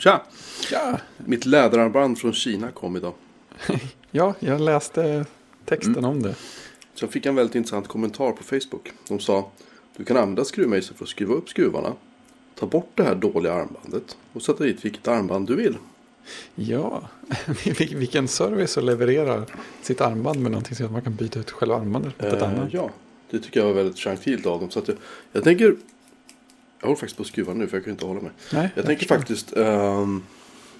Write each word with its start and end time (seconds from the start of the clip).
Tja! 0.00 0.22
Ja, 0.72 0.98
Mitt 1.16 1.46
läderarmband 1.46 2.18
från 2.18 2.32
Kina 2.32 2.70
kom 2.70 2.96
idag. 2.96 3.12
ja 4.10 4.34
jag 4.40 4.60
läste 4.60 5.24
texten 5.64 6.04
om 6.04 6.22
det. 6.22 6.34
Fick 7.08 7.26
jag 7.26 7.30
en 7.30 7.34
väldigt 7.36 7.54
intressant 7.54 7.88
kommentar 7.88 8.32
på 8.32 8.42
Facebook. 8.44 8.92
De 9.08 9.20
sa 9.20 9.50
du 9.96 10.04
kan 10.04 10.16
använda 10.16 10.44
skruvmejsel 10.44 10.96
för 10.96 11.04
att 11.04 11.08
skruva 11.08 11.34
upp 11.34 11.48
skruvarna. 11.48 11.92
Ta 12.58 12.66
bort 12.66 12.90
det 12.94 13.02
här 13.02 13.14
dåliga 13.14 13.52
armbandet 13.52 14.16
och 14.32 14.42
sätta 14.42 14.64
dit 14.64 14.84
vilket 14.84 15.08
armband 15.08 15.46
du 15.46 15.56
vill. 15.56 15.76
Ja, 16.54 17.02
Vil- 17.46 17.96
vilken 17.96 18.28
service 18.28 18.78
att 18.78 18.84
leverera 18.84 19.44
sitt 19.82 20.00
armband 20.00 20.40
med 20.40 20.52
någonting 20.52 20.76
så 20.76 20.84
att 20.84 20.92
man 20.92 21.02
kan 21.02 21.14
byta 21.14 21.38
ut 21.40 21.50
själva 21.50 21.76
armbandet 21.76 22.22
mot 22.22 22.32
ett 22.32 22.42
Eh, 22.42 22.48
annat. 22.48 22.72
ja, 22.72 22.90
det 23.30 23.38
tycker 23.38 23.60
jag 23.60 23.66
var 23.66 23.74
väldigt 23.74 23.98
gentilt 23.98 24.46
av 24.46 24.60
dem. 24.60 24.70
Så 24.70 24.78
att 24.78 24.88
jag, 24.88 24.96
jag 25.32 25.44
tänker... 25.44 25.76
Jag 26.80 26.86
håller 26.88 26.96
faktiskt 26.96 27.16
på 27.16 27.22
att 27.22 27.26
skruva 27.28 27.54
nu 27.54 27.66
för 27.66 27.76
jag 27.76 27.84
kan 27.84 27.90
inte 27.90 28.06
hålla 28.06 28.20
mig. 28.20 28.30
Nej, 28.52 28.70
Jag 28.74 28.84
tänker 28.86 28.98
förstår. 29.00 29.16
faktiskt... 29.16 29.56
Um, 29.56 30.22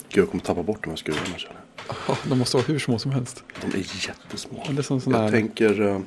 gud, 0.09 0.23
jag 0.23 0.31
kommer 0.31 0.45
tappa 0.45 0.63
bort 0.63 0.85
de 0.85 0.91
här 0.91 0.97
skruvarna. 0.97 1.25
känner 1.37 1.57
jag. 1.89 1.97
Ja, 2.09 2.17
de 2.29 2.39
måste 2.39 2.57
vara 2.57 2.67
hur 2.67 2.79
små 2.79 2.99
som 2.99 3.11
helst. 3.11 3.45
De 3.61 3.67
är 3.67 4.07
jättesmå. 4.09 4.63
Ja, 4.67 4.73
Det 4.73 4.79
är 4.79 4.83
som 4.83 5.01
sådana 5.01 5.19
Jag 5.19 5.25
här 5.25 5.31
tänker... 5.39 5.81
eh, 5.81 6.01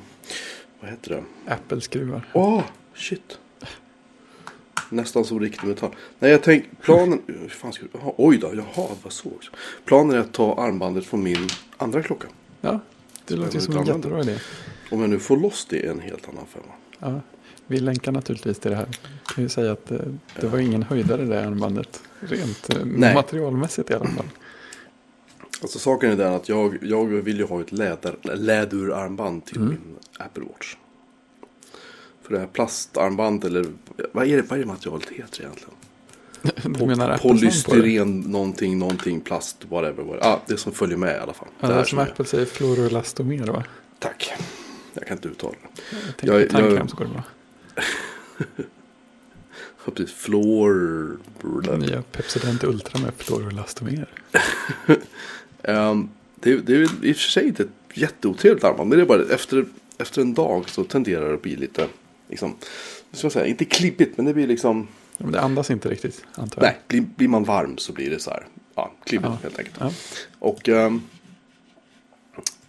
vad 0.80 0.90
heter 0.90 1.10
det? 1.10 1.52
Apple-skruvar. 1.52 2.28
Åh, 2.32 2.62
shit. 2.94 3.38
Nästan 4.90 5.24
som 5.24 5.40
riktig 5.40 5.66
metall. 5.68 5.90
Nej, 6.18 6.30
jag 6.30 6.42
tänker 6.42 6.68
planen... 6.82 7.22
Hur 7.26 7.48
fan 7.48 7.72
ska 7.72 7.84
jag... 7.92 8.00
Jaha, 8.02 8.12
oj 8.16 8.38
då, 8.38 8.50
jaha, 8.54 8.88
vad 9.02 9.12
så 9.12 9.28
också. 9.28 9.50
Planen 9.84 10.16
är 10.16 10.20
att 10.20 10.32
ta 10.32 10.54
armbandet 10.54 11.06
från 11.06 11.22
min 11.22 11.48
andra 11.76 12.02
klocka. 12.02 12.28
Ja, 12.60 12.80
det 13.26 13.34
låter 13.36 13.52
ju 13.52 13.58
inte 13.60 13.72
som 13.72 13.76
en 13.80 13.86
jättebra 13.86 14.20
idé. 14.20 14.38
Om 14.90 15.00
jag 15.00 15.10
nu 15.10 15.18
får 15.18 15.36
loss 15.36 15.66
det 15.70 15.86
är 15.86 15.90
en 15.90 16.00
helt 16.00 16.28
annan 16.28 16.46
femma. 16.46 16.72
Ja, 16.98 17.20
vi 17.66 17.78
länkar 17.80 18.12
naturligtvis 18.12 18.58
till 18.58 18.70
det 18.70 18.76
här. 18.76 18.86
Jag 19.26 19.34
kan 19.34 19.44
ju 19.44 19.48
säga 19.50 19.72
att 19.72 19.90
eh, 19.90 19.98
det 20.40 20.46
var 20.46 20.58
ingen 20.58 20.82
höjdare 20.82 21.24
det 21.24 21.46
armbandet. 21.46 22.00
Rent 22.20 22.70
eh, 22.70 22.76
Nej. 22.84 23.14
materialmässigt 23.14 23.90
i 23.90 23.94
alla 23.94 24.04
fall. 24.06 24.26
Alltså 25.62 25.78
saken 25.78 26.10
är 26.10 26.16
den 26.16 26.32
att 26.32 26.48
jag, 26.48 26.78
jag 26.82 27.04
vill 27.06 27.38
ju 27.38 27.44
ha 27.44 27.60
ett 27.60 27.72
läder, 27.72 28.16
läderarmband 28.22 29.44
till 29.44 29.56
Mm. 29.56 29.68
min 29.68 29.96
Apple 30.18 30.44
Watch. 30.44 30.76
För 32.22 32.32
det 32.34 32.40
här 32.40 32.46
plastarmband 32.46 33.44
eller 33.44 33.66
vad 34.12 34.26
är 34.26 34.36
det, 34.36 34.42
vad 34.42 34.58
är 34.58 34.62
det 34.62 34.66
materialet 34.68 35.08
heter 35.08 35.40
egentligen? 35.42 35.74
Du 36.78 36.86
menar 36.86 37.10
det? 37.10 37.18
Polystyren, 37.18 38.20
någonting, 38.20 38.78
någonting, 38.78 39.20
plast, 39.20 39.64
whatever. 39.68 40.02
whatever. 40.02 40.26
Ah, 40.32 40.40
det 40.46 40.56
som 40.56 40.72
följer 40.72 40.96
med 40.96 41.16
i 41.16 41.18
alla 41.18 41.32
fall. 41.32 41.48
Ja, 41.60 41.68
det 41.68 41.74
det 41.74 41.80
är 41.80 41.84
som 41.84 41.98
Apple 41.98 42.24
säger, 42.24 42.46
fluorelastomer 42.46 43.46
va? 43.46 43.64
Tack. 43.98 44.32
Jag 44.94 45.06
kan 45.06 45.16
inte 45.16 45.28
uttala 45.28 45.52
det. 45.62 46.26
Jag 46.26 46.48
tänker 46.50 46.58
Jag- 46.60 46.70
på 46.70 46.76
tandkräm 46.76 47.10
jag- 47.14 47.22
Ja, 49.86 49.92
precis. 49.94 50.12
Fluor... 50.14 51.18
Nya 51.78 52.02
Pepsodent 52.02 52.64
Ultra 52.64 53.00
med 53.00 53.12
fluorelastomer. 53.16 54.06
Ehm, 55.62 56.08
det, 56.34 56.56
det 56.56 56.72
är 56.74 56.82
i 57.04 57.12
och 57.12 57.16
för 57.16 57.30
sig 57.30 57.46
inte 57.46 57.62
ett 57.62 57.68
jätteotrevligt 57.94 58.64
armband. 58.64 58.88
Men 58.88 58.98
det 58.98 59.04
är 59.04 59.08
bara 59.08 59.34
efter, 59.34 59.66
efter 59.98 60.20
en 60.22 60.34
dag 60.34 60.68
så 60.68 60.84
tenderar 60.84 61.28
det 61.28 61.34
att 61.34 61.42
bli 61.42 61.56
lite, 61.56 61.88
liksom, 62.28 62.56
ska 63.12 63.30
säga, 63.30 63.46
inte 63.46 63.64
klibbigt 63.64 64.16
men 64.16 64.26
det 64.26 64.34
blir 64.34 64.46
liksom, 64.46 64.88
Ja, 65.16 65.24
men 65.24 65.32
det 65.32 65.40
andas 65.40 65.70
inte 65.70 65.88
riktigt 65.88 66.24
antar 66.34 66.62
jag. 66.62 66.68
nej, 66.68 66.78
blir, 66.88 67.00
blir 67.16 67.28
man 67.28 67.44
varm 67.44 67.78
så 67.78 67.92
blir 67.92 68.10
det 68.10 68.18
så 68.18 68.30
här, 68.30 68.46
ja, 68.74 68.92
klibbigt 69.04 69.30
Ja. 69.32 69.38
helt 69.42 69.58
enkelt. 69.58 69.76
Ja. 69.80 69.90
Och 70.38 70.68
ehm, 70.68 71.02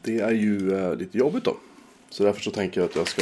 det 0.01 0.19
är 0.19 0.31
ju 0.31 0.73
eh, 0.77 0.95
lite 0.95 1.17
jobbigt 1.17 1.43
då. 1.43 1.57
Så 2.09 2.23
därför 2.23 2.41
så 2.41 2.51
tänker 2.51 2.81
jag 2.81 2.89
att 2.89 2.95
jag 2.95 3.07
ska 3.07 3.21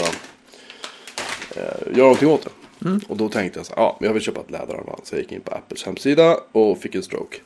eh, 1.56 1.96
göra 1.98 2.04
någonting 2.04 2.30
åt 2.30 2.44
det. 2.44 2.50
Mm. 2.90 3.02
Och 3.08 3.18
då 3.18 3.30
tänkte 3.30 3.60
jag 3.60 3.66
så 3.66 3.74
ja, 3.76 3.98
men 4.00 4.08
jag 4.08 4.14
vill 4.14 4.24
köpa 4.24 4.42
ett 4.42 4.52
läderarmband. 4.52 5.02
Så 5.04 5.16
jag 5.16 5.22
gick 5.22 5.32
in 5.32 5.42
på 5.42 5.52
Apples 5.52 5.84
hemsida 5.84 6.38
och 6.52 6.78
fick 6.82 6.96
en 6.96 7.04
stroke. 7.04 7.38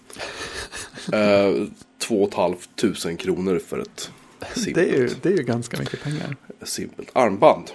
eh, 1.13 1.67
två 1.99 2.21
och 2.23 2.27
ett 2.29 2.33
halvt 2.33 2.69
tusen 2.75 3.17
kronor 3.17 3.59
för 3.67 3.79
ett 3.79 4.11
simpelt, 4.53 4.75
Det, 4.75 4.95
är 4.95 4.99
ju, 4.99 5.09
det 5.21 5.29
är 5.29 5.37
ju 5.37 5.43
ganska 5.43 5.77
mycket 5.79 6.01
pengar. 6.03 6.35
simpelt 6.63 7.09
armband. 7.13 7.71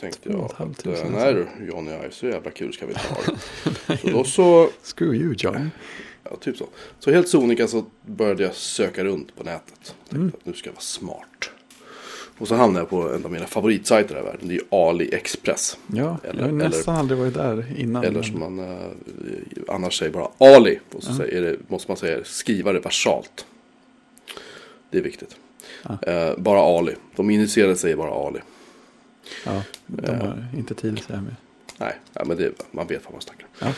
Tänkte 0.00 0.28
jag 0.32 0.40
att, 0.58 0.86
eh, 0.86 0.92
nej 1.10 1.34
du 1.34 1.46
Johnny, 1.66 1.90
är 1.92 2.10
så 2.10 2.26
jävla 2.26 2.50
kul 2.50 2.72
ska 2.72 2.86
vi 2.86 2.92
inte 2.92 3.08
ha 3.08 3.20
det. 3.86 3.96
så 3.98 4.08
då 4.08 4.24
så 4.24 4.68
Screw 4.82 5.14
you 5.16 5.34
John. 5.38 5.70
Ja, 6.24 6.36
typ 6.40 6.56
så. 6.56 6.66
Så 6.98 7.10
helt 7.10 7.28
sonika 7.28 7.68
så 7.68 7.84
började 8.06 8.42
jag 8.42 8.54
söka 8.54 9.04
runt 9.04 9.36
på 9.36 9.44
nätet. 9.44 9.80
Tänkte 9.84 10.16
Mm. 10.16 10.32
att 10.40 10.46
nu 10.46 10.52
ska 10.52 10.68
jag 10.68 10.74
vara 10.74 10.80
smart. 10.82 11.50
Och 12.38 12.48
så 12.48 12.54
hamnade 12.54 12.80
jag 12.80 12.90
på 12.90 13.14
en 13.14 13.24
av 13.24 13.32
mina 13.32 13.46
favoritsajter 13.46 14.18
i 14.18 14.22
världen. 14.22 14.40
Det 14.48 14.54
är 14.54 14.58
ju 14.58 14.64
AliExpress. 14.70 15.78
Ja, 15.86 16.18
Eller- 16.24 16.34
jag 16.34 16.42
har 16.42 16.48
eller- 16.48 16.68
nästan 16.68 16.96
aldrig 16.96 17.18
varit 17.18 17.34
där 17.34 17.74
innan. 17.78 18.04
Eller 18.04 18.22
som 18.22 18.38
man 18.40 18.58
eh, 18.58 18.86
annars 19.68 19.98
säger 19.98 20.12
bara 20.12 20.28
Ali. 20.38 20.78
Och 20.92 21.02
så 21.02 21.12
Ja. 21.12 21.16
säger 21.16 21.42
det, 21.42 21.56
måste 21.68 21.90
man 21.90 21.96
säga 21.96 22.24
skriva 22.24 22.72
det 22.72 22.80
versalt. 22.80 23.46
Det 24.90 24.98
är 24.98 25.02
viktigt. 25.02 25.36
Ja. 25.82 25.98
Eh, 26.12 26.36
bara 26.38 26.60
Ali. 26.78 26.94
De 27.16 27.30
initierade 27.30 27.76
säger 27.76 27.96
bara 27.96 28.10
Ali. 28.26 28.40
Ja, 29.44 29.62
de 29.86 30.06
har 30.14 30.46
inte 30.56 30.74
tid 30.74 30.98
att 30.98 31.04
säga 31.04 31.20
mer. 31.20 31.36
Nej, 31.78 31.98
ja, 32.12 32.24
men 32.24 32.36
det, 32.36 32.52
man 32.70 32.86
vet 32.86 33.04
vad 33.04 33.12
man 33.12 33.20
snackar. 33.22 33.46
Ja, 33.58 33.72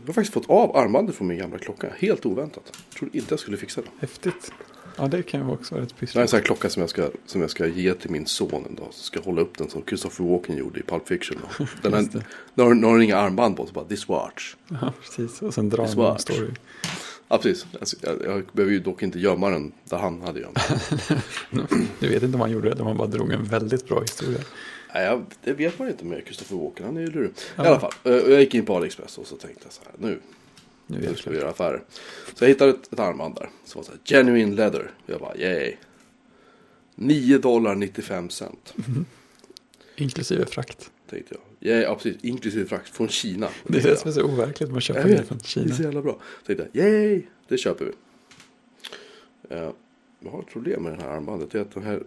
Jag 0.00 0.06
har 0.06 0.12
faktiskt 0.14 0.34
fått 0.34 0.50
av 0.50 0.76
armbandet 0.76 1.16
från 1.16 1.26
min 1.28 1.38
gamla 1.38 1.58
klocka. 1.58 1.92
Helt 1.98 2.26
oväntat. 2.26 2.62
Jag 2.90 2.98
trodde 2.98 3.18
inte 3.18 3.32
jag 3.32 3.40
skulle 3.40 3.56
fixa 3.56 3.80
det. 3.80 3.88
häftigt. 4.00 4.52
Ja, 4.96 5.08
det 5.08 5.22
kan 5.22 5.40
ju 5.46 5.52
också 5.52 5.74
vara 5.74 5.84
ett 5.84 5.94
Det 6.00 6.06
här 6.06 6.16
är 6.16 6.22
en 6.22 6.26
pyssel. 6.26 6.28
sån 6.28 6.36
här 6.38 6.44
klocka 6.44 6.70
som 6.70 6.80
jag 6.80 6.90
ska, 6.90 7.08
som 7.26 7.40
jag 7.40 7.50
ska 7.50 7.66
ge 7.66 7.94
till 7.94 8.10
min 8.10 8.26
son 8.26 8.64
en 8.68 8.74
dag. 8.74 8.88
Så 8.90 9.02
ska 9.04 9.18
jag 9.18 9.24
hålla 9.24 9.40
upp 9.40 9.58
den 9.58 9.70
som 9.70 9.82
Christopher 9.86 10.24
Walken 10.24 10.56
gjorde 10.56 10.80
i 10.80 10.82
Pulp 10.82 11.08
Fiction. 11.08 11.38
Den 11.82 11.92
har, 11.92 12.00
Just 12.00 12.12
det. 12.12 12.24
nu 12.54 12.62
har, 12.62 12.74
nu 12.74 12.86
har 12.86 12.92
den 12.94 13.02
inga 13.02 13.16
armband 13.16 13.56
på 13.56 13.66
så 13.66 13.72
bara 13.72 13.84
this 13.84 14.08
watch. 14.08 14.54
Ja, 14.68 14.92
precis. 15.02 15.42
Och 15.42 15.54
sen 15.54 15.68
drar 15.68 15.86
Det 15.86 15.92
är 15.92 15.96
man 15.96 16.18
story. 16.18 16.50
Ja 17.28 17.38
precis. 17.38 17.66
Alltså, 17.80 17.96
jag, 18.00 18.16
jag 18.24 18.44
behöver 18.52 18.72
ju 18.72 18.80
dock 18.80 19.02
inte 19.02 19.18
gömma 19.18 19.50
den 19.50 19.72
där 19.84 19.98
han 19.98 20.22
hade 20.22 20.40
gömt 20.40 20.58
den. 21.50 21.66
Du 22.00 22.08
vet 22.08 22.22
inte 22.22 22.34
om 22.34 22.40
han 22.40 22.50
gjorde 22.50 22.74
det, 22.74 22.84
han 22.84 22.96
bara 22.96 23.08
drog 23.08 23.32
en 23.32 23.44
väldigt 23.44 23.88
bra 23.88 24.00
historia. 24.00 24.38
Nej, 24.94 25.04
jag, 25.04 25.24
det 25.44 25.52
vet 25.52 25.78
man 25.78 25.88
inte 25.88 26.04
med 26.04 26.22
Christopher 26.24 26.56
Walken. 26.56 26.86
Han 26.86 26.96
är 26.96 27.00
ju 27.00 27.06
lurig. 27.06 27.30
Ja. 27.56 27.64
I 27.64 27.68
alla 27.68 27.80
fall. 27.80 27.92
eh, 28.04 28.12
Jag 28.12 28.40
gick 28.40 28.54
in 28.54 28.66
på 28.66 28.76
AliExpress 28.76 29.18
och 29.18 29.26
så 29.26 29.36
tänkte 29.36 29.60
jag 29.64 29.72
så 29.72 29.82
här. 29.84 29.92
Nu, 29.98 30.20
Nu 30.86 30.98
nu 31.00 31.06
det 31.06 31.14
ska 31.16 31.30
vi 31.30 31.36
göra 31.36 31.50
affärer. 31.50 31.82
Så 32.34 32.44
jag 32.44 32.48
hittade 32.48 32.70
ett, 32.70 32.92
ett 32.92 32.98
armband 33.00 33.34
där. 33.34 33.50
Som 33.64 33.78
var 33.78 33.84
så 33.86 33.90
här 33.92 34.00
genuine 34.04 34.54
leather. 34.54 34.90
Och 35.04 35.10
jag 35.10 35.20
bara 35.20 35.36
yay. 35.36 35.76
9 36.94 37.38
dollar 37.38 37.74
95 37.74 38.30
cent. 38.30 38.74
Inklusive 39.96 40.46
frakt. 40.46 40.90
Tänkte 41.10 41.34
jag. 41.34 41.72
Yay, 41.72 41.82
ja, 41.82 41.94
precis. 41.94 42.16
Inklusive 42.24 42.64
frakt 42.68 42.88
från 42.96 43.08
Kina. 43.08 43.48
Det 43.66 43.78
är 43.78 43.82
det 43.82 43.96
som 43.96 44.08
är 44.08 44.12
så 44.12 44.22
overkligt 44.22 44.70
Jag 44.88 45.02
grejer 45.04 45.16
vet, 45.18 45.28
från 45.28 45.38
det 45.38 45.44
är 45.44 45.48
Kina. 45.48 45.74
så 45.74 45.82
jävla 45.82 46.02
bra. 46.02 46.18
Så 46.40 46.46
tänkte 46.46 46.68
jag, 46.72 46.86
yay, 46.86 47.22
det 47.48 47.58
köper 47.58 47.84
vi. 47.84 47.92
Uh, 49.56 49.70
jag 50.20 50.30
har 50.30 50.40
ett 50.40 50.48
problem 50.52 50.82
med 50.82 50.92
det 50.98 51.02
här 51.02 51.08
armbandet. 51.08 51.50
Det 51.50 51.58
är 51.58 51.62
att 51.62 51.74
den 51.74 51.82
här 51.82 52.02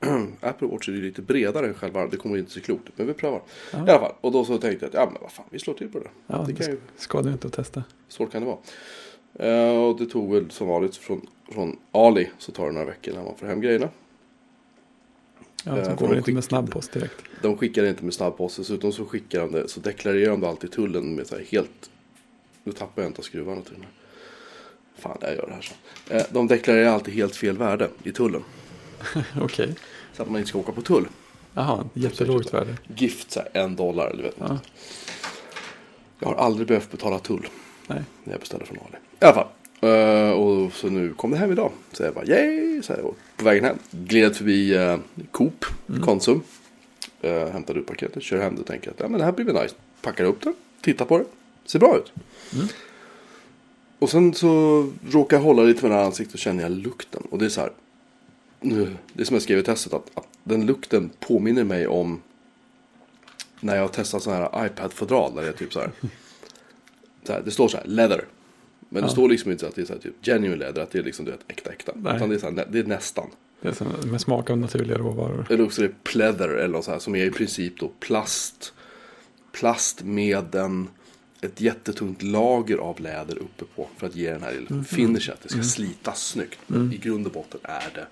Apple 0.40 0.68
Watch 0.68 0.88
är 0.88 0.92
ju 0.92 1.02
lite 1.02 1.22
bredare 1.22 1.66
än 1.66 1.74
själva 1.74 2.06
Det 2.06 2.16
kommer 2.16 2.38
inte 2.38 2.50
så 2.50 2.60
klokt 2.60 2.88
ut, 2.88 2.92
men 2.96 3.06
vi 3.06 3.12
prövar. 3.14 3.42
Ja. 3.72 3.78
I 3.78 3.90
alla 3.90 4.00
fall, 4.00 4.12
och 4.20 4.32
då 4.32 4.44
så 4.44 4.58
tänkte 4.58 4.84
jag 4.84 4.88
att, 4.88 4.94
ja 4.94 5.10
men 5.12 5.22
vad 5.22 5.32
fan, 5.32 5.46
vi 5.50 5.58
slår 5.58 5.74
till 5.74 5.88
på 5.88 5.98
det. 5.98 6.08
Ja, 6.26 6.36
det 6.38 6.52
det 6.52 6.64
kan 6.64 6.66
ju, 6.72 6.80
skadar 6.96 7.32
inte 7.32 7.46
att 7.46 7.52
testa. 7.52 7.84
svårt 8.08 8.32
kan 8.32 8.42
det 8.42 8.46
vara. 8.46 8.58
Eh, 9.34 9.76
och 9.82 9.98
det 9.98 10.06
tog 10.06 10.34
väl 10.34 10.50
som 10.50 10.68
vanligt 10.68 10.96
från, 10.96 11.26
från 11.52 11.76
Ali 11.92 12.30
så 12.38 12.52
tar 12.52 12.66
det 12.66 12.72
några 12.72 12.86
veckor 12.86 13.12
när 13.12 13.22
man 13.24 13.36
får 13.36 13.46
hem 13.46 13.60
grejerna. 13.60 13.88
Ja, 15.64 15.78
Eh, 15.78 15.96
de 15.98 16.10
det 16.10 16.16
inte 16.16 16.32
med 16.32 16.44
snabbpost 16.44 16.92
direkt. 16.92 17.16
De 17.42 17.56
skickar 17.56 17.84
inte 17.84 18.04
med 18.04 18.14
snabbpost, 18.14 18.56
dessutom 18.56 18.92
så 18.92 19.04
skickar 19.04 19.40
de 19.40 19.52
det, 19.52 19.68
så 19.68 19.80
deklarerar 19.80 20.30
de 20.30 20.40
det 20.40 20.48
alltid 20.48 20.72
tullen 20.72 21.14
med 21.14 21.26
så 21.26 21.36
här 21.36 21.44
helt... 21.44 21.90
Nu 22.64 22.72
tappar 22.72 23.02
jag 23.02 23.10
inte 23.10 23.22
skruvarna 23.22 23.62
till 23.62 23.72
den 23.74 23.82
här. 23.82 23.90
Fan, 24.98 25.18
jag 25.20 25.34
gör 25.36 25.46
det 25.46 25.52
här 25.54 25.60
så. 25.60 25.74
Eh, 26.14 26.22
De 26.30 26.46
deklarerar 26.46 26.90
alltid 26.90 27.14
helt 27.14 27.36
fel 27.36 27.58
värde 27.58 27.88
i 28.02 28.12
tullen. 28.12 28.42
Okej. 29.40 29.74
Så 30.12 30.22
att 30.22 30.30
man 30.30 30.38
inte 30.38 30.48
ska 30.48 30.58
åka 30.58 30.72
på 30.72 30.82
tull. 30.82 31.08
Jaha, 31.54 31.84
jättelågt 31.94 32.54
värde. 32.54 32.76
Gift 32.96 33.30
så 33.30 33.40
här, 33.40 33.62
en 33.64 33.76
dollar, 33.76 34.10
eller 34.10 34.22
vet. 34.22 34.34
Ja, 34.38 34.58
Jag 36.18 36.28
har 36.28 36.34
aldrig 36.34 36.68
behövt 36.68 36.90
betala 36.90 37.18
tull 37.18 37.48
nej. 37.86 38.02
när 38.24 38.32
jag 38.32 38.40
beställer 38.40 38.64
från 38.64 38.78
Ali. 38.78 38.96
I 39.20 39.24
alla 39.24 39.34
fall. 39.34 39.46
Eh, 39.80 40.30
och 40.30 40.72
så 40.72 40.86
nu 40.88 41.12
kom 41.12 41.30
det 41.30 41.36
hem 41.36 41.52
idag. 41.52 41.72
Så 41.92 42.02
jag 42.02 42.14
bara 42.14 42.24
yay! 42.24 42.82
Så 42.82 42.92
här, 42.92 43.00
och 43.02 43.16
på 43.36 43.44
vägen 43.44 43.64
hem 43.64 43.76
gled 43.90 44.36
förbi 44.36 44.78
uh, 44.78 44.96
Coop, 45.30 45.64
Konsum. 46.02 46.42
Uh, 47.24 47.46
hämtade 47.46 47.78
ut 47.78 47.86
paketet, 47.86 48.22
kör 48.22 48.42
hem 48.42 48.54
det 48.54 48.60
och 48.60 48.66
tänker 48.66 48.90
att 48.90 49.00
ja, 49.00 49.08
men 49.08 49.18
det 49.18 49.24
här 49.24 49.32
blir 49.32 49.46
väl 49.46 49.62
nice. 49.62 49.74
Packar 50.02 50.24
upp 50.24 50.42
det, 50.42 50.52
tittar 50.80 51.04
på 51.04 51.18
det. 51.18 51.24
Ser 51.64 51.78
bra 51.78 51.96
ut. 51.96 52.12
Mm. 52.54 52.66
Och 53.98 54.10
sen 54.10 54.34
så 54.34 54.86
råkar 55.10 55.36
jag 55.36 55.44
hålla 55.44 55.62
lite 55.62 55.82
med 55.82 55.90
det 55.90 55.96
här 55.96 56.04
ansiktet 56.04 56.34
och 56.34 56.40
känner 56.40 56.62
jag 56.62 56.72
lukten. 56.72 57.22
Och 57.30 57.38
det 57.38 57.44
är 57.44 57.48
så 57.48 57.60
här. 57.60 57.70
Det 58.60 59.20
är 59.20 59.24
som 59.24 59.34
jag 59.34 59.42
skrev 59.42 59.58
i 59.58 59.62
testet 59.62 59.92
att, 59.92 60.10
att 60.14 60.28
den 60.44 60.66
lukten 60.66 61.10
påminner 61.20 61.64
mig 61.64 61.86
om 61.86 62.22
när 63.60 63.74
jag 63.76 63.82
har 63.82 63.88
testat 63.88 64.22
sådana 64.22 64.48
här 64.52 64.66
iPad-fodral 64.66 65.34
där 65.34 65.42
det 65.42 65.48
är 65.48 65.52
typ 65.52 65.72
så 65.72 65.80
här. 65.80 65.90
Så 67.24 67.32
här, 67.32 67.42
det 67.44 67.50
står 67.50 67.68
så 67.68 67.76
här, 67.76 67.84
leather. 67.86 68.24
Men 68.88 69.02
det 69.02 69.06
Ja. 69.08 69.12
står 69.12 69.28
liksom 69.28 69.50
inte 69.52 69.68
att 69.68 69.74
det 69.74 69.82
är 69.82 69.86
så 69.86 69.92
här, 69.92 70.00
typ 70.00 70.14
genuine 70.24 70.58
leather, 70.58 70.82
att 70.82 70.90
det 70.90 70.98
är 70.98 71.02
liksom 71.02 71.24
du 71.24 71.30
vet, 71.30 71.40
äkta 71.48 71.70
äkta. 71.70 71.92
Nej. 71.96 72.16
Utan 72.16 72.28
det 72.28 72.34
är, 72.34 72.38
så 72.38 72.46
här, 72.50 72.66
det 72.70 72.78
är 72.78 72.84
nästan. 72.84 73.30
Det 73.60 73.68
är 73.68 73.72
som, 73.72 73.88
med 74.04 74.20
smak 74.20 74.50
av 74.50 74.58
naturliga 74.58 74.98
råvaror. 74.98 75.46
Eller 75.50 75.64
också 75.64 75.82
är 75.82 75.88
det 75.88 75.94
pleather 76.04 76.48
eller 76.48 76.68
något 76.68 76.84
så 76.84 76.90
här 76.90 76.98
som 76.98 77.14
är 77.14 77.24
i 77.24 77.30
princip 77.30 77.80
då 77.80 77.88
plast. 78.00 78.72
Plast 79.52 80.02
med 80.02 80.54
en 80.54 80.88
ett 81.40 81.60
jättetungt 81.60 82.22
lager 82.22 82.76
av 82.76 83.00
läder 83.00 83.38
uppe 83.38 83.64
på. 83.76 83.88
För 83.96 84.06
att 84.06 84.16
ge 84.16 84.30
den 84.32 84.42
här 84.42 84.52
lilla 84.52 84.84
finishen. 84.84 85.34
Att 85.34 85.42
det 85.42 85.48
ska 85.48 85.62
slitas 85.62 86.26
snyggt. 86.28 86.58
Men 86.66 86.92
i 86.92 86.96
grund 86.96 87.26
och 87.26 87.32
botten 87.32 87.60
är 87.62 87.88
det 87.94 88.06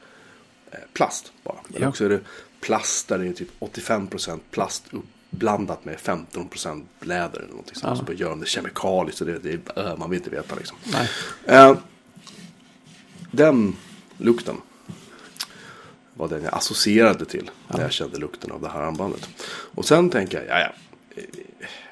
plast 0.92 1.32
bara. 1.44 1.56
Eller 1.68 1.80
Ja. 1.80 1.88
också 1.88 2.04
är 2.04 2.08
det 2.08 2.20
plast 2.60 3.08
där 3.08 3.18
det 3.18 3.26
är 3.28 3.32
typ 3.32 3.48
85% 3.60 4.40
plast 4.50 4.84
uppblandat 4.90 5.84
med 5.84 5.96
15% 5.98 6.84
läder. 7.00 7.38
Eller 7.38 7.48
någonting 7.48 7.74
sånt. 7.74 7.90
Ja. 7.90 7.96
Så 7.96 8.02
bara 8.04 8.12
gör 8.12 8.30
de 8.30 8.40
det 8.40 8.46
kemikaliskt. 8.46 9.18
Så 9.18 9.24
det, 9.24 9.38
det, 9.38 9.76
äh, 9.76 9.96
man 9.96 10.10
vill 10.10 10.18
inte 10.18 10.30
veta 10.30 10.54
liksom. 10.54 10.76
Nej. 10.92 11.08
Eh, 11.44 11.76
den 13.30 13.76
lukten 14.18 14.56
var 16.14 16.28
den 16.28 16.42
jag 16.42 16.54
associerade 16.54 17.24
till 17.24 17.50
när 17.68 17.80
jag 17.80 17.92
kände 17.92 18.18
lukten 18.18 18.50
av 18.52 18.60
det 18.62 18.68
här 18.68 18.80
armbandet. 18.80 19.28
Och 19.48 19.84
sen 19.84 20.10
tänker 20.10 20.38
jag, 20.38 20.46
ja 20.48 20.60
ja. 20.60 21.22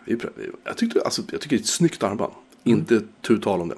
eh, 0.06 0.16
jag, 0.64 0.76
tyckte, 0.76 1.00
alltså, 1.04 1.22
jag 1.32 1.40
tycker 1.40 1.56
det 1.56 1.60
är 1.60 1.62
ett 1.62 1.68
snyggt 1.68 2.02
armband. 2.02 2.32
Inte 2.64 3.02
tu 3.20 3.38
tal 3.38 3.60
om 3.60 3.68
det. 3.68 3.76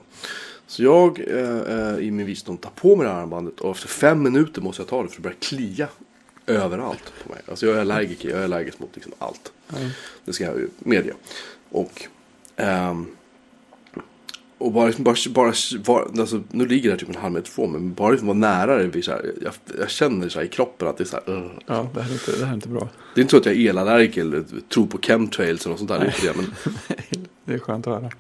Så 0.69 0.82
jag 0.82 1.20
eh, 1.29 1.61
eh, 1.61 1.99
i 1.99 2.11
min 2.11 2.26
visdom 2.26 2.56
tar 2.56 2.70
på 2.70 2.97
mig 2.97 3.06
det 3.06 3.12
här 3.12 3.20
armbandet 3.20 3.61
och 3.61 3.70
efter 3.70 3.88
fem 3.88 4.23
minuter 4.23 4.62
måste 4.62 4.82
jag 4.82 4.88
ta 4.88 5.03
det 5.03 5.09
för 5.09 5.17
det 5.17 5.23
börjar 5.23 5.37
klia 5.41 5.88
överallt 6.47 7.12
på 7.23 7.32
mig. 7.32 7.43
Alltså 7.49 7.67
jag 7.67 7.76
är 7.76 7.81
allergiker, 7.81 8.31
jag 8.31 8.38
är 8.38 8.44
allergisk 8.44 8.79
mot 8.79 8.91
liksom 8.94 9.12
allt. 9.19 9.53
Det 10.25 10.32
ska 10.32 10.44
jag 10.44 10.56
ju 10.56 10.69
medge. 10.79 11.12
Och 11.70 12.06
ehm, 12.56 13.06
och 14.59 14.73
bara, 14.73 14.87
liksom, 14.87 15.05
bara, 15.05 15.15
bara, 15.35 15.53
bara 15.85 16.20
alltså, 16.20 16.43
nu 16.50 16.67
ligger 16.67 16.85
det 16.85 16.91
här 16.91 16.99
typ 16.99 17.09
en 17.09 17.14
halv 17.14 17.32
meter 17.32 17.49
ifrån 17.49 17.73
mig, 17.73 17.81
men 17.81 17.94
bara 17.94 18.11
liksom 18.11 18.29
vara 18.29 18.38
nära 18.38 18.76
det 18.76 18.88
blir 18.88 19.03
så 19.03 19.11
här, 19.11 19.32
jag, 19.43 19.53
jag 19.79 19.91
känner 19.91 20.29
så 20.29 20.43
i 20.43 20.49
kroppen 20.49 20.88
att 20.88 20.97
det 20.97 21.05
är 21.05 21.06
så 21.06 21.17
här, 21.17 21.35
"Ugh." 21.35 21.50
Ja, 21.67 21.91
det 21.94 22.03
här 22.03 22.11
är 22.11 22.12
inte, 22.12 22.32
det 22.32 22.44
här 22.44 22.50
är 22.50 22.55
inte 22.55 22.69
bra. 22.69 22.88
Det 23.14 23.21
är 23.21 23.23
inte 23.23 23.31
så 23.31 23.37
att 23.37 23.47
jag 23.47 23.55
är 23.56 23.71
elallergiker 23.71 24.21
eller 24.21 24.44
tror 24.69 24.87
på 24.87 24.99
chemtrails 24.99 25.67
eller 25.67 25.71
något 25.71 25.79
sånt 25.79 25.91
där. 25.91 26.05
Inte 26.06 26.26
det, 26.26 26.37
men 26.37 26.55
Det 27.44 27.55
är 27.55 27.59
skönt 27.59 27.87
att 27.87 28.03
höra. 28.03 28.11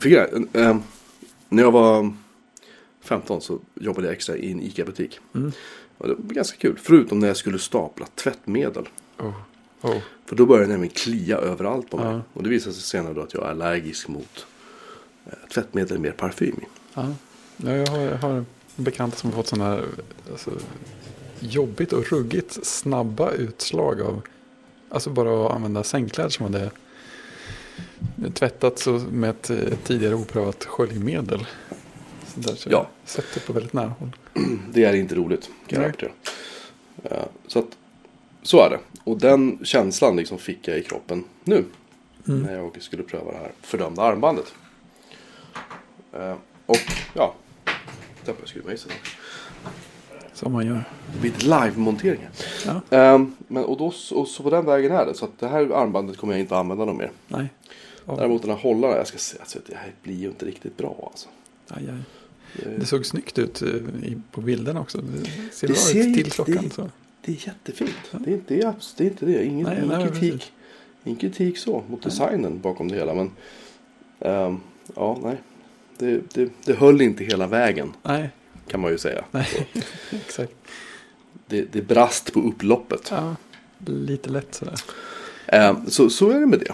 För 0.00 0.08
grejen, 0.08 0.48
eh, 0.52 0.76
när 1.50 1.62
jag 1.62 1.72
var 1.72 2.12
15 3.00 3.40
så 3.40 3.58
jobbade 3.74 4.06
jag 4.06 4.14
extra 4.14 4.36
i 4.36 4.52
en 4.52 4.60
ICA-butik. 4.60 5.18
Mm. 5.34 5.52
Och 5.98 6.08
det 6.08 6.14
var 6.14 6.34
ganska 6.34 6.56
kul, 6.56 6.78
förutom 6.82 7.18
när 7.18 7.26
jag 7.26 7.36
skulle 7.36 7.58
stapla 7.58 8.06
tvättmedel. 8.14 8.88
Oh. 9.18 9.32
Oh. 9.80 9.98
För 10.26 10.36
då 10.36 10.46
började 10.46 10.66
det 10.66 10.72
nämligen 10.72 10.94
klia 10.94 11.36
överallt 11.36 11.90
på 11.90 11.96
mig. 11.96 12.06
Ja. 12.06 12.22
Och 12.32 12.42
det 12.42 12.48
visade 12.48 12.74
sig 12.74 12.82
senare 12.82 13.14
då 13.14 13.20
att 13.20 13.34
jag 13.34 13.42
är 13.42 13.48
allergisk 13.48 14.08
mot 14.08 14.46
eh, 15.26 15.32
tvättmedel 15.54 15.98
med 15.98 16.16
parfym 16.16 16.56
i. 16.62 16.66
Ja. 16.94 17.14
Ja, 17.56 17.70
jag, 17.70 17.86
har, 17.86 17.98
jag 17.98 18.18
har 18.18 18.44
bekanta 18.76 19.16
som 19.16 19.30
har 19.30 19.36
fått 19.36 19.46
sådana 19.46 19.70
här 19.70 19.84
alltså, 20.30 20.50
jobbigt 21.40 21.92
och 21.92 22.12
ruggigt 22.12 22.66
snabba 22.66 23.30
utslag 23.30 24.00
av 24.00 24.22
alltså 24.88 25.10
bara 25.10 25.46
att 25.46 25.52
använda 25.52 25.84
sängkläder 25.84 26.30
som 26.30 26.44
hade 26.44 26.70
tvättats 28.34 28.86
med 29.10 29.30
ett 29.30 29.50
eh, 29.50 29.56
tidigare 29.84 30.14
oprövat 30.14 30.64
sköljmedel. 30.64 31.46
Så 32.34 32.40
där, 32.40 32.54
så 32.54 32.68
Ja. 32.72 32.88
sett 33.04 33.24
det 33.34 33.40
på 33.46 33.52
väldigt 33.52 33.72
nära 33.72 33.94
håll. 33.98 34.10
Det 34.72 34.84
är 34.84 34.94
inte 34.94 35.14
roligt, 35.14 35.50
kan 35.66 35.80
jag 35.82 35.88
rapportera. 35.88 36.10
Eh, 37.04 37.24
Så 37.46 37.58
att, 37.58 37.66
så 38.42 38.60
är 38.60 38.70
det. 38.70 38.78
Och 39.04 39.18
den 39.18 39.58
känslan 39.64 40.16
liksom 40.16 40.38
fick 40.38 40.68
jag 40.68 40.78
i 40.78 40.82
kroppen 40.82 41.24
nu. 41.44 41.64
Mm. 42.28 42.42
När 42.42 42.54
jag 42.56 42.82
skulle 42.82 43.02
pröva 43.02 43.32
det 43.32 43.38
här 43.38 43.52
fördömda 43.62 44.02
armbandet. 44.02 44.52
Eh, 46.12 46.34
Och 46.66 46.76
ja, 47.14 47.34
tappade 48.18 48.38
jag 48.40 48.48
skruvmejseln. 48.48 48.94
Som 50.34 50.52
man 50.52 50.66
gör. 50.66 50.84
Ett 51.24 51.42
live-montering. 51.42 52.28
Ja. 52.66 52.80
Men, 53.48 53.64
och, 53.64 53.76
då, 53.78 53.92
och 54.14 54.28
så 54.28 54.42
på 54.42 54.50
den 54.50 54.64
vägen 54.66 54.92
är 54.92 55.06
det. 55.06 55.14
Så 55.14 55.24
att 55.24 55.38
det 55.38 55.48
här 55.48 55.70
armbandet 55.74 56.16
kommer 56.16 56.32
jag 56.32 56.40
inte 56.40 56.56
använda 56.56 56.84
någon 56.84 56.96
mer. 56.96 57.10
Nej. 57.28 57.46
Ja. 58.10 58.16
Däremot 58.16 58.42
den 58.42 58.50
här 58.50 58.58
hållaren, 58.58 58.96
jag 58.96 59.06
ska 59.06 59.18
säga 59.18 59.42
att 59.42 59.56
det 59.66 59.76
här 59.76 59.92
blir 60.02 60.14
ju 60.14 60.28
inte 60.28 60.46
riktigt 60.46 60.76
bra 60.76 61.08
alltså. 61.12 61.28
Aj, 61.68 61.88
aj. 61.90 61.96
Det, 62.64 62.76
Det 62.78 62.86
såg 62.86 63.06
snyggt 63.06 63.38
ut 63.38 63.62
eh, 63.62 63.68
på 64.30 64.40
bilderna 64.40 64.80
också. 64.80 64.98
Det 64.98 65.30
ser 65.52 65.66
Det 65.66 65.72
bra 65.72 65.82
ser 65.82 66.08
ut 66.08 66.14
till 66.14 66.30
klockan. 66.32 66.64
det- 66.64 66.70
Så. 66.74 66.90
det 67.24 67.32
är 67.32 67.46
jättefint. 67.48 67.94
Det, 68.12 68.30
är 68.30 68.34
inte, 68.34 68.54
det, 68.54 68.60
är, 68.62 68.66
abs- 68.66 68.94
det 68.96 69.04
är 69.04 69.08
inte 69.10 69.26
det. 69.26 69.44
Ingen, 69.44 69.66
Nej, 69.66 69.76
ingen, 69.84 69.88
nej, 69.98 70.08
kritik, 70.08 70.52
ingen 71.04 71.18
kritik 71.18 71.58
så 71.58 71.84
mot 71.88 72.02
designen 72.02 72.60
bakom 72.60 72.88
det 72.88 72.94
hela. 72.96 73.14
Men 73.14 73.30
ehm, 74.20 74.60
ja, 74.96 75.18
nej. 75.22 75.36
Det, 75.98 76.34
det, 76.34 76.50
det 76.64 76.72
höll 76.72 77.00
inte 77.00 77.24
hela 77.24 77.46
vägen 77.46 77.92
Nej, 78.02 78.30
kan 78.68 78.80
man 78.80 78.90
ju 78.90 78.98
säga. 78.98 79.24
nej. 79.30 79.48
exakt. 80.10 80.52
Det, 81.46 81.72
det 81.72 81.82
brast 81.82 82.32
på 82.32 82.40
upploppet. 82.40 83.08
Ja, 83.10 83.36
lite 83.86 84.30
lätt 84.30 84.54
sådär. 84.54 84.74
Ehm, 85.52 85.90
så, 85.90 86.10
så 86.10 86.30
är 86.30 86.40
det 86.40 86.46
med 86.46 86.58
det. 86.58 86.72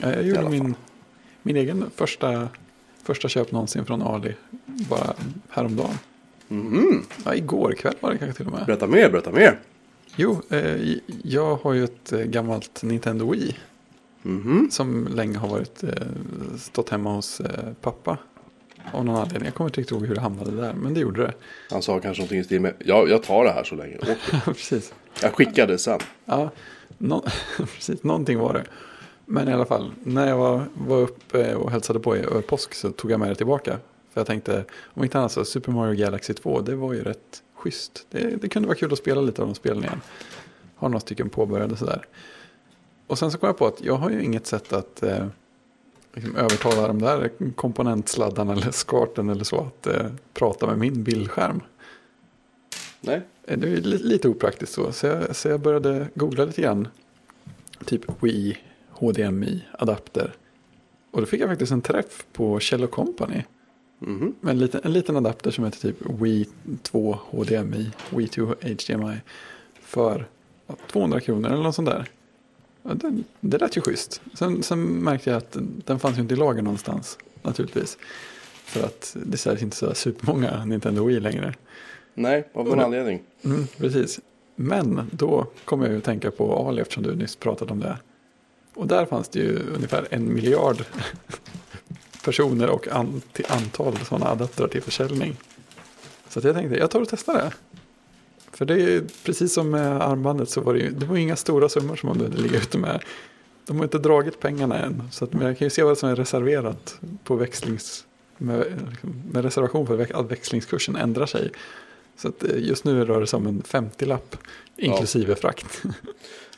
Ja, 0.00 0.12
jag 0.12 0.22
gjorde 0.26 0.48
min, 0.48 0.74
min 1.42 1.56
egen 1.56 1.84
första, 1.96 2.48
första 3.02 3.28
köp 3.28 3.52
någonsin 3.52 3.84
från 3.84 4.02
Ali 4.02 4.34
bara 4.66 5.14
häromdagen. 5.48 5.98
Mhm. 6.48 7.02
Ja, 7.24 7.34
igår 7.34 7.72
kväll 7.72 7.94
var 8.00 8.10
det 8.12 8.18
kanske 8.18 8.36
till 8.36 8.46
och 8.46 8.52
med. 8.52 8.66
Berätta 8.66 8.86
mer, 8.86 9.10
berätta 9.10 9.30
mer. 9.32 9.58
Jo, 10.16 10.42
eh, 10.50 10.94
jag 11.22 11.56
har 11.56 11.72
ju 11.72 11.84
ett 11.84 12.12
eh, 12.12 12.20
gammalt 12.20 12.82
Nintendo 12.82 13.30
Wii 13.30 13.56
Mhm. 14.22 14.68
som 14.70 15.06
länge 15.06 15.38
har 15.38 15.48
varit 15.48 15.82
eh, 15.84 15.90
stått 16.58 16.88
hemma 16.88 17.14
hos 17.14 17.40
eh, 17.40 17.72
pappa. 17.80 18.18
Av 18.92 19.04
någon 19.04 19.16
anledning. 19.16 19.44
Jag 19.44 19.54
kommer 19.54 19.70
inte 19.70 19.80
riktigt 19.80 19.92
ihåg 19.92 20.06
hur 20.06 20.14
det 20.14 20.20
hamnade 20.20 20.50
där, 20.50 20.72
men 20.72 20.94
det 20.94 21.00
gjorde 21.00 21.22
det. 21.22 21.32
Han 21.70 21.82
sa 21.82 22.00
kanske 22.00 22.20
någonting 22.20 22.38
i 22.40 22.44
stil 22.44 22.60
med 22.60 22.74
ja, 22.78 23.06
jag 23.08 23.22
tar 23.22 23.44
det 23.44 23.50
här 23.50 23.64
så 23.64 23.74
länge. 23.74 23.96
Och 23.96 24.06
Precis. 24.44 24.92
jag 25.22 25.32
skickar 25.34 25.66
det 25.66 25.78
sen. 25.78 25.98
Ja, 26.24 26.50
nå 26.98 27.24
precis. 27.56 28.02
Någonting 28.02 28.38
var 28.38 28.52
det. 28.52 28.64
Men 29.24 29.48
i 29.48 29.52
alla 29.52 29.66
fall, 29.66 29.92
när 30.02 30.28
jag 30.28 30.36
var, 30.36 30.64
var 30.74 30.98
uppe 30.98 31.54
och 31.54 31.70
hälsade 31.70 32.00
på 32.00 32.16
er 32.16 32.20
eh, 32.20 32.26
över 32.26 32.40
påsk 32.40 32.74
så 32.74 32.90
tog 32.90 33.10
jag 33.10 33.20
med 33.20 33.28
det 33.28 33.34
tillbaka. 33.34 33.78
För 34.10 34.20
jag 34.20 34.26
tänkte, 34.26 34.64
om 34.84 35.04
inte 35.04 35.18
annat 35.18 35.32
så 35.32 35.44
Super 35.44 35.72
Mario 35.72 35.94
Galaxy 35.94 36.34
2, 36.34 36.60
det 36.60 36.74
var 36.74 36.92
ju 36.92 37.02
rätt 37.02 37.42
schysst. 37.54 38.06
Det, 38.10 38.42
det 38.42 38.48
kunde 38.48 38.68
vara 38.68 38.78
kul 38.78 38.92
att 38.92 38.98
spela 38.98 39.20
lite 39.20 39.42
av 39.42 39.48
de 39.48 39.54
spelen 39.54 39.84
igen. 39.84 40.00
Har 40.76 40.88
några 40.88 41.00
stycken 41.00 41.28
påbörjade 41.28 41.76
sådär. 41.76 42.06
Och 43.06 43.18
sen 43.18 43.30
så 43.30 43.38
kom 43.38 43.46
jag 43.46 43.58
på 43.58 43.66
att 43.66 43.80
jag 43.82 43.94
har 43.94 44.10
ju 44.10 44.22
inget 44.22 44.46
sätt 44.46 44.72
att 44.72 45.02
eh, 45.02 45.26
liksom 46.14 46.36
övertala 46.36 46.86
de 46.86 47.02
där 47.02 47.30
komponentsladdarna 47.54 48.52
eller 48.52 48.70
skarten 48.70 49.28
eller 49.28 49.44
så 49.44 49.60
att 49.60 49.86
eh, 49.86 50.06
prata 50.34 50.66
med 50.66 50.78
min 50.78 51.02
bildskärm. 51.02 51.60
Nej. 53.00 53.22
Eh, 53.48 53.58
Det 53.58 53.68
är 53.68 53.80
lite 53.80 54.28
opraktiskt 54.28 54.72
så. 54.72 54.92
Så 54.92 55.06
jag, 55.06 55.36
så 55.36 55.48
jag 55.48 55.60
började 55.60 56.08
googla 56.14 56.44
lite 56.44 56.62
grann. 56.62 56.88
Typ 57.84 58.22
Wii, 58.22 58.58
HDMI, 58.90 59.64
adapter. 59.78 60.32
Och 61.10 61.20
då 61.20 61.26
fick 61.26 61.40
jag 61.40 61.48
faktiskt 61.48 61.72
en 61.72 61.82
träff 61.82 62.26
på 62.32 62.60
Kjell 62.60 62.86
Company. 62.86 63.42
Mhm. 63.98 64.34
Med 64.40 64.50
en 64.50 64.58
liten, 64.58 64.80
en 64.84 64.92
liten 64.92 65.16
adapter 65.16 65.50
som 65.50 65.64
heter 65.64 65.78
typ 65.80 65.96
Wii 66.22 66.46
2 66.82 67.18
HDMI, 67.30 67.90
Wii 68.10 68.28
2 68.28 68.42
HDMI. 68.62 69.16
För 69.80 70.26
ja, 70.66 70.76
200 70.92 71.20
kronor 71.20 71.50
eller 71.50 71.62
något 71.62 71.74
sånt 71.74 71.88
där. 71.88 72.06
Ja, 72.82 72.94
det, 72.94 73.22
det 73.40 73.58
lät 73.58 73.76
ju 73.76 73.80
schysst. 73.80 74.20
Sen, 74.34 74.62
sen 74.62 74.80
märkte 74.84 75.30
jag 75.30 75.36
att 75.36 75.56
den 75.60 75.98
fanns 75.98 76.18
ju 76.18 76.22
inte 76.22 76.34
i 76.34 76.36
lager 76.36 76.62
någonstans. 76.62 77.18
Naturligtvis. 77.42 77.98
För 78.64 78.82
att 78.84 79.16
det 79.26 79.36
säljs 79.36 79.62
inte 79.62 79.76
så 79.76 79.94
supermånga 79.94 80.64
Nintendo 80.64 81.04
Wii 81.04 81.20
längre. 81.20 81.54
Nej, 82.18 82.48
av 82.52 82.64
någon 82.64 82.78
Och- 82.78 82.84
anledning. 82.84 83.22
Mm, 83.44 83.66
precis. 83.76 84.20
Men 84.56 85.10
då 85.12 85.46
kommer 85.64 85.84
jag 85.84 85.92
ju 85.92 85.98
att 85.98 86.04
tänka 86.04 86.30
på 86.30 86.68
Ali 86.68 86.80
eftersom 86.80 87.02
du 87.02 87.14
nyss 87.14 87.36
pratade 87.36 87.72
om 87.72 87.80
det. 87.80 87.96
Och 88.74 88.86
där 88.86 89.04
fanns 89.06 89.28
det 89.28 89.38
ju 89.38 89.58
ungefär 89.76 90.06
en 90.10 90.34
miljard 90.34 90.84
personer 92.24 92.68
och 92.70 92.88
an, 92.88 93.22
antal 93.48 93.96
sådana 93.96 94.26
adaptrar 94.26 94.68
till 94.68 94.82
försäljning. 94.82 95.36
Så 96.28 96.40
jag 96.44 96.54
tänkte, 96.54 96.76
jag 96.78 96.90
tar 96.90 97.00
och 97.00 97.08
testar 97.08 97.34
det. 97.34 97.52
För 98.52 98.64
det 98.64 98.82
är 98.82 99.02
precis 99.24 99.52
som 99.52 99.70
med 99.70 100.02
armbandet 100.02 100.50
så 100.50 100.60
var 100.60 100.74
det 100.74 100.80
ju, 100.80 100.90
det 100.90 101.06
var 101.06 101.16
inga 101.16 101.36
stora 101.36 101.68
summor 101.68 101.96
som 101.96 102.08
man 102.08 102.18
behövde 102.18 102.40
ligga 102.42 102.58
ute 102.58 102.78
med. 102.78 103.02
De 103.66 103.76
har 103.76 103.84
inte 103.84 103.98
dragit 103.98 104.40
pengarna 104.40 104.78
än. 104.78 105.02
Så 105.12 105.24
att, 105.24 105.32
men 105.32 105.46
jag 105.46 105.58
kan 105.58 105.66
ju 105.66 105.70
se 105.70 105.82
vad 105.82 105.98
som 105.98 106.08
är 106.08 106.16
reserverat 106.16 107.00
på 107.24 107.34
växlings, 107.34 108.04
med, 108.38 108.64
liksom, 108.90 109.22
med 109.32 109.44
reservation 109.44 109.86
för 109.86 110.14
att 110.20 110.30
växlingskursen 110.30 110.96
ändrar 110.96 111.26
sig. 111.26 111.50
Så 112.18 112.28
eh, 112.28 112.58
just 112.58 112.84
nu 112.84 113.04
rör 113.04 113.20
det 113.20 113.26
sig 113.26 113.36
om 113.36 113.46
en 113.46 113.62
50-lapp 113.62 114.36
inklusive 114.76 115.34
frakt. 115.34 115.82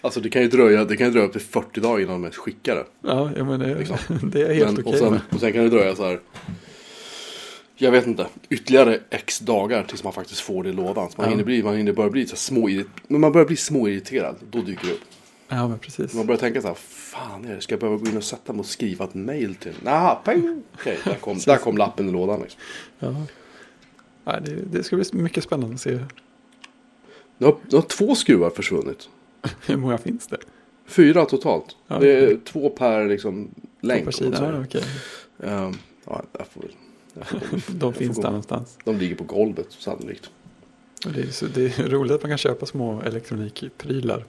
Alltså 0.02 0.20
det 0.20 0.30
kan 0.30 0.42
ju 0.42 0.48
dröja, 0.48 0.84
det 0.84 0.96
kan 0.96 1.06
ju 1.06 1.12
dröja 1.12 1.26
upp 1.26 1.32
till 1.32 1.40
40 1.40 1.80
dagar 1.80 2.00
innan 2.00 2.12
de 2.12 2.22
ens 2.24 2.36
skickar 2.36 2.74
det. 2.74 2.84
Ja, 3.08 3.30
jag 3.36 3.46
menar, 3.46 3.74
Liksom. 3.74 3.96
det 4.30 4.42
är 4.42 4.54
helt 4.54 4.78
okej 4.78 4.92
och, 4.92 4.98
sen, 4.98 5.20
och 5.30 5.40
sen 5.40 5.52
kan 5.52 5.62
det 5.62 5.68
dröja 5.70 5.96
så 5.96 6.04
här. 6.04 6.20
Jag 7.76 7.90
vet 7.90 8.06
inte, 8.06 8.26
ytterligare 8.48 9.00
x 9.10 9.38
dagar 9.38 9.84
tills 9.84 10.04
man 10.04 10.12
faktiskt 10.12 10.40
får 10.40 10.62
det 10.62 10.68
i 10.70 10.72
lådan. 10.72 11.10
Så 11.10 11.14
man 11.16 11.26
Ja. 11.26 11.30
hinner 11.30 11.44
bli, 11.44 11.62
man 11.62 11.76
hinner 11.76 11.92
börja 11.92 12.10
bli 12.10 12.26
så 12.26 12.36
små 12.36 12.68
Men 13.08 13.20
man 13.20 13.32
börjar 13.32 13.46
bli 13.46 13.56
småirriterad, 13.56 14.36
då 14.50 14.60
dyker 14.62 14.86
det 14.86 14.92
upp. 14.92 15.00
Ja, 15.48 15.68
men 15.68 15.78
precis. 15.78 16.14
Man 16.14 16.26
börjar 16.26 16.38
tänka 16.38 16.62
så 16.62 16.68
här, 16.68 16.74
fan 16.74 17.44
är 17.44 17.54
det, 17.54 17.60
ska 17.60 17.72
jag 17.72 17.80
behöva 17.80 17.98
gå 17.98 18.06
in 18.06 18.16
och 18.16 18.24
sätta 18.24 18.52
mig 18.52 18.60
och 18.60 18.66
skriva 18.66 19.04
ett 19.04 19.14
mail 19.14 19.54
till 19.54 19.74
peng! 20.24 20.62
Okej, 20.74 20.98
där, 21.04 21.14
kom, 21.14 21.38
där 21.46 21.56
kom 21.56 21.76
lappen 21.76 22.08
i 22.08 22.12
lådan 22.12 22.40
liksom. 22.40 22.60
Ja. 22.98 23.14
Ja, 24.32 24.40
det, 24.40 24.78
det 24.78 24.82
ska 24.82 24.96
bli 24.96 25.04
mycket 25.12 25.44
spännande 25.44 25.74
att 25.74 25.80
se 25.80 25.98
Nu 27.38 27.46
har, 27.46 27.56
nu 27.70 27.76
har 27.76 27.82
två 27.82 28.14
skruvar 28.14 28.50
försvunnit. 28.50 29.08
hur 29.66 29.76
många 29.76 29.98
finns 29.98 30.26
det. 30.26 30.38
Fyra 30.86 31.24
totalt. 31.24 31.76
Ja. 31.86 31.98
Det 31.98 32.12
är 32.12 32.36
två 32.44 32.70
per 32.70 33.08
liksom 33.08 33.54
länk. 33.80 33.98
På 33.98 34.02
om 34.02 34.04
man 34.04 34.12
sidan, 34.12 34.36
säger. 34.36 34.52
ja, 34.52 34.64
okej. 34.64 34.84
Ja, 36.04 36.22
jag 36.38 36.46
får, 36.46 36.70
jag 37.12 37.26
får, 37.26 37.42
De 37.78 37.94
finns 37.94 38.16
där 38.16 38.28
någonstans. 38.28 38.78
de 38.84 38.96
ligger 38.96 39.16
på 39.16 39.24
golvet 39.24 39.66
sannolikt. 39.70 40.30
Det, 41.14 41.20
är 41.20 41.26
så, 41.26 41.46
det 41.46 41.78
är 41.78 41.88
roligt 41.88 42.12
att 42.12 42.22
man 42.22 42.30
kan 42.30 42.38
köpa 42.38 42.66
små 42.66 43.02
elektronikprylar 43.02 44.24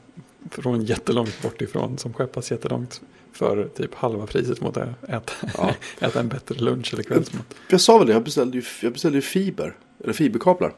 från 0.51 0.85
jättelångt 0.85 1.41
bort 1.41 1.61
ifrån 1.61 1.97
som 1.97 2.13
skeppas 2.13 2.51
jättelångt 2.51 3.01
för 3.31 3.67
typ 3.77 3.95
halva 3.95 4.25
priset 4.27 4.61
mot 4.61 4.77
att 4.77 5.03
äta, 5.09 5.33
Ja. 5.57 5.73
äta 6.07 6.19
en 6.19 6.27
bättre 6.27 6.55
lunch 6.55 6.93
eller 6.93 7.03
kvällsmat. 7.03 7.55
Jag 7.69 7.81
sa 7.81 7.97
väl 7.97 8.07
det, 8.07 8.13
jag 8.13 8.23
beställde 8.23 8.57
ju, 8.57 8.63
jag 8.81 8.93
beställde 8.93 9.17
ju 9.17 9.21
fiber. 9.21 9.75
Eller 10.03 10.13
fiberkablar. 10.13 10.73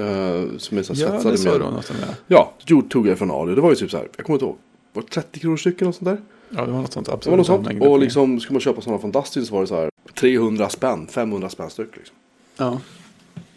Uh, 0.00 0.58
som 0.58 0.78
är 0.78 0.82
så 0.82 0.94
här 0.94 1.02
Ja, 1.02 1.30
det 1.30 1.38
sa 1.38 1.50
med- 1.50 1.60
du 1.60 1.94
det. 2.00 2.16
Ja, 2.26 2.52
jo, 2.66 2.82
tog 2.82 3.06
jag 3.08 3.18
från 3.18 3.30
Ali. 3.30 3.54
Det 3.54 3.60
var 3.60 3.70
ju 3.70 3.76
typ 3.76 3.90
så 3.90 3.96
här, 3.96 4.08
jag 4.16 4.26
kommer 4.26 4.34
inte 4.36 4.44
ihåg. 4.46 4.56
Var 4.92 5.02
det 5.02 5.08
30 5.08 5.40
kronor 5.40 5.56
stycken 5.56 5.88
och 5.88 5.94
sånt 5.94 6.04
där? 6.04 6.18
Ja, 6.50 6.66
det 6.66 6.72
var 6.72 6.80
något 6.80 6.92
sånt. 6.92 7.06
Det 7.06 7.10
var 7.10 7.16
Absolut. 7.16 7.36
något 7.38 7.46
sånt. 7.46 7.82
Och 7.82 7.98
liksom, 7.98 8.40
ska 8.40 8.52
man 8.52 8.60
köpa 8.60 8.80
sådana 8.80 8.98
fantastiskt 9.02 9.48
så 9.48 9.54
var 9.54 9.60
det 9.60 9.66
så 9.66 9.74
här 9.76 9.90
300 10.14 10.68
spänn, 10.68 11.06
500 11.06 11.48
spänn 11.48 11.70
styck 11.70 11.96
liksom. 11.96 12.16
Ja, 12.56 12.80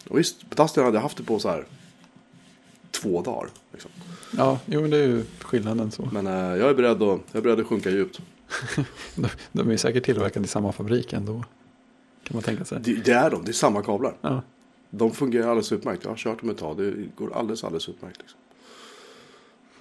Och 0.09 0.19
visst, 0.19 0.41
fantastiskt 0.41 0.83
hade 0.83 0.97
jag 0.97 1.01
haft 1.01 1.17
det 1.17 1.23
på 1.23 1.39
så 1.39 1.49
här 1.49 1.65
två 2.91 3.21
dagar. 3.21 3.49
Liksom. 3.71 3.91
Ja, 4.37 4.59
jo, 4.65 4.81
men 4.81 4.89
det 4.89 4.97
är 4.97 5.07
ju 5.07 5.23
skillnaden 5.41 5.91
så. 5.91 6.09
Men 6.13 6.27
eh, 6.27 6.33
jag 6.33 6.69
är 6.69 6.73
beredd 6.73 6.91
att, 7.03 7.19
jag 7.31 7.39
är 7.39 7.41
beredd 7.41 7.59
att 7.59 7.67
sjunka 7.67 7.89
djupt. 7.89 8.19
De, 9.15 9.27
de 9.51 9.67
är 9.67 9.71
ju 9.71 9.77
säkert 9.77 10.05
tillverkade 10.05 10.45
i 10.45 10.47
samma 10.47 10.71
fabrik 10.71 11.13
ändå. 11.13 11.33
Kan 12.23 12.35
man 12.35 12.43
tänka 12.43 12.65
sig. 12.65 12.79
Det, 12.81 12.93
det 12.93 13.11
är 13.11 13.29
de, 13.29 13.43
det 13.45 13.51
är 13.51 13.53
samma 13.53 13.81
kablar. 13.83 14.13
Ja, 14.21 14.41
De 14.89 15.11
fungerar 15.11 15.43
alldeles 15.47 15.71
utmärkt. 15.71 16.03
Jag 16.03 16.11
har 16.11 16.17
kört 16.17 16.39
dem 16.41 16.49
ett 16.49 16.57
tag, 16.57 16.77
det 16.77 16.93
går 17.15 17.33
alldeles, 17.37 17.63
alldeles 17.63 17.89
utmärkt. 17.89 18.17
Liksom. 18.19 18.39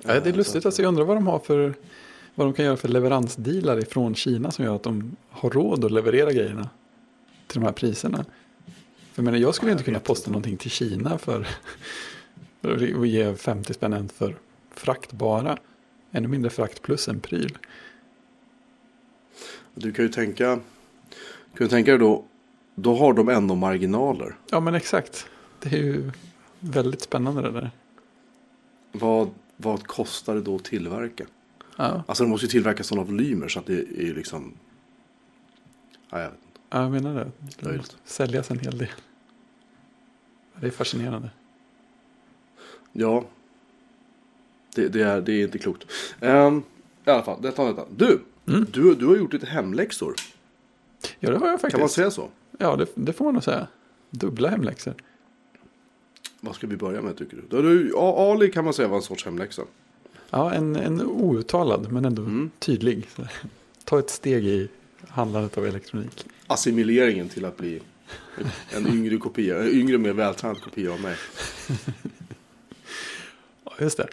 Ja, 0.02 0.08
det 0.20 0.28
är 0.28 0.32
Eh, 0.32 0.36
lustigt. 0.36 0.62
så 0.62 0.68
Alltså, 0.68 0.82
jag 0.82 0.88
undrar 0.88 1.04
vad 1.04 1.16
de 1.16 1.26
har 1.26 1.38
för 1.38 1.74
vad 2.34 2.46
de 2.46 2.52
kan 2.52 2.64
göra 2.64 2.76
för 2.76 2.88
leveransdealar 2.88 3.78
ifrån 3.78 4.14
Kina 4.14 4.50
som 4.50 4.64
gör 4.64 4.76
att 4.76 4.82
de 4.82 5.16
har 5.30 5.50
råd 5.50 5.84
att 5.84 5.92
leverera 5.92 6.32
grejerna 6.32 6.68
till 7.46 7.60
de 7.60 7.66
här 7.66 7.72
priserna. 7.72 8.24
För 9.12 9.22
jag, 9.22 9.24
menar, 9.24 9.38
jag 9.38 9.54
skulle 9.54 9.70
Ja, 9.70 9.72
inte 9.72 9.80
jag 9.80 9.84
kunna 9.86 10.00
posta 10.00 10.30
någonting 10.30 10.56
till 10.56 10.70
Kina 10.70 11.18
för 11.18 11.48
och 12.60 13.06
ge 13.06 13.34
50 13.36 13.74
spänn 13.74 14.08
för 14.08 14.36
frakt 14.70 15.12
bara. 15.12 15.58
Ännu 16.12 16.28
mindre 16.28 16.50
frakt 16.50 16.82
plus 16.82 17.08
en 17.08 17.20
pryl. 17.20 17.58
Du 19.74 19.92
kan 19.92 20.04
ju 20.04 20.08
tänka, 20.08 20.44
kan 20.46 20.62
du 21.54 21.68
tänka 21.68 21.90
dig 21.90 22.00
då, 22.00 22.24
då 22.74 22.96
har 22.96 23.12
de 23.12 23.28
ändå 23.28 23.54
marginaler. 23.54 24.36
Ja 24.50 24.60
men 24.60 24.74
exakt. 24.74 25.26
Det 25.60 25.72
är 25.72 25.82
ju 25.82 26.10
väldigt 26.60 27.00
spännande 27.00 27.42
det 27.42 27.50
där. 27.50 27.70
Vad, 28.92 29.30
vad 29.56 29.86
kostar 29.86 30.34
det 30.34 30.40
då 30.42 30.56
att 30.56 30.64
tillverka? 30.64 31.24
Ja, 31.76 32.02
Alltså 32.06 32.24
de 32.24 32.30
måste 32.30 32.46
ju 32.46 32.50
tillverka 32.50 32.82
sådana 32.82 33.06
volymer 33.06 33.48
så 33.48 33.58
att 33.58 33.66
det 33.66 33.78
är 33.78 34.02
ju 34.02 34.14
liksom... 34.14 34.54
Ja, 36.10 36.20
jag 36.20 36.30
vet 36.30 36.38
inte. 36.46 36.60
ja, 36.70 36.82
jag 36.82 36.90
menar 36.90 37.14
det. 37.14 37.30
Det 37.60 37.76
måste 37.76 37.96
säljas 38.04 38.50
en 38.50 38.58
hel 38.58 38.78
del. 38.78 38.88
Det 40.60 40.66
är 40.66 40.70
fascinerande. 40.70 41.30
Ja. 42.92 43.24
Det, 44.74 44.88
det, 44.88 45.02
är, 45.02 45.20
det 45.20 45.32
är 45.32 45.42
inte 45.44 45.58
klokt. 45.58 45.86
Um, 46.20 46.62
I 47.06 47.10
alla 47.10 47.22
fall, 47.22 47.42
detta 47.42 47.62
och 47.62 47.68
detta. 47.68 47.86
Du, 47.96 48.20
Mm. 48.48 48.66
du, 48.72 48.94
du 48.94 49.06
har 49.06 49.16
gjort 49.16 49.32
lite 49.32 49.46
hemläxor. 49.46 50.14
Ja 51.20 51.30
det 51.30 51.36
har 51.38 51.46
jag 51.48 51.60
faktiskt. 51.60 51.70
Kan 51.72 51.80
man 51.80 51.88
säga 51.88 52.10
så? 52.10 52.28
Ja 52.58 52.76
det, 52.76 52.86
det 52.94 53.12
får 53.12 53.24
man 53.24 53.34
nog 53.34 53.44
säga. 53.44 53.66
Dubbla 54.10 54.48
hemläxor. 54.48 54.94
Vad 56.40 56.54
ska 56.54 56.66
vi 56.66 56.76
börja 56.76 57.02
med 57.02 57.16
tycker 57.16 57.36
du? 57.50 57.62
Du 57.62 57.96
Ali 57.96 58.50
kan 58.50 58.64
man 58.64 58.74
säga 58.74 58.88
var 58.88 58.96
en 58.96 59.02
sorts 59.02 59.24
hemläxa. 59.24 59.62
Ja, 60.30 60.52
en, 60.52 60.76
en 60.76 61.02
outtalad 61.02 61.92
men 61.92 62.04
ändå 62.04 62.22
Mm. 62.22 62.50
tydlig. 62.58 63.06
Så, 63.16 63.22
Ta 63.84 63.98
ett 63.98 64.10
steg 64.10 64.46
i 64.46 64.68
handlandet 65.08 65.58
av 65.58 65.66
elektronik. 65.66 66.26
Assimileringen 66.46 67.28
till 67.28 67.44
att 67.44 67.56
bli 67.56 67.80
en 68.76 68.86
yngre 68.86 69.16
kopia, 69.16 69.58
en 69.62 69.68
yngre 69.68 69.98
mer 69.98 70.12
vältränad 70.12 70.62
kopia 70.62 70.92
av 70.92 71.00
mig. 71.00 71.16
Ja, 73.80 73.84
just 73.84 73.96
det. 73.96 74.08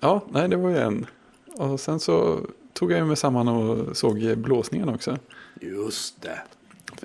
Ja, 0.00 0.24
nej 0.30 0.48
det 0.48 0.56
var 0.56 0.70
ju 0.70 0.78
en. 0.78 1.06
Och 1.54 1.80
sen 1.80 2.00
så 2.00 2.46
tog 2.72 2.92
jag 2.92 3.06
mig 3.06 3.16
samman 3.16 3.48
och 3.48 3.96
såg 3.96 4.38
blåsningen 4.38 4.88
också. 4.88 5.18
Just 5.60 6.22
det. 6.22 6.38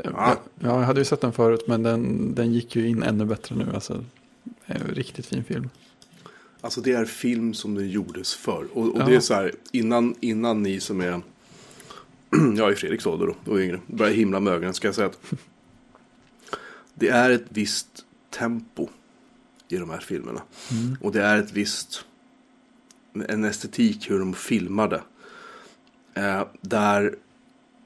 Ja, 0.04 0.38
jag 0.60 0.80
hade 0.80 1.00
ju 1.02 1.06
sett 1.06 1.22
den 1.22 1.34
förut 1.34 1.64
men 1.68 1.84
den, 1.84 2.36
den 2.36 2.54
gick 2.54 2.76
ju 2.76 2.88
in 2.88 3.04
ännu 3.04 3.26
bättre 3.26 3.56
nu. 3.56 3.68
Alltså, 3.74 4.04
en 4.66 4.82
riktigt 4.82 5.26
fin 5.26 5.44
film. 5.44 5.70
Alltså 6.62 6.82
det 6.82 6.92
är 6.92 7.06
film 7.06 7.54
som 7.54 7.76
den 7.76 7.90
gjordes 7.90 8.36
för. 8.36 8.68
Och, 8.74 8.84
och 8.84 9.02
Ja. 9.02 9.06
det 9.06 9.16
är 9.16 9.20
så 9.20 9.34
här, 9.34 9.52
innan, 9.72 10.16
innan 10.20 10.64
ni 10.64 10.80
som 10.80 11.02
är, 11.02 11.12
jag 12.58 12.68
är 12.70 12.72
i 12.72 12.76
Fredriks 12.76 13.06
ålder 13.06 13.28
då, 13.46 13.52
och 13.52 13.60
yngre, 13.60 13.80
börjar 13.88 14.14
himla 14.14 14.40
med 14.40 14.54
ögonen 14.54 14.74
ska 14.74 14.88
jag 14.88 14.96
säga 14.96 15.08
att 15.08 15.20
det 16.94 17.10
är 17.10 17.30
ett 17.30 17.46
visst 17.50 18.06
tempo 18.30 18.88
i 19.70 19.78
de 19.78 19.90
här 19.90 20.00
filmerna. 20.00 20.42
Mm. 20.72 20.98
Och 21.02 21.12
det 21.12 21.24
är 21.24 21.38
ett 21.38 21.52
visst, 21.52 22.06
en 23.28 23.46
estetik 23.46 24.12
hur 24.12 24.20
de 24.20 24.34
filmade. 24.34 25.02
Eh, 26.14 26.44
där 26.62 27.16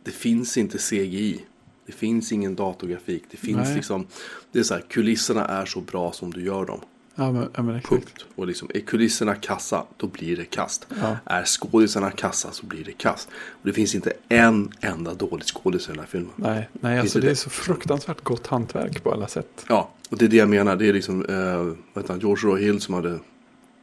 det 0.03 0.11
finns 0.11 0.57
inte 0.57 0.77
CGI. 0.77 1.45
Det 1.85 1.91
finns 1.91 2.31
ingen 2.31 2.55
datorgrafik. 2.55 3.23
Det 3.31 3.37
finns 3.37 3.67
Nej. 3.67 3.75
liksom, 3.75 4.07
det 4.51 4.59
är 4.59 4.63
så 4.63 4.73
här, 4.73 4.81
kulisserna 4.81 5.45
är 5.45 5.65
så 5.65 5.81
bra 5.81 6.11
som 6.11 6.33
du 6.33 6.43
gör 6.43 6.65
dem. 6.65 6.79
Ja, 7.15 7.31
men, 7.31 7.49
ja, 7.55 7.61
men. 7.61 7.81
Punkt. 7.81 8.25
Och 8.35 8.47
liksom, 8.47 8.69
är 8.73 8.79
kulisserna 8.79 9.35
kassa, 9.35 9.85
då 9.97 10.07
blir 10.07 10.37
det 10.37 10.45
kast. 10.45 10.87
Ja. 11.01 11.17
Är 11.25 11.45
skådisarna 11.45 12.11
kassa 12.11 12.51
så 12.51 12.65
blir 12.65 12.83
det 12.83 12.91
kast. 12.91 13.29
Och 13.33 13.67
det 13.67 13.73
finns 13.73 13.95
inte 13.95 14.13
en 14.29 14.71
enda 14.81 15.13
dålig 15.13 15.45
skådis 15.45 15.87
i 15.87 15.91
den 15.91 15.99
här 15.99 16.07
filmen. 16.07 16.31
Nej, 16.35 16.69
nej 16.73 16.99
alltså 16.99 17.17
inte 17.17 17.27
det 17.27 17.29
är 17.29 17.29
det. 17.29 17.35
så 17.35 17.49
fruktansvärt 17.49 18.23
gott 18.23 18.47
hantverk 18.47 19.03
på 19.03 19.11
alla 19.11 19.27
sätt. 19.27 19.65
Ja, 19.69 19.89
och 20.13 20.19
det 20.19 20.25
är 20.25 20.29
det 20.29 20.37
jag 20.37 20.49
menar. 20.49 20.75
Det 20.75 20.89
är 20.89 20.93
liksom, 20.93 21.25
eh, 21.25 22.03
han, 22.07 22.19
George 22.19 22.49
Roy 22.49 22.61
Hill 22.61 22.81
som 22.81 22.93
hade 22.93 23.09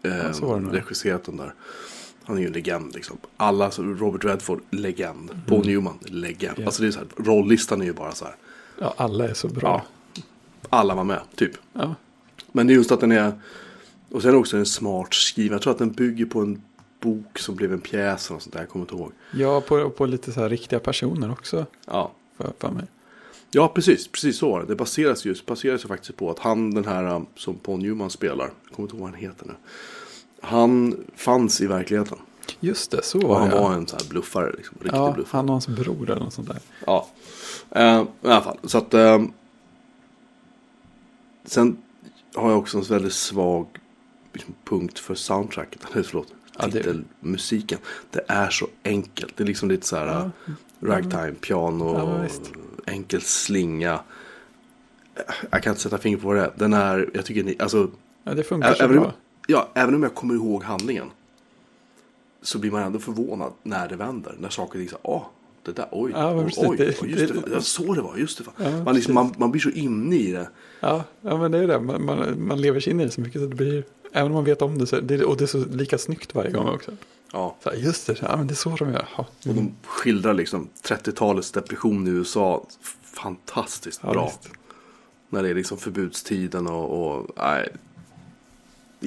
eh, 0.02 0.30
Ja, 0.40 0.60
regisserat 0.70 1.24
den 1.24 1.36
där. 1.36 1.54
Han 2.24 2.36
är 2.36 2.40
ju 2.40 2.46
en 2.46 2.52
legend 2.52 2.94
liksom. 2.94 3.18
Alla, 3.36 3.70
så 3.70 3.82
Robert 3.82 4.24
Redford, 4.24 4.60
legend. 4.70 5.30
Paul 5.46 5.66
Newman, 5.66 5.98
legend. 6.02 6.58
Ja. 6.58 6.66
Alltså 6.66 6.82
det 6.82 6.88
är 6.88 6.92
så 6.92 6.98
här, 6.98 7.08
rolllistan 7.16 7.80
är 7.80 7.84
ju 7.84 7.92
bara 7.92 8.12
så 8.12 8.24
här. 8.24 8.36
Ja, 8.78 8.94
alla 8.96 9.28
är 9.28 9.34
så 9.34 9.48
bra. 9.48 9.84
Alla 10.68 10.94
var 10.94 11.04
med, 11.04 11.20
typ. 11.34 11.52
Ja, 11.72 11.94
Men 12.52 12.66
det 12.66 12.72
är 12.72 12.74
just 12.74 12.92
att 12.92 13.00
den 13.00 13.12
är, 13.12 13.32
och 14.10 14.22
sen 14.22 14.34
också 14.34 14.56
en 14.56 14.66
smart 14.66 15.14
skriven. 15.14 15.52
Jag 15.52 15.62
tror 15.62 15.72
att 15.72 15.78
den 15.78 15.92
bygger 15.92 16.26
på 16.26 16.40
en 16.40 16.62
bok 17.00 17.38
som 17.38 17.56
blev 17.56 17.72
en 17.72 17.80
pjäs 17.80 18.30
och 18.30 18.42
sånt 18.42 18.52
där, 18.52 18.60
jag 18.60 18.68
kommer 18.68 18.84
inte 18.84 18.94
ihåg. 18.94 19.12
ja 19.32 19.60
på, 19.60 19.90
på 19.90 20.06
lite 20.06 20.32
så 20.32 20.40
här 20.40 20.48
riktiga 20.48 20.78
personer 20.80 21.32
också. 21.32 21.66
Ja, 21.86 22.12
För, 22.36 22.52
för 22.58 22.70
mig. 22.70 22.84
Ja 23.50 23.68
precis, 23.68 24.08
precis 24.08 24.38
så 24.38 24.50
var 24.50 24.60
det. 24.60 24.66
Det 24.66 24.76
baseras 24.76 25.24
ju, 25.24 25.34
baseras 25.46 25.84
ju 25.84 25.88
faktiskt 25.88 26.16
på 26.16 26.30
att 26.30 26.38
han, 26.38 26.70
den 26.70 26.84
här 26.84 27.14
um, 27.14 27.26
som 27.36 27.54
Paul 27.54 27.78
Newman 27.82 28.10
spelar, 28.10 28.44
jag 28.64 28.76
kommer 28.76 28.86
inte 28.86 28.96
ihåg 28.96 29.00
vad 29.00 29.10
han 29.10 29.20
heter 29.20 29.46
nu. 29.46 29.54
Han 30.40 30.96
fanns 31.16 31.60
i 31.60 31.66
verkligheten. 31.66 32.18
Just 32.60 32.90
det, 32.90 33.02
så 33.04 33.18
Och 33.18 33.28
var 33.28 33.38
han 33.40 33.48
det. 33.50 33.54
var 33.56 33.72
en 33.72 33.86
sån 33.86 33.98
här 34.02 34.08
bluffare, 34.08 34.52
liksom, 34.56 34.76
riktig 34.80 34.98
ja, 34.98 35.12
bluffare. 35.12 35.38
han 35.38 35.44
och 35.48 35.52
hans 35.52 35.68
bror 35.68 36.10
eller 36.10 36.24
något 36.24 36.32
sånt 36.34 36.48
där. 36.48 36.58
Ja, 36.86 37.08
eh, 37.70 38.02
i 38.22 38.26
alla 38.28 38.40
fall. 38.40 38.58
Så 38.62 38.78
att, 38.78 38.94
eh, 38.94 39.22
sen 41.44 41.76
har 42.34 42.50
jag 42.50 42.58
också 42.58 42.78
en 42.78 42.84
väldigt 42.84 43.12
svag 43.12 43.66
liksom, 44.32 44.54
punkt 44.64 44.98
för 44.98 45.14
soundtracket. 45.14 45.80
Eller 45.92 46.02
förlåt, 46.02 46.32
Ja, 46.58 46.66
det- 46.66 46.72
titelmusiken. 46.72 47.78
Det 48.10 48.24
är 48.28 48.50
så 48.50 48.66
enkelt. 48.84 49.36
Det 49.36 49.42
är 49.42 49.46
liksom 49.46 49.68
lite 49.68 49.86
så 49.86 49.96
här 49.96 50.06
Ja. 50.06 50.30
ragtime, 50.80 51.32
piano, 51.40 51.94
Ja. 51.98 52.26
Enkel 52.86 53.20
slinga. 53.22 54.00
Jag 55.50 55.62
kan 55.62 55.70
inte 55.70 55.82
sätta 55.82 55.98
fingret 55.98 56.22
på 56.22 56.28
vad 56.28 56.36
det 56.36 56.42
är. 56.42 56.52
Den 56.56 56.72
är, 56.72 57.10
jag 57.14 57.24
tycker 57.24 57.44
ni, 57.44 57.56
alltså, 57.58 57.90
Ja, 58.24 58.34
det 58.34 58.42
funkar 58.42 58.74
så 58.74 58.84
även 58.84 58.96
om, 58.98 59.02
bra. 59.02 59.12
ja, 59.46 59.68
även 59.74 59.94
om 59.94 60.02
jag 60.02 60.14
kommer 60.14 60.34
ihåg 60.34 60.62
handlingen. 60.62 61.06
Så 62.42 62.58
blir 62.58 62.70
man 62.70 62.82
ändå 62.82 62.98
förvånad 62.98 63.52
när 63.62 63.88
det 63.88 63.96
vänder. 63.96 64.34
När 64.38 64.48
saker 64.48 64.78
här, 64.78 64.88
åh, 65.02 65.22
det 65.62 65.72
där, 65.76 65.86
oj, 65.90 66.12
Ja, 66.14 66.34
oj, 66.36 66.44
precis. 66.44 66.64
oj, 66.64 66.76
Det- 66.76 66.84
just 66.84 67.02
det, 67.02 67.40
det- 67.40 67.54
det 67.54 67.62
så 67.62 67.94
det 67.94 68.00
var, 68.02 68.16
just 68.16 68.38
det. 68.38 68.44
Ja, 68.64 68.84
man, 68.84 68.94
liksom, 68.94 69.14
man, 69.14 69.34
man 69.38 69.50
blir 69.50 69.60
så 69.60 69.70
inne 69.70 70.16
i 70.16 70.32
det. 70.32 70.48
Ja, 70.80 71.04
ja, 71.20 71.36
men 71.36 71.52
det 71.52 71.58
är 71.58 71.66
det. 71.66 71.80
Man, 71.80 72.04
man, 72.04 72.46
man 72.46 72.60
lever 72.60 72.80
sig 72.80 72.92
in 72.92 73.00
i 73.00 73.04
det 73.04 73.10
så 73.10 73.20
mycket 73.20 73.40
så 73.40 73.46
det 73.46 73.54
blir, 73.56 73.84
även 74.12 74.26
om 74.26 74.32
man 74.34 74.44
vet 74.44 74.62
om 74.62 74.78
det, 74.78 74.86
så 74.86 75.00
det, 75.00 75.24
och 75.24 75.36
det 75.36 75.44
är 75.44 75.46
så 75.46 75.64
lika 75.64 75.98
snyggt 75.98 76.34
varje 76.34 76.50
gång 76.50 76.68
också. 76.68 76.90
Ja. 77.32 77.56
Så 77.62 77.70
här, 77.70 77.76
just 77.76 78.06
det, 78.06 78.22
ja, 78.22 78.36
men 78.36 78.46
det 78.46 78.54
är 78.54 78.56
så 78.56 78.76
de 78.76 78.92
gör. 78.92 79.08
Ja, 79.16 79.26
Och 79.48 79.54
de 79.54 79.72
skildrar 79.84 80.34
liksom 80.34 80.68
30-talets 80.82 81.52
depression 81.52 82.06
i 82.06 82.10
USA 82.10 82.66
fantastiskt 83.02 84.00
ja, 84.04 84.12
bra. 84.12 84.24
visst. 84.24 84.50
När 85.28 85.42
det 85.42 85.48
är 85.48 85.54
liksom 85.54 85.78
förbudstiden 85.78 86.66
och, 86.66 87.16
och 87.16 87.26
nej. 87.36 87.68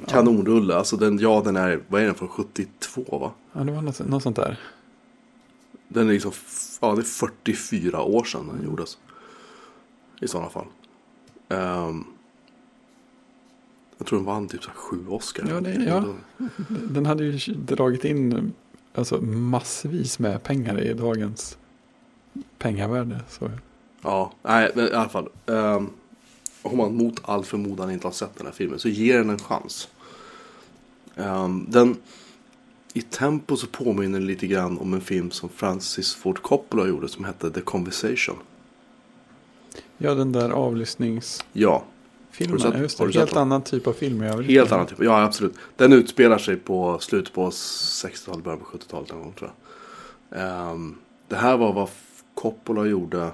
Kanonrulle, 0.07 0.75
alltså 0.75 0.97
den, 0.97 1.19
ja 1.19 1.41
den 1.45 1.55
är, 1.55 1.83
vad 1.87 2.01
är 2.01 2.05
den 2.05 2.15
från 2.15 2.29
72 2.29 3.17
va? 3.17 3.31
Ja, 3.53 3.63
det 3.63 3.71
var 3.71 3.81
något, 3.81 3.99
något 3.99 4.23
sånt 4.23 4.35
där. 4.35 4.59
Den 5.87 6.09
är 6.09 6.13
liksom, 6.13 6.31
ja 6.81 6.95
det 6.95 7.01
är 7.01 7.03
44 7.03 8.01
år 8.01 8.23
sedan 8.23 8.49
den 8.53 8.65
gjordes. 8.65 8.97
I 10.21 10.27
sådana 10.27 10.49
fall. 10.49 10.65
Ehm, 11.49 12.05
jag 14.03 14.07
tror 14.07 14.19
den 14.19 14.25
vann 14.25 14.47
typ 14.47 14.63
sju 14.63 15.07
Oscar. 15.07 15.45
Ja, 15.49 15.61
det- 15.61 15.83
ja. 15.83 16.05
Den 16.69 17.05
hade 17.05 17.23
ju 17.25 17.53
dragit 17.53 18.05
in 18.05 18.53
alltså, 18.95 19.21
massvis 19.21 20.19
med 20.19 20.43
pengar 20.43 20.79
i 20.81 20.93
dagens 20.93 21.57
pengavärde. 22.57 23.19
Så. 23.29 23.51
Ja, 24.01 24.33
nej, 24.43 24.71
men 24.75 24.87
i 24.87 24.91
alla 24.91 25.09
fall. 25.09 25.29
Um, 25.45 25.89
om 26.61 26.77
man 26.77 26.95
mot 26.95 27.19
all 27.23 27.43
förmodan 27.45 27.91
inte 27.91 28.07
har 28.07 28.11
sett 28.11 28.35
den 28.37 28.45
här 28.45 28.53
filmen 28.53 28.79
så 28.79 28.89
ger 28.89 29.17
den 29.17 29.29
en 29.29 29.39
chans. 29.39 29.87
Um, 31.15 31.65
den, 31.69 31.97
I 32.93 33.01
tempo 33.01 33.55
så 33.57 33.67
påminner 33.67 34.19
den 34.19 34.27
lite 34.27 34.47
grann 34.47 34.77
om 34.77 34.93
en 34.93 35.01
film 35.01 35.31
som 35.31 35.49
Francis 35.49 36.15
Ford 36.15 36.41
Coppola 36.41 36.87
gjorde 36.87 37.07
som 37.09 37.25
hette 37.25 37.51
The 37.51 37.61
Conversation. 37.61 38.35
Ja, 39.97 40.13
den 40.15 40.31
där 40.31 40.49
avlyssningsfilmen. 40.49 41.49
Ja, 41.53 41.83
Ja, 42.37 42.47
Har 42.47 42.53
du 42.53 42.59
sett- 42.59 42.79
just 42.79 42.99
har 42.99 43.07
du 43.07 43.13
sett 43.13 43.19
Helt 43.19 43.31
den? 43.33 43.41
annan 43.41 43.61
typ 43.61 43.87
av 43.87 43.93
film. 43.93 44.23
i 44.23 44.27
övrigt. 44.27 44.49
helt 44.51 44.71
annan 44.71 44.85
typ. 44.87 44.97
Ja, 45.03 45.23
absolut. 45.23 45.53
Den 45.75 45.93
utspelar 45.93 46.37
sig 46.37 46.55
på 46.57 46.99
slutet 46.99 47.33
på 47.33 47.49
60-talet, 47.49 48.43
början 48.43 48.59
på 48.59 48.65
70-talet 48.65 49.11
någon 49.11 49.21
gång 49.21 49.33
tror 49.33 49.51
jag. 50.29 50.39
Ehm, 50.41 50.95
det 51.27 51.35
här 51.35 51.57
var 51.57 51.73
vad 51.73 51.89
Coppola 52.33 52.85
gjorde. 52.85 53.31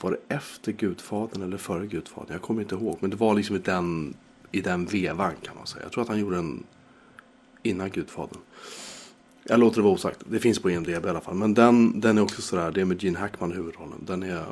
Var 0.00 0.10
det 0.10 0.34
efter 0.34 0.72
Gudfadern 0.72 1.42
eller 1.42 1.56
före 1.56 1.86
Gudfadern? 1.86 2.32
Jag 2.32 2.42
kommer 2.42 2.62
inte 2.62 2.74
ihåg. 2.74 2.96
Men 3.00 3.10
det 3.10 3.16
var 3.16 3.34
liksom 3.34 3.56
i 3.56 3.58
den, 3.58 4.14
i 4.52 4.60
den 4.60 4.86
vevan 4.86 5.32
kan 5.42 5.56
man 5.56 5.66
säga. 5.66 5.82
Jag 5.82 5.92
tror 5.92 6.02
att 6.02 6.08
han 6.08 6.18
gjorde 6.18 6.36
den 6.36 6.64
innan 7.62 7.90
Gudfadern. 7.90 8.38
Jag 9.44 9.60
låter 9.60 9.76
det 9.76 9.82
vara 9.82 9.94
osagt. 9.94 10.20
Det 10.28 10.38
finns 10.38 10.58
på 10.58 10.70
IMDB 10.70 10.88
i 11.06 11.08
alla 11.08 11.20
fall. 11.20 11.34
Men 11.34 11.54
den, 11.54 12.00
den 12.00 12.18
är 12.18 12.22
också 12.22 12.42
sådär. 12.42 12.70
Det 12.70 12.80
är 12.80 12.84
med 12.84 13.02
Gene 13.02 13.18
Hackman 13.18 13.52
i 13.52 13.54
huvudrollen. 13.54 13.98
Den 14.06 14.22
är, 14.22 14.44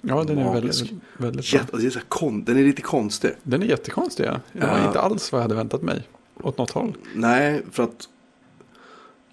Ja, 0.00 0.24
den 0.24 0.38
är 0.38 0.52
väldigt, 0.52 0.80
väldigt 1.16 1.50
bra. 1.50 1.60
jätte, 1.60 1.72
alltså 1.72 1.76
det 1.76 1.86
är 1.86 1.90
så 1.90 2.00
kon, 2.08 2.44
den 2.44 2.56
är 2.58 2.64
lite 2.64 2.82
konstig. 2.82 3.30
Den 3.42 3.62
är 3.62 3.66
jättekonstig. 3.66 4.24
Ja. 4.26 4.40
Det 4.52 4.60
var 4.66 4.78
Ja. 4.78 4.86
inte 4.86 5.00
alls 5.00 5.32
vad 5.32 5.38
jag 5.38 5.42
hade 5.44 5.54
väntat 5.54 5.82
mig. 5.82 6.08
Åt 6.42 6.58
något 6.58 6.70
håll. 6.70 6.96
Nej, 7.14 7.62
för 7.70 7.82
att 7.82 8.08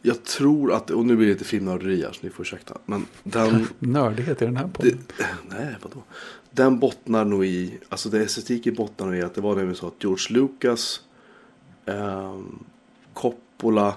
jag 0.02 0.24
tror 0.24 0.74
att, 0.74 0.90
och 0.90 1.06
nu 1.06 1.16
blir 1.16 1.28
det 1.28 1.34
lite 1.34 1.46
filmnörderi 1.46 2.02
här 2.04 2.12
så 2.12 2.20
ni 2.22 2.30
får 2.30 2.42
ursäkta. 2.42 2.78
Men 2.86 3.06
den, 3.24 3.68
Nördighet 3.80 4.42
i 4.42 4.46
den 4.46 4.58
här 4.58 4.66
det, 4.66 4.72
podden. 4.74 5.00
nej 5.50 5.76
vadå? 5.82 6.04
Den 6.52 6.80
bottnar 6.80 7.26
nog 7.26 7.46
i, 7.46 7.78
alltså 7.90 8.10
det 8.10 8.20
estetiken 8.24 8.74
bottnar 8.76 9.06
nog 9.08 9.16
i 9.16 9.22
att 9.22 9.36
det 9.36 9.42
var 9.42 9.56
nämligen 9.56 9.76
så 9.76 9.88
att 9.88 9.94
George 10.04 10.26
Lucas, 10.40 11.02
ehm, 11.86 12.60
Coppola 13.14 13.94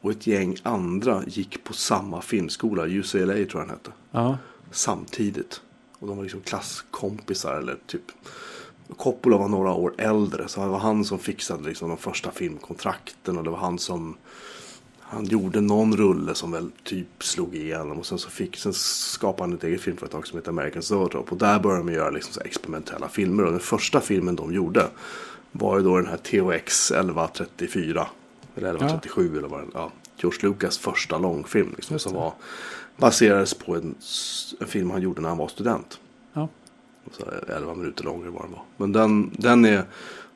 och 0.00 0.10
ett 0.10 0.26
gäng 0.26 0.56
andra 0.62 1.22
gick 1.26 1.64
på 1.64 1.72
samma 1.72 2.20
filmskola, 2.22 2.86
UCLA 2.86 3.32
tror 3.34 3.48
jag 3.52 3.60
den 3.62 3.70
hette. 3.70 3.90
Ja, 4.10 4.38
samtidigt. 4.70 5.60
Och 6.00 6.06
de 6.06 6.16
var 6.16 6.22
liksom 6.22 6.40
klasskompisar 6.40 7.54
eller 7.54 7.78
typ. 7.86 8.02
Coppola 8.96 9.36
var 9.36 9.48
några 9.48 9.72
år 9.72 9.94
äldre 9.98 10.48
så 10.48 10.60
det 10.60 10.66
var 10.66 10.78
han 10.78 11.04
som 11.04 11.18
fixade 11.18 11.68
liksom 11.68 11.88
de 11.88 11.98
första 11.98 12.30
filmkontrakten 12.30 13.38
och 13.38 13.44
det 13.44 13.50
var 13.50 13.58
han 13.58 13.78
som 13.78 14.16
han 15.00 15.24
gjorde 15.24 15.60
någon 15.60 15.96
rulle 15.96 16.34
som 16.34 16.50
väl 16.50 16.70
typ 16.84 17.24
slog 17.24 17.54
igenom 17.54 17.98
och 17.98 18.06
sen 18.06 18.18
så 18.18 18.30
fick, 18.30 18.56
sen 18.56 18.72
skapade 18.72 19.42
han 19.42 19.52
ett 19.52 19.64
eget 19.64 19.80
filmföretag 19.80 20.26
som 20.26 20.38
heter 20.38 20.50
American 20.50 20.82
Zoetrope 20.82 21.30
och 21.30 21.38
där 21.38 21.58
började 21.58 21.84
de 21.84 21.92
göra 21.92 22.10
liksom 22.10 22.42
experimentella 22.44 23.08
filmer 23.08 23.44
och 23.44 23.50
den 23.50 23.60
första 23.60 24.00
filmen 24.00 24.36
de 24.36 24.52
gjorde 24.52 24.86
var 25.52 25.78
ju 25.78 25.84
då 25.84 25.96
den 25.96 26.06
här 26.06 26.16
THX 26.16 26.90
1134 26.90 28.06
eller 28.56 28.68
1137 28.68 29.38
eller 29.38 29.48
vad 29.48 29.60
det 29.60 29.66
ja, 29.74 29.92
George 30.22 30.48
Lucas 30.48 30.78
första 30.78 31.18
långfilm 31.18 31.72
liksom, 31.76 31.98
som 31.98 32.14
var 32.14 32.32
baserades 32.96 33.54
på 33.54 33.76
en, 33.76 33.94
en 34.60 34.66
film 34.66 34.90
han 34.90 35.02
gjorde 35.02 35.20
när 35.20 35.28
han 35.28 35.38
var 35.38 35.48
student. 35.48 36.00
ja. 36.32 36.48
Så 37.12 37.24
här 37.24 37.56
11 37.56 37.74
minuter 37.74 38.04
lång 38.04 38.22
eller 38.22 38.30
vad 38.30 38.42
den 38.42 38.52
var. 38.52 38.62
Men 38.76 38.92
den, 38.92 39.30
den, 39.38 39.64
är, 39.64 39.84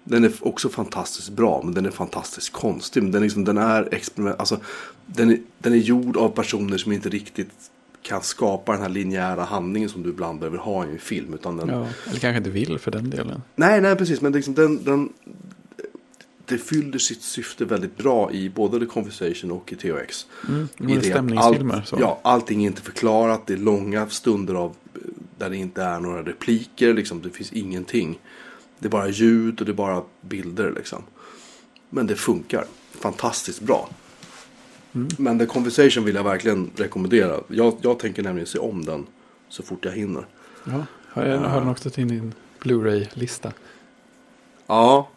den 0.05 0.25
är 0.25 0.33
också 0.41 0.69
fantastiskt 0.69 1.31
bra. 1.31 1.63
Men 1.65 1.75
den 1.75 1.87
är 1.87 1.91
fantastiskt 1.91 2.53
konstig. 2.53 3.03
Men 3.03 3.13
den, 3.13 3.23
är 3.23 3.25
liksom, 3.25 3.45
den 3.45 3.59
är 3.59 3.95
experiment, 3.95 4.39
alltså, 4.39 4.59
den, 5.07 5.31
är, 5.31 5.39
den 5.59 5.73
är 5.73 5.77
gjord 5.77 6.17
av 6.17 6.29
personer 6.29 6.79
som 6.79 6.93
inte 6.93 7.09
riktigt 7.09 7.71
kan 8.03 8.23
skapa 8.23 8.73
den 8.73 8.83
här 8.83 8.89
linjära 8.89 9.43
handlingen 9.43 9.89
som 9.89 10.03
du 10.03 10.09
ibland 10.09 10.39
behöver 10.39 10.59
ha 10.59 10.87
i 10.87 10.91
en 10.91 10.99
film. 10.99 11.35
Utan 11.35 11.57
den, 11.57 11.69
ja. 11.69 11.87
Eller 12.07 12.21
kanske 12.21 12.37
inte 12.37 12.51
vill 12.51 12.79
för 12.79 12.91
den 12.91 13.11
delen. 13.11 13.43
Nej, 13.57 13.81
nej 13.81 13.97
precis. 13.97 14.21
Men 14.21 14.33
liksom 14.33 14.55
den, 14.55 14.85
den, 14.85 15.13
det 16.47 16.59
fyller 16.59 16.99
sitt 16.99 17.23
syfte 17.23 17.65
väldigt 17.65 17.97
bra 17.97 18.33
i 18.33 18.51
både 18.51 18.81
The 18.81 18.87
Conversation 18.87 19.51
och 19.51 19.73
i 19.73 19.77
THX. 19.77 20.27
Mm. 20.49 20.69
I 20.91 20.97
det. 20.97 21.39
Allt, 21.39 21.93
ja, 21.99 22.21
allting 22.23 22.63
är 22.63 22.67
inte 22.67 22.83
förklarat. 22.83 23.47
Det 23.47 23.53
är 23.53 23.59
långa 23.59 24.09
stunder 24.09 24.55
av 24.55 24.71
eh, 24.71 25.01
där 25.39 25.51
det 25.51 25.57
inte 25.57 25.83
är 25.83 26.01
några 26.01 26.23
repliker. 26.23 26.95
Liksom. 26.95 27.23
Det 27.23 27.31
finns 27.31 27.53
ingenting. 27.53 28.19
Det 28.79 28.87
är 28.87 28.91
bara 28.91 29.09
ljud 29.09 29.61
och 29.61 29.67
det 29.67 29.73
är 29.73 29.77
bara 29.77 30.03
bilder. 30.21 30.73
Liksom. 30.77 31.03
Men 31.91 32.07
det 32.07 32.17
funkar 32.17 32.65
fantastiskt 32.91 33.61
bra. 33.61 33.89
Mm. 34.93 35.09
Men 35.19 35.39
The 35.39 35.47
Conversation 35.47 36.05
vill 36.05 36.15
jag 36.15 36.25
verkligen 36.25 36.71
rekommendera. 36.77 37.41
Jag, 37.49 37.77
jag 37.81 37.99
tänker 37.99 38.23
nämligen 38.23 38.47
se 38.47 38.59
om 38.59 38.85
den 38.85 39.07
så 39.49 39.63
fort 39.63 39.85
jag 39.85 39.93
hinner. 39.93 40.27
Ja. 40.65 40.87
Har, 41.09 41.25
jag, 41.25 41.39
har 41.39 41.61
den 41.61 41.69
också 41.69 41.91
till 41.91 42.09
din 42.09 42.35
Blu-ray-lista? 42.61 43.53
Ja. 44.67 45.09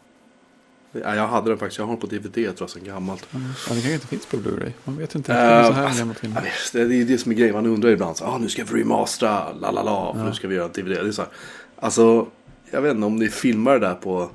Ja, 1.03 1.15
jag 1.15 1.27
hade 1.27 1.49
den 1.49 1.57
faktiskt. 1.57 1.77
Jag 1.77 1.85
har 1.85 1.93
den 1.93 2.01
på 2.01 2.07
DVD 2.07 2.33
tror 2.33 2.55
jag 2.59 2.69
sedan 2.69 2.83
gammalt. 2.83 3.27
Ja, 3.31 3.39
den 3.39 3.53
kanske 3.67 3.93
inte 3.93 4.07
finns 4.07 4.25
på 4.25 4.37
Blu-ray. 4.37 4.71
Man 4.83 4.97
vet 4.97 5.15
inte. 5.15 5.33
Det 5.33 5.63
finns 5.63 5.67
så 5.67 5.73
här 5.73 5.85
alltså, 5.85 6.13
filmer. 6.13 6.89
Det 6.89 6.95
är 6.95 7.05
det 7.05 7.17
som 7.17 7.31
är 7.31 7.35
grejen. 7.35 7.55
Man 7.55 7.65
undrar 7.65 7.89
ibland. 7.89 8.17
Så, 8.17 8.25
ah, 8.25 8.37
nu 8.37 8.49
ska 8.49 8.63
vi 8.63 8.81
remastera. 8.81 9.53
La 9.53 9.71
la 9.71 9.83
la. 9.83 10.13
För 10.13 10.23
nu 10.23 10.33
ska 10.33 10.47
vi 10.47 10.55
göra 10.55 10.65
en 10.65 10.71
DVD. 10.71 10.89
Det 10.89 11.07
är 11.07 11.11
så 11.11 11.21
här. 11.21 11.31
Alltså. 11.75 12.27
Jag 12.71 12.81
vet 12.81 12.95
inte 12.95 13.05
om 13.05 13.15
ni 13.15 13.29
filmar 13.29 13.73
det 13.73 13.87
där 13.87 13.95
på. 13.95 14.29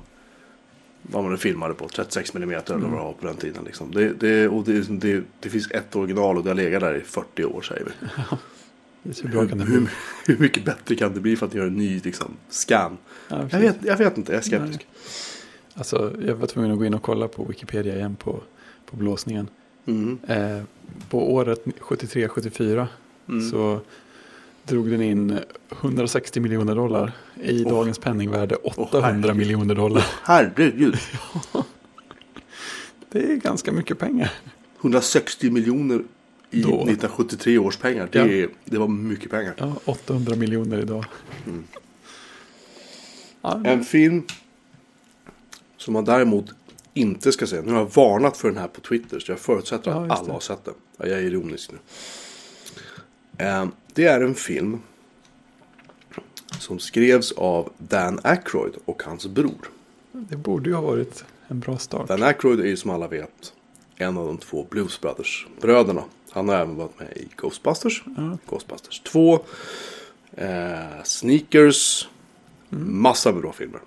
Vad 1.01 1.23
man 1.23 1.31
nu 1.31 1.37
filmade 1.37 1.73
på. 1.73 1.87
36 1.87 2.35
mm 2.35 2.49
eller 2.49 2.63
vad 2.67 2.81
det 2.81 2.87
var 2.87 3.13
på 3.13 3.27
den 3.27 3.35
tiden. 3.35 3.63
Liksom. 3.63 3.91
Det, 3.91 4.13
det, 4.13 4.47
och 4.47 4.63
det, 4.63 4.81
det, 4.89 5.23
det 5.39 5.49
finns 5.49 5.71
ett 5.71 5.95
original 5.95 6.37
och 6.37 6.43
det 6.43 6.49
har 6.49 6.55
legat 6.55 6.81
där 6.81 6.95
i 6.95 7.01
40 7.01 7.45
år 7.45 7.61
säger 7.61 7.85
vi. 7.85 7.91
Hur 9.03 9.45
det? 9.45 9.63
Hur, 9.63 9.89
hur 10.25 10.37
mycket 10.37 10.65
bättre 10.65 10.95
kan 10.95 11.13
det 11.13 11.19
bli 11.19 11.35
för 11.35 11.45
att 11.45 11.53
göra 11.53 11.67
en 11.67 11.77
ny 11.77 11.99
liksom, 11.99 12.37
scan? 12.49 12.97
Ja, 13.27 13.47
Jag 13.51 13.59
vet, 13.59 13.77
jag 13.81 13.97
vet 13.97 14.17
inte. 14.17 14.31
Jag 14.31 14.39
är 14.39 14.43
skeptisk. 14.43 14.87
Alltså, 15.75 16.13
jag 16.27 16.35
var 16.35 16.47
tvungen 16.47 16.71
att 16.71 16.77
gå 16.77 16.85
in 16.85 16.93
och 16.93 17.01
kolla 17.01 17.27
på 17.27 17.43
Wikipedia 17.43 17.95
igen 17.95 18.15
på, 18.15 18.39
på 18.85 18.95
blåsningen. 18.95 19.47
Mm. 19.85 20.19
Eh, 20.27 20.61
på 21.09 21.33
året 21.33 21.65
73-74 21.79 22.87
Mm. 23.29 23.49
så 23.49 23.79
drog 24.63 24.89
den 24.91 25.01
in 25.01 25.39
160 25.81 26.39
miljoner 26.39 26.75
dollar. 26.75 27.11
I 27.43 27.65
Åh. 27.65 27.71
dagens 27.71 27.99
penningvärde 27.99 28.55
800 28.55 29.01
herregud. 29.07 29.35
miljoner 29.35 29.75
dollar. 29.75 30.05
Herregud. 30.23 30.97
Det 33.11 33.31
är 33.31 33.35
ganska 33.35 33.71
mycket 33.71 33.99
pengar. 33.99 34.31
160 34.81 35.49
miljoner 35.49 36.03
i 36.51 36.61
Då. 36.61 36.67
1973 36.67 37.57
års 37.57 37.77
pengar. 37.77 38.09
Det, 38.11 38.35
Ja. 38.37 38.47
det 38.65 38.77
var 38.77 38.87
mycket 38.87 39.31
pengar. 39.31 39.53
Ja, 39.57 39.75
800 39.85 40.35
miljoner 40.35 40.79
idag. 40.79 41.05
Mm. 41.45 41.63
Ja, 43.41 43.61
En 43.65 43.83
film 43.85 44.23
som 45.83 45.93
man 45.93 46.05
däremot 46.05 46.45
inte 46.93 47.31
ska 47.31 47.47
se. 47.47 47.61
Nu 47.61 47.71
har 47.71 47.79
jag 47.79 47.93
varnat 47.95 48.37
för 48.37 48.47
den 48.49 48.57
här 48.57 48.67
på 48.67 48.81
Twitter 48.81 49.19
så 49.19 49.31
jag 49.31 49.39
förutsätter 49.39 49.91
Ja, 49.91 50.05
att 50.05 50.11
alla 50.11 50.27
det. 50.27 50.31
har 50.33 50.39
sett 50.39 50.65
den. 50.65 50.73
Ja, 50.97 51.07
jag 51.07 51.19
är 51.19 51.23
ironisk 51.23 51.71
nu. 51.71 51.77
Eh, 53.45 53.65
Det 53.93 54.05
är 54.05 54.21
en 54.21 54.35
film 54.35 54.79
som 56.59 56.79
skrevs 56.79 57.31
av 57.31 57.69
Dan 57.77 58.19
Aykroyd 58.23 58.73
och 58.85 59.03
hans 59.03 59.27
bror. 59.27 59.69
det 60.11 60.35
borde 60.37 60.69
ju 60.69 60.75
ha 60.75 60.81
varit 60.81 61.25
en 61.47 61.59
bra 61.59 61.77
start. 61.77 62.07
Dan 62.07 62.23
Aykroyd 62.23 62.59
är 62.59 62.65
ju 62.65 62.77
som 62.77 62.91
alla 62.91 63.07
vet 63.07 63.53
en 63.95 64.17
av 64.17 64.27
de 64.27 64.37
två 64.37 64.67
Blues 64.69 65.01
Brothers-bröderna. 65.01 66.03
Han 66.29 66.49
har 66.49 66.55
även 66.55 66.75
varit 66.75 66.99
med 66.99 67.17
i 67.17 67.27
Ghostbusters, 67.37 68.03
Ja. 68.17 68.37
Ghostbusters 68.49 68.99
2, 68.99 69.39
eh, 70.31 71.03
Sneakers, 71.03 72.09
massa 72.69 73.31
med 73.31 73.41
bra 73.41 73.53
filmer. 73.53 73.81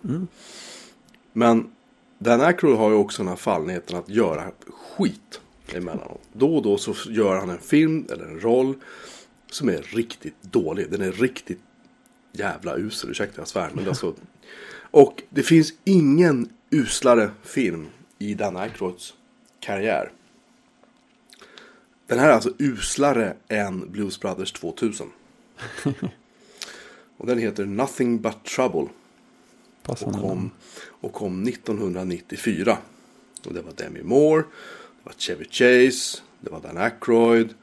Men 1.32 1.70
Dan 2.18 2.40
Aykroyd 2.40 2.76
har 2.76 2.90
ju 2.90 2.96
också 2.96 3.22
den 3.22 3.28
här 3.28 3.36
fallenheten 3.36 3.96
att 3.96 4.08
göra 4.08 4.50
skit 4.68 5.40
emellanåt. 5.74 6.22
Då 6.32 6.56
och 6.56 6.62
då 6.62 6.78
så 6.78 6.94
gör 7.10 7.36
han 7.36 7.50
en 7.50 7.58
film 7.58 8.06
eller 8.12 8.24
en 8.24 8.40
roll 8.40 8.74
som 9.50 9.68
är 9.68 9.82
riktigt 9.82 10.42
dålig. 10.42 10.90
Den 10.90 11.02
är 11.02 11.12
riktigt 11.12 11.60
jävla 12.32 12.76
usel, 12.76 13.10
ursäkta 13.10 13.40
jag 13.40 13.48
svär. 13.48 13.70
Men 13.74 13.84
det 13.84 13.90
är 13.90 13.94
så. 13.94 14.14
Och 14.90 15.22
det 15.30 15.42
finns 15.42 15.72
ingen 15.84 16.48
uslare 16.70 17.30
film 17.42 17.86
i 18.18 18.34
Dan 18.34 18.56
Aykroyds 18.56 19.14
karriär. 19.60 20.12
Den 22.06 22.18
här 22.18 22.28
är 22.28 22.32
alltså 22.32 22.52
uslare 22.58 23.36
än 23.48 23.90
Blues 23.90 24.20
Brothers 24.20 24.52
2000. 24.52 25.10
Och 27.16 27.26
den 27.26 27.38
heter 27.38 27.64
Nothing 27.64 28.20
But 28.20 28.44
Trouble. 28.44 28.88
Och 29.86 29.98
Passande. 29.98 30.18
kom, 30.18 30.50
och 31.00 31.12
kom 31.12 31.42
1994. 31.48 32.78
Och 33.46 33.54
det 33.54 33.60
var 33.62 33.72
Demi 33.76 34.02
Moore, 34.02 34.42
det 34.42 35.02
var 35.02 35.12
Chevy 35.18 35.44
Chase, 35.50 36.18
det 36.40 36.50
var 36.50 36.60
Dan 36.60 36.78
Aykroyd. 36.78 37.54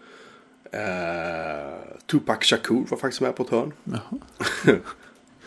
Eh, 0.72 1.80
Tupac 2.06 2.38
Shakur 2.44 2.86
var 2.90 2.98
faktiskt 2.98 3.22
med 3.22 3.36
på 3.36 3.44
ett 3.44 3.50
hörn. 3.50 3.72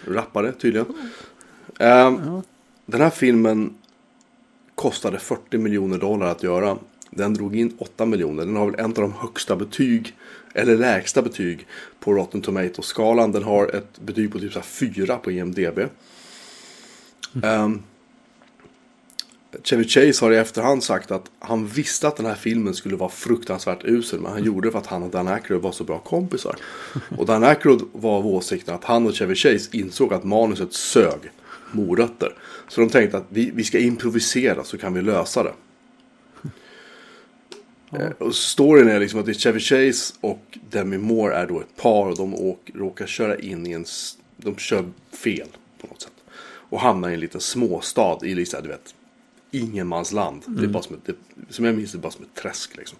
Rappare 0.04 0.52
tydligen. 0.52 0.86
Eh, 1.78 2.40
Den 2.86 3.00
här 3.00 3.10
filmen 3.10 3.74
kostade 4.74 5.18
40 5.18 5.58
miljoner 5.58 5.98
dollar 5.98 6.26
att 6.26 6.42
göra. 6.42 6.78
Den 7.10 7.34
drog 7.34 7.56
in 7.56 7.76
8 7.78 8.06
miljoner. 8.06 8.44
Den 8.44 8.56
har 8.56 8.66
väl 8.70 8.80
en 8.80 8.84
av 8.86 8.92
de 8.94 9.12
högsta 9.12 9.56
betyg, 9.56 10.14
eller 10.54 10.76
lägsta 10.76 11.22
betyg 11.22 11.66
på 12.00 12.12
Rotten 12.14 12.42
Tomatoes-skalan. 12.42 13.32
Den 13.32 13.42
har 13.42 13.68
ett 13.76 13.98
betyg 14.00 14.32
på 14.32 14.38
typ 14.38 14.52
så 14.52 14.58
här 14.58 14.66
4 14.66 15.16
på 15.16 15.30
IMDB. 15.30 15.78
Ehm, 17.42 17.82
Chevy 19.64 19.84
Chase 19.84 20.24
har 20.24 20.32
i 20.32 20.36
efterhand 20.36 20.84
sagt 20.84 21.10
att 21.10 21.30
han 21.38 21.66
visste 21.66 22.08
att 22.08 22.16
den 22.16 22.26
här 22.26 22.34
filmen 22.34 22.74
skulle 22.74 22.96
vara 22.96 23.10
fruktansvärt 23.10 23.84
usel. 23.84 24.20
Men 24.20 24.32
han 24.32 24.44
gjorde 24.44 24.68
det 24.68 24.72
för 24.72 24.78
att 24.78 24.86
han 24.86 25.02
och 25.02 25.10
Dan 25.10 25.28
Aykroyd 25.28 25.62
var 25.62 25.72
så 25.72 25.84
bra 25.84 25.98
kompisar. 25.98 26.56
Och 27.18 27.26
Dan 27.26 27.44
Aykroyd 27.44 27.80
var 27.92 28.18
av 28.18 28.26
åsikten 28.26 28.74
att 28.74 28.84
han 28.84 29.06
och 29.06 29.14
Chevy 29.14 29.34
Chase 29.34 29.76
insåg 29.76 30.14
att 30.14 30.24
manuset 30.24 30.72
sög 30.72 31.18
morötter. 31.72 32.34
Så 32.68 32.80
de 32.80 32.90
tänkte 32.90 33.16
att 33.18 33.26
vi, 33.28 33.50
vi 33.54 33.64
ska 33.64 33.78
improvisera 33.78 34.64
så 34.64 34.78
kan 34.78 34.94
vi 34.94 35.02
lösa 35.02 35.42
det. 35.42 35.52
Eh, 37.92 38.10
Och 38.18 38.34
storyn 38.34 38.88
är 38.88 39.00
liksom 39.00 39.20
att 39.20 39.26
det 39.26 39.32
är 39.32 39.34
Chevy 39.34 39.60
Chase 39.60 40.14
och 40.20 40.58
Demi 40.70 40.98
Moore 40.98 41.34
är 41.36 41.46
då 41.46 41.60
ett 41.60 41.76
par 41.76 42.06
och 42.06 42.16
de 42.16 42.34
åk, 42.34 42.70
råkar 42.74 43.06
köra 43.06 43.38
in 43.38 43.66
i 43.66 43.72
en... 43.72 43.84
De 44.36 44.56
kör 44.56 44.84
fel 45.12 45.48
på 45.80 45.86
något 45.86 46.02
sätt. 46.02 46.12
Och 46.76 46.82
hamnar 46.82 47.10
i 47.10 47.14
en 47.14 47.20
liten 47.20 47.40
småstad 47.40 48.18
i 48.22 48.34
liksom, 48.34 48.62
du 48.62 48.68
vet, 48.68 48.94
ingenmansland. 49.50 50.42
Det 50.46 50.64
är 50.64 50.68
bara 50.68 50.82
som 50.82 50.96
ett, 50.96 51.06
det, 51.06 51.14
som 51.52 51.64
jag 51.64 51.74
minns 51.74 51.92
det 51.92 51.98
är 51.98 52.00
bara 52.00 52.12
som 52.12 52.24
ett 52.24 52.34
träsk 52.34 52.76
liksom. 52.76 52.98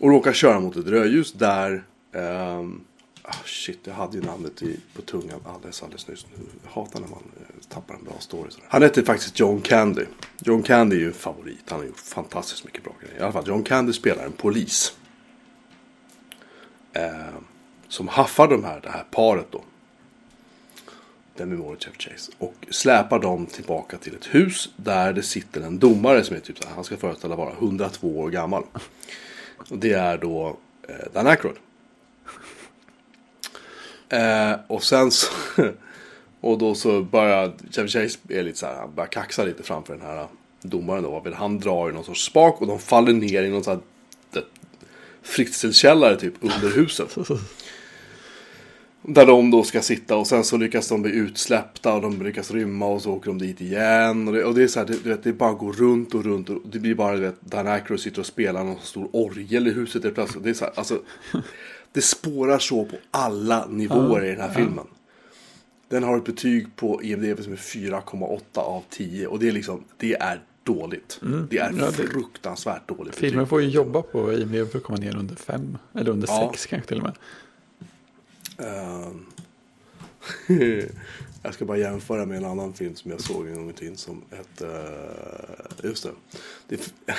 Och 0.00 0.10
råkar 0.10 0.32
köra 0.32 0.60
mot 0.60 0.76
ett 0.76 0.86
rödljus 0.86 1.32
där... 1.32 1.84
ehm, 2.12 2.80
ah, 3.22 3.34
shit, 3.44 3.78
jag 3.84 3.94
hade 3.94 4.16
ju 4.16 4.22
namnet 4.22 4.62
i, 4.62 4.80
på 4.94 5.02
tungan 5.02 5.40
alldeles, 5.46 5.82
alldeles 5.82 6.08
nyss. 6.08 6.26
Jag 6.64 6.70
hatar 6.70 7.00
när 7.00 7.08
man 7.08 7.22
eh, 7.40 7.68
tappar 7.68 7.94
en 7.94 8.04
bra 8.04 8.14
story. 8.18 8.50
Sådär. 8.50 8.66
Han 8.70 8.82
heter 8.82 9.02
faktiskt 9.02 9.40
John 9.40 9.60
Candy. 9.60 10.04
John 10.40 10.62
Candy 10.62 10.96
är 10.96 11.00
ju 11.00 11.06
en 11.06 11.12
favorit. 11.12 11.64
Han 11.68 11.78
har 11.78 11.86
gjort 11.86 11.98
fantastiskt 11.98 12.64
mycket 12.64 12.84
bra 12.84 12.92
grejer. 13.00 13.18
I 13.18 13.22
alla 13.22 13.32
fall, 13.32 13.48
John 13.48 13.62
Candy 13.62 13.92
spelar 13.92 14.24
en 14.24 14.32
polis. 14.32 14.96
Eh, 16.92 17.10
som 17.88 18.08
haffar 18.08 18.48
de 18.48 18.64
här, 18.64 18.80
det 18.80 18.90
här 18.90 19.04
paret 19.10 19.46
då. 19.50 19.64
Demi 21.38 21.56
Moore 21.56 21.76
och 21.76 22.02
Chase. 22.02 22.32
Och 22.38 22.54
släpar 22.70 23.18
dem 23.18 23.46
tillbaka 23.46 23.98
till 23.98 24.14
ett 24.14 24.26
hus 24.26 24.68
där 24.76 25.12
det 25.12 25.22
sitter 25.22 25.60
en 25.60 25.78
domare 25.78 26.24
som 26.24 26.36
är 26.36 26.40
typ 26.40 26.58
så 26.58 26.68
här, 26.68 26.74
han 26.74 26.84
ska 26.84 26.96
föreställa 26.96 27.36
vara 27.36 27.52
102 27.52 28.18
år 28.18 28.30
gammal. 28.30 28.62
Och 29.70 29.78
det 29.78 29.92
är 29.92 30.18
då 30.18 30.56
eh, 30.88 30.94
Dan 31.12 31.26
Aykroyd. 31.26 31.56
Eh, 34.08 34.52
och 34.66 34.84
sen 34.84 35.10
så... 35.10 35.26
och 36.40 36.58
då 36.58 36.74
så 36.74 37.02
börjar 37.02 37.52
Chevy 37.70 37.88
Chase 37.88 38.18
är 38.28 38.42
lite 38.42 38.58
så 38.58 38.66
här, 38.66 38.74
han 38.74 38.94
börjar 38.94 39.08
kaxa 39.08 39.44
lite 39.44 39.62
framför 39.62 39.92
den 39.92 40.06
här 40.06 40.26
domaren 40.62 41.02
då. 41.02 41.32
Han 41.34 41.58
drar 41.58 41.90
i 41.90 41.92
någon 41.92 42.04
sorts 42.04 42.24
spak 42.24 42.60
och 42.60 42.66
de 42.66 42.78
faller 42.78 43.12
ner 43.12 43.42
i 43.42 43.50
någon 43.50 43.64
sån 43.64 43.74
här 43.74 43.80
typ, 44.32 44.44
det- 46.00 46.16
typ 46.16 46.34
under 46.40 46.74
huset. 46.76 47.16
Där 49.02 49.26
de 49.26 49.50
då 49.50 49.62
ska 49.62 49.82
sitta 49.82 50.16
och 50.16 50.26
sen 50.26 50.44
så 50.44 50.56
lyckas 50.56 50.88
de 50.88 51.02
bli 51.02 51.12
utsläppta 51.12 51.94
och 51.94 52.02
de 52.02 52.22
lyckas 52.22 52.50
rymma 52.50 52.86
och 52.86 53.02
så 53.02 53.12
åker 53.12 53.26
de 53.30 53.38
dit 53.38 53.60
igen. 53.60 54.28
Och 54.28 54.34
det, 54.34 54.44
och 54.44 54.54
det 54.54 54.62
är 54.62 54.66
så 54.68 54.78
här, 54.78 54.86
det, 54.86 55.04
vet, 55.06 55.22
det 55.22 55.32
bara 55.32 55.52
går 55.52 55.72
runt 55.72 56.14
och 56.14 56.24
runt 56.24 56.50
och 56.50 56.60
det 56.72 56.78
blir 56.78 56.94
bara, 56.94 57.14
du 57.14 57.20
vet, 57.20 57.40
Dan 57.40 57.66
Aykroyd 57.66 58.00
sitter 58.00 58.20
och 58.20 58.26
spelar 58.26 58.64
någon 58.64 58.78
stor 58.82 59.08
orgel 59.12 59.68
i 59.68 59.70
huset 59.72 60.02
helt 60.02 60.14
plötsligt. 60.14 60.44
Det 60.44 60.50
är 60.50 60.54
så 60.54 60.64
här, 60.64 60.72
alltså, 60.76 61.00
det 61.92 62.00
spårar 62.02 62.58
så 62.58 62.84
på 62.84 62.96
alla 63.10 63.66
nivåer 63.66 64.24
i 64.24 64.30
den 64.30 64.40
här 64.40 64.54
filmen. 64.54 64.86
Den 65.88 66.02
har 66.02 66.16
ett 66.16 66.24
betyg 66.24 66.76
på 66.76 67.02
IMDB 67.02 67.42
som 67.42 67.52
är 67.52 67.56
4,8 67.56 68.40
av 68.54 68.82
10 68.90 69.26
och 69.26 69.38
det 69.38 69.48
är 69.48 69.52
liksom, 69.52 69.84
det 69.96 70.14
är 70.14 70.40
dåligt. 70.64 71.20
Det 71.50 71.58
är 71.58 71.72
Ja, 71.78 71.86
det- 71.86 71.92
fruktansvärt 71.92 72.88
dåligt 72.88 73.14
Filmen 73.16 73.46
får 73.46 73.62
ju 73.62 73.68
jobba 73.68 74.02
på 74.02 74.32
IMDb 74.32 74.70
för 74.70 74.78
att 74.78 74.84
komma 74.84 74.98
ner 74.98 75.16
under 75.16 75.34
fem. 75.36 75.78
Eller 75.94 76.10
under 76.10 76.28
Ja. 76.28 76.48
sex 76.52 76.66
kanske 76.66 76.88
till 76.88 76.96
och 76.96 77.02
med. 77.02 77.12
Ehm, 78.58 79.26
jag 81.42 81.54
ska 81.54 81.64
bara 81.64 81.78
jämföra 81.78 82.26
med 82.26 82.36
en 82.36 82.44
annan 82.44 82.72
film 82.72 82.94
som 82.94 83.10
jag 83.10 83.20
såg 83.20 83.46
en 83.46 83.54
gång 83.54 83.70
i 83.70 83.72
tiden 83.72 83.96
som 83.96 84.22
hette... 84.30 84.66
eh, 85.78 85.84
just 85.88 86.02
det. 86.02 86.10
det. 86.68 86.92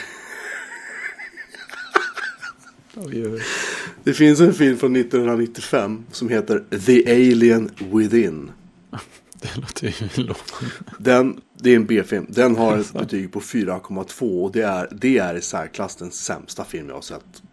Det 4.03 4.13
finns 4.13 4.39
en 4.39 4.53
film 4.53 4.77
från 4.77 4.95
1995 4.95 6.05
som 6.11 6.29
heter 6.29 6.79
The 6.85 7.11
Alien 7.11 7.71
Within. 7.93 8.51
Det 9.41 9.57
låter 9.57 9.87
ju 9.87 10.23
lovande. 10.23 10.75
Den, 10.97 11.41
det 11.53 11.71
är 11.71 11.75
en 11.75 11.85
B-film. 11.85 12.25
Den 12.29 12.55
har 12.55 12.77
ett 12.77 12.93
betyg 12.93 13.31
på 13.31 13.39
4,2 13.39 14.43
och 14.43 14.51
det 14.51 14.61
är, 14.61 14.87
det 14.91 15.17
är 15.17 15.35
i 15.35 15.41
särklass 15.41 15.95
den 15.95 16.11
sämsta 16.11 16.65
film 16.65 16.87
jag 16.87 16.95
har 16.95 17.01
sett. 17.01 17.43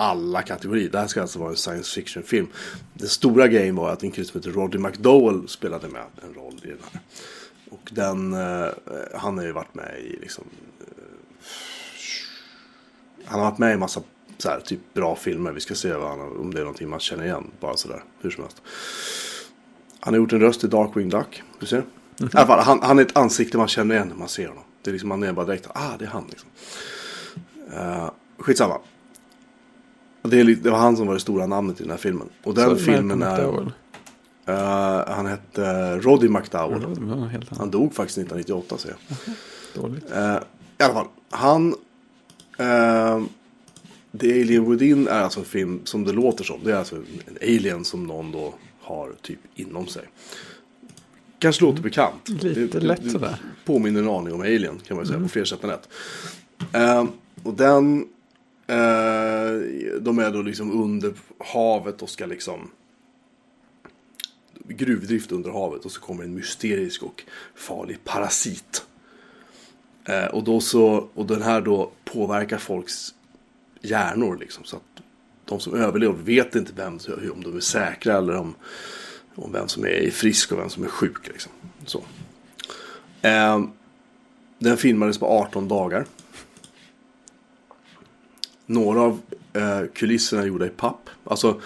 Alla 0.00 0.42
kategorier. 0.42 0.90
Det 0.90 0.98
här 0.98 1.06
ska 1.06 1.22
alltså 1.22 1.38
vara 1.38 1.50
en 1.50 1.56
science 1.56 1.94
fiction-film. 1.94 2.46
Den 2.94 3.08
stora 3.08 3.48
grejen 3.48 3.76
var 3.76 3.90
att 3.90 4.02
en 4.02 4.10
kille 4.10 4.26
som 4.26 4.40
heter 4.40 4.52
Roddy 4.52 4.78
McDowell 4.78 5.48
spelade 5.48 5.88
med 5.88 6.02
en 6.22 6.34
roll 6.34 6.60
i 6.64 6.66
den 6.66 6.78
här. 6.92 7.00
Och 7.70 7.90
den, 7.92 8.32
eh, 8.32 8.68
han 9.14 9.38
har 9.38 9.44
ju 9.44 9.52
varit 9.52 9.74
med 9.74 10.00
i 10.00 10.18
liksom... 10.20 10.44
Eh, 10.80 10.86
han 13.24 13.40
har 13.40 13.50
varit 13.50 13.58
med 13.58 13.74
i 13.74 13.76
massa 13.76 14.02
så 14.38 14.48
här, 14.48 14.60
typ 14.60 14.94
bra 14.94 15.16
filmer. 15.16 15.52
Vi 15.52 15.60
ska 15.60 15.74
se 15.74 15.92
han, 15.92 16.20
om 16.20 16.54
det 16.54 16.60
är 16.60 16.64
någonting 16.64 16.88
man 16.88 17.00
känner 17.00 17.24
igen. 17.24 17.50
Bara 17.60 17.76
sådär, 17.76 18.04
hur 18.20 18.30
som 18.30 18.44
helst. 18.44 18.62
Han 20.00 20.14
har 20.14 20.18
gjort 20.18 20.32
en 20.32 20.40
röst 20.40 20.64
i 20.64 20.66
Darkwing 20.66 21.08
Duck. 21.08 21.42
Du 21.58 21.66
ser? 21.66 21.78
I 21.78 21.84
alla 22.32 22.46
fall, 22.46 22.60
han, 22.60 22.82
han 22.82 22.98
är 22.98 23.02
ett 23.02 23.16
ansikte 23.16 23.58
man 23.58 23.68
känner 23.68 23.94
igen 23.94 24.08
när 24.08 24.16
man 24.16 24.28
ser 24.28 24.48
honom. 24.48 24.64
Det 24.82 24.90
är 24.90 24.92
liksom, 24.92 25.08
man 25.08 25.22
är 25.22 25.32
bara 25.32 25.46
direkt, 25.46 25.66
ah 25.74 25.96
det 25.98 26.04
är 26.04 26.08
han 26.08 26.26
liksom. 26.30 26.48
Uh, 27.74 28.10
skitsamma. 28.38 28.80
Det, 30.22 30.40
är, 30.40 30.44
det 30.44 30.70
var 30.70 30.78
han 30.78 30.96
som 30.96 31.06
var 31.06 31.14
det 31.14 31.20
stora 31.20 31.46
namnet 31.46 31.80
i 31.80 31.82
den 31.82 31.90
här 31.90 31.98
filmen. 31.98 32.28
Och 32.44 32.54
den 32.54 32.70
Så 32.70 32.76
filmen 32.76 33.22
är... 33.22 33.36
McDowell. 33.36 33.72
eh, 34.46 35.14
han 35.14 35.26
hette 35.26 35.96
Roddy 35.98 36.28
McDowell. 36.28 36.80
Det 37.08 37.28
helt 37.28 37.58
Han 37.58 37.70
dog 37.70 37.94
faktiskt 37.94 38.18
1998 38.18 38.78
ser 38.78 38.88
jag. 38.88 39.34
Dåligt. 39.82 40.10
Eh, 40.12 40.36
I 40.78 40.82
alla 40.82 40.94
fall, 40.94 41.06
han... 41.30 41.74
eh, 42.58 43.20
The 44.20 44.40
Alien 44.42 44.70
Within 44.70 45.08
är 45.08 45.20
alltså 45.20 45.40
en 45.40 45.46
film 45.46 45.80
som 45.84 46.04
det 46.04 46.12
låter 46.12 46.44
som. 46.44 46.60
Det 46.64 46.72
är 46.72 46.76
alltså 46.76 46.96
en 46.96 47.38
alien 47.42 47.84
som 47.84 48.06
någon 48.06 48.32
då 48.32 48.54
har 48.80 49.12
typ 49.22 49.38
inom 49.54 49.86
sig. 49.86 50.02
Kanske 51.38 51.64
låter 51.64 51.82
bekant. 51.82 52.28
Lite 52.28 52.80
lätt 52.80 53.10
sådär. 53.10 53.36
Påminner 53.64 54.00
en 54.00 54.08
aning 54.08 54.32
om 54.34 54.40
Alien 54.40 54.78
kan 54.86 54.96
man 54.96 55.06
säga 55.06 55.20
på 55.20 55.28
fler 55.28 55.44
sätt 55.44 55.64
än 55.64 55.70
ett. 55.70 55.88
Eh, 56.72 57.04
och 57.42 57.54
den... 57.54 58.06
Eh, 58.70 60.00
de 60.00 60.18
är 60.18 60.30
då 60.30 60.42
liksom 60.42 60.82
under 60.82 61.12
havet 61.38 62.02
och 62.02 62.10
ska 62.10 62.26
liksom 62.26 62.70
gruvdrift 64.68 65.32
under 65.32 65.50
havet 65.50 65.84
och 65.84 65.92
så 65.92 66.00
kommer 66.00 66.24
en 66.24 66.34
mysterisk 66.34 67.02
och 67.02 67.24
farlig 67.54 68.04
parasit. 68.04 68.86
Eh, 70.04 70.24
och, 70.24 70.44
då 70.44 70.60
så, 70.60 71.08
och 71.14 71.26
den 71.26 71.42
här 71.42 71.60
då 71.60 71.90
påverkar 72.04 72.58
folks 72.58 73.14
hjärnor 73.80 74.36
liksom. 74.40 74.64
Så 74.64 74.76
att 74.76 75.02
de 75.44 75.60
som 75.60 75.74
överlever 75.74 76.14
vet 76.14 76.54
inte 76.54 76.72
vem, 76.76 76.98
om 77.32 77.42
de 77.42 77.56
är 77.56 77.60
säkra 77.60 78.16
eller 78.16 78.36
om, 78.36 78.54
om 79.34 79.52
vem 79.52 79.68
som 79.68 79.84
är 79.84 80.10
frisk 80.10 80.52
och 80.52 80.58
vem 80.58 80.70
som 80.70 80.84
är 80.84 80.88
sjuk. 80.88 81.28
Liksom. 81.28 81.52
Så. 81.86 82.02
Eh, 83.22 83.64
den 84.58 84.76
filmades 84.76 85.18
på 85.18 85.26
18 85.26 85.68
dagar. 85.68 86.06
Några 88.70 89.00
av 89.00 89.20
eh, 89.52 89.80
kulisserna 89.94 90.42
är 90.42 90.46
gjorda 90.46 90.66
i 90.66 90.70
papp. 90.70 91.10
Alltså, 91.24 91.60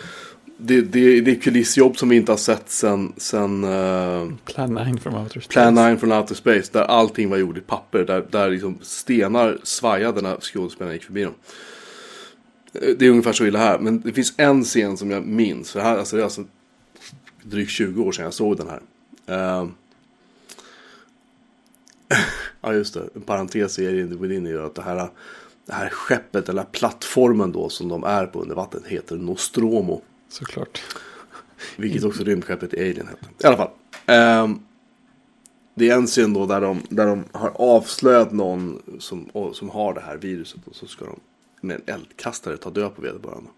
det, 0.56 0.80
det, 0.80 1.20
det 1.20 1.30
är 1.30 1.40
kulissjobb 1.40 1.98
som 1.98 2.08
vi 2.08 2.16
inte 2.16 2.32
har 2.32 2.36
sett 2.36 2.70
sen, 2.70 3.12
sen 3.16 3.64
eh, 3.64 4.28
Plan 4.44 4.74
9 4.74 4.96
from 4.98 5.14
Outer 5.14 5.40
Space. 5.40 5.48
Plan 5.48 5.74
9 5.74 5.96
från 5.96 6.12
Outer 6.12 6.34
Space. 6.34 6.72
Där 6.72 6.82
allting 6.82 7.30
var 7.30 7.36
gjort 7.36 7.56
i 7.56 7.60
papper. 7.60 8.04
Där, 8.04 8.26
där 8.30 8.50
liksom 8.50 8.78
stenar 8.82 9.58
svajade 9.62 10.22
när 10.22 10.40
skådespelarna 10.40 10.94
gick 10.94 11.04
förbi 11.04 11.22
dem. 11.22 11.34
Eh, 12.74 12.88
Det 12.98 13.06
är 13.06 13.10
ungefär 13.10 13.32
så 13.32 13.46
illa 13.46 13.58
här. 13.58 13.78
Men 13.78 14.00
det 14.00 14.12
finns 14.12 14.34
en 14.36 14.64
scen 14.64 14.96
som 14.96 15.10
jag 15.10 15.26
minns. 15.26 15.72
För 15.72 15.80
här, 15.80 15.98
alltså, 15.98 16.16
det 16.16 16.22
är 16.22 16.24
alltså 16.24 16.44
drygt 17.42 17.70
20 17.70 18.02
år 18.02 18.12
sedan 18.12 18.24
jag 18.24 18.34
såg 18.34 18.56
den 18.56 18.68
här. 18.68 18.80
Eh, 19.26 19.68
ja 22.60 22.72
just 22.74 22.94
det. 22.94 23.08
En 23.14 23.22
parentes 23.22 23.78
i 23.78 23.86
Alien 23.88 24.22
Within 24.22 24.46
är 24.46 24.50
ju 24.50 24.66
att 24.66 24.74
det 24.74 24.82
här, 24.82 25.08
det 25.66 25.72
här 25.72 25.88
skeppet 25.88 26.48
eller 26.48 26.64
plattformen 26.64 27.52
då 27.52 27.68
som 27.68 27.88
de 27.88 28.04
är 28.04 28.26
på 28.26 28.42
under 28.42 28.54
vattnet 28.54 28.86
heter 28.86 29.16
Nostromo. 29.16 30.02
Såklart. 30.28 30.82
Vilket 31.76 32.04
också 32.04 32.24
rymdskeppet 32.24 32.74
i 32.74 32.80
Alien 32.80 33.06
hette. 33.06 33.26
I 33.38 33.46
alla 33.46 33.56
fall. 33.56 33.70
ehm, 34.06 34.58
det 35.74 35.90
är 35.90 35.94
en 35.96 36.06
scen 36.06 36.32
då 36.32 36.46
där 36.46 36.60
de, 36.60 36.82
där 36.88 37.06
de 37.06 37.24
har 37.32 37.52
avslöjat 37.54 38.32
någon 38.32 38.82
som, 38.98 39.30
som 39.52 39.70
har 39.70 39.94
det 39.94 40.00
här 40.00 40.16
viruset. 40.16 40.60
Och 40.66 40.76
så 40.76 40.86
ska 40.86 41.04
de 41.04 41.20
med 41.60 41.76
en 41.76 41.94
eldkastare 41.94 42.56
ta 42.56 42.70
död 42.70 42.96
på 42.96 43.02
vederbörande. 43.02 43.50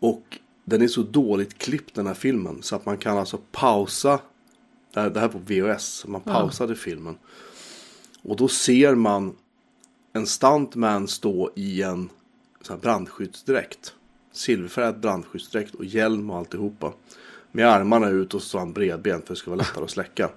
Och 0.00 0.38
den 0.64 0.82
är 0.82 0.88
så 0.88 1.02
dåligt 1.02 1.58
klippt 1.58 1.94
den 1.94 2.06
här 2.06 2.14
filmen. 2.14 2.62
Så 2.62 2.76
att 2.76 2.86
man 2.86 2.98
kan 2.98 3.18
alltså 3.18 3.38
pausa. 3.52 4.20
Det 4.94 5.00
här, 5.00 5.10
det 5.10 5.20
här 5.20 5.28
på 5.28 5.38
VHS. 5.38 6.04
Man 6.06 6.20
pausade 6.20 6.74
filmen. 6.76 7.18
Och 8.22 8.36
då 8.36 8.48
ser 8.48 8.94
man 8.94 9.36
en 10.12 10.26
stuntman 10.26 11.08
stå 11.08 11.50
i 11.54 11.82
en 11.82 12.10
här 12.68 12.76
brandskyddsdräkt. 12.76 13.94
Silverfärgad 14.32 15.00
brandskyddsdräkt 15.00 15.74
och 15.74 15.84
hjälm 15.84 16.30
och 16.30 16.38
alltihopa. 16.38 16.92
Med 17.52 17.68
armarna 17.68 18.08
ut 18.08 18.34
och 18.34 18.42
så 18.42 18.58
han 18.58 18.72
bredbent 18.72 19.26
för 19.26 19.32
att 19.32 19.36
det 19.36 19.40
ska 19.40 19.50
vara 19.50 19.58
lättare 19.58 19.84
att 19.84 19.90
släcka. 19.90 20.30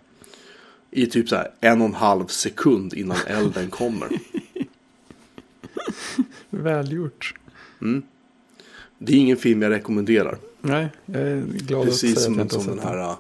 I 0.92 1.06
typ 1.06 1.30
så 1.30 1.36
här 1.36 1.52
en 1.60 1.82
och 1.82 1.88
en 1.88 1.94
halv 1.94 2.28
sekund 2.28 2.94
innan 2.94 3.18
elden 3.28 3.70
kommer. 3.70 4.10
Välgjort. 6.50 7.34
Det 8.98 9.14
är 9.14 9.18
ingen 9.18 9.38
film 9.38 9.62
jag 9.62 9.72
rekommenderar. 9.72 10.38
Nej, 10.62 10.90
jag 11.06 11.22
är 11.22 11.42
glad 11.42 11.86
Precis 11.86 12.18
att 12.18 12.24
säga 12.24 12.36
som, 12.36 12.40
att 12.40 12.52
som 12.52 12.68
den 12.68 12.80
här 12.80 13.10
uh, 13.10 13.16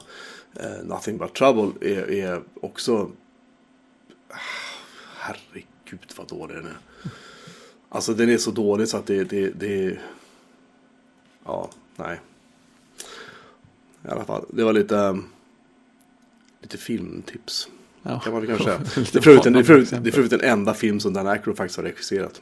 Nothing 0.83 1.17
But 1.17 1.33
Trouble 1.33 1.89
är, 1.89 2.11
är 2.11 2.41
också... 2.61 3.11
Herregud 5.17 5.74
vad 6.17 6.27
dålig 6.27 6.57
den 6.57 6.65
är. 6.65 6.77
Alltså 7.89 8.13
den 8.13 8.29
är 8.29 8.37
så 8.37 8.51
dålig 8.51 8.87
så 8.87 8.97
att 8.97 9.05
det, 9.05 9.23
det, 9.23 9.49
det 9.49 9.97
Ja, 11.45 11.69
nej. 11.95 12.19
I 14.05 14.07
alla 14.07 14.25
fall, 14.25 14.45
det 14.49 14.63
var 14.63 14.73
lite... 14.73 14.95
um, 14.95 15.25
Lite 16.61 16.77
filmtips. 16.77 17.67
Ja. 18.03 18.19
Kan 18.19 18.33
man 18.33 18.47
kanske 18.47 18.69
Det 19.11 19.15
är 19.17 19.21
för 19.21 19.31
övrigt- 19.31 19.43
det 19.43 19.95
är 19.95 19.99
det 19.99 20.09
är 20.09 20.11
den 20.29 20.41
enda 20.49 20.73
film 20.73 20.99
som 20.99 21.13
Dan 21.13 21.27
Aykroyd 21.27 21.57
faktiskt 21.57 21.77
har 21.77 21.83
regisserat. 21.83 22.41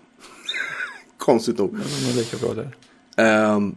Konstigt 1.18 1.58
nog. 1.58 1.76
Är 1.76 2.16
lika 2.16 2.38
bra 2.38 2.54
där. 2.54 3.56
Um, 3.56 3.76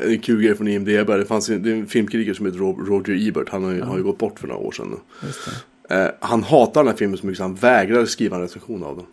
en 0.00 0.20
kul 0.20 0.42
grej 0.42 0.54
från 0.54 0.68
IMDB. 0.68 1.06
Det 1.06 1.24
fanns 1.24 1.48
en, 1.50 1.62
det 1.62 1.70
är 1.70 1.74
en 1.74 1.86
filmkritiker 1.86 2.34
som 2.34 2.46
heter 2.46 2.58
Ro- 2.58 2.84
Roger 2.84 3.28
Ebert. 3.28 3.48
Han 3.48 3.64
har 3.64 3.72
ju, 3.72 3.82
har 3.82 3.96
ju 3.96 4.02
gått 4.02 4.18
bort 4.18 4.38
för 4.40 4.48
några 4.48 4.60
år 4.60 4.72
sedan. 4.72 5.00
Eh, 5.90 6.08
han 6.20 6.42
hatar 6.42 6.80
den 6.80 6.88
här 6.88 6.96
filmen 6.96 7.18
så 7.18 7.26
mycket 7.26 7.36
så 7.36 7.42
han 7.44 7.54
vägrade 7.54 8.06
skriva 8.06 8.36
en 8.36 8.42
recension 8.42 8.82
av 8.84 8.96
den. 8.96 9.06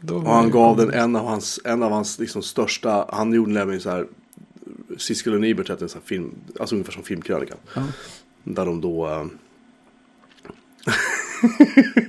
Då 0.00 0.16
Och 0.16 0.34
han 0.34 0.50
gav 0.50 0.76
den 0.76 0.92
en 0.92 1.16
av 1.16 1.26
hans, 1.26 1.60
en 1.64 1.82
av 1.82 1.92
hans 1.92 2.18
liksom 2.18 2.42
största, 2.42 3.06
han 3.12 3.32
gjorde 3.32 3.52
nämligen 3.52 3.80
så 3.80 3.90
här, 3.90 4.06
Siskel 4.98 5.34
och 5.34 5.46
Ebert 5.46 5.68
hette 5.68 5.84
en 5.84 5.88
sån 5.88 6.00
här 6.00 6.06
film, 6.06 6.34
alltså 6.60 6.74
ungefär 6.74 6.92
som 6.92 7.02
filmkrönikan. 7.02 7.58
Ja. 7.74 7.82
Där 8.42 8.66
de 8.66 8.80
då... 8.80 9.06
eh, 9.06 9.26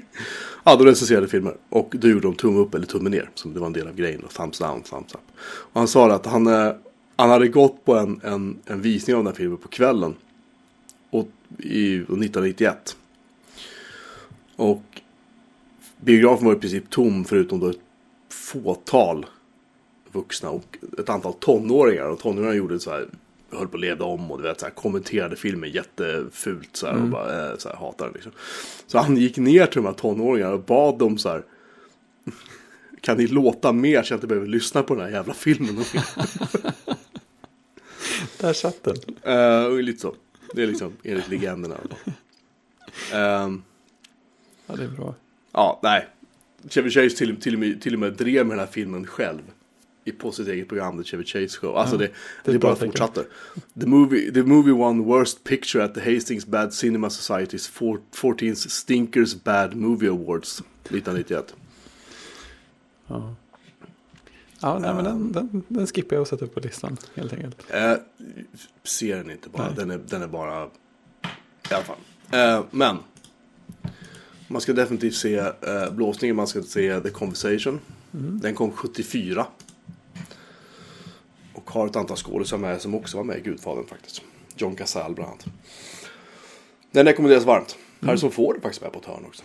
ja, 0.63 0.75
de 0.75 0.85
recenserade 0.85 1.27
filmer. 1.27 1.57
Och 1.69 1.95
då 1.97 2.07
gjorde 2.07 2.21
de 2.21 2.35
tumme 2.35 2.59
upp 2.59 2.75
eller 2.75 2.85
tumme 2.85 3.09
ner. 3.09 3.29
Som 3.33 3.53
det 3.53 3.59
var 3.59 3.67
en 3.67 3.73
del 3.73 3.87
av 3.87 3.95
grejen. 3.95 4.23
Och 4.23 4.31
thumbs 4.31 4.59
down, 4.59 4.81
thumbs 4.81 5.13
up. 5.13 5.21
Och 5.43 5.79
han 5.79 5.87
sa 5.87 6.11
att 6.11 6.25
han, 6.25 6.47
eh, 6.47 6.71
han 7.15 7.29
hade 7.29 7.47
gått 7.47 7.85
på 7.85 7.97
en, 7.97 8.21
en, 8.23 8.59
en 8.65 8.81
visning 8.81 9.15
av 9.15 9.23
den 9.23 9.27
här 9.27 9.37
filmen 9.37 9.57
på 9.57 9.67
kvällen. 9.67 10.15
Och, 11.09 11.27
i 11.57 11.95
1991. 11.95 12.95
Och 14.61 15.01
biografen 15.97 16.45
var 16.45 16.53
i 16.53 16.59
princip 16.59 16.89
tom 16.89 17.25
förutom 17.25 17.59
då 17.59 17.69
ett 17.69 17.79
fåtal 18.29 19.25
vuxna 20.11 20.49
och 20.49 20.77
ett 20.97 21.09
antal 21.09 21.33
tonåringar. 21.33 22.05
Och 22.05 22.19
tonåringarna 22.19 22.55
gjorde 22.55 22.79
så 22.79 22.91
här, 22.91 23.07
höll 23.51 23.67
på 23.67 23.77
att 23.77 23.81
leda 23.81 24.05
om 24.05 24.31
och 24.31 24.37
du 24.37 24.43
vet, 24.43 24.59
så 24.59 24.65
här, 24.65 24.73
kommenterade 24.73 25.35
filmen 25.35 25.71
jättefult 25.71 26.75
så 26.75 26.87
här, 26.87 26.93
och 26.93 27.07
bara 27.07 27.51
eh, 27.51 27.57
så 27.57 27.69
här, 27.69 27.75
hatade 27.75 28.09
den. 28.09 28.13
Liksom. 28.13 28.31
Så 28.87 28.97
han 28.97 29.17
gick 29.17 29.37
ner 29.37 29.65
till 29.65 29.81
de 29.81 29.85
här 29.85 29.93
tonåringarna 29.93 30.53
och 30.53 30.63
bad 30.63 30.97
dem 30.97 31.17
så 31.17 31.29
här. 31.29 31.43
Kan 33.01 33.17
ni 33.17 33.27
låta 33.27 33.71
mer 33.71 34.03
så 34.03 34.13
jag 34.13 34.17
inte 34.17 34.27
behöver 34.27 34.47
lyssna 34.47 34.83
på 34.83 34.95
den 34.95 35.03
här 35.03 35.11
jävla 35.11 35.33
filmen? 35.33 35.75
Där 38.37 38.53
satt 38.53 38.83
den. 38.83 38.95
uh, 39.35 39.81
lite 39.81 39.99
så. 39.99 40.15
Det 40.53 40.63
är 40.63 40.67
liksom 40.67 40.93
enligt 41.03 41.29
legenderna. 41.29 41.77
Ehm, 43.13 43.63
Ja, 44.71 44.77
det 44.77 44.83
är 44.83 44.87
bra. 44.87 45.15
Ja, 45.51 45.79
nej. 45.83 46.07
Chevy 46.69 46.89
Chase 46.89 47.17
till, 47.17 47.41
till, 47.41 47.53
och 47.53 47.59
med, 47.59 47.81
till 47.81 47.93
och 47.93 47.99
med 47.99 48.13
drev 48.13 48.45
med 48.45 48.57
den 48.57 48.65
här 48.65 48.71
filmen 48.71 49.07
själv. 49.07 49.41
I, 50.03 50.11
på 50.11 50.31
sitt 50.31 50.47
eget 50.47 50.67
program, 50.67 51.03
The 51.03 51.09
Chevy 51.09 51.23
Chase 51.23 51.57
Show. 51.59 51.77
Alltså 51.77 51.95
Ja, 51.95 51.99
det, 51.99 52.11
det 52.43 52.51
det, 52.51 52.59
bara 52.59 52.75
fortsatte. 52.75 53.25
The 53.79 53.85
movie, 53.85 54.31
the 54.31 54.43
movie 54.43 54.73
won 54.73 55.03
Worst 55.05 55.43
Picture 55.43 55.83
at 55.83 55.93
the 55.93 56.15
Hastings 56.15 56.45
Bad 56.45 56.73
Cinema 56.73 57.07
Society's 57.09 57.69
14th 58.13 58.69
Stinkers 58.69 59.43
Bad 59.43 59.75
Movie 59.75 60.09
Awards 60.09 60.59
1991. 60.83 61.55
Ja, 63.07 63.35
ja 64.61 64.79
nej, 64.79 64.93
men 64.93 65.03
den, 65.03 65.31
den, 65.31 65.63
den 65.67 65.87
skippar 65.87 66.15
jag 66.15 66.21
och 66.21 66.27
sätter 66.27 66.45
upp 66.45 66.53
på 66.53 66.59
listan 66.59 66.97
helt 67.15 67.33
enkelt. 67.33 67.65
Eh, 67.69 67.93
ser 68.83 69.17
den 69.17 69.31
inte 69.31 69.49
bara, 69.49 69.65
Nej. 69.65 69.75
den 69.75 69.91
är, 69.91 69.97
den 69.97 70.21
är 70.21 70.27
bara... 70.27 70.65
I 71.69 71.73
alla 71.73 71.83
fall. 71.83 71.97
Eh, 72.31 72.63
men. 72.71 72.97
Man 74.51 74.61
ska 74.61 74.73
definitivt 74.73 75.15
se 75.15 75.35
eh, 75.37 75.91
blåsningen, 75.91 76.35
man 76.35 76.47
ska 76.47 76.61
se 76.61 76.99
The 77.01 77.09
Conversation. 77.09 77.79
Den 78.11 78.55
kom 78.55 78.71
74. 78.71 79.45
Och 81.53 81.71
har 81.71 81.87
ett 81.87 81.95
antal 81.95 82.17
skådisar 82.17 82.57
med 82.57 82.81
som 82.81 82.95
också 82.95 83.17
var 83.17 83.23
med 83.23 83.37
i 83.37 83.41
Gudfadern 83.41 83.85
faktiskt. 83.87 84.21
John 84.55 84.75
Cazale 84.75 85.13
bland 85.15 85.29
annat. 85.31 85.45
Den 86.91 87.05
rekommenderas 87.05 87.45
varmt. 87.45 87.77
Harrison 88.01 88.31
Ford 88.31 88.55
är 88.57 88.61
faktiskt 88.61 88.81
med 88.81 88.91
på 88.93 88.99
ett 88.99 89.05
hörn 89.05 89.25
också. 89.25 89.43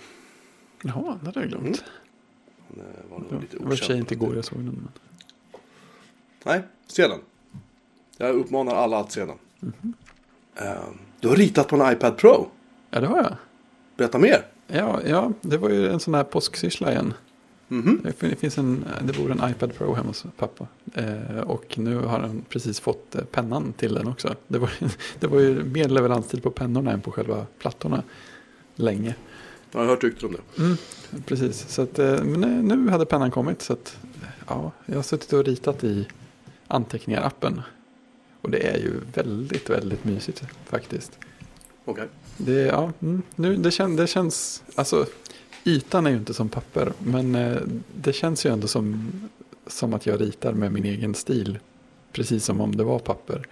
Jaha, 0.82 1.18
det 1.20 1.26
hade 1.26 1.40
jag 1.40 1.48
glömt. 1.48 1.84
Han 2.68 2.80
eh, 2.80 3.10
var 3.10 3.18
nog 3.18 3.28
Ja, 3.32 3.38
lite 3.40 3.56
det 3.56 3.64
var 3.64 3.72
okänd. 3.72 3.98
inte 3.98 4.14
igår 4.14 4.36
jag 4.36 4.44
såg 4.44 4.58
den. 4.58 4.64
Men... 4.66 4.88
Nej, 6.44 6.62
se 6.86 7.08
den. 7.08 7.20
Jag 8.16 8.34
uppmanar 8.34 8.74
alla 8.74 8.98
att 8.98 9.12
se 9.12 9.24
den. 9.24 9.36
Mhm. 9.60 9.94
Eh, 10.54 10.72
du 11.20 11.28
har 11.28 11.36
ritat 11.36 11.68
på 11.68 11.76
en 11.76 11.92
iPad 11.92 12.16
Pro. 12.18 12.48
Ja, 12.90 13.00
det 13.00 13.06
har 13.06 13.16
jag. 13.16 13.36
Berätta 13.96 14.18
mer. 14.18 14.46
Ja, 14.66 15.00
ja, 15.06 15.32
det 15.40 15.56
var 15.58 15.68
ju 15.68 15.88
en 15.88 16.00
sån 16.00 16.14
här 16.14 16.24
påsksyssla 16.24 16.92
igen. 16.92 17.14
Det 18.02 18.12
fin- 18.12 18.30
Det, 18.30 18.36
finns 18.36 18.58
en, 18.58 18.84
det 19.04 19.12
bor 19.18 19.30
en 19.30 19.50
iPad 19.50 19.74
Pro 19.74 19.94
hemma 19.94 20.08
hos 20.08 20.24
pappa. 20.36 20.66
Eh, 20.94 21.40
och 21.40 21.78
nu 21.78 21.96
har 21.96 22.18
han 22.20 22.44
precis 22.48 22.80
fått 22.80 23.14
eh, 23.14 23.24
pennan 23.24 23.72
till 23.72 23.94
den 23.94 24.06
också. 24.08 24.34
Det 24.48 24.58
var, 24.58 24.70
det 25.20 25.26
var 25.26 25.40
ju 25.40 25.64
mer 25.64 25.88
leveranstid 25.88 26.42
på 26.42 26.50
pennorna 26.50 26.92
än 26.92 27.00
på 27.00 27.12
själva 27.12 27.46
plattorna. 27.58 28.02
Länge. 28.76 29.14
Jag 29.72 29.80
har 29.80 29.86
hört 29.86 30.04
rykten 30.04 30.28
om 30.28 30.36
det. 30.36 30.76
Precis, 31.26 31.68
så 31.68 31.82
att, 31.82 31.98
eh, 31.98 32.24
men 32.24 32.40
nu- 32.40 32.76
nu 32.76 32.90
hade 32.90 33.06
pennan 33.06 33.30
kommit. 33.30 33.62
Så 33.62 33.72
att, 33.72 33.98
ja, 34.48 34.72
jag 34.86 34.94
har 34.96 35.02
suttit 35.02 35.32
och 35.32 35.44
ritat 35.44 35.84
i 35.84 36.08
anteckningar-appen. 36.68 37.62
Och 38.40 38.50
det 38.50 38.66
är 38.68 38.78
ju 38.78 38.92
väldigt, 39.14 39.70
väldigt 39.70 40.04
mysigt 40.04 40.42
faktiskt. 40.64 41.18
Okay. 41.86 42.06
Det, 42.36 42.52
ja, 42.52 42.92
mm. 43.02 43.22
nu, 43.36 43.56
det, 43.56 43.70
kän, 43.70 43.96
det 43.96 44.06
känns, 44.06 44.62
alltså 44.74 45.06
ytan 45.64 46.06
är 46.06 46.10
ju 46.10 46.16
inte 46.16 46.34
som 46.34 46.48
papper. 46.48 46.92
Men 46.98 47.34
eh, 47.34 47.56
det 47.94 48.12
känns 48.12 48.46
ju 48.46 48.52
ändå 48.52 48.68
som, 48.68 49.12
som 49.66 49.94
att 49.94 50.06
jag 50.06 50.20
ritar 50.20 50.52
med 50.52 50.72
min 50.72 50.84
egen 50.84 51.14
stil. 51.14 51.58
Precis 52.12 52.44
som 52.44 52.60
om 52.60 52.76
det 52.76 52.84
var 52.84 52.98
papper. 52.98 53.46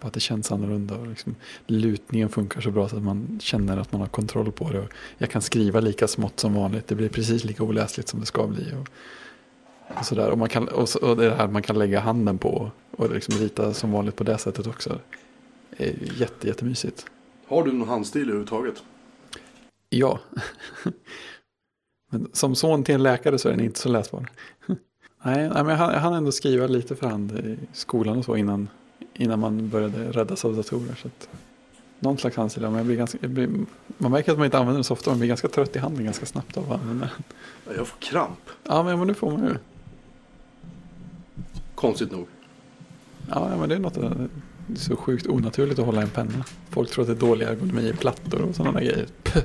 Bara 0.00 0.06
att 0.06 0.14
det 0.14 0.20
känns 0.20 0.52
annorlunda. 0.52 0.94
Och 0.94 1.06
liksom, 1.06 1.34
lutningen 1.66 2.28
funkar 2.28 2.60
så 2.60 2.70
bra 2.70 2.88
så 2.88 2.96
att 2.96 3.02
man 3.02 3.38
känner 3.42 3.76
att 3.76 3.92
man 3.92 4.00
har 4.00 4.08
kontroll 4.08 4.52
på 4.52 4.70
det. 4.70 4.80
Och 4.80 4.92
jag 5.18 5.30
kan 5.30 5.42
skriva 5.42 5.80
lika 5.80 6.08
smått 6.08 6.40
som 6.40 6.54
vanligt. 6.54 6.88
Det 6.88 6.94
blir 6.94 7.08
precis 7.08 7.44
lika 7.44 7.62
oläsligt 7.62 8.08
som 8.08 8.20
det 8.20 8.26
ska 8.26 8.46
bli. 8.46 8.72
Och, 8.72 8.88
och, 9.98 10.06
sådär. 10.06 10.30
och, 10.30 10.38
man 10.38 10.48
kan, 10.48 10.68
och, 10.68 10.88
så, 10.88 10.98
och 10.98 11.16
det 11.16 11.34
här 11.34 11.48
man 11.48 11.62
kan 11.62 11.78
lägga 11.78 12.00
handen 12.00 12.38
på. 12.38 12.70
Och 12.90 13.14
liksom 13.14 13.34
rita 13.34 13.74
som 13.74 13.92
vanligt 13.92 14.16
på 14.16 14.24
det 14.24 14.38
sättet 14.38 14.66
också. 14.66 14.98
Det 15.76 15.84
är 15.84 16.20
jätte, 16.20 16.46
jättemysigt. 16.46 17.06
Har 17.50 17.64
du 17.64 17.72
någon 17.72 17.88
handstil 17.88 18.22
överhuvudtaget? 18.22 18.82
Ja. 19.88 20.18
men 22.10 22.28
som 22.32 22.54
son 22.54 22.84
till 22.84 22.94
en 22.94 23.02
läkare 23.02 23.38
så 23.38 23.48
är 23.48 23.52
den 23.52 23.64
inte 23.64 23.78
så 23.78 23.88
läsbar. 23.88 24.26
nej, 24.66 24.76
nej, 25.48 25.64
men 25.64 25.68
jag 25.68 25.76
hann- 25.76 26.14
ändå 26.16 26.32
skriva 26.32 26.66
lite 26.66 26.96
för 26.96 27.06
hand 27.06 27.32
i 27.32 27.58
skolan 27.72 28.18
och 28.18 28.24
så 28.24 28.36
innan, 28.36 28.68
innan 29.14 29.38
man 29.40 29.68
började 29.68 30.12
räddas 30.12 30.44
av 30.44 30.56
datorer. 30.56 30.94
Så 30.94 31.08
att, 31.08 31.28
någon 31.98 32.18
slags 32.18 32.36
handstil, 32.36 32.62
men 32.62 32.74
jag 32.74 32.86
blir 32.86 32.96
ganska, 32.96 33.18
jag 33.20 33.30
blir, 33.30 33.48
man 33.98 34.10
märker 34.10 34.32
att 34.32 34.38
man 34.38 34.44
inte 34.44 34.58
använder 34.58 34.76
den 34.76 34.84
så 34.84 34.92
ofta, 34.94 35.10
man 35.10 35.18
blir 35.18 35.28
ganska 35.28 35.48
trött 35.48 35.76
i 35.76 35.78
handen 35.78 36.04
ganska 36.04 36.26
snabbt 36.26 36.56
av 36.56 36.72
att 36.72 36.80
använda 36.80 37.06
den. 37.06 37.24
Ja, 37.66 37.72
Jag 37.76 37.86
får 37.86 37.98
kramp. 37.98 38.50
Ja, 38.64 38.82
men, 38.82 38.98
men 38.98 39.08
nu 39.08 39.14
får 39.14 39.30
man 39.30 39.44
ju. 39.44 39.54
Konstigt 41.74 42.12
nog. 42.12 42.26
Ja, 43.28 43.56
men 43.56 43.68
det 43.68 43.74
är 43.74 43.78
något 43.78 43.94
det 43.94 44.28
så 44.76 44.96
sjukt 44.96 45.26
onaturligt 45.26 45.78
att 45.78 45.86
hålla 45.86 46.02
en 46.02 46.10
penna. 46.10 46.44
Folk 46.70 46.90
tror 46.90 47.02
att 47.02 47.08
det 47.08 47.26
är 47.26 47.28
dålig 47.28 47.46
ergonomi 47.46 47.88
i 47.88 47.92
plattor 47.92 48.42
och 48.42 48.54
sådana 48.54 48.80
grejer. 48.80 49.06
Puh. 49.22 49.42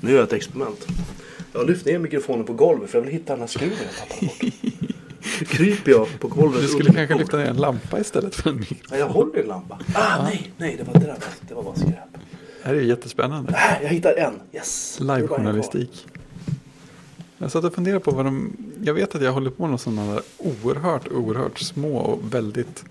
Nu 0.00 0.10
gör 0.10 0.18
jag 0.18 0.26
ett 0.26 0.32
experiment. 0.32 0.86
Jag 1.52 1.60
har 1.60 1.66
lyft 1.66 1.86
ner 1.86 1.98
mikrofonen 1.98 2.46
på 2.46 2.52
golvet 2.52 2.90
för 2.90 2.98
jag 2.98 3.04
vill 3.04 3.12
hitta 3.12 3.32
den 3.32 3.40
här 3.40 3.46
skruven 3.46 3.78
jag 3.86 4.08
tappade 4.08 4.26
bort. 4.26 5.48
Kryper 5.48 5.92
jag 5.92 6.20
på 6.20 6.28
golvet. 6.28 6.62
Du 6.62 6.68
skulle 6.68 6.92
kanske 6.92 7.14
lyfta 7.14 7.36
ner 7.36 7.46
en 7.46 7.56
lampa 7.56 8.00
istället 8.00 8.34
för 8.34 8.50
en 8.50 8.56
mikrofon. 8.56 8.86
Ja, 8.90 8.96
jag 8.96 9.06
håller 9.06 9.40
en 9.40 9.46
lampa. 9.46 9.78
Ah, 9.94 10.22
nej, 10.22 10.52
nej, 10.56 10.76
det 10.78 10.84
var 10.84 10.94
det 10.94 11.06
där. 11.06 11.16
Det 11.48 11.54
var 11.54 11.62
bara 11.62 11.74
skräp. 11.74 11.94
Det 12.62 12.68
här 12.68 12.74
är 12.74 12.80
jättespännande. 12.80 13.52
Ah, 13.56 13.82
jag 13.82 13.88
hittar 13.88 14.14
en. 14.14 14.34
Yes. 14.52 14.96
Det. 14.98 15.04
Livejournalistik. 15.04 16.06
Jag 17.42 17.50
satt 17.50 17.64
och 17.64 17.74
funderade 17.74 18.00
på 18.00 18.10
vad 18.10 18.24
de... 18.24 18.56
Jag 18.82 18.94
vet 18.94 19.14
att 19.14 19.22
jag 19.22 19.32
håller 19.32 19.50
på 19.50 19.66
med 19.66 19.80
sådana 19.80 20.12
där 20.12 20.22
oerhört, 20.38 21.08
oerhört 21.08 21.58
små 21.58 21.96
och 21.96 22.34
väldigt... 22.34 22.84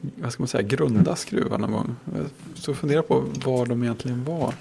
Vad 0.00 0.32
ska 0.32 0.42
man 0.42 0.48
säga? 0.48 0.62
Grunda 0.62 1.16
skruvar 1.16 1.58
någon 1.58 1.72
gång. 1.72 1.96
Jag 2.14 2.26
så 2.54 2.74
funderade 2.74 3.08
på 3.08 3.24
vad 3.44 3.68
de 3.68 3.82
egentligen 3.82 4.24
var. 4.24 4.54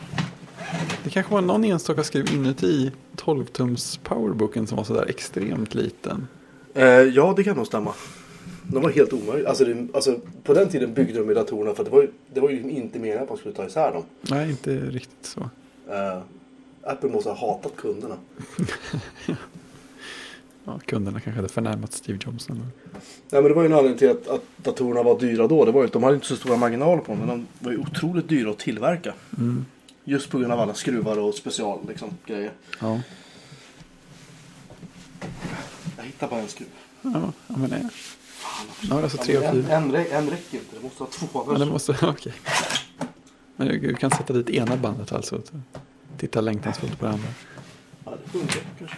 Det 1.03 1.09
kanske 1.09 1.33
var 1.33 1.41
någon 1.41 1.63
enstaka 1.63 2.03
skruv 2.03 2.33
inuti 2.33 2.91
12-tums 3.15 3.99
powerbooken 4.03 4.67
som 4.67 4.77
var 4.77 4.83
sådär 4.83 5.05
extremt 5.09 5.75
liten. 5.75 6.27
Eh, 6.73 6.85
ja, 6.85 7.33
det 7.37 7.43
kan 7.43 7.57
nog 7.57 7.67
stämma. 7.67 7.93
De 8.63 8.83
var 8.83 8.89
helt 8.89 9.13
omöjliga. 9.13 9.49
Alltså, 9.49 9.65
det, 9.65 9.87
alltså, 9.93 10.19
på 10.43 10.53
den 10.53 10.69
tiden 10.69 10.93
byggde 10.93 11.19
de 11.19 11.29
ju 11.29 11.35
datorerna 11.35 11.75
för 11.75 11.83
det 11.83 11.89
var 11.89 12.01
ju, 12.01 12.11
det 12.33 12.39
var 12.39 12.49
ju 12.49 12.69
inte 12.71 12.99
meningen 12.99 13.23
att 13.23 13.29
man 13.29 13.37
skulle 13.37 13.55
ta 13.55 13.65
isär 13.65 13.91
dem. 13.91 14.03
Nej, 14.21 14.49
inte 14.49 14.75
riktigt 14.75 15.25
så. 15.25 15.39
Eh, 15.89 16.19
Apple 16.85 17.09
måste 17.09 17.29
ha 17.29 17.37
hatat 17.47 17.75
kunderna. 17.75 18.17
Ja, 20.67 20.79
kunderna 20.85 21.19
kanske 21.19 21.37
hade 21.41 21.53
förnärmat 21.53 21.93
Steve 21.93 22.19
Jobs. 22.25 22.49
Eller? 22.49 22.59
Nej, 22.59 22.71
men 23.29 23.43
det 23.43 23.53
var 23.53 23.61
ju 23.61 23.65
en 23.65 23.73
anledning 23.73 23.97
till 23.97 24.09
att, 24.09 24.27
att 24.27 24.41
datorerna 24.57 25.03
var 25.03 25.19
dyra 25.19 25.47
då. 25.47 25.65
Det 25.65 25.71
var 25.71 25.81
ju, 25.81 25.87
de 25.87 26.03
hade 26.03 26.15
inte 26.15 26.27
så 26.27 26.35
stora 26.35 26.57
marginaler 26.57 27.01
på 27.01 27.11
dem, 27.11 27.19
men 27.19 27.27
de 27.27 27.47
var 27.59 27.71
ju 27.71 27.77
otroligt 27.77 28.29
dyra 28.29 28.51
att 28.51 28.57
tillverka. 28.57 29.13
Mm. 29.37 29.65
Just 30.03 30.29
på 30.29 30.37
grund 30.37 30.51
av 30.53 30.59
alla 30.59 30.73
skruvar 30.73 31.19
och 31.19 31.35
special 31.35 31.79
liksom, 31.87 32.09
grejer. 32.25 32.51
Ja. 32.81 32.99
Jag 35.97 36.03
hittar 36.03 36.27
bara 36.27 36.39
en 36.39 36.47
skruv. 36.47 36.67
Ja, 37.01 37.11
ja, 37.47 37.57
men 37.57 37.69
nej. 37.69 37.87
Jag 38.81 39.03
alltså 39.03 39.17
Ja, 39.17 39.23
tre 39.23 39.35
en, 39.35 39.53
fyra. 39.53 39.75
en, 39.75 39.95
en 39.95 40.29
räcker 40.29 40.57
inte, 40.57 40.75
det 40.75 40.83
måste 40.83 41.03
ha 41.03 41.09
två. 41.11 41.45
Ja, 41.47 41.57
det 41.57 41.65
måste, 41.65 41.91
okej. 42.01 42.33
Men 43.55 43.67
du, 43.67 43.79
du 43.79 43.95
kan 43.95 44.11
sätta 44.11 44.33
dit 44.33 44.49
ena 44.49 44.77
bandet 44.77 45.11
alltså. 45.11 45.41
Titta 46.17 46.41
längtansfullt 46.41 46.99
på 46.99 47.05
det 47.05 47.11
andra. 47.11 47.27
Ja, 48.05 48.13
det 48.23 48.29
funkar 48.29 48.61
kanske. 48.79 48.97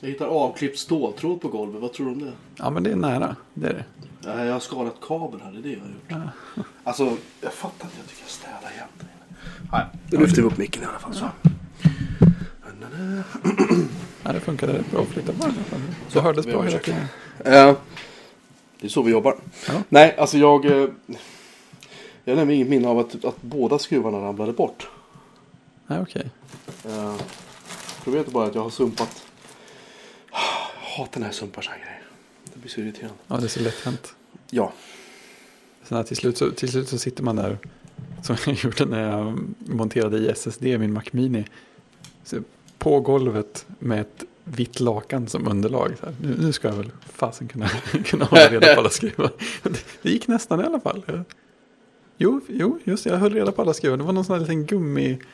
Jag 0.00 0.08
hittar 0.08 0.26
avklippt 0.26 0.78
ståltråd 0.78 1.40
på 1.40 1.48
golvet, 1.48 1.82
vad 1.82 1.92
tror 1.92 2.06
du 2.06 2.12
om 2.12 2.18
det? 2.18 2.32
Ja, 2.56 2.70
men 2.70 2.82
det 2.82 2.90
är 2.90 2.96
nära. 2.96 3.36
Det 3.54 3.66
är 3.66 3.72
det. 3.72 3.84
Nej, 4.20 4.46
jag 4.46 4.52
har 4.52 4.60
skalat 4.60 4.94
kabel 5.00 5.40
här, 5.44 5.52
det 5.52 5.58
är 5.58 5.62
det 5.62 5.70
jag 5.72 5.80
har 5.80 6.24
gjort. 6.24 6.32
Alltså, 6.84 7.16
jag 7.40 7.52
fattar 7.52 7.86
inte, 7.86 7.96
jag 7.98 8.08
tycker 8.08 8.22
jag 8.22 8.30
städar 8.30 8.72
jämt. 8.76 9.10
Nej, 9.72 9.84
nu 10.10 10.18
lyfter 10.18 10.42
vi 10.42 10.48
upp 10.48 10.58
micken 10.58 10.82
i 10.82 10.86
alla 10.86 10.98
fall. 10.98 11.14
Så. 11.14 11.24
Ja, 14.24 14.32
det 14.32 14.40
funkade 14.40 14.72
rätt 14.72 14.90
bra. 14.90 15.04
Flytta 15.04 15.32
bara. 15.32 15.52
Så 16.08 16.20
hördes 16.20 16.46
vi 16.46 16.52
bra 16.52 16.62
hela 16.62 16.78
tiden. 16.78 17.00
Eh, 17.38 17.74
det 18.80 18.86
är 18.86 18.88
så 18.88 19.02
vi 19.02 19.10
jobbar. 19.10 19.36
Ja. 19.68 19.74
Nej, 19.88 20.16
alltså 20.18 20.38
jag... 20.38 20.64
Eh, 20.64 20.88
jag 22.24 22.32
har 22.32 22.36
nämligen 22.36 22.50
inget 22.50 22.68
minne 22.68 22.88
av 22.88 22.98
att, 22.98 23.24
att 23.24 23.42
båda 23.42 23.78
skruvarna 23.78 24.18
ramlade 24.18 24.52
bort. 24.52 24.90
Nej, 25.90 26.00
okej. 26.00 26.30
Eh, 26.84 27.20
problemet 28.04 28.28
är 28.28 28.32
bara 28.32 28.46
att 28.46 28.54
jag 28.54 28.62
har 28.62 28.70
sumpat... 28.70 29.26
Jag 30.30 30.38
hatar 30.96 31.20
när 31.20 31.26
jag 31.26 31.34
sumpar 31.34 31.62
så 31.62 31.70
här 31.70 31.78
grejer. 31.78 32.02
Det 32.52 32.58
blir 32.60 32.70
så 32.70 32.80
irriterande. 32.80 33.18
Ja, 33.26 33.36
det 33.36 33.44
är 33.44 33.48
så 33.48 33.60
lätt 33.60 33.84
hänt. 33.84 34.14
Ja. 34.50 34.72
Sen 35.84 35.96
här, 35.96 36.04
till, 36.04 36.16
slut 36.16 36.38
så, 36.38 36.50
till 36.50 36.68
slut 36.68 36.88
så 36.88 36.98
sitter 36.98 37.22
man 37.22 37.36
där. 37.36 37.58
Som 38.22 38.36
jag 38.46 38.54
gjorde 38.54 38.84
när 38.84 39.10
jag 39.10 39.38
monterade 39.58 40.18
i 40.18 40.28
SSD 40.28 40.62
min 40.62 40.92
Mac 40.92 41.02
Mini. 41.10 41.44
På 42.78 43.00
golvet 43.00 43.66
med 43.78 44.00
ett 44.00 44.24
vitt 44.44 44.80
lakan 44.80 45.28
som 45.28 45.48
underlag. 45.48 45.94
Nu, 46.20 46.36
nu 46.40 46.52
ska 46.52 46.68
jag 46.68 46.76
väl 46.76 46.90
fasen 47.12 47.48
kunna, 47.48 47.68
kunna 48.04 48.24
hålla 48.24 48.48
reda 48.48 48.74
på 48.74 48.80
alla 48.80 48.90
skruvar. 48.90 49.30
Det, 50.02 50.10
gick 50.10 50.28
nästan 50.28 50.60
i 50.60 50.64
alla 50.64 50.80
fall. 50.80 51.24
Jo, 52.16 52.40
jo, 52.48 52.78
just 52.84 53.04
det. 53.04 53.10
Jag 53.10 53.18
höll 53.18 53.34
reda 53.34 53.52
på 53.52 53.62
alla 53.62 53.74
skruvar. 53.74 53.96
Det 53.96 54.04
var 54.04 54.12
någon 54.12 54.24
sån 54.24 54.34
här 54.34 54.40
liten 54.40 54.66
gummilista 54.66 55.24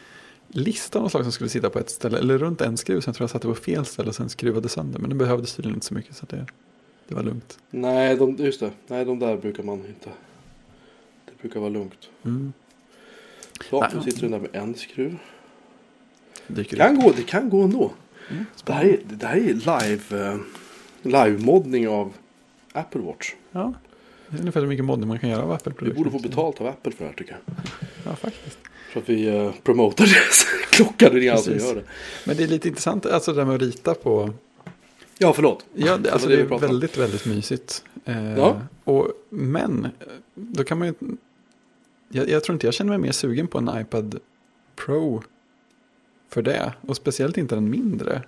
av 0.54 1.02
något 1.02 1.10
slag 1.10 1.22
som 1.22 1.32
skulle 1.32 1.50
sitta 1.50 1.70
på 1.70 1.78
ett 1.78 1.90
ställe. 1.90 2.18
Eller 2.18 2.38
runt 2.38 2.60
en 2.60 2.76
skruv. 2.76 3.00
Sen 3.00 3.14
tror 3.14 3.22
jag 3.24 3.30
satte 3.30 3.46
på 3.48 3.54
fel 3.54 3.84
ställe 3.84 4.08
och 4.08 4.14
sen 4.14 4.28
skruvade 4.28 4.68
sönder. 4.68 4.98
Men 4.98 5.10
det 5.10 5.16
behövdes 5.16 5.54
tydligen 5.54 5.74
inte 5.74 5.86
så 5.86 5.94
mycket. 5.94 6.16
Så 6.16 6.26
det, 6.26 6.46
det 7.08 7.14
var 7.14 7.22
lugnt. 7.22 7.58
Nej, 7.70 8.16
de, 8.16 8.36
just 8.36 8.60
det. 8.60 8.70
Nej, 8.86 9.04
de 9.04 9.18
där 9.18 9.36
brukar 9.36 9.62
man 9.62 9.86
inte. 9.86 10.10
Det 11.24 11.32
brukar 11.42 11.60
vara 11.60 11.70
lugnt. 11.70 12.10
Mm. 12.24 12.52
Så, 13.70 13.80
Nej. 13.80 13.90
nu 13.94 14.02
sitter 14.02 14.20
du 14.22 14.28
där 14.28 14.38
med 14.40 14.56
en 14.56 14.74
skruv. 14.74 15.16
Dyker 16.46 16.76
Det 16.76 16.82
kan 16.82 17.00
gå, 17.00 17.12
det 17.16 17.22
kan 17.22 17.50
gå 17.50 17.62
ändå. 17.62 17.92
Mm. 18.30 18.44
Det 18.64 18.72
här 18.72 18.84
är, 18.84 18.98
det 19.04 19.26
här 19.26 19.36
är 19.36 19.40
live, 19.88 20.28
eh, 20.32 20.38
live-moddning 21.02 21.88
av 21.88 22.12
Apple 22.72 23.00
Watch. 23.00 23.32
Ja, 23.52 23.74
det 24.28 24.36
är 24.36 24.40
ungefär 24.40 24.60
så 24.60 24.66
mycket 24.66 24.84
modding 24.84 25.08
man 25.08 25.18
kan 25.18 25.30
göra 25.30 25.42
av 25.42 25.48
Vi 25.48 25.54
Apple-produkter. 25.54 25.98
borde 26.04 26.10
få 26.10 26.18
betalt 26.18 26.60
av 26.60 26.66
Apple 26.66 26.92
för 26.92 27.04
det 27.04 27.10
här 27.10 27.16
tycker 27.16 27.32
jag. 27.46 27.54
Ja, 28.04 28.16
faktiskt. 28.16 28.58
För 28.96 29.00
att 29.02 29.08
vi 29.08 29.26
eh, 29.26 29.52
promotar 29.62 30.04
deras 30.06 30.46
klocka, 30.70 31.10
det 31.10 31.28
är 31.28 31.32
Precis. 31.32 31.62
gör 31.62 31.74
det. 31.74 31.82
Men 32.24 32.36
det 32.36 32.42
är 32.42 32.48
lite 32.48 32.68
intressant, 32.68 33.06
alltså 33.06 33.32
det 33.32 33.40
där 33.40 33.44
med 33.44 33.54
att 33.54 33.60
rita 33.60 33.94
på. 33.94 34.32
Ja, 35.18 35.32
förlåt. 35.32 35.66
Ja, 35.74 35.96
det, 35.96 36.10
alltså 36.12 36.28
det 36.28 36.40
är 36.40 36.58
väldigt, 36.58 36.96
väldigt 36.98 37.26
mysigt. 37.26 37.84
Eh, 38.04 38.38
Ja. 38.38 38.60
och, 38.84 39.08
men, 39.30 39.88
då 40.34 40.64
kan 40.64 40.78
man 40.78 40.88
ju... 40.88 40.94
Jag, 42.08 42.28
jag 42.30 42.44
tror 42.44 42.54
inte 42.54 42.66
jag 42.66 42.74
känner 42.74 42.88
mig 42.88 42.98
mer 42.98 43.12
sugen 43.12 43.46
på 43.46 43.58
en 43.58 43.70
iPad 43.80 44.18
Pro 44.76 45.22
för 46.28 46.42
det. 46.42 46.72
Och 46.80 46.96
speciellt 46.96 47.38
inte 47.38 47.54
den 47.54 47.70
mindre. 47.70 48.22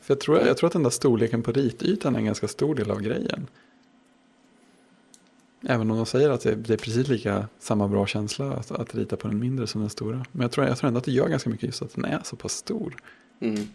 För 0.00 0.14
jag 0.14 0.20
tror, 0.20 0.38
jag 0.38 0.56
tror 0.56 0.66
att 0.66 0.72
den 0.72 0.82
där 0.82 0.90
storleken 0.90 1.42
på 1.42 1.52
ritytan 1.52 2.14
är 2.14 2.18
en 2.18 2.24
ganska 2.24 2.48
stor 2.48 2.74
del 2.74 2.90
av 2.90 3.00
grejen. 3.02 3.46
Även 5.62 5.90
om 5.90 5.96
de 5.96 6.06
säger 6.06 6.30
att 6.30 6.40
det, 6.40 6.50
är 6.70 6.76
precis 6.76 7.08
lika 7.08 7.48
samma 7.58 7.88
bra 7.88 8.06
känsla 8.06 8.52
att, 8.52 8.70
att 8.70 8.94
rita 8.94 9.16
på 9.16 9.28
den 9.28 9.38
mindre 9.38 9.66
som 9.66 9.80
den 9.80 9.90
stora. 9.90 10.24
Men 10.32 10.42
jag 10.42 10.50
tror, 10.52 10.66
jag 10.66 10.78
tror 10.78 10.88
ändå 10.88 10.98
att 10.98 11.04
det 11.04 11.12
gör 11.12 11.28
ganska 11.28 11.50
mycket 11.50 11.66
just 11.66 11.82
att 11.82 11.94
den 11.94 12.04
är 12.04 12.20
så 12.24 12.36
pass 12.36 12.52
stor. 12.52 12.96
Mm. 13.40 13.68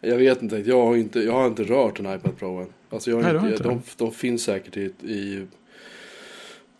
Jag 0.00 0.16
vet 0.16 0.42
inte, 0.42 0.56
jag 0.56 0.86
har 0.86 0.96
inte, 0.96 1.20
jag 1.20 1.32
har 1.32 1.46
inte 1.46 1.62
rört 1.64 2.00
en 2.00 2.06
iPad 2.14 2.36
Pro 2.38 2.56
än. 2.60 2.66
Alltså 2.90 3.10
jag 3.10 3.16
har 3.16 3.22
Nej, 3.22 3.34
inte, 3.36 3.48
inte 3.48 3.62
de, 3.62 3.82
de 3.96 4.12
finns 4.12 4.42
säkert 4.42 4.76
i, 4.76 4.92
i 5.02 5.46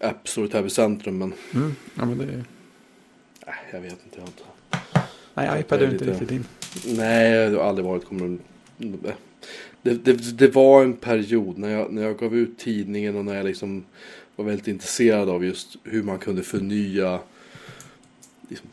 App 0.00 0.28
Store 0.28 0.48
Täby 0.48 0.70
centrum 0.70 1.18
men 1.18 1.32
Mm. 1.54 1.74
Ja, 1.94 2.04
men 2.04 2.18
det 2.18 2.24
är, 2.24 2.44
nej, 3.46 3.54
jag 3.72 3.80
vet 3.80 3.92
inte. 4.04 4.16
Jag 4.16 4.20
har 4.22 4.26
inte. 4.28 4.42
nej, 5.34 5.60
iPad 5.60 5.82
är 5.82 5.86
är 5.86 5.92
inte 5.92 6.04
lite- 6.04 6.20
riktigt 6.20 6.28
din. 6.28 6.44
Nej, 6.96 7.50
det 7.50 7.56
har 7.56 7.64
aldrig 7.64 7.84
varit. 7.86 8.04
Kommer, 8.04 8.38
det, 9.82 10.04
det, 10.04 10.38
det 10.38 10.48
var 10.48 10.82
en 10.82 10.96
period 10.96 11.58
när 11.58 11.70
jag, 11.70 11.92
när 11.92 12.02
jag 12.02 12.18
gav 12.18 12.36
ut 12.36 12.58
tidningen 12.58 13.16
och 13.16 13.24
när 13.24 13.34
jag 13.34 13.46
liksom 13.46 13.84
var 14.36 14.44
väldigt 14.44 14.68
intresserad 14.68 15.28
av 15.28 15.44
just 15.44 15.76
hur 15.84 16.02
man 16.02 16.18
kunde 16.18 16.42
förnya 16.42 17.20
liksom, 18.48 18.68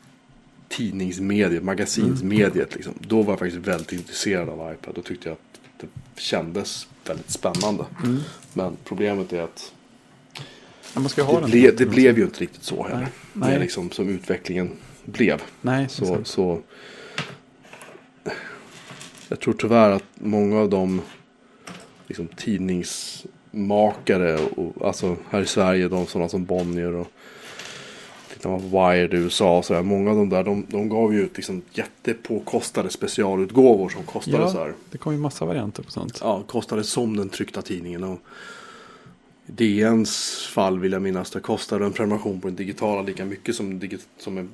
tidningsmediet, 0.67 1.63
magasinsmediet. 1.63 2.75
Liksom. 2.75 2.93
Då 2.99 3.21
var 3.21 3.31
jag 3.31 3.39
faktiskt 3.39 3.67
väldigt 3.67 3.93
intresserad 3.93 4.49
av 4.49 4.73
iPad. 4.73 4.95
Då 4.95 5.01
tyckte 5.01 5.29
jag 5.29 5.33
att 5.33 5.59
det 5.81 6.21
kändes 6.21 6.87
väldigt 7.05 7.29
spännande. 7.29 7.85
Mm. 8.03 8.19
Men 8.53 8.77
problemet 8.85 9.33
är 9.33 9.41
att 9.41 9.73
det, 11.15 11.51
ble, 11.51 11.71
det 11.71 11.85
blev 11.85 12.17
ju 12.17 12.23
inte 12.23 12.41
riktigt 12.41 12.63
så 12.63 12.83
heller. 12.83 12.99
Nej. 12.99 13.11
Det 13.33 13.45
är 13.45 13.49
Nej. 13.49 13.59
liksom 13.59 13.91
som 13.91 14.09
utvecklingen 14.09 14.71
blev. 15.05 15.41
Nej, 15.61 15.89
Så, 15.89 16.23
så. 16.23 16.61
Så 19.29 19.33
jag 19.33 19.39
tror 19.39 19.53
tyvärr 19.53 19.91
att 19.91 20.03
många 20.15 20.59
av 20.59 20.69
de 20.69 21.01
liksom, 22.07 22.27
tidningsmakare, 22.27 24.37
och, 24.55 24.85
alltså 24.87 25.15
här 25.29 25.41
i 25.41 25.45
Sverige, 25.45 25.87
de 25.87 26.07
sådana 26.07 26.29
som 26.29 26.45
Bonnier 26.45 26.95
och 26.95 27.07
tittar 28.33 28.49
man 28.49 28.61
på 28.61 28.67
Wired 28.67 29.13
i 29.13 29.17
USA 29.17 29.57
och 29.57 29.65
sådär. 29.65 29.81
Många 29.81 30.09
av 30.11 30.15
de 30.15 30.29
där, 30.29 30.43
de, 30.43 30.65
de 30.69 30.89
gav 30.89 31.13
ju 31.13 31.21
ut 31.21 31.35
liksom 31.37 31.61
jättepåkostade 31.73 32.89
specialutgåvor 32.89 33.89
som 33.89 34.03
kostade 34.03 34.49
så 34.51 34.57
Ja, 34.57 34.63
här. 34.63 34.73
det 34.91 34.97
kommer 34.97 35.15
ju 35.17 35.21
massa 35.21 35.45
varianter 35.45 35.83
på 35.83 35.91
sånt. 35.91 36.17
Ja, 36.21 36.43
kostade 36.47 36.83
som 36.83 37.17
den 37.17 37.29
tryckta 37.29 37.61
tidningen. 37.61 38.03
Och 38.03 38.19
DNs 39.45 40.47
fall 40.53 40.79
vill 40.79 40.91
jag 40.91 41.01
minnas, 41.01 41.31
det 41.31 41.39
kostade 41.39 41.85
en 41.85 41.93
prenumeration 41.93 42.41
på 42.41 42.47
den 42.47 42.55
digitala 42.55 43.01
lika 43.01 43.25
mycket 43.25 43.55
som, 43.55 43.79
digi- 43.79 44.05
som 44.17 44.37
en 44.37 44.49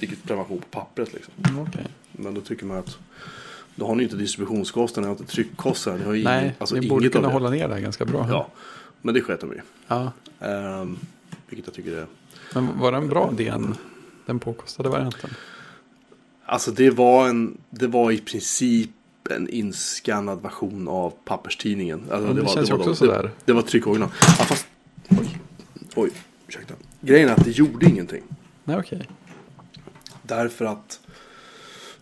digit 0.00 0.22
prenumeration 0.24 0.58
på 0.58 0.66
pappret. 0.70 1.12
Liksom. 1.12 1.34
Mm, 1.50 1.62
okej. 1.68 1.86
Men 2.12 2.34
då 2.34 2.40
tycker 2.40 2.66
man 2.66 2.78
att 2.78 2.98
då 3.76 3.86
har 3.86 3.94
ni 3.94 4.02
inte 4.02 4.16
distributionskostnader, 4.16 5.08
ni 5.08 5.14
har 5.14 5.20
inte 5.20 5.32
tryckkostnader. 5.32 5.98
Ni 5.98 6.04
har 6.04 6.14
ju 6.14 6.24
Nej, 6.24 6.42
ingen, 6.42 6.54
alltså 6.58 6.74
ni 6.76 6.88
borde 6.88 7.08
kunna 7.08 7.26
det. 7.28 7.32
hålla 7.32 7.50
ner 7.50 7.68
det 7.68 7.80
ganska 7.80 8.04
bra. 8.04 8.26
Ja, 8.30 8.48
men 9.02 9.14
det 9.14 9.20
sket 9.20 9.40
de 9.40 9.52
i. 9.52 9.56
ja. 9.88 10.12
Ehm, 10.40 10.98
vilket 11.48 11.66
jag 11.66 11.74
tycker 11.74 11.92
är... 11.96 12.06
Men 12.54 12.78
var 12.78 12.92
den 12.92 13.08
bra 13.08 13.32
den, 13.36 13.74
den 14.26 14.38
påkostade 14.38 14.88
varianten? 14.88 15.30
Alltså 16.44 16.70
det 16.70 16.90
var, 16.90 17.28
en, 17.28 17.58
det 17.70 17.86
var 17.86 18.12
i 18.12 18.18
princip 18.18 18.90
en 19.30 19.48
inskannad 19.48 20.42
version 20.42 20.88
av 20.88 21.12
papperstidningen. 21.24 22.02
Alltså, 22.10 22.32
det 22.34 22.40
var, 22.40 22.48
känns 22.48 22.68
ju 22.68 22.72
var 22.72 22.78
också 22.78 22.90
de- 22.90 22.96
sådär. 22.96 23.22
Det, 23.22 23.30
det 23.44 23.52
var 23.52 23.62
tryckoriginal. 23.62 24.08
Ja, 24.38 24.44
fast, 24.44 24.66
oj, 25.10 25.38
oj, 25.94 26.10
ursäkta. 26.48 26.74
Grejen 27.00 27.28
är 27.28 27.32
att 27.32 27.44
det 27.44 27.50
gjorde 27.50 27.86
ingenting. 27.86 28.22
Nej, 28.64 28.76
okej. 28.76 29.08
Därför 30.22 30.64
att 30.64 31.00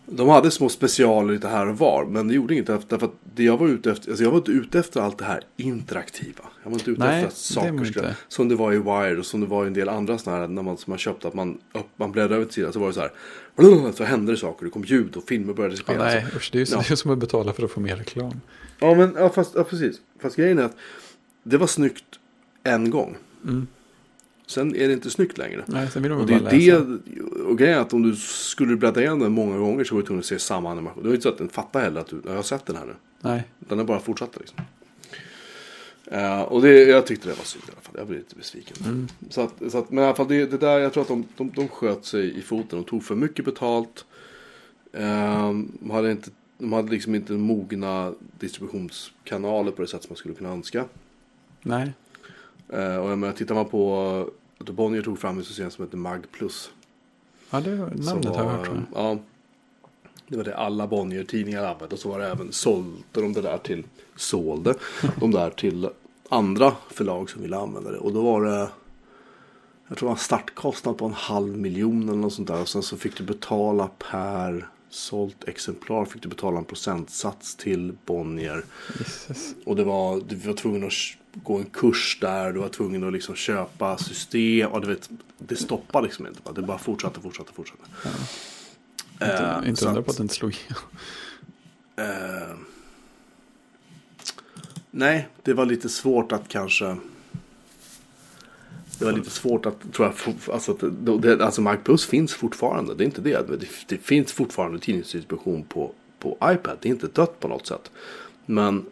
de 0.05 0.29
hade 0.29 0.51
små 0.51 0.69
specialer 0.69 1.33
lite 1.33 1.47
här 1.47 1.67
och 1.67 1.77
var. 1.77 2.05
Men 2.05 2.27
det 2.27 2.33
gjorde 2.33 2.53
inget 2.53 2.69
efter, 2.69 3.03
att 3.05 3.11
det 3.35 3.43
jag 3.43 3.57
var 3.57 3.67
ute 3.67 3.91
efter. 3.91 4.09
Alltså 4.09 4.23
jag 4.23 4.31
var 4.31 4.37
inte 4.37 4.51
ute 4.51 4.79
efter 4.79 5.01
allt 5.01 5.17
det 5.17 5.25
här 5.25 5.41
interaktiva. 5.57 6.43
Jag 6.63 6.69
var 6.69 6.77
inte 6.77 6.91
ute 6.91 6.99
Nej, 6.99 7.15
efter 7.15 7.27
att 7.27 7.33
saker 7.37 7.85
skulle. 7.85 8.15
Som 8.27 8.49
det 8.49 8.55
var 8.55 8.73
i 8.73 8.77
Wire 8.77 9.17
och 9.19 9.25
som 9.25 9.41
det 9.41 9.47
var 9.47 9.63
i 9.63 9.67
en 9.67 9.73
del 9.73 9.89
andra 9.89 10.17
sådana 10.17 10.41
här. 10.41 10.47
När 10.47 10.61
man, 10.61 10.77
som 10.77 10.91
man 10.91 10.97
köpte 10.97 11.27
att 11.27 11.33
man, 11.33 11.57
upp, 11.73 11.85
man 11.95 12.11
bläddrade 12.11 12.35
över 12.35 12.45
till 12.45 12.53
sidan 12.53 12.73
så 12.73 12.79
var 12.79 12.87
det 12.87 12.93
så 12.93 12.99
här. 12.99 13.91
Så 13.93 14.03
hände 14.03 14.31
det 14.31 14.37
saker. 14.37 14.65
Det 14.65 14.71
kom 14.71 14.83
ljud 14.83 15.15
och 15.17 15.23
filmer 15.23 15.53
började 15.53 15.75
Ja, 15.75 15.81
spelas. 15.83 16.13
nej, 16.13 16.25
usch, 16.35 16.49
det 16.51 16.57
är 16.61 16.65
ju 16.65 16.83
Ja. 16.89 16.95
som 16.95 17.11
att 17.11 17.17
betala 17.17 17.53
för 17.53 17.63
att 17.65 17.71
få 17.71 17.79
mer 17.79 17.95
reklam. 17.95 18.41
Ja, 18.79 18.95
men 18.95 19.13
ja, 19.17 19.29
fast, 19.29 19.55
ja, 19.55 19.63
precis. 19.63 19.95
Fast 20.21 20.35
grejen 20.35 20.59
är 20.59 20.63
att 20.63 20.77
det 21.43 21.57
var 21.57 21.67
snyggt 21.67 22.05
en 22.63 22.89
gång. 22.89 23.17
Mm. 23.43 23.67
Sen 24.47 24.75
är 24.75 24.87
det 24.87 24.93
inte 24.93 25.09
snyggt 25.09 25.37
längre. 25.37 25.63
Nej, 25.67 25.87
sen 25.91 26.01
vill 26.03 26.11
de 26.11 26.21
Och 26.21 26.27
bara 26.27 26.39
det 26.39 26.55
är 26.69 26.79
läsa. 26.79 26.79
det, 27.05 27.21
och 27.41 27.57
grejen 27.57 27.77
är 27.77 27.81
att 27.81 27.93
om 27.93 28.03
du 28.03 28.15
skulle 28.15 28.75
bläddra 28.75 29.01
igenom 29.01 29.19
den 29.19 29.31
många 29.31 29.57
gånger 29.57 29.83
så 29.83 29.95
var 29.95 30.01
du 30.01 30.07
tvungen 30.07 30.19
att 30.19 30.25
se 30.25 30.39
samma 30.39 30.71
animation. 30.71 31.03
Det 31.03 31.09
var 31.09 31.15
inte 31.15 31.23
så 31.23 31.29
att 31.29 31.37
den 31.37 31.49
fattar 31.49 31.81
heller 31.81 32.01
att 32.01 32.07
du, 32.07 32.21
jag 32.25 32.35
har 32.35 32.43
sett 32.43 32.65
den 32.65 32.75
här 32.75 32.85
nu. 32.85 32.93
Nej, 33.21 33.43
Den 33.59 33.77
har 33.77 33.85
bara 33.85 33.99
fortsatt 33.99 34.37
liksom. 34.39 34.57
Eh, 36.11 36.41
och 36.41 36.61
det, 36.61 36.83
jag 36.83 37.05
tyckte 37.07 37.29
det 37.29 37.35
var 37.35 37.43
synd 37.43 37.63
i 37.67 37.71
alla 37.71 37.81
fall. 37.81 37.95
Jag 37.97 38.07
blev 38.07 38.19
lite 38.19 38.35
besviken. 38.35 38.77
Mm. 38.85 39.07
Så 39.29 39.41
att, 39.41 39.53
så 39.71 39.77
att, 39.77 39.91
men 39.91 40.03
i 40.03 40.07
alla 40.07 40.15
fall 40.15 40.27
det, 40.27 40.45
det 40.45 40.57
där, 40.57 40.79
jag 40.79 40.93
tror 40.93 41.01
att 41.03 41.07
de, 41.09 41.25
de, 41.37 41.51
de 41.55 41.67
sköt 41.67 42.05
sig 42.05 42.37
i 42.37 42.41
foten. 42.41 42.79
De 42.79 42.83
tog 42.83 43.03
för 43.03 43.15
mycket 43.15 43.45
betalt. 43.45 44.05
De, 44.91 45.91
hade 45.91 46.11
inte, 46.11 46.29
de 46.57 46.73
hade 46.73 46.91
liksom 46.91 47.15
inte 47.15 47.33
mogna 47.33 48.13
distributionskanaler 48.39 49.71
på 49.71 49.81
det 49.81 49.87
sätt 49.87 50.03
som 50.03 50.09
man 50.09 50.17
skulle 50.17 50.35
kunna 50.35 50.49
önska. 50.49 50.85
nej. 51.61 51.93
Eh, 52.69 52.97
och 52.97 53.11
jag 53.11 53.17
menar, 53.17 53.33
tittar 53.33 53.55
man 53.55 53.65
på 53.65 54.29
att 54.57 54.69
Bonnier 54.69 55.01
tog 55.01 55.19
fram 55.19 55.39
ett 55.39 55.45
system 55.45 55.71
som 55.71 55.85
heter 55.85 55.97
Mag 55.97 56.25
Plus. 56.31 56.71
Ja, 57.49 57.61
det 57.61 57.75
namnet 57.75 58.25
har 58.25 58.35
jag 58.35 58.43
var, 58.43 58.51
hört. 58.51 58.67
jag. 58.67 58.83
Ja, 58.93 59.17
det 60.27 60.37
var 60.37 60.43
det 60.43 60.57
alla 60.57 60.87
Bonnier-tidningar 60.87 61.63
använde. 61.63 61.95
Och 61.95 61.99
så 61.99 62.09
var 62.09 62.19
det 62.19 62.27
även 62.27 62.51
sålde 62.51 63.03
de 63.11 63.33
det 63.33 63.41
där 63.41 63.57
till, 63.57 63.83
sålde 64.15 64.75
de 65.19 65.31
där 65.31 65.49
till 65.49 65.89
andra 66.29 66.75
förlag 66.89 67.29
som 67.29 67.41
ville 67.41 67.57
använda 67.57 67.91
det. 67.91 67.97
Och 67.97 68.13
då 68.13 68.21
var 68.21 68.43
det, 68.45 68.69
jag 69.87 69.97
tror 69.97 69.99
det 69.99 70.05
var 70.05 70.11
en 70.11 70.17
startkostnad 70.17 70.97
på 70.97 71.05
en 71.05 71.13
halv 71.13 71.57
miljon 71.57 72.09
eller 72.09 72.17
något 72.17 72.33
sånt 72.33 72.47
där. 72.47 72.61
Och 72.61 72.69
sen 72.69 72.83
så 72.83 72.97
fick 72.97 73.17
du 73.17 73.23
betala 73.23 73.89
per 74.11 74.69
sålt 74.95 75.43
exemplar, 75.47 76.05
fick 76.05 76.21
du 76.21 76.29
betala 76.29 76.57
en 76.57 76.65
procentsats 76.65 77.55
till 77.55 77.97
Bonnier. 78.05 78.65
Jesus. 78.99 79.55
Och 79.65 79.75
det 79.75 79.83
var, 79.83 80.21
du 80.27 80.35
var 80.35 80.53
tvungen 80.53 80.83
att 80.83 80.93
gå 81.33 81.57
en 81.57 81.65
kurs 81.65 82.17
där, 82.21 82.53
du 82.53 82.59
var 82.59 82.69
tvungen 82.69 83.03
att 83.03 83.13
liksom 83.13 83.35
köpa 83.35 83.97
system. 83.97 84.71
Och 84.71 84.81
du 84.81 84.87
vet, 84.87 85.09
det 85.37 85.55
stoppade 85.55 86.05
liksom 86.05 86.27
inte. 86.27 86.53
Det 86.53 86.61
bara 86.61 86.77
fortsatte, 86.77 87.21
fortsatte, 87.21 87.53
fortsatte. 87.53 87.83
Inte, 89.13 89.59
Eh, 89.63 89.69
inte 89.69 89.81
så 89.81 89.87
undra 89.87 90.01
på 90.01 90.11
att 90.11 90.17
den 90.17 90.29
slog 90.29 90.51
igenom. 90.53 90.83
Eh, 91.97 92.57
nej, 94.91 95.27
det 95.43 95.53
var 95.53 95.65
lite 95.65 95.89
svårt 95.89 96.31
att 96.31 96.47
kanske. 96.47 96.97
Det 98.99 99.05
var 99.05 99.11
lite 99.11 99.29
svårt 99.29 99.65
att, 99.65 99.93
tror 99.93 100.07
jag, 100.07 100.15
få- 100.15 100.51
alltså, 100.51 100.71
att 100.71 101.21
det, 101.21 101.41
alltså 101.45 101.61
Mark 101.61 101.83
Plus 101.83 102.05
finns 102.05 102.33
fortfarande. 102.33 102.95
Det 102.95 103.03
är 103.03 103.05
inte 103.05 103.21
det. 103.21 103.47
Det, 103.47 103.65
det 103.87 103.97
finns 103.97 104.31
fortfarande 104.33 104.79
tidningsdistribution 104.79 105.63
på, 105.63 105.91
på 106.19 106.37
iPad. 106.43 106.77
Det 106.81 106.89
är 106.89 106.91
inte 106.91 107.07
dött 107.07 107.39
på 107.39 107.47
något 107.47 107.67
sätt. 107.67 107.91
Men 108.45 108.85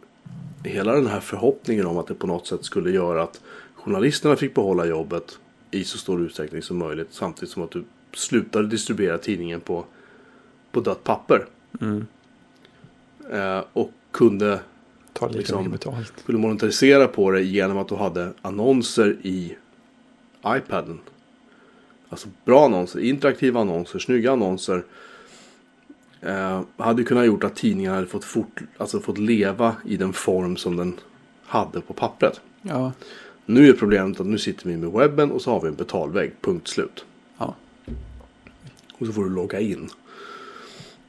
hela 0.63 0.93
den 0.95 1.07
här 1.07 1.19
förhoppningen 1.19 1.85
om 1.85 1.97
att 1.97 2.07
det 2.07 2.13
på 2.13 2.27
något 2.27 2.47
sätt 2.47 2.65
skulle 2.65 2.91
göra 2.91 3.23
att 3.23 3.41
journalisterna 3.75 4.35
fick 4.35 4.53
behålla 4.55 4.85
jobbet 4.85 5.37
i 5.71 5.83
så 5.83 5.97
stor 5.97 6.21
utsträckning 6.21 6.61
som 6.61 6.77
möjligt. 6.77 7.07
Samtidigt 7.11 7.49
som 7.53 7.63
att 7.63 7.71
du 7.71 7.83
slutade 8.13 8.67
distribuera 8.67 9.17
tidningen 9.17 9.61
på, 9.61 9.85
på 10.71 10.79
dött 10.81 11.03
papper. 11.03 11.45
Mm. 11.81 12.05
Eh, 13.31 13.63
och 13.73 13.91
kunde, 14.11 14.59
Ta 15.13 15.27
lika 15.27 15.37
Liksom- 15.39 15.71
betalt. 15.71 16.25
kunde 16.25 16.41
monetarisera 16.41 17.07
på 17.07 17.31
det 17.31 17.41
genom 17.41 17.77
att 17.77 17.87
du 17.87 17.95
hade 17.95 18.33
annonser 18.41 19.17
i 19.21 19.55
iPaden. 20.47 20.99
Alltså 22.09 22.27
bra 22.45 22.65
annonser, 22.65 22.99
interaktiva 22.99 23.61
annonser, 23.61 23.99
snygga 23.99 24.31
annonser. 24.31 24.83
Eh, 26.21 26.61
hade 26.77 27.03
kunnat 27.03 27.25
gjort 27.25 27.43
att 27.43 27.55
tidningen 27.55 27.93
hade 27.93 28.07
fått, 28.07 28.25
fort, 28.25 28.61
alltså 28.77 28.99
fått 28.99 29.17
leva 29.17 29.75
i 29.85 29.97
den 29.97 30.13
form 30.13 30.57
som 30.57 30.75
den 30.77 30.99
hade 31.45 31.81
på 31.81 31.93
pappret. 31.93 32.41
Ja, 32.61 32.91
Nu 33.45 33.69
är 33.69 33.73
problemet 33.73 34.19
att 34.19 34.25
nu 34.27 34.37
sitter 34.37 34.69
vi 34.69 34.77
med 34.77 34.91
webben 34.91 35.31
och 35.31 35.41
så 35.41 35.51
har 35.51 35.61
vi 35.61 35.67
en 35.67 35.75
betalvägg, 35.75 36.31
punkt 36.41 36.67
slut. 36.67 37.05
ja. 37.37 37.55
Och 38.97 39.07
så 39.07 39.13
får 39.13 39.23
du 39.23 39.29
logga 39.29 39.59
in. 39.59 39.89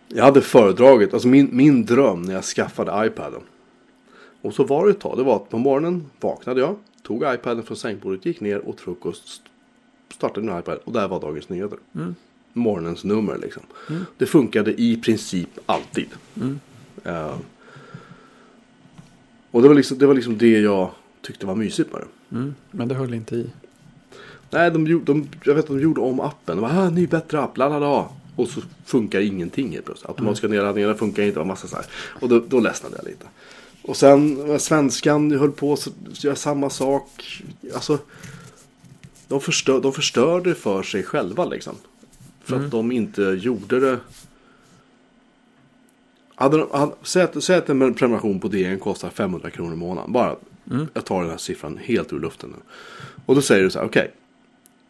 Jag 0.08 0.24
hade 0.24 0.40
föredragit, 0.40 1.12
alltså 1.12 1.28
min, 1.28 1.48
min 1.52 1.84
dröm 1.84 2.22
när 2.22 2.34
jag 2.34 2.44
skaffade 2.44 3.06
iPaden. 3.06 3.40
Och 4.42 4.54
så 4.54 4.64
var 4.64 4.86
det 4.86 4.90
ett 4.90 5.00
tag, 5.00 5.16
det 5.18 5.22
var 5.22 5.36
att 5.36 5.50
på 5.50 5.58
morgonen 5.58 6.10
vaknade 6.20 6.60
jag, 6.60 6.76
tog 7.06 7.34
iPaden 7.34 7.62
från 7.62 7.76
sängbordet, 7.76 8.26
gick 8.26 8.40
ner 8.40 8.58
och 8.58 8.80
frukost 8.80 9.42
startade 10.14 10.46
min 10.46 10.58
iPad 10.58 10.78
och 10.84 10.92
där 10.92 11.08
var 11.08 11.20
Dagens 11.20 11.48
Nyheter. 11.48 11.78
Mm. 11.94 12.14
Morgonens 12.52 13.04
nummer 13.04 13.38
liksom. 13.38 13.62
Det 14.18 14.26
funkade 14.26 14.80
i 14.80 14.96
princip 14.96 15.48
alltid. 15.66 16.08
Mm. 16.36 16.60
Eh, 17.04 17.36
och 19.50 19.62
det 19.62 19.68
var, 19.68 19.74
liksom, 19.74 19.98
det 19.98 20.06
var 20.06 20.14
liksom 20.14 20.38
det 20.38 20.60
jag 20.60 20.90
tyckte 21.20 21.46
var 21.46 21.54
mysigt 21.54 21.92
med 21.92 22.00
det. 22.00 22.36
Mm. 22.36 22.54
Men 22.70 22.88
det 22.88 22.94
höll 22.94 23.14
inte 23.14 23.36
i. 23.36 23.50
Nej, 24.50 24.70
de, 24.70 25.04
de, 25.04 25.28
jag 25.44 25.54
vet 25.54 25.64
att 25.64 25.70
de 25.70 25.80
gjorde 25.80 26.00
om 26.00 26.20
appen. 26.20 26.56
De 26.56 26.60
bara, 26.60 26.86
ah, 26.86 26.90
ny 26.90 27.06
bättre 27.06 27.40
app, 27.40 27.56
la 27.58 27.68
la 27.68 27.78
la. 27.78 28.10
Och 28.36 28.48
så 28.48 28.60
funkar 28.84 29.20
ingenting 29.20 29.72
helt 29.72 29.84
plötsligt. 29.84 30.08
Automatiska 30.08 30.48
nedladdningar 30.48 30.94
funkar 30.94 31.22
inte. 31.22 31.40
Och, 31.40 31.46
massa 31.46 31.68
så 31.68 31.76
här. 31.76 31.86
och 31.94 32.28
då, 32.28 32.42
då 32.48 32.60
ledsnade 32.60 32.96
jag 32.96 33.04
lite. 33.04 33.26
Och 33.86 33.96
sen 33.96 34.50
eh, 34.50 34.58
svenskan 34.58 35.30
höll 35.30 35.52
på 35.52 35.72
att 35.72 36.24
göra 36.24 36.36
samma 36.36 36.70
sak. 36.70 37.42
Alltså, 37.74 37.98
de, 39.28 39.40
förstör, 39.40 39.80
de 39.80 39.92
förstörde 39.92 40.54
för 40.54 40.82
sig 40.82 41.02
själva 41.02 41.44
liksom. 41.44 41.74
För 42.44 42.56
att 42.56 42.70
de 42.70 42.92
inte 42.92 43.22
gjorde 43.22 43.80
det. 43.80 43.98
Hade 46.34 46.58
de, 46.58 46.68
hade, 46.72 46.92
säg, 47.02 47.22
att, 47.22 47.44
säg 47.44 47.56
att 47.56 47.68
en 47.68 47.94
prenumeration 47.94 48.40
på 48.40 48.48
DN 48.48 48.78
kostar 48.78 49.10
500 49.10 49.50
kronor 49.50 49.72
i 49.72 49.76
månaden. 49.76 50.12
Bara, 50.12 50.36
jag 50.94 51.04
tar 51.04 51.20
den 51.20 51.30
här 51.30 51.36
siffran 51.36 51.78
helt 51.82 52.12
ur 52.12 52.20
luften 52.20 52.50
nu. 52.50 52.56
Och 53.26 53.34
då 53.34 53.42
säger 53.42 53.62
du 53.62 53.70
så 53.70 53.78
här, 53.78 53.86
okej. 53.86 54.10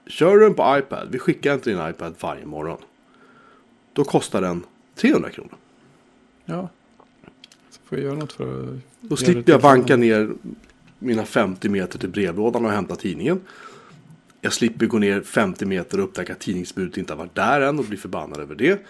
Kör 0.07 0.37
du 0.37 0.41
den 0.41 0.55
på 0.55 0.79
iPad, 0.79 1.09
vi 1.11 1.19
skickar 1.19 1.55
inte 1.55 1.71
din 1.71 1.89
iPad 1.89 2.15
varje 2.21 2.47
morgon. 2.47 2.79
Då 3.93 4.05
kostar 4.05 4.41
den 4.41 4.63
300 4.95 5.31
kronor. 5.31 5.55
Ja. 6.45 6.69
Får 7.95 8.03
jag 8.03 8.09
göra 8.11 8.19
något 8.21 8.33
för 8.33 8.63
att... 8.63 8.81
Då 9.01 9.17
slipper 9.17 9.53
jag 9.53 9.59
vanka 9.59 9.97
ner 9.97 10.31
mina 10.99 11.25
50 11.25 11.69
meter 11.69 11.99
till 11.99 12.09
brevlådan 12.09 12.65
och 12.65 12.71
hämta 12.71 12.97
tidningen. 12.97 13.41
Jag 14.41 14.53
slipper 14.53 14.87
gå 14.87 14.99
ner 14.99 15.21
50 15.21 15.67
meter 15.67 15.99
och 15.99 16.05
upptäcka 16.05 16.33
att 16.33 16.41
tidningsbudet 16.41 16.97
inte 16.97 17.13
har 17.13 17.19
varit 17.19 17.35
där 17.35 17.61
än 17.61 17.79
och 17.79 17.85
bli 17.85 17.97
förbannad 17.97 18.41
över 18.41 18.55
det. 18.55 18.81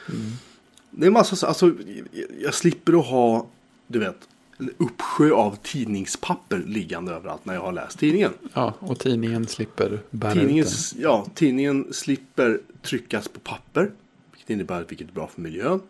Det 0.91 1.07
är 1.07 1.11
massa 1.11 1.37
så, 1.37 1.47
alltså, 1.47 1.67
jag- 2.13 2.27
jag 2.41 2.55
slipper 2.55 2.99
att 3.01 3.07
ha, 3.07 3.47
du 3.87 3.99
vet, 3.99 4.17
en 4.59 4.71
uppsjö 4.79 5.31
av 5.33 5.57
tidningspapper 5.63 6.63
liggande 6.67 7.13
överallt 7.13 7.45
när 7.45 7.55
jag 7.55 7.61
har 7.61 7.73
läst 7.73 7.99
tidningen. 7.99 8.31
Ja, 8.55 8.75
och 8.79 8.99
tidningen 8.99 9.47
slipper 9.47 10.01
bära 10.11 10.33
Tidningen, 10.33 10.65
ut 10.65 10.91
den. 10.93 11.03
ja, 11.03 11.27
tidningen 11.35 11.87
slipper 11.93 12.61
tryckas 12.83 13.29
på 13.29 13.41
papper. 13.41 13.91
Vilket 14.33 14.51
innebär 14.51 14.85
vilket 14.89 15.09
är 15.09 15.13
bra 15.13 15.27
för 15.27 15.41
miljön. 15.41 15.81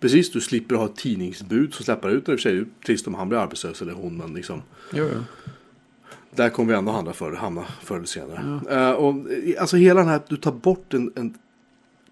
Precis, 0.00 0.32
du 0.32 0.40
slipper 0.40 0.74
ha 0.74 0.84
ett 0.84 0.96
tidningsbud 0.96 1.74
som 1.74 1.84
släpper 1.84 2.08
ut 2.10 2.26
den. 2.26 2.32
I 2.32 2.36
och 2.36 2.40
för 2.40 2.50
sig 2.50 2.64
trist 2.86 3.06
om 3.06 3.14
han 3.14 3.28
blir 3.28 3.38
arbetslös 3.38 3.82
eller 3.82 3.92
hon. 3.92 4.16
Men 4.16 4.34
liksom, 4.34 4.62
Jo, 4.92 5.08
jo. 5.14 5.20
där 6.30 6.50
kommer 6.50 6.72
vi 6.72 6.78
ändå 6.78 6.92
handla 6.92 7.12
för, 7.12 7.32
hamna 7.32 7.64
förr 7.82 7.96
eller 7.96 8.06
senare. 8.06 8.60
Eh, 8.70 8.92
och, 8.92 9.32
eh, 9.32 9.60
alltså 9.60 9.76
hela 9.76 10.00
den 10.00 10.08
här, 10.08 10.20
du 10.28 10.36
tar 10.36 10.52
bort 10.52 10.94
en, 10.94 11.12
en, 11.16 11.34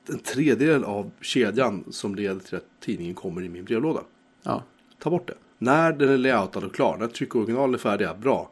en 0.08 0.18
tredjedel 0.18 0.84
av 0.84 1.10
kedjan 1.20 1.84
som 1.90 2.14
leder 2.14 2.40
till 2.40 2.56
att 2.56 2.66
tidningen 2.80 3.14
kommer 3.14 3.42
i 3.42 3.48
min 3.48 3.64
brevlåda. 3.64 4.00
Ja. 4.42 4.62
Ta 4.98 5.10
bort 5.10 5.26
det. 5.28 5.34
När 5.58 5.92
den 5.92 6.08
är 6.08 6.18
layoutad 6.18 6.66
och 6.66 6.74
klar, 6.74 6.96
när 6.96 7.06
tryckoriginal 7.08 7.74
är 7.74 7.78
färdiga, 7.78 8.14
bra. 8.14 8.50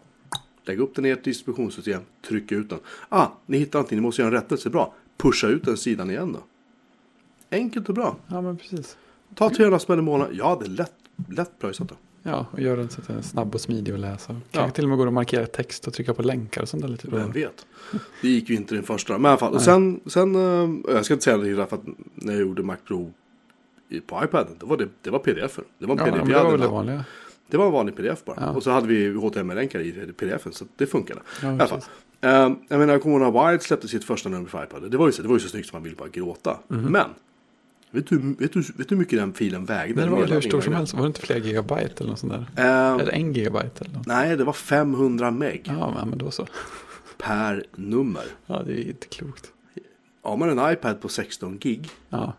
Lägg 0.66 0.80
upp 0.80 0.94
den 0.94 1.04
i 1.06 1.08
ert 1.10 1.24
distributionssystem, 1.24 2.00
tryck 2.28 2.52
ut 2.52 2.70
den. 2.70 2.78
Ah, 3.08 3.26
ni 3.46 3.58
hittar 3.58 3.78
inte, 3.80 3.94
ni 3.94 4.00
måste 4.00 4.22
göra 4.22 4.28
en 4.36 4.42
rättelse, 4.42 4.70
bra. 4.70 4.94
Pusha 5.16 5.46
ut 5.48 5.64
den 5.64 5.76
sidan 5.76 6.10
igen 6.10 6.32
då. 6.32 6.40
Enkelt 7.56 7.88
och 7.88 7.94
bra. 7.94 8.16
ja, 8.26 8.40
men 8.40 8.56
precis. 8.56 8.96
Ta 9.34 9.50
300 9.50 9.78
spänn 9.78 9.98
i 9.98 10.02
månaden. 10.02 10.34
Ja, 10.38 10.56
det 10.60 10.66
är 10.66 10.70
lätt, 10.70 10.92
lätt 11.28 11.58
pröjsat 11.58 11.88
då. 11.88 11.94
Ja, 12.22 12.46
och 12.52 12.60
gör 12.60 12.76
den 12.76 12.88
så 12.88 13.00
att 13.00 13.06
den 13.06 13.18
är 13.18 13.22
snabb 13.22 13.54
och 13.54 13.60
smidig 13.60 13.92
att 13.92 13.98
läsa. 14.00 14.26
Kanske 14.26 14.68
Ja. 14.68 14.70
till 14.70 14.84
och 14.84 14.88
med 14.88 14.98
går 14.98 15.06
att 15.06 15.12
markera 15.12 15.46
text 15.46 15.86
och 15.86 15.94
trycka 15.94 16.14
på 16.14 16.22
länkar 16.22 16.62
och 16.62 16.68
sånt 16.68 16.82
där 16.82 16.88
lite. 16.88 17.08
Vem 17.10 17.30
vet. 17.32 17.66
Det 18.22 18.28
gick 18.28 18.48
ju 18.48 18.56
inte 18.56 18.74
den 18.74 18.84
första. 18.84 19.12
Men 19.12 19.24
i 19.24 19.28
alla 19.28 19.36
fall. 19.38 19.52
Och 19.54 19.62
sen, 19.62 20.00
sen 20.06 20.34
eh, 20.34 20.92
jag 20.94 21.04
ska 21.04 21.14
inte 21.14 21.24
säga 21.24 21.36
det 21.36 21.54
för 21.66 21.76
att 21.76 21.82
när 22.14 22.32
jag 22.32 22.40
gjorde 22.42 22.62
Mac 22.62 22.76
Pro 22.88 23.12
på 24.06 24.24
iPaden. 24.24 24.56
Det 24.60 24.66
var, 24.66 24.76
det, 24.76 24.88
det 25.02 25.10
var 25.10 25.18
pdf. 25.18 25.58
Det 25.78 25.86
var 25.86 25.94
en 25.94 25.98
Ja, 26.06 26.12
pdf. 26.12 26.28
Jag 26.30 26.40
det 26.40 26.44
var 26.44 26.50
väl 26.50 26.60
det 26.60 26.68
vanliga. 26.68 27.04
det 27.50 27.56
var 27.56 27.66
en 27.66 27.72
vanlig 27.72 27.96
pdf 27.96 28.24
bara. 28.24 28.36
Ja. 28.40 28.50
Och 28.50 28.62
så 28.62 28.70
hade 28.70 28.86
vi 28.86 29.08
HTML-länkar 29.14 29.80
i 29.80 30.12
pdf. 30.16 30.46
Så 30.52 30.64
det 30.76 30.86
funkade. 30.86 31.20
Ja, 31.42 31.48
I 31.48 31.50
alla 31.50 31.66
fall. 31.66 31.80
Eh, 32.20 32.30
jag 32.68 32.78
menar, 32.78 32.92
jag 32.92 33.02
kommer 33.02 33.20
ihåg 33.20 33.34
när 33.34 33.46
Wired 33.46 33.62
släppte 33.62 33.88
sitt 33.88 34.04
första 34.04 34.28
nummer 34.28 34.48
för 34.48 34.64
iPad. 34.64 34.90
Det 34.90 34.96
var 34.96 35.06
ju 35.06 35.12
så, 35.12 35.22
det 35.22 35.28
var 35.28 35.36
ju 35.36 35.40
så 35.40 35.48
snyggt 35.48 35.68
som 35.68 35.76
man 35.76 35.82
ville 35.82 35.96
bara 35.96 36.08
gråta. 36.08 36.58
Mhm. 36.68 36.92
Men. 36.92 37.06
Vet 37.94 38.06
du, 38.06 38.18
vet, 38.38 38.52
du, 38.52 38.60
vet 38.60 38.76
du 38.76 38.84
hur 38.88 38.96
mycket 38.96 39.18
den 39.18 39.32
filen 39.32 39.64
vägde? 39.64 39.94
Men 39.94 40.04
det 40.04 40.20
var 40.20 40.26
hur 40.26 40.40
stor 40.40 40.60
som 40.60 40.72
helst. 40.74 40.94
Var 40.94 41.00
det 41.00 41.06
inte 41.06 41.20
flera 41.20 41.38
gigabyte 41.38 41.94
eller 41.98 42.10
något 42.10 42.18
sånt 42.18 42.32
där? 42.32 42.38
vägde? 42.56 43.02
Eller 43.02 43.12
en 43.12 43.32
gigabyte 43.32 43.84
eller 43.84 43.94
något? 43.94 44.06
nej, 44.06 44.36
det 44.36 44.44
var 44.44 44.52
500 44.52 45.30
meg 45.30 45.62
Ja, 45.64 46.04
men- 46.08 46.18
då 46.18 46.30
så. 46.30 46.46
per 47.18 47.64
nummer. 47.76 48.24
Ja, 48.46 48.62
det 48.66 48.72
är 48.72 48.88
inte 48.88 49.06
klokt. 49.06 49.52
Har 50.22 50.36
man 50.36 50.58
en 50.58 50.72
iPad 50.72 51.00
på 51.00 51.08
16 51.08 51.58
gig. 51.58 51.90
Ja, 52.08 52.32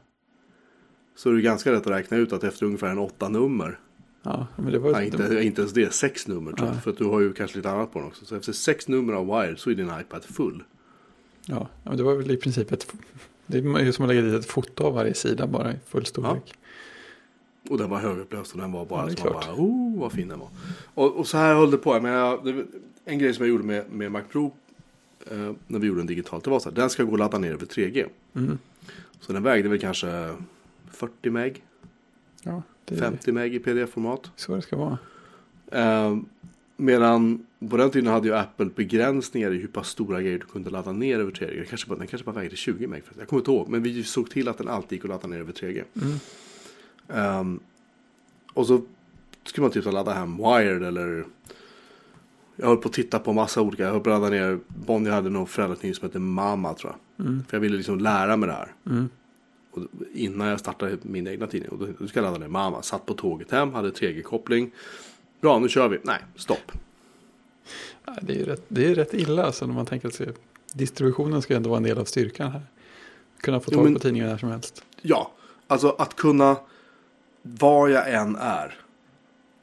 Så 1.16 1.30
är 1.30 1.34
det 1.34 1.42
ganska 1.42 1.72
lätt 1.72 1.82
att 1.82 1.88
räkna 1.88 2.18
ut 2.18 2.34
att 2.34 2.44
efter 2.44 2.66
ungefär 2.66 2.88
en 2.90 2.98
åtta 3.00 3.30
nummer. 3.30 3.80
ja 4.24 4.48
men 4.56 4.72
det 4.72 4.80
var 4.80 4.92
Nej, 4.92 5.06
inte, 5.06 5.44
inte 5.44 5.62
ens 5.62 5.74
det, 5.74 5.94
sex 5.94 6.28
nummer 6.28 6.52
tror 6.52 6.70
jag. 6.70 6.84
För 6.84 6.92
att 6.92 6.98
du 6.98 7.04
har 7.06 7.20
ju 7.22 7.34
kanske 7.34 7.58
lite 7.58 7.70
annat 7.72 7.94
på 7.94 8.00
den 8.00 8.08
också. 8.08 8.26
Så 8.26 8.36
efter 8.36 8.54
sex 8.54 8.88
nummer 8.88 9.14
av 9.14 9.26
Wired 9.28 9.60
så 9.60 9.70
är 9.70 9.76
din 9.76 9.92
iPad 10.02 10.24
full. 10.24 10.64
Ja, 11.46 11.56
ja, 11.84 11.90
men 11.90 11.98
det 11.98 12.04
var 12.04 12.16
väl 12.16 12.32
i 12.32 12.38
princip 12.38 12.72
ett... 12.72 12.88
Det 13.48 13.58
är 13.58 13.92
som 13.92 14.06
att 14.06 14.10
lägga 14.10 14.22
dit 14.22 14.34
ett 14.34 14.46
foto 14.46 14.84
av 14.84 14.94
varje 14.94 15.14
sida 15.14 15.48
bara 15.48 15.72
i 15.72 15.76
full 15.88 16.06
storlek. 16.06 16.54
Och 17.70 17.78
den 17.78 17.90
var 17.90 18.00
högupplöst 18.00 18.52
och 18.54 18.62
den 18.62 18.72
var 18.72 18.86
bara 18.86 19.02
Ja, 19.02 19.06
det 19.06 19.12
är 19.12 19.16
som 19.16 19.34
man 19.34 19.42
bara, 19.42 19.56
oh 19.56 20.00
vad 20.00 20.12
fin 20.12 20.28
den 20.28 20.40
var. 20.40 20.50
Och, 20.94 21.16
och 21.16 21.28
så 21.28 21.38
här 21.38 21.56
höll 21.56 21.72
det 21.72 21.78
på. 21.78 22.00
Men 22.02 22.12
jag, 22.12 22.64
en 23.06 23.20
grej 23.20 23.34
som 23.34 23.46
jag 23.46 23.50
gjorde 23.50 23.64
med, 23.64 23.92
med 23.92 24.12
Mac 24.12 24.22
Pro 24.32 24.54
eh, 25.32 25.52
när 25.68 25.80
vi 25.80 25.88
gjorde 25.88 26.00
den 26.00 26.08
digitalt, 26.08 26.44
det 26.44 26.50
var 26.50 26.60
så 26.60 26.70
här, 26.70 26.76
den 26.76 26.90
ska 26.90 27.04
gå 27.04 27.14
att 27.14 27.20
ladda 27.20 27.38
ner 27.38 27.52
över 27.52 27.66
3G. 27.66 28.08
Mm. 28.34 28.58
Så 29.20 29.34
den 29.34 29.44
vägde 29.44 29.70
väl 29.70 29.80
kanske 29.80 30.36
40 30.92 31.30
meg, 31.30 31.64
Ja, 32.44 32.62
är 32.86 32.96
50 32.96 33.32
meg 33.32 33.56
i 33.56 33.60
pdf-format. 33.60 34.32
så 34.36 34.56
det 34.56 34.62
ska 34.62 34.78
vara. 34.78 34.98
Eh, 35.72 36.18
medan 36.78 37.46
på 37.70 37.78
den 37.78 37.92
tiden 37.92 38.14
hade 38.14 38.28
ju 38.28 38.36
Apple 38.36 38.66
begränsningar 38.66 39.54
i 39.54 39.58
hur 39.58 39.68
pass 39.68 39.90
stora 39.90 40.22
grejer 40.22 40.40
du 40.40 40.46
kunde 40.46 40.70
ladda 40.70 40.92
ner 40.92 41.20
över 41.20 41.32
3G. 41.32 41.56
Den 41.56 41.66
kanske 41.66 41.88
bara, 41.88 42.00
den 42.00 42.08
kanske 42.08 42.26
bara 42.26 42.36
vägde 42.36 42.56
20 42.56 42.88
meg. 42.88 43.04
Jag 43.18 43.28
kommer 43.28 43.42
inte 43.42 43.52
ihåg, 43.52 43.70
men 43.70 43.84
vi 43.84 44.04
såg 44.04 44.30
till 44.30 44.48
att 44.48 44.58
den 44.58 44.68
alltid 44.68 44.92
gick 44.92 45.06
att 45.06 45.10
ladda 45.10 45.28
ner 45.28 45.40
över 45.40 45.54
3G. 45.54 45.84
Mm. 46.02 46.20
Ehm, 47.10 47.60
och 48.54 48.68
så 48.68 48.82
skulle 49.44 49.62
man 49.62 49.72
typ 49.72 49.86
ladda 49.86 50.14
hem 50.14 50.38
Wired 50.38 50.84
eller 50.84 51.26
jag 52.56 52.68
höll 52.68 52.78
på 52.78 52.88
att 52.88 52.94
titta 52.94 53.20
på 53.20 53.34
massa 53.34 53.62
olika. 53.62 53.84
Jag 53.84 53.92
höll 53.92 54.02
på 54.02 54.10
att 54.10 54.22
ladda 54.22 54.36
ner 54.36 54.60
Bonnie 54.68 55.10
hade 55.10 55.30
någon 55.30 55.48
föräldratidning 55.48 55.96
som 55.96 56.08
hette 56.08 56.20
Mama 56.20 56.74
tror 56.74 56.94
jag. 56.94 57.26
Mm. 57.26 57.44
För 57.48 57.58
jag 57.58 57.62
ville 57.62 57.78
liksom 57.78 58.00
lära 58.00 58.38
mig 58.38 58.48
det 58.50 58.54
här. 58.54 58.74
Mm. 58.86 59.10
Och 59.72 59.82
innan 60.14 60.48
jag 60.48 60.60
startade 60.60 60.98
min 61.02 61.28
egna 61.28 61.48
tidning. 61.48 61.70
Och 61.70 61.78
då, 61.78 61.88
då 62.00 62.08
ska 62.08 62.20
jag 62.20 62.24
ladda 62.24 62.38
ner 62.38 62.48
Mama. 62.48 62.82
Satt 62.82 63.06
på 63.06 63.14
tåget 63.14 63.52
hem, 63.52 63.74
hade 63.74 63.90
3G-koppling. 63.90 64.72
Bra, 65.42 65.60
nu 65.60 65.70
kör 65.70 65.88
vi. 65.88 66.00
Nej, 66.04 66.20
stopp. 66.36 66.72
Det 68.22 68.34
är 68.34 68.38
ju 68.38 68.46
rätt, 68.46 68.64
det 68.68 68.86
är 68.92 68.96
rätt 68.96 69.14
illa 69.14 69.44
alltså 69.46 69.68
när 69.68 69.74
man 69.74 69.86
tänker 69.86 70.10
sig 70.10 70.34
distributionen 70.74 71.42
ska 71.42 71.56
ändå 71.56 71.70
vara 71.70 71.78
en 71.78 71.84
del 71.84 71.98
av 71.98 72.06
styrkan 72.06 72.52
här. 72.52 72.62
Kunna 73.42 73.60
få 73.60 73.70
Jo, 73.72 73.78
tag 73.78 73.84
men- 73.84 73.94
på 73.94 74.00
tidningar 74.00 74.28
när 74.28 74.38
som 74.38 74.50
helst. 74.50 74.84
Ja, 75.02 75.32
alltså 75.68 75.96
att 75.98 76.16
kunna 76.16 76.56
var 77.42 77.88
jag 77.88 78.14
än 78.14 78.36
är. 78.36 78.80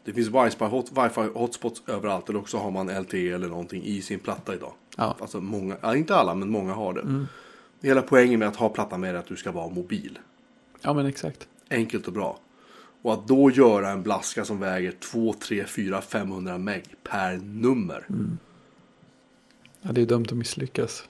Det 0.04 0.12
finns 0.12 0.28
wifi, 0.28 0.64
hot, 0.64 0.90
wifi 0.92 1.20
hotspots 1.34 1.82
överallt. 1.86 2.28
Eller 2.28 2.38
också 2.38 2.56
har 2.58 2.70
man 2.70 2.88
LTE 2.88 3.28
eller 3.30 3.48
någonting 3.48 3.82
i 3.84 4.02
sin 4.02 4.18
platta 4.18 4.54
idag. 4.54 4.72
Ja. 4.96 5.16
Alltså 5.20 5.40
många, 5.40 5.76
ja, 5.80 5.96
inte 5.96 6.16
alla 6.16 6.34
men 6.34 6.50
många 6.50 6.74
har 6.74 6.92
det. 6.92 7.00
Mm. 7.00 7.26
Hela 7.82 8.02
poängen 8.02 8.38
med 8.38 8.48
att 8.48 8.56
ha 8.56 8.68
plattan 8.68 9.00
med 9.00 9.14
är 9.14 9.18
att 9.18 9.26
du 9.26 9.36
ska 9.36 9.52
vara 9.52 9.68
mobil. 9.68 10.18
ja, 10.80 10.92
men 10.92 11.06
exakt. 11.06 11.48
Enkelt 11.70 12.06
och 12.06 12.12
bra. 12.12 12.38
Och 13.02 13.12
att 13.12 13.28
då 13.28 13.50
göra 13.50 13.90
en 13.90 14.02
blaska 14.02 14.44
som 14.44 14.60
väger 14.60 14.92
2, 14.92 15.32
3, 15.32 15.64
4, 15.66 16.00
500 16.00 16.58
meg 16.58 16.84
per 17.02 17.36
nummer. 17.36 18.06
Ja, 19.82 19.92
det 19.92 20.00
är 20.00 20.06
dömt 20.06 20.32
att 20.32 20.38
misslyckas. 20.38 21.04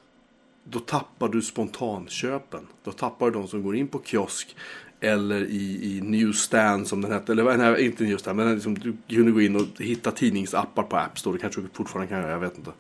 Då 0.65 0.79
tappar 0.79 1.29
du 1.29 1.43
spontanköpen. 1.43 2.67
Då 2.85 2.93
tappar 2.93 3.27
du 3.27 3.33
de 3.33 3.49
som 3.49 3.63
går 3.63 3.77
in 3.77 3.89
på 3.89 4.03
kiosk. 4.05 4.57
Eller 5.01 5.45
i, 5.45 5.97
i 5.97 6.01
Newsstand 6.01 6.89
som 6.89 7.01
den 7.01 7.13
hette. 7.13 7.33
Eller 7.33 7.57
nej, 7.57 7.87
inte 7.87 8.05
Newsstand. 8.05 8.37
Men 8.37 8.55
liksom, 8.55 8.75
du 8.75 8.97
kunde 9.09 9.33
gå 9.33 9.41
in 9.41 9.57
och 9.57 9.67
hitta 9.79 10.11
tidningsappar 10.11 10.83
på 10.83 10.97
App 10.97 11.19
Store. 11.19 11.37
Det 11.37 11.41
kanske 11.41 11.61
du 11.61 11.69
fortfarande 11.73 12.09
kan 12.09 12.21
göra. 12.21 12.31
Jag 12.31 12.41
vet 12.41 12.59
inte. 12.59 12.71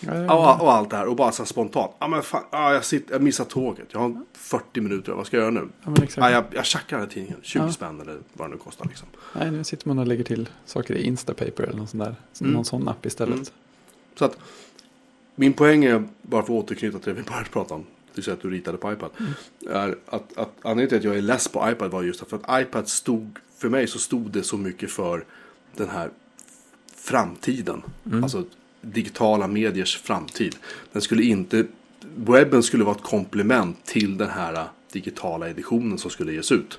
Ja, 0.00 0.54
och, 0.56 0.62
och 0.66 0.72
allt 0.72 0.90
det 0.90 0.96
här. 0.96 1.06
Och 1.06 1.16
bara 1.16 1.32
så 1.32 1.44
spontant. 1.44 1.92
Ja 1.98 2.08
men 2.08 2.22
fan. 2.22 2.42
Ja, 2.50 2.74
jag, 2.74 2.84
sitter, 2.84 3.12
jag 3.12 3.22
missar 3.22 3.44
tåget. 3.44 3.86
Jag 3.90 4.00
har 4.00 4.20
40 4.32 4.80
minuter. 4.80 5.12
Vad 5.12 5.26
ska 5.26 5.36
jag 5.36 5.42
göra 5.42 5.50
nu? 5.54 5.68
ja, 5.84 5.90
men 5.90 6.02
exakt. 6.02 6.16
Ja, 6.24 6.30
jag, 6.30 6.44
jag 6.50 6.64
tjackar 6.66 6.96
den 6.96 7.06
här 7.06 7.12
tidningen. 7.14 7.38
20 7.42 7.62
Ja. 7.62 7.72
spänn 7.72 8.00
eller 8.00 8.18
vad 8.32 8.48
det 8.48 8.52
nu 8.52 8.58
kostar 8.58 8.84
liksom. 8.86 9.08
Nej, 9.34 9.50
nu 9.50 9.64
sitter 9.64 9.88
man 9.88 9.98
och 9.98 10.06
lägger 10.06 10.24
till 10.24 10.48
saker 10.64 10.94
i 10.94 11.02
Instapaper 11.02 11.62
eller 11.62 11.76
någon 11.78 11.86
sån 11.86 11.98
där. 12.00 12.14
Mm. 12.40 12.52
Någon 12.52 12.64
sån 12.64 12.88
app 12.88 13.06
istället. 13.06 13.34
Mm. 13.34 13.46
Så 14.18 14.24
att 14.24 14.38
min 15.34 15.52
poäng 15.52 15.84
är, 15.84 16.08
bara 16.22 16.42
för 16.42 16.58
att 16.58 16.64
återknyta 16.64 16.98
till 16.98 17.14
det 17.14 17.20
vi 17.20 17.28
började 17.28 17.48
prata 17.50 17.74
om, 17.74 17.86
vill 18.14 18.24
säga 18.24 18.34
att 18.34 18.42
du 18.42 18.50
ritade 18.50 18.78
på 18.78 18.92
iPad. 18.92 19.10
Är 19.70 19.96
att, 20.06 20.38
att 20.38 20.50
anledningen 20.62 20.88
till 20.88 20.98
att 20.98 21.04
jag 21.04 21.16
är 21.16 21.22
less 21.22 21.48
på 21.48 21.70
iPad 21.70 21.90
var 21.90 22.02
just 22.02 22.28
för 22.28 22.36
att 22.42 22.62
iPad 22.62 22.88
stod, 22.88 23.38
för 23.58 23.68
mig 23.68 23.86
så 23.86 23.98
stod 23.98 24.30
det 24.30 24.42
så 24.42 24.56
mycket 24.56 24.90
för 24.90 25.24
den 25.76 25.88
här 25.88 26.10
framtiden. 26.96 27.82
Alltså 28.22 28.44
digitala 28.92 29.46
mediers 29.46 29.96
framtid. 29.96 30.56
Den 30.92 31.02
skulle 31.02 31.22
inte, 31.22 31.66
webben 32.16 32.62
skulle 32.62 32.84
vara 32.84 32.94
ett 32.96 33.02
komplement 33.02 33.84
till 33.86 34.16
den 34.18 34.28
här 34.30 34.64
digitala 34.92 35.48
editionen 35.48 35.98
som 35.98 36.10
skulle 36.10 36.32
ges 36.32 36.52
ut. 36.52 36.78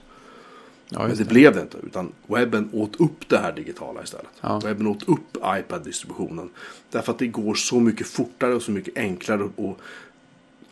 Ja, 0.89 0.99
Men 0.99 1.09
det 1.09 1.15
det. 1.15 1.29
blev 1.29 1.55
det 1.55 1.61
inte. 1.61 1.77
Utan 1.83 2.11
webben 2.27 2.69
åt 2.73 2.95
upp 2.99 3.29
det 3.29 3.37
här 3.37 3.51
digitala 3.53 4.03
istället. 4.03 4.27
Ja. 4.41 4.59
Webben 4.63 4.87
åt 4.87 5.03
upp 5.09 5.37
iPad-distributionen. 5.59 6.49
Därför 6.91 7.11
att 7.11 7.19
det 7.19 7.27
går 7.27 7.53
så 7.55 7.79
mycket 7.79 8.07
fortare 8.07 8.53
och 8.55 8.61
så 8.61 8.71
mycket 8.71 8.97
enklare. 8.97 9.49
Och, 9.55 9.79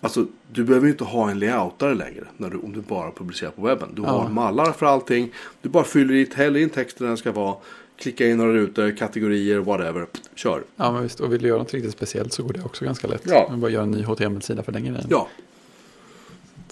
alltså, 0.01 0.25
du 0.51 0.63
behöver 0.63 0.85
ju 0.87 0.91
inte 0.91 1.03
ha 1.03 1.31
en 1.31 1.39
layoutare 1.39 1.95
längre. 1.95 2.23
När 2.37 2.49
du, 2.49 2.57
om 2.57 2.73
du 2.73 2.81
bara 2.81 3.11
publicerar 3.11 3.51
på 3.51 3.61
webben. 3.61 3.89
Du 3.93 4.01
Ja. 4.01 4.07
har 4.09 4.29
mallar 4.29 4.71
för 4.71 4.85
allting. 4.85 5.31
Du 5.61 5.69
bara 5.69 5.83
fyller 5.83 6.13
i, 6.13 6.29
häller 6.35 6.59
in 6.59 6.69
texten 6.69 7.03
där 7.05 7.07
den 7.07 7.17
ska 7.17 7.31
vara. 7.31 7.55
Klicka 7.99 8.27
in 8.27 8.37
några 8.37 8.53
rutor, 8.53 8.91
kategorier, 8.97 9.59
whatever. 9.59 10.05
Kör. 10.35 10.63
Ja, 10.75 10.91
men 10.91 11.03
visst. 11.03 11.19
Och 11.19 11.33
vill 11.33 11.41
du 11.41 11.47
göra 11.47 11.57
något 11.59 11.73
riktigt 11.73 11.91
speciellt 11.93 12.33
så 12.33 12.43
går 12.43 12.53
det 12.53 12.61
också 12.63 12.85
ganska 12.85 13.07
lätt. 13.07 13.21
Ja. 13.25 13.47
Man 13.49 13.59
bara 13.61 13.71
göra 13.71 13.83
en 13.83 13.91
ny 13.91 14.03
HTML-sida 14.03 14.63
för 14.63 14.71
den 14.71 14.81
grejen. 14.85 15.07
Ja. 15.09 15.27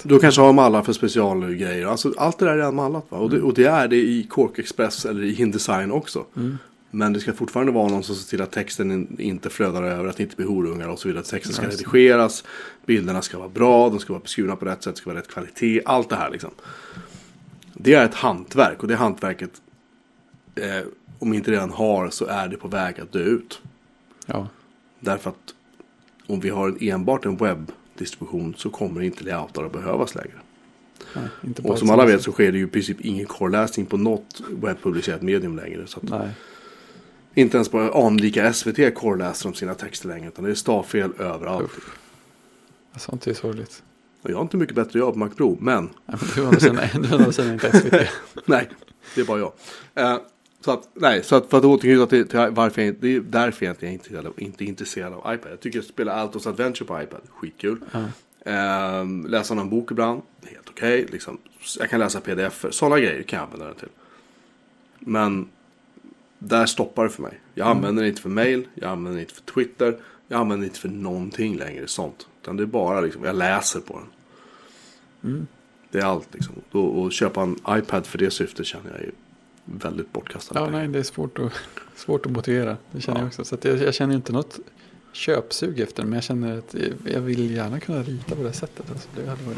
Du 0.04 0.20
kanske 0.20 0.42
har 0.42 0.54
mallar 0.54 0.82
för 0.82 0.94
specialgrejer. 0.94 1.86
Alltså, 1.88 2.14
allt 2.18 2.40
det 2.40 2.46
där 2.46 2.52
är 2.52 2.58
redan 2.58 2.76
mallat. 2.76 3.06
Va? 3.10 3.18
Och, 3.18 3.30
det, 3.30 3.42
och 3.42 3.54
det 3.54 3.66
är 3.66 3.88
det 3.88 3.96
i 3.96 4.24
Cork 4.30 4.60
Express 4.60 5.06
eller 5.06 5.24
i 5.24 5.42
InDesign 5.42 5.92
också. 5.92 6.26
Men 6.92 7.14
det 7.14 7.20
ska 7.20 7.34
fortfarande 7.34 7.72
vara 7.72 7.88
någon 7.90 8.04
som 8.04 8.16
ser 8.16 8.30
till 8.30 8.42
att 8.42 8.52
texten 8.52 8.92
in- 8.92 9.16
inte 9.20 9.50
flödar 9.50 9.84
över, 9.84 10.06
att 10.10 10.18
det 10.18 10.24
inte 10.24 10.36
blir 10.36 10.46
horungar 10.46 10.88
och 10.90 11.00
så 11.00 11.08
vidare. 11.08 11.22
Att 11.22 11.30
texten 11.30 11.54
ska 11.54 11.68
redigeras, 11.68 12.44
bilderna 12.86 13.22
ska 13.22 13.38
vara 13.38 13.50
bra, 13.50 13.90
de 13.90 14.00
ska 14.00 14.14
vara 14.14 14.22
beskurna 14.24 14.56
på 14.56 14.66
rätt 14.66 14.84
sätt, 14.84 14.98
ska 14.98 15.10
vara 15.10 15.20
rätt 15.20 15.28
kvalitet. 15.28 15.82
Allt 15.86 16.10
det 16.10 16.16
här 16.16 16.30
liksom. 16.32 16.52
Det 17.74 17.94
är 17.94 18.06
ett 18.06 18.14
hantverk 18.16 18.82
och 18.82 18.88
det 18.88 18.96
hantverket, 18.96 19.52
eh, 20.56 20.88
om 21.20 21.34
inte 21.34 21.52
redan 21.52 21.72
har, 21.72 22.10
så 22.10 22.26
är 22.26 22.48
det 22.48 22.58
på 22.58 22.68
väg 22.68 23.00
att 23.00 23.12
dö 23.12 23.20
ut. 23.20 23.62
Ja. 24.26 24.48
Därför 25.00 25.30
att 25.30 25.54
om 26.28 26.40
vi 26.40 26.50
har 26.50 26.78
enbart 26.84 27.26
en 27.26 27.38
webbdistribution 27.38 28.54
så 28.58 28.70
kommer 28.70 29.02
inte 29.02 29.24
layoutar 29.24 29.64
att 29.64 29.72
behövas 29.72 30.16
längre. 30.16 30.34
Nej, 31.16 31.54
Och 31.64 31.80
som 31.80 31.90
alla 31.90 32.06
vet 32.06 32.24
så 32.24 32.32
sker 32.32 32.52
det 32.52 32.58
ju 32.58 32.64
i 32.64 32.68
princip 32.68 33.02
ingen 33.02 33.26
korrläsning 33.26 33.86
på 33.86 33.98
något 33.98 34.42
webbpublicerat 34.50 35.22
medium 35.22 35.56
längre. 35.56 35.88
Så 35.88 36.00
inte 37.34 37.58
ens 37.58 37.70
på 37.70 37.80
anlika 37.80 38.54
SVT 38.54 38.96
korrläser 38.96 39.50
de 39.50 39.56
sina 39.56 39.74
texter 39.74 40.08
längre 40.08 40.28
utan 40.28 40.46
det 40.46 40.52
är 40.52 40.56
stavfel 40.56 41.12
överallt. 41.20 41.64
Uff. 41.64 41.98
Sånt 42.98 43.28
är 43.28 43.34
sorgligt. 43.34 43.84
Och 44.22 44.32
jag 44.32 44.36
har 44.36 44.42
inte 44.42 44.58
mycket 44.58 44.76
bättre 44.76 45.00
jobb 45.00 45.14
på 45.14 45.20
Mac 45.20 45.30
Pro, 45.30 45.58
men 45.62 45.90
Nej, 46.74 46.92
men 46.94 47.02
du 47.02 47.34
sidan 47.34 47.54
inte 47.54 47.80
SVT. 47.80 48.10
nej, 48.46 48.70
det 49.16 49.22
är 49.22 49.26
bara 49.26 49.40
jag. 49.40 49.54
Eh, 49.96 50.18
så 50.66 50.72
att, 50.72 50.90
nej, 50.94 51.24
så 51.24 51.36
att 51.36 51.50
för 51.50 51.58
att 51.58 51.66
återknyta 51.66 52.06
till, 52.08 52.28
till 52.28 52.40
varför 52.52 52.82
jag, 52.82 52.96
det 53.00 53.16
är 53.16 53.20
därför 53.20 53.66
jag 53.66 53.74
inte 53.74 53.88
är 53.88 53.92
intresserad 53.92 54.26
av, 54.26 54.34
inte 54.38 54.64
är 54.64 54.66
intresserad 54.66 55.14
av 55.14 55.34
iPad. 55.34 55.52
Jag 55.52 55.60
tycker 55.60 55.80
att 55.80 55.86
spela 55.86 56.14
Altos 56.14 56.48
Adventure 56.48 56.88
på 56.88 57.02
iPad, 57.02 57.22
skitkul. 57.30 57.80
Ja. 57.92 58.00
Eh, 58.52 59.06
läsa 59.28 59.54
någon 59.54 59.70
bok 59.70 59.92
ibland, 59.92 60.22
helt 60.46 60.70
okej. 60.70 61.08
liksom. 61.12 61.38
Jag 61.80 61.90
kan 61.90 62.00
läsa 62.00 62.22
pdf 62.22 62.66
sådana 62.70 63.00
grejer 63.00 63.24
kan 63.24 63.38
jag 63.38 63.46
använda 63.46 63.66
den 63.66 63.76
till. 63.76 63.90
Men 65.00 65.48
där 66.40 66.66
stoppar 66.66 67.04
det 67.04 67.10
för 67.10 67.22
mig. 67.22 67.40
Jag 67.54 67.68
använder 67.68 68.04
den 68.04 68.10
inte 68.10 68.22
för 68.22 68.30
mail, 68.30 68.68
jag 68.74 68.90
använder 68.90 69.12
den 69.12 69.20
inte 69.20 69.34
för 69.34 69.54
Twitter, 69.54 69.98
jag 70.28 70.40
använder 70.40 70.62
den 70.62 70.70
inte 70.70 70.80
för 70.80 70.90
någonting 70.90 71.58
längre 71.58 71.88
sånt. 71.88 72.28
Utan 72.42 72.58
det 72.58 72.64
är 72.64 72.68
bara 72.68 73.02
liksom, 73.02 73.24
jag 73.24 73.36
läser 73.36 73.80
på 73.80 73.94
den. 73.94 75.32
Mm. 75.32 75.48
Det 75.92 76.00
är 76.00 76.06
allt 76.06 76.34
liksom. 76.34 76.56
Och, 76.72 77.02
och 77.02 77.12
köpa 77.12 77.42
en 77.42 77.60
iPad 77.70 78.06
för 78.06 78.18
det 78.18 78.32
syftet 78.32 78.66
känner 78.66 78.92
jag 78.92 79.00
är 79.00 79.12
väldigt 79.66 80.14
bortkastade 80.14 80.60
Ja, 80.60 80.66
pengar. 80.66 80.80
nej, 80.80 80.88
det 80.88 81.00
är 81.00 81.04
svårt 81.04 81.40
att, 81.40 81.52
svårt 81.96 82.26
att 82.26 82.32
motivera. 82.32 82.78
Det 82.92 83.02
känner 83.02 83.18
Ja. 83.20 83.22
jag 83.24 83.28
också. 83.28 83.46
Så 83.46 83.56
att 83.56 83.66
jag, 83.66 83.78
jag 83.82 83.94
känner 83.94 84.16
inte 84.16 84.32
något 84.34 84.60
köpsug 85.14 85.80
efter 85.80 86.02
den, 86.04 86.10
Men 86.10 86.18
jag 86.18 86.24
känner 86.24 86.58
att 86.58 86.74
jag- 86.74 87.14
jag 87.14 87.22
vill 87.22 87.52
gärna 87.56 87.80
kunna 87.80 88.04
rita 88.04 88.36
på 88.36 88.44
det 88.44 88.54
sättet. 88.54 88.92
Alltså, 88.92 89.10
det, 89.16 89.30
hade 89.30 89.44
varit... 89.44 89.58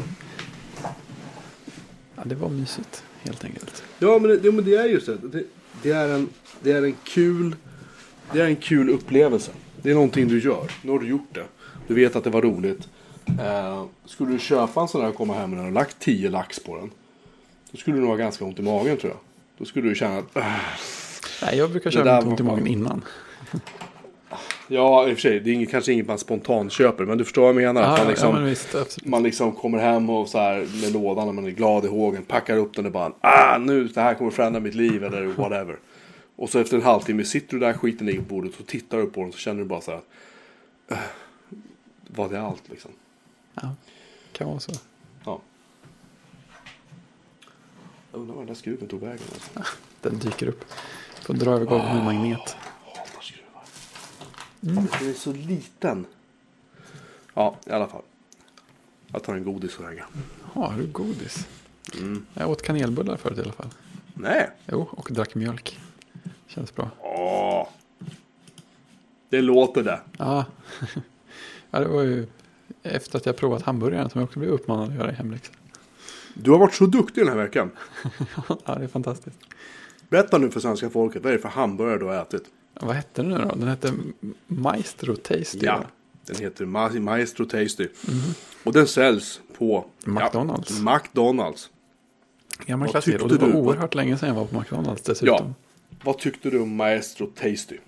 ja, 2.16 2.22
det 2.24 2.34
var 2.34 2.48
mysigt, 2.48 3.04
helt 3.22 3.44
enkelt. 3.44 3.82
Ja 3.98 4.18
men 4.18 4.30
det, 4.30 4.36
det, 4.38 4.52
men 4.52 4.64
det 4.64 4.74
är 4.76 4.84
just 4.84 5.06
det. 5.06 5.16
det. 5.28 5.44
Det 5.82 5.90
är, 5.90 6.08
en, 6.08 6.28
det 6.62 6.72
är 6.72 6.82
en 6.82 6.94
kul 7.04 7.56
Det 8.32 8.40
är 8.40 8.44
en 8.46 8.56
kul 8.56 8.90
upplevelse. 8.90 9.50
Det 9.82 9.90
är 9.90 9.94
någonting 9.94 10.28
du 10.28 10.40
gör. 10.40 10.70
Nu 10.82 10.90
har 10.92 10.98
du 10.98 11.08
gjort 11.08 11.34
det. 11.34 11.44
Du 11.86 11.94
vet 11.94 12.16
att 12.16 12.24
det 12.24 12.30
var 12.30 12.42
roligt. 12.42 12.88
Eh, 13.40 13.84
skulle 14.04 14.32
du 14.32 14.38
köpa 14.38 14.80
en 14.80 14.88
sån 14.88 15.00
här 15.00 15.08
och 15.08 15.14
komma 15.14 15.34
hem 15.34 15.50
med 15.50 15.58
den 15.58 15.66
och 15.66 15.72
lagt 15.72 15.98
10 15.98 16.30
lax 16.30 16.58
på 16.64 16.76
den. 16.76 16.90
Då 17.70 17.78
skulle 17.78 17.96
du 17.96 18.00
nog 18.00 18.10
ha 18.10 18.16
ganska 18.16 18.44
ont 18.44 18.58
i 18.58 18.62
magen 18.62 18.96
tror 18.96 19.12
jag. 19.12 19.20
Då 19.58 19.64
skulle 19.64 19.88
du 19.88 19.94
känna 19.94 20.18
att... 20.18 20.36
"Äh." 20.36 20.42
Nej, 21.42 21.58
jag 21.58 21.70
brukar 21.70 21.90
köra 21.90 22.04
med 22.04 22.24
ont 22.24 22.40
i 22.40 22.42
magen 22.42 22.66
innan. 22.66 23.04
Ja 24.68 25.08
i 25.08 25.12
och 25.12 25.16
för 25.16 25.20
sig. 25.22 25.40
Det 25.40 25.50
är 25.50 25.54
inget, 25.54 25.70
kanske 25.70 25.92
inget 25.92 26.06
man 26.06 26.18
spontant 26.18 26.72
köper. 26.72 27.04
Men 27.04 27.18
du 27.18 27.24
förstår 27.24 27.42
vad 27.42 27.48
jag 27.48 27.56
menar. 27.56 27.82
att 27.82 27.86
Ja, 27.88 27.92
man, 27.96 28.02
ja, 28.04 28.08
liksom, 28.10 28.34
men 28.34 28.44
visst, 28.44 29.04
man 29.06 29.22
liksom 29.22 29.52
kommer 29.52 29.78
hem 29.78 30.10
och 30.10 30.28
så 30.28 30.38
här 30.38 30.66
med 30.82 30.92
lådan 30.92 31.26
när 31.26 31.32
man 31.32 31.46
är 31.46 31.50
glad 31.50 31.84
i 31.84 31.88
hågen. 31.88 32.22
Packar 32.24 32.56
upp 32.56 32.74
den 32.76 32.86
och 32.86 32.92
bara 32.92 33.12
ah 33.20 33.58
nu 33.58 33.84
det 33.88 34.00
här 34.00 34.14
kommer 34.14 34.30
förändra 34.30 34.60
mitt 34.60 34.74
liv 34.74 35.04
eller 35.04 35.26
whatever. 35.26 35.76
Och 36.36 36.50
så 36.50 36.58
efter 36.58 36.76
en 36.76 36.82
halvtimme 36.82 37.24
sitter 37.24 37.52
du 37.54 37.58
där 37.58 37.72
skiten 37.72 38.06
ligger 38.06 38.20
på 38.20 38.26
bordet 38.34 38.60
och 38.60 38.66
tittar 38.66 38.98
du 38.98 39.06
på 39.06 39.20
den 39.22 39.32
så 39.32 39.38
känner 39.38 39.58
du 39.58 39.64
bara 39.64 39.80
så 39.80 39.90
här 39.90 40.00
"Äh, 40.90 40.98
Var 42.06 42.28
det 42.28 42.40
allt 42.40 42.62
liksom? 42.70 42.90
Ja, 43.54 43.74
kan 44.32 44.48
vara 44.48 44.60
så. 44.60 44.72
Ja. 45.24 45.40
Jag 48.12 48.20
undrar 48.20 48.34
var 48.34 48.42
den 48.42 48.46
där 48.46 48.54
skruven 48.54 48.88
tog 48.88 49.00
vägen. 49.00 49.26
Alltså. 49.32 49.72
Den 50.00 50.18
dyker 50.18 50.46
upp. 50.46 50.64
Får 51.22 51.34
dra 51.34 51.50
över 51.50 51.66
golvet 51.66 51.94
med 51.94 52.04
magnet. 52.04 52.56
Hatar 52.84 53.22
skruvar. 53.22 53.62
Mm. 54.62 54.88
Den 55.00 55.08
är 55.08 55.12
så 55.12 55.32
liten. 55.32 56.06
Ja, 57.34 57.56
i 57.66 57.70
alla 57.70 57.86
fall. 57.86 58.02
Jag 59.12 59.22
tar 59.22 59.34
en 59.34 59.44
godis 59.44 59.78
och 59.78 59.84
vägen. 59.84 60.04
Ja, 60.54 60.66
har 60.66 60.78
du 60.78 60.86
godis? 60.86 61.48
Mm. 61.94 62.26
Jag 62.34 62.50
åt 62.50 62.62
kanelbullar 62.62 63.16
förut 63.16 63.38
i 63.38 63.40
alla 63.40 63.52
fall. 63.52 63.70
Nej. 64.14 64.50
Jo, 64.66 64.88
och 64.90 65.08
drack 65.10 65.34
mjölk. 65.34 65.78
Känns 66.46 66.74
bra. 66.74 66.90
Åh. 67.00 67.68
Det 69.28 69.40
låter 69.40 69.82
det. 69.82 70.00
Ja. 70.18 70.44
ja, 71.70 71.80
det 71.80 71.88
var 71.88 72.02
ju 72.02 72.26
efter 72.82 73.18
att 73.18 73.26
jag 73.26 73.36
provat 73.36 73.62
hamburgaren 73.62 74.10
som 74.10 74.20
jag 74.20 74.28
också 74.28 74.38
blev 74.38 74.50
uppmanad 74.50 74.88
att 74.88 74.94
göra 74.94 75.12
i 75.12 75.14
hemläxor. 75.14 75.54
Du 76.42 76.50
har 76.50 76.58
varit 76.58 76.74
så 76.74 76.86
duktig 76.86 77.24
den 77.24 77.28
här 77.28 77.44
veckan. 77.44 77.70
ja, 78.48 78.74
det 78.74 78.84
är 78.84 78.88
fantastiskt. 78.88 79.38
Berätta 80.08 80.38
nu 80.38 80.50
för 80.50 80.60
svenska 80.60 80.90
folket. 80.90 81.22
Vad 81.22 81.32
är 81.32 81.36
det 81.36 81.42
för 81.42 81.48
hamburgare 81.48 81.98
du 81.98 82.04
har 82.04 82.22
ätit? 82.22 82.42
Vad 82.80 82.96
hette 82.96 83.22
den 83.22 83.28
nu 83.30 83.38
då? 83.38 83.54
Den 83.54 83.68
hette 83.68 83.92
Maestro 84.46 85.16
Tasty. 85.16 85.58
Ja. 85.62 85.84
Den 86.26 86.36
heter 86.36 86.64
Ma- 86.64 87.00
Maestro 87.00 87.44
Tasty. 87.44 87.88
Och 88.64 88.72
den 88.72 88.86
säljs 88.86 89.40
på 89.58 89.84
McDonald's. 90.04 90.82
Ja, 90.84 90.94
McDonalds. 90.94 91.70
Gammal 92.66 92.88
klassiker. 92.88 93.22
Och 93.22 93.28
det 93.28 93.36
var 93.36 93.48
du? 93.48 93.54
oerhört 93.54 93.94
länge 93.94 94.18
sedan 94.18 94.28
jag 94.28 94.36
var 94.36 94.44
på 94.44 94.58
McDonalds 94.58 95.02
dessutom. 95.02 95.36
Ja. 95.36 95.54
Vad 96.04 96.18
tyckte 96.18 96.50
du 96.50 96.60
om 96.60 96.76
Maestro 96.76 97.26
Tasty? 97.26 97.78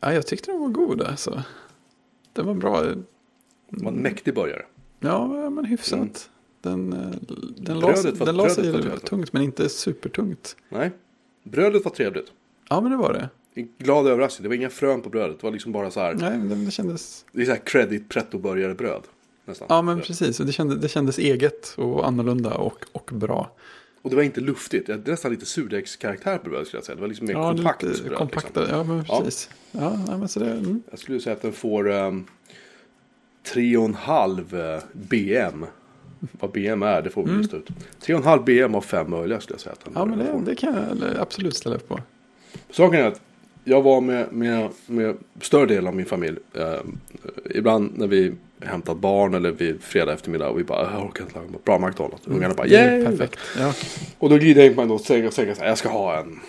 Ja, 0.00 0.12
jag 0.12 0.26
tyckte 0.26 0.50
den 0.50 0.60
var 0.60 0.68
god 0.68 1.02
alltså. 1.02 1.42
Den 2.32 2.46
var 2.46 2.54
bra. 2.54 2.82
Det 2.82 2.94
var 3.68 3.92
en 3.92 3.98
mäktig 3.98 4.34
burgare. 4.34 4.62
Ja, 5.00 5.50
men 5.50 5.64
hyfsat. 5.64 5.98
Mm. 5.98 6.12
Den, 6.62 6.92
eh, 6.92 6.98
den 7.56 7.80
var- 7.80 8.24
den 8.26 8.36
la 8.36 8.48
sig 8.50 8.70
var 8.72 8.96
tungt, 8.96 9.32
men 9.32 9.42
inte 9.42 9.68
supertungt. 9.68 10.56
Nej. 10.68 10.90
Brödet 11.44 11.84
var 11.84 11.90
trevligt. 11.92 12.26
Ja, 12.68 12.80
men 12.80 12.90
det 12.90 12.96
var 12.98 13.12
det. 13.12 13.28
En 13.54 13.68
glad 13.78 14.06
överraskning. 14.06 14.42
Det 14.42 14.48
var 14.48 14.56
inga 14.56 14.70
frön 14.70 15.02
på 15.02 15.08
brödet. 15.10 15.40
Det 15.40 15.46
var 15.46 15.50
liksom 15.52 15.72
bara 15.72 15.90
så 15.90 16.00
här. 16.00 16.14
Nej, 16.14 16.38
men 16.38 16.64
det, 16.64 16.70
kändes... 16.70 17.24
Det 17.32 17.40
är 17.42 17.44
så 17.46 17.50
här 17.50 17.60
credit 17.64 18.08
pretto 18.08 18.38
burgare 18.38 18.74
bröd. 18.74 19.02
Nästan. 19.44 19.66
Ja, 19.70 19.82
men 19.82 20.00
precis. 20.00 20.36
Det 20.36 20.52
kändes, 20.52 20.78
det 20.80 20.88
kändes 20.88 21.18
eget 21.18 21.74
och 21.76 22.06
annorlunda 22.06 22.54
och, 22.54 22.84
och 22.92 23.10
bra. 23.14 23.50
Och 24.02 24.10
det 24.10 24.16
var 24.16 24.22
inte 24.22 24.40
luftigt. 24.40 24.86
Det 24.86 24.92
är 24.92 25.10
nästan 25.10 25.30
lite 25.30 25.46
surdegskaraktär 25.46 26.38
på 26.38 26.48
brödet 26.50 26.66
skulle 26.68 26.78
jag 26.78 26.84
säga. 26.84 26.94
Det 26.96 27.00
var 27.00 27.08
liksom 27.08 27.26
mer 27.26 27.34
Ja, 27.34 27.50
kompakt 27.52 27.82
lite 27.82 28.02
bröd. 28.02 28.18
kompaktare. 28.18 28.64
Liksom. 28.64 28.78
Ja, 28.78 28.84
men 28.84 29.04
Ja. 29.08 29.20
precis. 29.22 29.50
Ja, 29.72 30.04
nej, 30.08 30.18
men 30.18 30.28
så 30.28 30.40
det... 30.40 30.50
Mm. 30.52 30.82
Jag 30.90 30.98
skulle 30.98 31.20
säga 31.20 31.36
att 31.36 31.42
den 31.42 31.52
får 31.52 31.88
um, 31.88 32.26
3,5 33.44 34.74
eh, 34.76 34.82
BM. 34.92 35.66
Vad 36.40 36.50
BM 36.50 36.82
är, 36.82 37.02
det 37.02 37.10
får 37.10 37.24
vi 37.24 37.32
lista 37.32 37.56
ut. 37.56 37.68
3,5 38.00 38.44
BM 38.44 38.74
av 38.74 38.80
5 38.80 39.10
möjliga 39.10 39.40
skulle 39.40 39.54
jag 39.54 39.60
säga. 39.60 39.72
Att 39.72 39.86
Mm. 39.86 39.98
Ja, 39.98 40.04
men 40.04 40.44
det, 40.44 40.50
det 40.50 40.56
kan 40.56 40.74
jag 40.74 41.20
absolut 41.20 41.56
ställa 41.56 41.76
upp 41.76 41.88
på. 41.88 42.00
Saken 42.70 43.00
är 43.00 43.04
att 43.04 43.20
jag 43.64 43.82
var 43.82 44.00
med, 44.00 44.32
med, 44.32 44.68
med 44.86 45.16
större 45.40 45.66
del 45.66 45.86
av 45.86 45.94
min 45.94 46.06
familj. 46.06 46.38
Eh, 46.54 46.80
ibland 47.54 47.98
när 47.98 48.06
vi 48.06 48.32
hämtat 48.60 48.96
barn 48.96 49.34
eller 49.34 49.50
vid 49.50 49.82
fredag 49.82 50.12
eftermiddag 50.12 50.48
och 50.48 50.58
vi 50.58 50.64
bara, 50.64 50.92
jag 50.92 51.04
orkar 51.04 51.24
inte 51.24 51.34
laga 51.38 51.50
mat." 51.50 51.64
bra 51.64 51.78
McDonalds. 51.78 52.26
Ungarna 52.26 52.54
bara, 52.54 52.66
yay! 52.66 53.04
Perfekt. 53.04 53.38
Ja. 53.58 53.74
Och 54.18 54.30
då 54.30 54.36
glider 54.36 54.60
jag 54.60 54.70
in 54.70 54.76
på 54.76 54.82
en 54.82 54.90
och 54.90 55.00
säger, 55.00 55.30
säger 55.30 55.54
så 55.54 55.60
här, 55.60 55.68
jag 55.68 55.78
ska 55.78 55.88
ha 55.88 56.20
en 56.20 56.40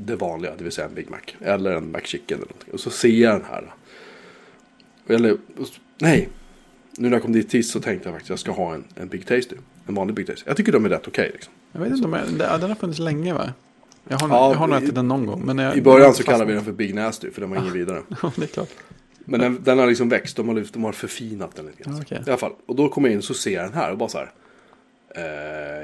det 0.00 0.16
vanliga, 0.16 0.52
det 0.58 0.64
vill 0.64 0.72
säga 0.72 0.86
en 0.86 0.94
Big 0.94 1.10
Mac. 1.10 1.18
Eller 1.40 1.72
en 1.72 1.90
McChicken 1.92 2.38
eller 2.38 2.46
någonting. 2.46 2.72
Och 2.72 2.80
så 2.80 2.90
ser 2.90 3.08
jag 3.08 3.34
den 3.34 3.44
här. 3.50 3.74
Eller, 5.08 5.36
nej. 5.98 6.28
Nu 6.98 7.08
när 7.08 7.16
jag 7.16 7.22
kom 7.22 7.32
dit 7.32 7.50
sist 7.50 7.70
så 7.70 7.80
tänkte 7.80 8.08
jag 8.08 8.14
faktiskt 8.14 8.26
att 8.26 8.30
jag 8.30 8.38
ska 8.38 8.62
ha 8.62 8.74
en, 8.74 8.84
en 8.94 9.08
Big 9.08 9.26
Tasty. 9.26 9.56
En 9.86 9.94
vanlig 9.94 10.16
Big 10.16 10.26
Tasty. 10.26 10.42
Jag 10.46 10.56
tycker 10.56 10.72
de 10.72 10.84
är 10.84 10.88
rätt 10.88 11.08
okej 11.08 11.30
liksom. 11.32 11.52
Jag 11.72 11.80
vet 11.80 11.92
inte 11.92 12.08
jag, 12.08 12.28
det- 12.38 12.58
den 12.60 12.68
har 12.70 12.74
funnits 12.74 12.98
länge 12.98 13.34
va? 13.34 13.52
Jag 14.08 14.18
har, 14.18 14.28
Ja, 14.28 14.50
jag 14.52 14.58
har 14.58 14.66
nog 14.66 14.76
ätit 14.82 14.94
den 14.94 15.08
någon 15.08 15.26
gång. 15.26 15.42
Men 15.46 15.58
jag, 15.58 15.76
I 15.76 15.82
början 15.82 16.14
så 16.14 16.22
kallar 16.22 16.44
vi 16.44 16.52
den 16.52 16.64
för 16.64 16.72
Big 16.72 16.94
Nasty 16.94 17.30
för 17.30 17.40
den 17.40 17.50
var 17.50 17.56
ingen 17.56 17.72
vidare. 17.72 18.02
Ja, 18.22 18.32
det 18.36 18.42
är 18.42 18.46
klart. 18.46 18.68
Men 19.24 19.40
den, 19.40 19.60
den 19.64 19.78
har 19.78 19.86
liksom 19.86 20.08
växt, 20.08 20.36
de 20.36 20.48
har, 20.48 20.64
de 20.72 20.84
har 20.84 20.92
förfinat 20.92 21.56
den 21.56 21.66
lite 21.66 21.82
grann. 21.82 22.00
Okej. 22.02 22.22
I 22.26 22.30
alla 22.30 22.36
fall, 22.38 22.52
och 22.66 22.76
då 22.76 22.88
kommer 22.88 23.08
jag 23.08 23.12
in 23.12 23.18
och 23.18 23.24
så 23.24 23.34
ser 23.34 23.50
jag 23.54 23.64
den 23.64 23.72
här 23.74 23.92
och 23.92 23.98
bara 23.98 24.08
så 24.08 24.18
här. 24.18 24.30
Eh, 25.16 25.22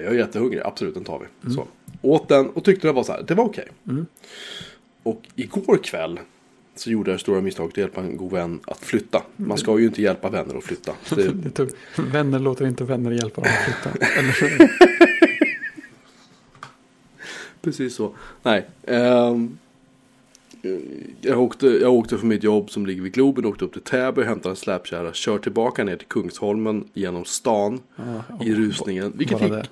jag 0.04 0.12
är 0.12 0.18
jättehungrig, 0.18 0.60
absolut 0.64 0.94
den 0.94 1.04
tar 1.04 1.22
vi. 1.44 1.54
Så. 1.54 1.66
Åt 2.02 2.28
den 2.28 2.48
och 2.50 2.64
tyckte 2.64 2.86
det 2.86 2.92
var 2.92 3.02
så 3.02 3.12
här, 3.12 3.22
det 3.28 3.34
var 3.34 3.44
okej. 3.44 3.68
Och 5.02 5.22
igår 5.34 5.76
kväll 5.84 6.20
så 6.74 6.90
gjorde 6.90 7.10
jag 7.10 7.18
det 7.18 7.20
stora 7.20 7.40
misstaget 7.40 7.72
att 7.72 7.76
hjälpa 7.78 8.00
en 8.00 8.16
god 8.16 8.32
vän 8.32 8.60
att 8.66 8.80
flytta. 8.80 9.22
Man 9.36 9.58
ska 9.58 9.78
ju 9.78 9.86
inte 9.86 10.02
hjälpa 10.02 10.28
vänner 10.28 10.54
att 10.54 10.64
flytta. 10.64 10.92
Det, 11.16 11.56
Det 11.56 11.68
vänner 11.96 12.38
låter 12.38 12.66
inte 12.66 12.84
vänner 12.84 13.10
hjälpa 13.10 13.40
dem 13.40 13.50
att 13.50 13.64
flytta. 13.64 14.68
Precis 17.60 17.94
så. 17.94 18.14
Nej. 18.42 18.66
ehm, 18.86 19.58
jag, 21.20 21.40
åkte, 21.40 21.66
jag 21.66 21.92
åkte 21.92 22.18
från 22.18 22.28
mitt 22.28 22.42
jobb 22.42 22.70
som 22.70 22.86
ligger 22.86 23.02
vid 23.02 23.12
Globen, 23.12 23.44
åkte 23.44 23.64
upp 23.64 23.72
till 23.72 23.82
Täby, 23.82 24.22
hämtade 24.22 24.52
en 24.52 24.56
släpkärra, 24.56 25.12
kör 25.12 25.38
tillbaka 25.38 25.84
ner 25.84 25.96
till 25.96 26.08
Kungsholmen 26.08 26.88
genom 26.94 27.24
stan 27.24 27.80
ja, 27.96 28.44
i 28.44 28.54
rusningen. 28.54 29.12
Vilket 29.16 29.40
gick, 29.40 29.50
det. 29.50 29.66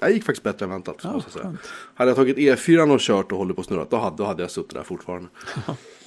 det 0.00 0.10
gick 0.10 0.24
faktiskt 0.24 0.42
bättre 0.42 0.64
än 0.64 0.70
väntat. 0.70 1.04
Måste 1.04 1.30
jag 1.34 1.42
säga. 1.42 1.56
Hade 1.94 2.10
jag 2.10 2.16
tagit 2.16 2.36
E4 2.36 2.94
och 2.94 3.00
kört 3.00 3.32
och 3.32 3.38
hållit 3.38 3.56
på 3.56 3.60
och 3.60 3.66
snurrat, 3.66 3.90
då 3.90 3.96
hade, 3.96 4.16
då 4.16 4.24
hade 4.24 4.42
jag 4.42 4.50
suttit 4.50 4.74
där 4.74 4.82
fortfarande. 4.82 5.28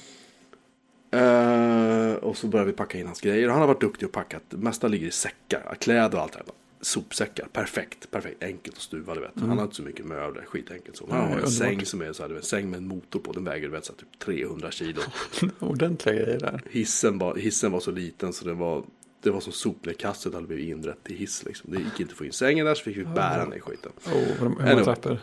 Eh, 1.12 2.14
och 2.14 2.36
så 2.36 2.46
började 2.46 2.70
vi 2.70 2.76
packa 2.76 2.98
in 2.98 3.06
hans 3.06 3.20
grejer. 3.20 3.48
Han 3.48 3.60
har 3.60 3.66
varit 3.66 3.80
duktig 3.80 4.08
och 4.08 4.12
packat. 4.12 4.42
Det 4.48 4.56
mesta 4.56 4.88
ligger 4.88 5.06
i 5.06 5.10
säckar, 5.10 5.76
kläder 5.80 6.16
och 6.16 6.22
allt 6.22 6.32
det 6.32 6.38
här. 6.38 6.46
Sopsäckar, 6.80 7.46
perfekt, 7.52 8.10
perfekt, 8.10 8.42
enkelt 8.42 8.76
att 8.76 8.82
stuva, 8.82 9.14
du 9.14 9.20
vet. 9.20 9.30
Han 9.40 9.58
har 9.58 9.62
inte 9.62 9.76
så 9.76 9.82
mycket 9.82 10.06
möbler, 10.06 10.44
skitenkelt 10.44 10.96
så. 10.96 11.06
Han 11.10 11.16
har 11.18 11.26
en 11.26 11.32
underbart. 11.32 11.52
säng 11.52 11.86
som 11.86 12.02
är 12.02 12.12
så 12.12 12.22
här, 12.22 12.28
du 12.28 12.34
vet, 12.34 12.44
säng 12.44 12.70
med 12.70 12.78
en 12.78 12.88
motor 12.88 13.20
på, 13.20 13.32
den 13.32 13.44
väger 13.44 13.66
du 13.66 13.72
vet, 13.72 13.84
så 13.84 13.92
här, 13.92 13.98
typ 13.98 14.18
300 14.18 14.70
kilo. 14.70 15.00
Ordentliga 15.58 16.14
grejer 16.14 16.38
där. 16.38 16.62
Hissen 16.70 17.18
var, 17.18 17.36
hissen 17.36 17.72
var 17.72 17.80
så 17.80 17.90
liten 17.90 18.32
så 18.32 18.44
det 18.44 18.54
var, 18.54 18.84
det 19.22 19.30
var 19.30 19.40
som 19.40 19.52
soplekastet 19.52 20.34
hade 20.34 20.46
blivit 20.46 20.68
inrett 20.68 21.04
till 21.04 21.16
hiss 21.16 21.44
liksom. 21.44 21.70
Det 21.72 21.78
gick 21.78 22.00
inte 22.00 22.12
att 22.12 22.18
få 22.18 22.24
in 22.24 22.32
sängen 22.32 22.66
där 22.66 22.74
så 22.74 22.82
fick 22.82 22.96
vi 22.96 23.04
bära 23.04 23.44
ner 23.44 23.60
skiten. 23.60 23.92
Oh, 24.06 24.12
hur 24.40 24.48
många 24.48 24.84
trappor? 24.84 25.18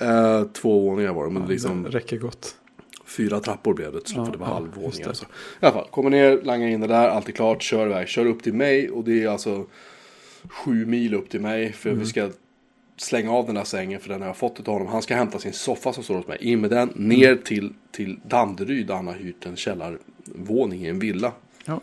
Eh, 0.00 0.44
två 0.52 0.80
våningar 0.80 1.12
var 1.12 1.24
det, 1.24 1.30
men 1.30 1.48
liksom 1.48 1.82
Det 1.82 1.90
räcker 1.90 2.18
gott. 2.18 2.56
Fyra 3.12 3.40
trappor 3.40 3.74
blev 3.74 3.92
det 3.92 4.00
till 4.00 4.12
slut, 4.14 4.24
för 4.24 4.32
det 4.32 4.38
var 4.38 4.46
ja, 4.46 4.52
halvvåningar. 4.54 4.86
just 4.88 5.04
det. 5.04 5.14
Så. 5.14 5.24
I 5.24 5.28
alla 5.60 5.72
fall, 5.72 5.86
kommer 5.90 6.10
ner, 6.10 6.40
langar 6.42 6.68
in 6.68 6.80
det 6.80 6.86
där, 6.86 7.08
allt 7.08 7.28
är 7.28 7.32
klart, 7.32 7.62
kör 7.62 7.86
iväg, 7.86 8.08
kör 8.08 8.26
upp 8.26 8.42
till 8.42 8.54
mig 8.54 8.90
och 8.90 9.04
det 9.04 9.22
är 9.22 9.28
alltså 9.28 9.64
sju 10.48 10.86
mil 10.86 11.14
upp 11.14 11.30
till 11.30 11.40
mig 11.40 11.72
för 11.72 11.88
Mm. 11.90 12.00
vi 12.00 12.06
ska 12.06 12.30
slänga 12.96 13.32
av 13.32 13.46
den 13.46 13.54
där 13.54 13.64
sängen 13.64 14.00
för 14.00 14.08
den 14.08 14.20
har 14.20 14.28
jag 14.28 14.36
fått 14.36 14.68
av 14.68 14.74
honom. 14.74 14.88
Han 14.88 15.02
ska 15.02 15.14
hämta 15.14 15.38
sin 15.38 15.52
soffa 15.52 15.92
som 15.92 16.04
står 16.04 16.14
hos 16.14 16.26
mig, 16.26 16.38
in 16.40 16.60
med 16.60 16.70
den, 16.70 16.90
ner 16.94 17.28
Mm. 17.32 17.42
till, 17.44 17.72
till 17.90 18.20
Danderyd 18.28 18.86
där 18.86 18.94
han 18.94 19.06
har 19.06 19.14
hyrt 19.14 19.46
en 19.46 19.56
källarvåning 19.56 20.84
i 20.84 20.88
en 20.88 20.98
villa. 20.98 21.32
Ja. 21.64 21.80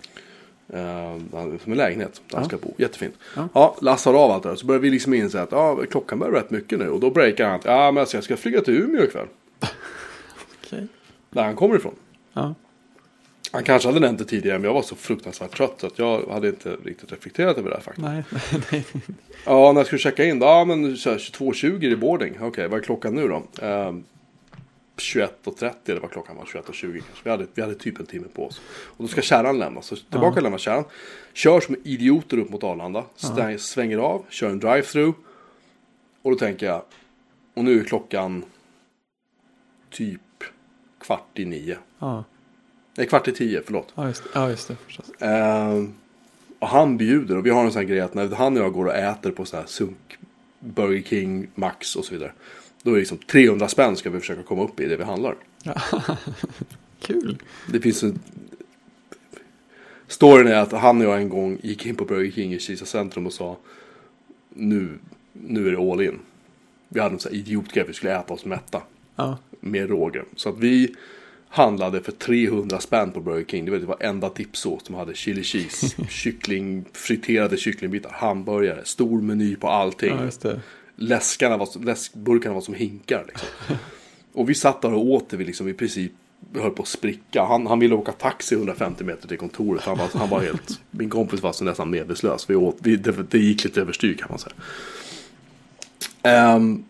Eh, 0.74 1.18
som 1.64 1.72
en 1.72 1.78
lägenhet 1.78 2.22
där 2.28 2.38
han 2.38 2.44
Ja. 2.44 2.48
ska 2.48 2.58
bo. 2.58 2.74
Jättefint. 2.78 3.16
Ja. 3.36 3.50
Ja. 3.54 3.76
lassar 3.82 4.14
av 4.14 4.32
allt 4.32 4.44
det 4.44 4.50
där. 4.50 4.56
Så 4.56 4.66
börjar 4.66 4.80
vi 4.82 4.90
liksom 4.90 5.14
inse 5.14 5.42
att 5.42 5.52
ja, 5.52 5.80
klockan 5.90 6.20
börjar 6.20 6.34
rätt 6.34 6.52
mycket 6.52 6.80
nu. 6.80 6.90
Och 6.90 7.00
då 7.00 7.10
breakar 7.10 7.46
han 7.46 7.56
att 7.60 7.66
ja, 7.66 7.92
men 7.92 8.02
alltså, 8.02 8.18
jag 8.18 8.24
ska 8.24 8.38
flyga 8.38 8.62
till 8.62 8.74
Umeå 8.74 9.04
ikväll. 9.04 9.28
Där 11.30 11.44
han 11.44 11.56
kommer 11.56 11.76
ifrån. 11.76 11.96
Ja. 12.34 12.56
Han 13.52 13.64
kanske 13.64 13.88
hade 13.90 14.00
nämnt 14.00 14.20
det 14.20 14.26
tidigare 14.26 14.58
men 14.60 14.66
jag 14.66 14.74
var 14.74 14.82
så 14.82 14.96
fruktansvärt 14.96 15.52
trött 15.58 15.76
så 15.78 15.88
att 15.88 16.00
jag 16.00 16.28
hade 16.32 16.48
inte 16.48 16.76
riktigt 16.86 17.12
reflekterat 17.12 17.58
över 17.58 17.70
det 17.70 17.76
här 17.76 17.84
faktiskt. 17.84 18.08
Nej, 18.08 18.24
nej, 18.32 18.64
nej. 18.72 18.86
Ja, 19.46 19.72
när 19.72 19.80
jag 19.80 19.86
skulle 19.88 20.00
checka 20.00 20.26
in, 20.26 20.42
ja 20.42 20.66
men 20.66 20.98
så 20.98 21.10
här 21.10 21.18
22.20 21.18 21.84
i 21.84 21.96
boarding. 21.96 22.38
Okej, 22.42 22.68
vad 22.68 22.80
är 22.80 22.84
klockan 22.84 23.16
nu 23.16 23.28
då? 23.28 23.44
Ehm, 23.66 24.04
21.30 24.98 25.74
eller 25.86 26.00
vad 26.02 26.12
klockan 26.12 26.36
var, 26.36 26.46
21.20 26.46 26.64
kanske. 26.92 27.02
Vi 27.24 27.30
hade, 27.30 27.48
vi 27.54 27.62
hade 27.62 27.76
typ 27.76 28.00
en 28.00 28.06
timme 28.06 28.28
på 28.34 28.46
oss. 28.46 28.62
Och 28.70 29.04
då 29.04 29.08
ska 29.08 29.22
kärran 29.22 29.60
lämnas. 29.60 29.86
Så 29.86 29.96
tillbaka 29.96 30.38
Ja. 30.38 30.42
lämna 30.42 30.58
kärran. 30.58 30.84
Kör 31.34 31.60
som 31.60 31.76
idioter 31.84 32.38
upp 32.38 32.50
mot 32.50 32.64
Arlanda. 32.64 33.04
Stäng, 33.16 33.60
Svänger 33.60 33.98
av, 33.98 34.26
kör 34.30 34.50
en 34.50 34.60
drive-through. 34.62 35.14
Och 36.22 36.32
då 36.32 36.38
tänker 36.38 36.66
jag, 36.66 36.82
och 37.54 37.64
nu 37.64 37.80
är 37.80 37.84
klockan 37.84 38.44
typ 39.92 40.22
kvart 41.00 41.40
i 41.40 41.46
nio. 41.46 41.78
Ja, 42.00 42.24
Nej, 42.98 43.08
kvart 43.08 43.28
i 43.28 43.32
tio, 43.32 43.62
förlåt. 43.66 43.94
ja, 43.96 44.08
just, 44.08 44.24
ja, 44.34 44.50
just 44.50 44.68
det 44.68 44.76
förstås. 44.76 45.06
Ehm, 45.20 45.94
och 46.60 46.68
han 46.68 46.98
bjuder 46.98 47.38
och 47.38 47.46
vi 47.46 47.50
har 47.50 47.66
en 47.66 47.72
sån 47.72 47.80
här 47.80 47.88
grej 47.88 48.00
att 48.00 48.14
när 48.14 48.28
han 48.28 48.58
och 48.58 48.64
jag 48.64 48.74
går 48.74 48.86
och 48.86 48.96
äter 48.96 49.32
på 49.32 49.46
så 49.46 49.58
här 49.58 49.66
sunk, 49.66 50.18
Burger 50.60 51.02
King, 51.02 51.48
Max 51.56 51.96
och 51.96 52.06
så 52.06 52.14
vidare. 52.14 52.32
Då 52.84 52.90
är 52.92 52.94
det 52.94 53.00
liksom 53.00 53.18
300 53.18 53.68
spänn 53.68 53.96
ska 53.96 54.10
vi 54.10 54.20
försöka 54.20 54.44
komma 54.44 54.64
upp 54.64 54.80
i 54.80 54.86
det 54.86 54.98
vi 54.98 55.04
handlar. 55.04 55.36
Kul. 57.00 57.38
Det 57.72 57.80
finns 57.80 58.04
en... 58.04 58.20
Storyn 60.08 60.48
är 60.48 60.56
att 60.56 60.72
han 60.72 60.98
och 61.02 61.08
jag 61.08 61.22
en 61.22 61.30
gång 61.30 61.58
gick 61.62 61.86
in 61.86 61.96
på 61.96 62.06
Burger 62.06 62.32
King 62.32 62.54
i 62.54 62.60
Kisa 62.60 62.86
centrum 62.86 63.26
och 63.26 63.34
sa 63.34 63.58
nu, 64.50 65.00
nu 65.34 65.68
är 65.68 65.72
det 65.72 65.92
all 65.92 66.02
in. 66.02 66.20
Vi 66.88 67.00
hade 67.00 67.14
en 67.14 67.20
sån 67.20 67.32
här 67.32 67.40
idiotgrej, 67.40 67.86
vi 67.88 67.94
skulle 67.94 68.20
äta 68.20 68.34
oss 68.34 68.46
mätta 68.46 68.82
Ja, 69.16 69.38
med 69.60 69.90
råge. 69.90 70.24
Så 70.36 70.50
att 70.50 70.60
vi, 70.60 70.96
handlade 71.50 72.02
för 72.02 72.12
300 72.12 72.80
spänn 72.80 73.12
på 73.12 73.22
Burger 73.22 73.46
King. 73.46 73.66
Det 73.66 73.80
var 73.80 73.98
enda 74.00 74.30
tipsås 74.30 74.86
som 74.86 74.96
hade 74.96 75.14
chili 75.14 75.44
cheese, 75.44 75.96
kyckling, 76.10 76.86
friterade 76.94 77.58
kycklingbitar, 77.58 78.12
hamburgare, 78.14 78.86
stor 78.86 79.22
meny 79.22 79.56
på 79.56 79.68
allting. 79.68 80.18
Ja. 80.44 80.52
Läskarna 80.96 81.58
var, 81.58 81.86
läskburkarna 81.86 82.54
var 82.54 82.62
som 82.62 82.74
hinkar. 82.74 83.26
Liksom. 83.28 83.48
och 84.34 84.50
vi 84.50 84.56
satt 84.56 84.82
där 84.82 84.94
och 84.94 85.06
åt 85.06 85.30
det, 85.30 85.38
vi 85.38 85.46
liksom 85.46 85.68
i 85.68 85.74
princip 85.74 86.12
höll 86.56 86.72
på 86.72 86.82
att 86.82 86.88
spricka. 86.88 87.44
Han, 87.44 87.68
han 87.68 87.80
ville 87.80 87.96
åka 87.96 88.12
taxi 88.12 88.56
150 88.56 89.04
meter 89.04 89.28
till 89.28 89.38
kontoret. 89.38 89.84
Han 89.84 89.98
var, 89.98 90.08
han 90.14 90.30
var 90.30 90.40
helt, 90.40 90.82
min 90.92 91.10
kompis 91.10 91.42
var 91.42 91.52
så 91.52 91.64
nästan 91.64 91.90
medvetslös. 91.90 92.50
Vi 92.50 92.56
åt, 92.56 92.78
vi, 92.80 92.96
det, 92.96 93.32
det 93.32 93.40
gick 93.40 93.64
lite 93.64 93.82
överstyr 93.82 94.14
kan 94.14 94.28
man 94.30 94.40
säga. 94.40 94.54
Ehm, 96.24 96.84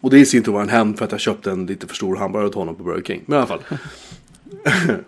och 0.00 0.10
det 0.10 0.18
i 0.18 0.26
sin 0.26 0.42
tur 0.42 0.52
var 0.52 0.62
en 0.62 0.68
hämnd 0.68 0.98
för 0.98 1.04
att 1.04 1.12
jag 1.12 1.20
köpte 1.20 1.50
en 1.50 1.66
lite 1.66 1.86
för 1.86 1.94
stor 1.94 2.16
hamburgare 2.16 2.50
till 2.50 2.58
honom 2.58 2.74
på 2.74 2.82
Burger 2.82 3.02
King. 3.02 3.22
Men 3.26 3.36
i 3.36 3.38
alla 3.38 3.46
fall. 3.46 3.62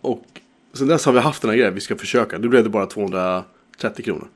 och 0.00 0.24
sen 0.72 0.88
dess 0.88 1.04
har 1.06 1.12
vi 1.12 1.18
haft 1.18 1.42
den 1.42 1.50
här 1.50 1.56
grejen, 1.56 1.74
vi 1.74 1.80
ska 1.80 1.96
försöka. 1.96 2.38
Nu 2.38 2.48
blev 2.48 2.64
det 2.64 2.70
bara 2.70 2.86
230 2.86 4.04
kronor. 4.04 4.28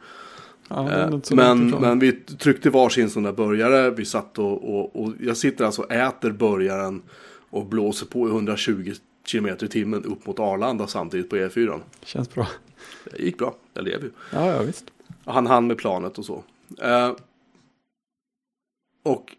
Ja, 0.69 0.91
Eh, 0.93 1.19
Men, 1.31 1.71
men 1.71 1.99
vi 1.99 2.13
tryckte 2.13 2.71
varsin 2.71 3.11
sån 3.11 3.23
där 3.23 3.33
burgare. 3.33 3.91
Vi 3.91 4.05
satt 4.05 4.39
och, 4.39 4.75
och, 4.75 5.03
och 5.03 5.13
jag 5.21 5.37
sitter 5.37 5.65
alltså 5.65 5.83
och 5.83 5.93
äter 5.93 6.31
burgaren 6.31 7.03
och 7.51 7.67
blåser 7.67 8.07
på 8.07 8.29
i 8.29 8.31
120 8.31 8.93
km 9.33 9.47
i 9.47 9.69
timmen 9.69 10.05
upp 10.05 10.27
mot 10.27 10.41
Arlanda 10.41 10.87
samtidigt 10.87 11.31
på 11.31 11.37
E4. 11.37 11.81
Känns 12.05 12.35
bra. 12.35 12.47
Det 13.05 13.23
gick 13.23 13.39
bra, 13.39 13.55
jag 13.75 13.85
lever 13.85 14.05
ju. 14.05 14.11
Ja, 14.33 14.47
ja 14.47 14.63
visst. 14.63 14.85
Han 15.25 15.47
hann 15.47 15.67
med 15.67 15.79
planet 15.79 16.19
och 16.19 16.25
så. 16.25 16.43
Eh, 16.83 17.13
och 19.03 19.37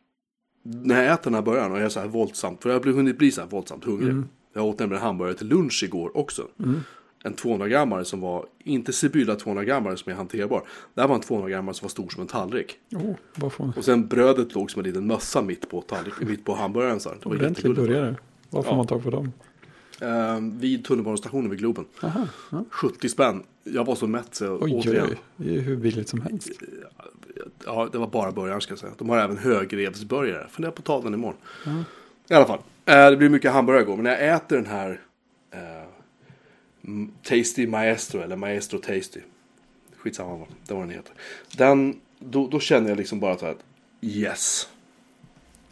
när 0.63 1.03
jag 1.03 1.13
äter 1.13 1.23
den 1.23 1.33
här 1.33 1.41
burgaren 1.41 1.71
och 1.71 1.77
jag 1.77 1.85
är 1.85 1.89
så 1.89 1.99
här 1.99 2.07
våldsamt, 2.07 2.63
för 2.63 2.69
jag 2.69 2.79
har 2.85 2.91
hunnit 2.93 3.17
bli 3.17 3.31
så 3.31 3.41
här 3.41 3.47
våldsamt 3.47 3.83
hungrig. 3.83 4.09
Mm. 4.09 4.27
Jag 4.53 4.65
åt 4.65 4.79
nämligen 4.79 5.03
hamburgare 5.03 5.37
till 5.37 5.47
lunch 5.47 5.83
igår 5.83 6.17
också. 6.17 6.47
En 7.25 7.33
200 7.33 7.67
grammare 7.67 8.05
som 8.05 8.21
var, 8.21 8.45
inte 8.63 8.93
Sibylla 8.93 9.35
200 9.35 9.63
grammare 9.63 9.97
som 9.97 10.11
är 10.11 10.15
hanterbar. 10.15 10.63
Det 10.93 11.01
här 11.01 11.07
var 11.07 11.15
en 11.15 11.21
200 11.21 11.49
grammare 11.49 11.75
som 11.75 11.85
var 11.85 11.89
stor 11.89 12.09
som 12.09 12.21
en 12.21 12.27
tallrik. 12.27 12.75
Oh, 12.95 13.15
en 13.61 13.73
Och 13.77 13.85
sen 13.85 14.07
brödet 14.07 14.55
låg 14.55 14.71
som 14.71 14.79
en 14.79 14.85
liten 14.85 15.07
mössa 15.07 15.41
mitt 15.41 15.69
på 15.69 15.81
tallriken, 15.81 16.27
mitt 16.27 16.45
på 16.45 16.55
hamburgaren. 16.55 16.99
Så 16.99 17.09
här. 17.09 17.17
Det 17.23 17.29
var 17.29 17.35
ordentlig 17.35 17.75
burgare. 17.75 18.15
Var 18.49 18.63
får 18.63 18.71
Ja. 18.71 18.77
man 18.77 18.87
tag 18.87 19.03
på 19.03 19.09
dem? 19.09 19.31
Eh, 20.01 20.39
vid 20.41 20.85
tunnelbanestationen 20.85 21.49
vid 21.49 21.59
Globen. 21.59 21.85
Aha, 22.01 22.27
ja. 22.51 22.65
70 22.69 23.09
spänn. 23.09 23.43
Jag 23.63 23.85
var 23.85 23.95
så 23.95 24.07
mätt 24.07 24.35
så 24.35 24.57
Oj, 24.61 24.71
återigen. 24.73 25.07
oj. 25.09 25.17
Det 25.37 25.55
är 25.55 25.59
hur 25.61 25.75
billigt 25.75 26.09
som 26.09 26.21
helst. 26.21 26.49
Ja, 27.65 27.89
det 27.91 27.97
var 27.97 28.07
bara 28.07 28.31
början 28.31 28.61
ska 28.61 28.71
jag 28.71 28.79
säga. 28.79 28.91
De 28.97 29.09
har 29.09 29.17
även 29.17 29.37
högrevsburgare. 29.37 30.47
Funderar 30.51 30.71
på 30.71 30.79
att 30.79 30.85
ta 30.85 31.01
den 31.01 31.13
imorgon. 31.13 31.37
I 32.29 32.33
alla 32.33 32.45
fall. 32.45 32.59
Eh, 32.85 33.09
det 33.09 33.17
blir 33.17 33.29
mycket 33.29 33.51
hamburgare 33.51 33.83
igår. 33.83 33.95
Men 33.95 34.03
när 34.03 34.11
jag 34.11 34.35
äter 34.35 34.55
den 34.55 34.65
här 34.65 35.01
eh, 35.51 35.87
Tasty 37.23 37.67
Maestro. 37.67 38.21
Eller 38.21 38.35
Maestro 38.35 38.79
Tasty. 38.79 39.19
Skitsamma 39.97 40.35
vad 40.35 40.47
det 40.67 40.73
var 40.73 40.81
den 40.81 40.89
heter. 40.89 41.13
Den, 41.57 41.99
då, 42.19 42.47
då 42.47 42.59
känner 42.59 42.89
jag 42.89 42.97
liksom 42.97 43.19
bara 43.19 43.37
så 43.37 43.45
här 43.45 43.55
yes. 44.01 44.67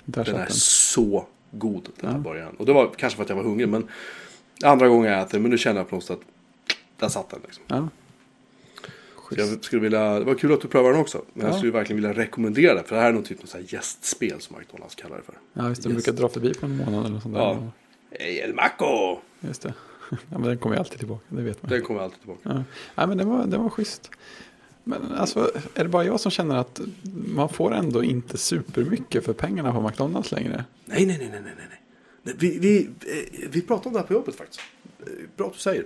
Där 0.05 0.25
Den 0.25 0.35
är 0.35 0.39
den. 0.39 0.51
så 0.51 1.25
god 1.51 1.89
den 1.99 2.09
här 2.09 2.17
Ja. 2.17 2.21
burgaren. 2.23 2.55
Och 2.55 2.65
det 2.65 2.73
var 2.73 2.91
kanske 2.97 3.17
för 3.17 3.23
att 3.23 3.29
jag 3.29 3.35
var 3.35 3.43
hungrig. 3.43 3.69
Men 3.69 3.87
andra 4.63 4.87
gången 4.87 5.11
jag 5.11 5.21
äter. 5.21 5.39
Men 5.39 5.51
nu 5.51 5.57
känner 5.57 5.79
jag 5.79 5.89
på 5.89 5.95
något 5.95 6.03
sätt 6.03 6.19
att 6.19 6.75
där 6.99 7.09
satt 7.09 7.29
den 7.29 7.39
liksom. 7.43 7.63
Ja. 7.67 7.87
Jag 9.37 9.63
skulle 9.63 9.81
vilja, 9.81 10.19
det 10.19 10.25
var 10.25 10.35
kul 10.35 10.53
att 10.53 10.61
du 10.61 10.67
prövar 10.67 10.91
den 10.91 11.01
också. 11.01 11.21
Men 11.33 11.45
jag 11.45 11.53
Ja. 11.53 11.57
skulle 11.57 11.71
verkligen 11.71 12.01
vilja 12.01 12.13
rekommendera 12.23 12.73
det. 12.73 12.83
För 12.83 12.95
det 12.95 13.01
här 13.01 13.09
är 13.09 13.13
någon 13.13 13.23
typ 13.23 13.55
av 13.55 13.61
gästspel 13.73 14.41
som 14.41 14.55
McDonalds 14.59 14.95
kallar 14.95 15.17
det 15.17 15.23
för. 15.23 15.35
Ja, 15.53 15.69
just 15.69 15.83
det. 15.83 15.89
De 15.89 15.93
Yes. 15.95 16.05
brukar 16.05 16.21
dra 16.21 16.29
förbi 16.29 16.53
på 16.53 16.65
en 16.65 16.77
månad 16.77 17.05
eller 17.05 17.19
sånt 17.19 17.33
där. 17.35 17.41
Ja. 17.41 17.71
Hej 18.19 18.39
El 18.39 18.53
Maco! 18.55 19.19
Just 19.39 19.61
det. 19.61 19.73
Ja, 20.09 20.17
men 20.29 20.41
den 20.43 20.57
kommer 20.57 20.75
ju 20.75 20.79
alltid 20.79 20.99
tillbaka, 20.99 21.23
det 21.29 21.41
vet 21.41 21.63
man. 21.63 21.69
Den 21.71 21.81
kommer 21.81 22.01
alltid 22.01 22.19
tillbaka. 22.19 22.41
Ja. 22.43 22.63
ja, 22.95 23.07
men 23.07 23.17
den 23.17 23.29
var, 23.29 23.45
den 23.45 23.63
var 23.63 23.69
schysst. 23.69 24.11
Men 24.83 25.01
alltså, 25.17 25.51
är 25.75 25.83
det 25.83 25.89
bara 25.89 26.05
jag 26.05 26.19
som 26.19 26.31
känner 26.31 26.55
att 26.57 26.81
man 27.35 27.49
får 27.49 27.73
ändå 27.73 28.03
inte 28.03 28.37
supermycket 28.37 29.25
för 29.25 29.33
pengarna 29.33 29.71
på 29.73 29.81
McDonalds 29.81 30.31
längre? 30.31 30.65
Nej, 30.85 31.05
nej, 31.05 31.17
nej, 31.19 31.29
nej, 31.31 31.41
nej. 32.23 32.33
Vi, 32.39 32.57
vi, 32.59 32.81
eh, 32.83 33.49
vi 33.51 33.61
pratade 33.61 33.87
om 33.87 33.93
det 33.93 33.99
här 33.99 34.07
på 34.07 34.13
jobbet 34.13 34.35
faktiskt. 34.35 34.61
Eh, 34.99 35.05
Bra 35.37 35.47
att 35.47 35.53
du 35.53 35.59
säger. 35.59 35.85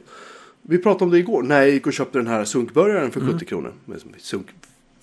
Vi 0.62 0.78
pratade 0.78 1.04
om 1.06 1.12
det 1.12 1.18
igår. 1.18 1.44
När 1.44 1.62
jag 1.62 1.70
gick 1.70 1.88
och 1.88 1.94
köpte 1.94 2.18
den 2.18 2.28
här 2.28 2.46
sunkburgaren 2.46 3.12
för 3.12 3.22
70 3.22 3.46
kronor. 3.46 3.74
Men 3.86 4.00
som- 4.00 4.12
Sunk, 4.18 4.48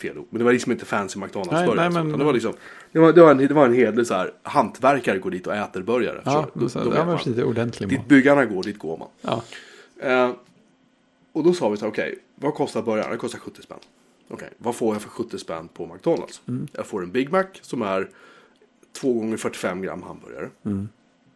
fel 0.01 0.19
ord. 0.19 0.27
Men 0.31 0.39
det 0.39 0.45
var 0.45 0.53
liksom 0.53 0.73
inte 0.73 0.85
fancy 0.85 1.19
McDonalds 1.21 1.53
Nej, 1.53 1.67
burgare. 1.67 1.91
nej, 1.91 2.05
men- 2.05 2.19
det 2.19 2.25
var 2.25 2.33
liksom. 2.33 2.53
Det 2.93 2.99
var, 2.99 3.13
det 3.13 3.23
var 3.23 3.31
en, 3.31 3.37
det 3.39 3.55
var 3.55 3.67
en 3.67 3.75
hedlig 3.75 4.07
så 4.07 4.15
här. 4.15 4.33
Hantverkare 4.43 5.19
går 5.19 5.31
dit 5.31 5.47
och 5.47 5.55
äter 5.57 5.83
burgare. 5.83 6.23
Ja, 6.25 6.33
så, 6.33 6.61
Då- 6.79 6.85
då 6.85 6.91
vet 6.91 6.99
var 6.99 7.07
man. 7.07 7.19
lite 7.27 7.45
ordentlig 7.45 7.89
Dit 7.89 7.99
mat. 7.99 8.09
byggarna 8.09 8.45
går, 8.45 8.63
dit 8.63 8.79
går 8.79 8.99
man. 8.99 9.09
Ja, 9.21 9.43
Eh, 10.03 10.31
och 11.33 11.45
då 11.45 11.53
sa 11.55 11.69
vi 11.69 11.77
så 11.77 11.85
här, 11.85 11.93
okej, 11.93 12.19
vad 12.35 12.55
kostar 12.55 12.83
burgaren? 12.83 13.11
Den 13.11 13.19
kostar 13.19 13.39
70 13.39 13.63
spänn. 13.63 13.79
Okej, 14.29 14.49
vad 14.59 14.77
får 14.77 14.95
jag 14.95 15.03
för 15.03 15.09
70 15.11 15.39
spänn 15.39 15.69
på 15.69 15.87
McDonalds? 15.87 16.43
Jag 16.73 16.87
får 16.87 17.03
en 17.03 17.11
Big 17.11 17.33
Mac 17.33 17.45
som 17.61 17.83
är 17.83 18.09
2 18.93 19.13
gånger 19.13 19.37
45 19.37 19.83
gram 19.83 20.03
hamburgare. 20.03 20.51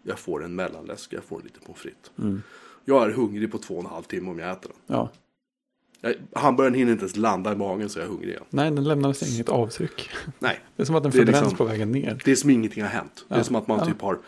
Jag 0.02 0.18
får 0.18 0.44
en 0.44 0.54
mellanläsk, 0.54 1.12
jag 1.12 1.24
får 1.24 1.40
lite 1.42 1.60
pommes 1.60 1.80
frites. 1.80 2.10
Jag 2.84 3.04
är 3.06 3.10
hungrig 3.10 3.52
på 3.52 3.58
två 3.58 3.74
och 3.74 3.80
en 3.84 3.90
halv 3.90 4.02
timme 4.02 4.30
om 4.30 4.38
jag 4.38 4.50
äter 4.52 4.68
den. 4.86 4.96
ja. 4.96 5.10
Jag, 6.00 6.14
hamburgaren 6.40 6.74
hinner 6.74 6.92
inte 6.92 7.02
ens 7.02 7.16
landa 7.16 7.52
i 7.52 7.56
magen 7.56 7.88
så 7.88 7.98
jag 7.98 8.04
är 8.06 8.08
hungrig 8.10 8.28
igen. 8.30 8.42
Nej, 8.50 8.70
den 8.70 8.84
lämnade 8.84 9.14
sig 9.14 9.34
inget 9.34 9.48
avtryck. 9.48 10.10
Nej, 10.38 10.60
Det 10.76 10.82
är 10.82 10.86
som 10.86 10.94
att 10.96 11.02
den 11.02 11.12
Det 11.12 11.18
förbränns 11.18 11.40
liksom- 11.42 11.56
på 11.56 11.64
vägen 11.64 11.92
ner. 11.92 12.20
det 12.24 12.30
är 12.30 12.36
som 12.36 12.50
ingenting 12.50 12.82
har 12.82 12.90
hänt. 12.90 13.24
Det 13.28 13.34
är 13.34 13.38
Ja, 13.38 13.44
som 13.44 13.56
att 13.56 13.66
man 13.68 13.78
ja. 13.78 13.84
typ 13.86 14.00
har 14.00 14.18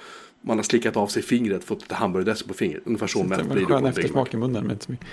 man 0.41 0.57
har 0.59 0.63
slickat 0.65 0.97
av 0.97 1.07
sig 1.07 1.23
fingret, 1.23 1.65
fått 1.65 1.81
lite 1.81 1.95
hamburgardressing 1.95 2.49
på 2.49 2.55
fingret. 2.55 2.83
Ungefär 2.87 3.07
så 3.07 3.23
Det 3.23 3.29
mätt 3.29 3.39
blir 3.43 3.51
en 3.53 3.59
du 3.59 3.67
på 3.67 3.75
en 3.87 3.95
Big 3.95 4.15
Mac. 4.15 4.27
i 4.33 4.37
munnen. 4.37 4.63
Men 4.63 4.71
inte 4.73 4.85
så 4.85 4.93
mycket. 4.93 5.07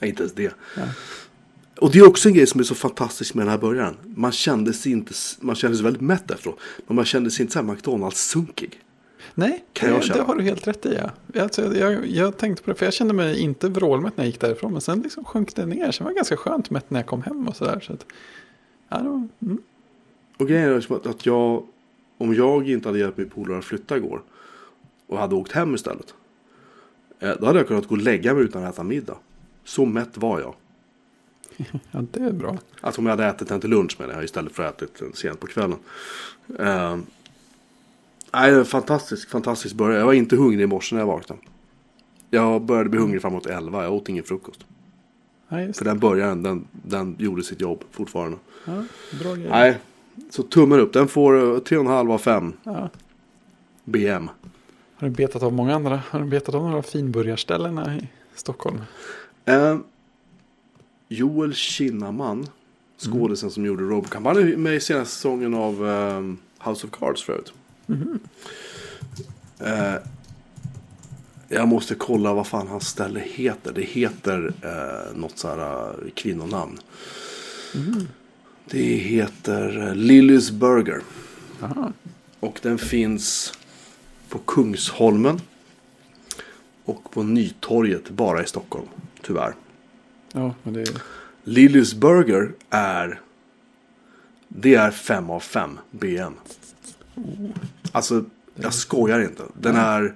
Nej, 0.00 0.10
inte 0.10 0.22
ens 0.22 0.34
det. 0.34 0.54
Ja. 0.76 0.82
Och 1.78 1.92
det 1.92 1.98
är 1.98 2.06
också 2.08 2.28
en 2.28 2.34
grej 2.34 2.46
som 2.46 2.60
är 2.60 2.64
så 2.64 2.74
fantastisk 2.74 3.34
med 3.34 3.46
den 3.46 3.50
här 3.50 3.58
början. 3.58 3.96
Man 4.02 4.32
kände 4.32 4.72
sig 4.72 4.92
inte, 4.92 5.12
man 5.40 5.56
kände 5.56 5.76
sig 5.76 5.84
väldigt 5.84 6.02
mätt 6.02 6.30
efteråt. 6.30 6.58
Men 6.86 6.96
man 6.96 7.04
kände 7.04 7.30
sig 7.30 7.42
inte 7.42 7.52
så 7.52 7.58
här 7.58 7.66
McDonalds-sunkig. 7.66 8.80
Nej, 9.34 9.64
det, 9.80 9.86
det 10.14 10.22
har 10.22 10.34
du 10.34 10.42
helt 10.42 10.66
rätt 10.68 10.86
i. 10.86 10.98
Ja. 11.32 11.42
Alltså, 11.42 11.76
jag, 11.76 12.06
jag 12.06 12.36
tänkte 12.36 12.62
på 12.62 12.70
det, 12.70 12.76
för 12.76 12.86
jag 12.86 12.94
kände 12.94 13.14
mig 13.14 13.40
inte 13.40 13.68
vrålmätt 13.68 14.16
när 14.16 14.24
jag 14.24 14.30
gick 14.30 14.40
därifrån. 14.40 14.72
Men 14.72 14.80
sen 14.80 15.00
liksom 15.00 15.24
sjönk 15.24 15.54
det 15.54 15.66
ner. 15.66 15.90
Sen 15.90 16.04
var 16.04 16.10
det 16.10 16.16
ganska 16.16 16.36
skönt 16.36 16.70
mätt 16.70 16.90
när 16.90 17.00
jag 17.00 17.06
kom 17.06 17.22
hem 17.22 17.48
och 17.48 17.56
sådär. 17.56 17.80
Så 17.80 17.92
att, 17.92 18.06
ja, 18.88 18.98
det 18.98 19.08
var, 19.08 19.28
mm. 19.42 19.58
Och 20.36 20.48
grejen 20.48 20.70
är 20.70 20.74
liksom 20.74 20.96
att, 20.96 21.06
att 21.06 21.26
jag, 21.26 21.66
om 22.18 22.34
jag 22.34 22.68
inte 22.70 22.88
hade 22.88 22.98
hjälpt 22.98 23.18
min 23.18 23.30
polare 23.30 23.58
att 23.58 23.64
flytta 23.64 23.96
igår. 23.96 24.22
Och 25.06 25.18
hade 25.18 25.34
åkt 25.34 25.52
hem 25.52 25.74
istället. 25.74 26.14
eh, 27.20 27.32
Då 27.40 27.46
hade 27.46 27.58
jag 27.58 27.68
kunnat 27.68 27.86
gå 27.86 27.94
och 27.94 28.00
lägga 28.02 28.34
mig 28.34 28.44
utan 28.44 28.64
att 28.64 28.74
äta 28.74 28.82
middag. 28.82 29.16
Så 29.64 29.84
mätt 29.84 30.16
var 30.16 30.40
jag. 30.40 30.54
ja, 31.90 32.02
det 32.12 32.20
är 32.20 32.32
bra. 32.32 32.58
Alltså 32.80 33.00
om 33.00 33.06
jag 33.06 33.12
hade 33.12 33.26
ätit 33.26 33.48
den 33.48 33.60
till 33.60 33.70
lunch 33.70 33.96
menar 34.00 34.14
jag 34.14 34.24
istället 34.24 34.52
för 34.52 34.62
att 34.62 34.82
ätit 34.82 34.98
den 34.98 35.12
sent 35.12 35.40
på 35.40 35.46
kvällen. 35.46 35.78
Eh, 36.58 36.96
nej, 38.32 38.50
det 38.50 38.56
är 38.56 38.58
en 38.58 38.64
fantastisk, 38.64 39.30
fantastisk 39.30 39.74
början. 39.74 39.98
Jag 39.98 40.06
var 40.06 40.12
inte 40.12 40.36
hungrig 40.36 40.60
i 40.60 40.66
morse 40.66 40.94
när 40.94 41.02
jag 41.02 41.06
vaknade. 41.06 41.40
Jag 42.30 42.62
började 42.62 42.90
bli 42.90 43.00
hungrig 43.00 43.22
framåt 43.22 43.46
11. 43.46 43.82
Jag 43.84 43.92
åt 43.92 44.08
ingen 44.08 44.24
frukost. 44.24 44.60
Just 45.66 45.78
För 45.78 45.84
det. 45.84 45.90
den 45.90 45.98
början, 45.98 46.42
den, 46.42 46.66
den 46.72 47.16
gjorde 47.18 47.42
sitt 47.42 47.60
jobb 47.60 47.84
fortfarande. 47.90 48.38
Ja, 48.64 48.84
bra 49.22 49.34
grej. 49.34 49.48
Nej, 49.50 49.78
så 50.30 50.42
tummen 50.42 50.80
upp. 50.80 50.92
Den 50.92 51.08
får 51.08 51.36
eh, 51.36 51.40
3,5 51.42 52.12
av 52.12 52.18
5 52.18 52.52
Ja. 52.62 52.88
BM. 53.84 54.30
Har 54.96 55.08
du 55.08 55.14
betat 55.14 55.42
av 55.42 55.52
många 55.52 55.74
andra? 55.74 56.02
Har 56.10 56.20
du 56.20 56.26
betat 56.26 56.54
av 56.54 56.62
några 56.62 56.82
finburgarställen 56.82 57.78
i 57.78 58.08
Stockholm? 58.34 58.78
Eh, 59.50 59.78
Joel 61.08 61.54
Kinnaman, 61.54 62.46
skådisen 62.98 63.50
som 63.50 63.64
gjorde 63.64 63.82
Robocop. 63.82 64.24
Han 64.24 64.36
är 64.36 64.56
med 64.56 64.74
i 64.74 64.80
senaste 64.80 65.14
säsongen 65.14 65.54
av 65.54 65.88
eh, 65.88 66.20
House 66.68 66.86
of 66.86 66.92
Cards 66.92 67.22
förut. 67.22 67.52
Eh, 69.58 69.94
jag 71.48 71.68
måste 71.68 71.94
kolla 71.94 72.34
vad 72.34 72.46
fan 72.46 72.68
hans 72.68 72.88
ställe 72.88 73.20
heter. 73.20 73.72
Det 73.72 73.82
heter 73.82 74.52
eh, 74.62 75.16
något 75.18 75.38
så 75.38 75.48
här 75.48 75.88
eh, 75.88 76.10
kvinnonamn. 76.14 76.78
Det 78.64 78.94
heter 78.94 79.88
eh, 79.88 79.94
Lillys 79.94 80.50
Burger. 80.50 81.00
Aha. 81.62 81.92
Och 82.40 82.58
den 82.62 82.78
finns 82.78 83.52
på 84.28 84.38
Kungsholmen. 84.38 85.40
Och 86.84 87.10
på 87.10 87.22
Nytorget 87.22 88.10
bara 88.10 88.42
i 88.42 88.46
Stockholm. 88.46 88.86
Tyvärr. 89.22 89.54
Ja, 90.32 90.54
men 90.62 90.74
det 90.74 90.80
är... 90.80 91.02
Lillys 91.44 91.94
Burger 91.94 92.52
är. 92.70 93.20
Det 94.48 94.74
är 94.74 94.90
5 94.90 95.30
av 95.30 95.40
5 95.40 95.78
BM. 95.90 96.34
Alltså 97.92 98.24
jag 98.54 98.74
skojar 98.74 99.20
inte. 99.20 99.42
Den 99.54 99.76
är. 99.76 100.14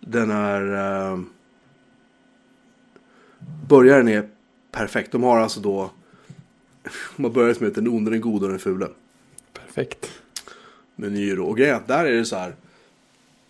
Den 0.00 0.30
är. 0.30 0.62
Uh, 1.12 1.20
Börjaren 3.68 4.08
är 4.08 4.28
perfekt. 4.72 5.12
De 5.12 5.22
har 5.22 5.38
alltså 5.38 5.60
då. 5.60 5.90
De 7.16 7.24
har 7.24 7.30
börjat 7.30 7.60
med 7.60 7.72
den 7.72 7.88
onde, 7.88 8.10
den 8.10 8.20
gode 8.20 8.44
och 8.44 8.50
den 8.50 8.58
fule. 8.58 8.88
Perfekt. 9.52 10.10
menyer. 10.96 11.40
Och 11.40 11.56
grejen 11.56 11.74
är 11.74 11.78
att 11.78 11.88
där 11.88 12.04
är 12.04 12.12
det 12.12 12.24
så 12.24 12.36
här. 12.36 12.54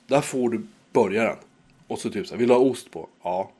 Där 0.06 0.20
får 0.20 0.50
du 0.50 0.62
börjaren. 0.92 1.36
Och 1.86 1.98
så 1.98 2.10
typ 2.10 2.26
så 2.26 2.34
här, 2.34 2.38
vill 2.38 2.48
du 2.48 2.54
ha 2.54 2.60
ost 2.60 2.90
på? 2.90 3.08
Ja. 3.22 3.50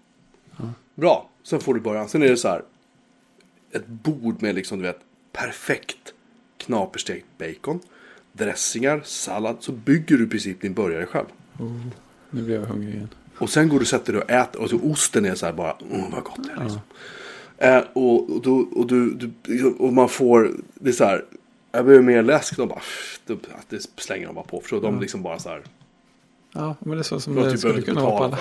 Bra, 0.94 1.28
sen 1.47 1.61
får 1.61 1.74
du 1.74 1.80
början. 1.80 2.09
Sen 2.09 2.22
är 2.22 2.28
det 2.28 2.36
så 2.36 2.49
här. 2.49 2.62
Ett 3.70 3.86
bord 3.86 4.42
med 4.42 4.55
liksom, 4.55 4.78
du 4.78 4.84
vet, 4.84 5.01
perfekt 5.32 6.14
knaperstekt 6.57 7.26
bacon. 7.38 7.80
Dressingar, 8.32 9.01
sallad. 9.05 9.57
Så 9.61 9.72
bygger 9.72 10.16
du 10.16 10.24
i 10.24 10.28
princip 10.28 10.61
din 10.61 10.74
burgare 10.74 11.07
själv. 11.07 11.26
Nu 12.30 12.42
blir 12.42 12.55
jag 12.55 12.66
hungrig 12.66 12.94
igen. 12.94 13.09
Och 13.38 13.51
sen 13.51 13.68
går 13.68 13.78
du 13.78 13.82
och 13.82 13.88
sätter 13.88 14.12
dig 14.12 14.22
och 14.22 14.30
äter. 14.30 14.62
Och 14.62 14.70
så 14.70 14.80
osten 14.80 15.24
är 15.24 15.34
så 15.34 15.47
här 15.47 15.53
bara, 15.53 15.76
mm, 15.90 16.11
vad 16.11 16.24
gott 16.24 16.44
det 16.44 16.53
är 16.53 16.62
liksom. 16.62 16.80
Eh, 17.59 17.82
och, 17.92 18.30
och, 18.30 18.42
då, 18.42 18.57
och, 18.57 18.86
du, 18.86 19.30
du, 19.42 19.64
och 19.64 19.92
man 19.92 20.09
får, 20.09 20.53
det 20.74 20.88
är 20.88 20.92
så 20.92 21.05
här. 21.05 21.24
Jag 21.72 21.84
behöver 21.84 22.05
mer 22.05 22.22
läsk. 22.22 22.57
De 22.57 22.68
bara, 22.68 22.82
det, 23.68 23.90
slänger 23.97 24.26
de 24.26 24.34
bara 24.34 24.44
på. 24.44 24.61
För 24.61 24.80
de 24.80 25.01
liksom 25.01 25.22
bara 25.22 25.38
så 25.38 25.49
här. 25.49 25.62
Ja, 26.53 26.76
men 26.80 26.90
det 26.90 26.99
är 26.99 27.03
så 27.03 27.20
som 27.20 27.34
det 27.34 27.51
du 27.51 27.59
skulle 27.59 27.82
kunna 27.82 28.03
vara 28.03 28.18
på 28.18 28.24
alla. 28.24 28.38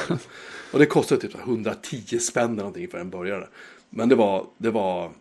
Och 0.75 0.79
det 0.79 0.85
kostar 0.85 1.17
typ 1.17 1.31
så 1.31 1.37
här 1.37 1.45
110 1.45 2.19
spänn 2.19 2.43
eller 2.45 2.55
någonting 2.55 2.87
för 2.87 2.97
en 2.97 3.09
burgare. 3.09 3.47
Men 3.89 4.09
det 4.09 4.15
var, 4.15 4.45
det 4.57 4.71
var 4.71 5.11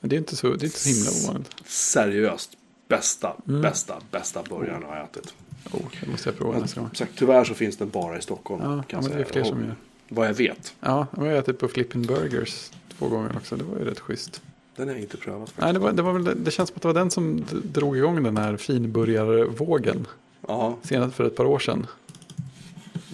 det 0.00 0.16
är 0.16 0.18
inte 0.18 0.36
så, 0.36 0.46
det 0.46 0.62
är 0.62 0.64
inte 0.64 0.78
så 0.78 0.88
himla 0.88 1.10
ovanligt. 1.24 1.50
seriöst 1.66 2.50
bästa, 2.88 3.36
Mm. 3.48 3.62
bästa, 3.62 3.94
bästa 4.10 4.42
burgaren 4.42 4.82
jag 4.82 4.88
har 4.88 5.04
ätit. 5.04 5.34
Oh, 5.72 5.80
det 6.00 6.10
måste 6.10 6.28
jag 6.28 6.38
prova 6.38 6.58
nästa 6.58 6.80
gång. 6.80 6.90
Sagt, 6.94 7.12
tyvärr 7.16 7.44
så 7.44 7.54
finns 7.54 7.76
den 7.76 7.90
bara 7.90 8.18
i 8.18 8.22
Stockholm. 8.22 8.62
Ja, 8.62 8.82
kan 8.82 9.02
men 9.04 9.12
det 9.12 9.18
är 9.18 9.24
fler 9.24 9.44
som 9.44 9.60
gör. 9.64 9.76
Vad 10.08 10.28
jag 10.28 10.34
vet. 10.34 10.74
Ja, 10.80 11.06
jag 11.16 11.22
har 11.22 11.32
ätit 11.32 11.58
på 11.58 11.68
Flippin 11.68 12.02
Burgers 12.02 12.70
två 12.98 13.08
gånger 13.08 13.36
också. 13.36 13.56
Det 13.56 13.64
var 13.64 13.78
ju 13.78 13.84
rätt 13.84 14.00
schysst. 14.00 14.42
Den 14.76 14.88
har 14.88 14.94
jag 14.94 15.02
inte 15.02 15.16
prövat 15.16 15.48
faktiskt. 15.48 15.62
Nej, 15.64 15.72
det, 15.72 15.78
var, 15.78 15.92
det, 15.92 16.02
var 16.02 16.12
väl, 16.12 16.44
det 16.44 16.50
känns 16.50 16.68
som 16.68 16.76
att 16.76 16.82
det 16.82 16.88
var 16.88 16.94
den 16.94 17.10
som 17.10 17.44
drog 17.50 17.96
igång 17.96 18.22
den 18.22 18.36
här 18.36 18.56
finburgarvågen. 18.56 20.06
Ja, 20.48 20.76
Senast 20.82 21.16
för 21.16 21.24
ett 21.24 21.36
par 21.36 21.44
år 21.44 21.58
sedan. 21.58 21.86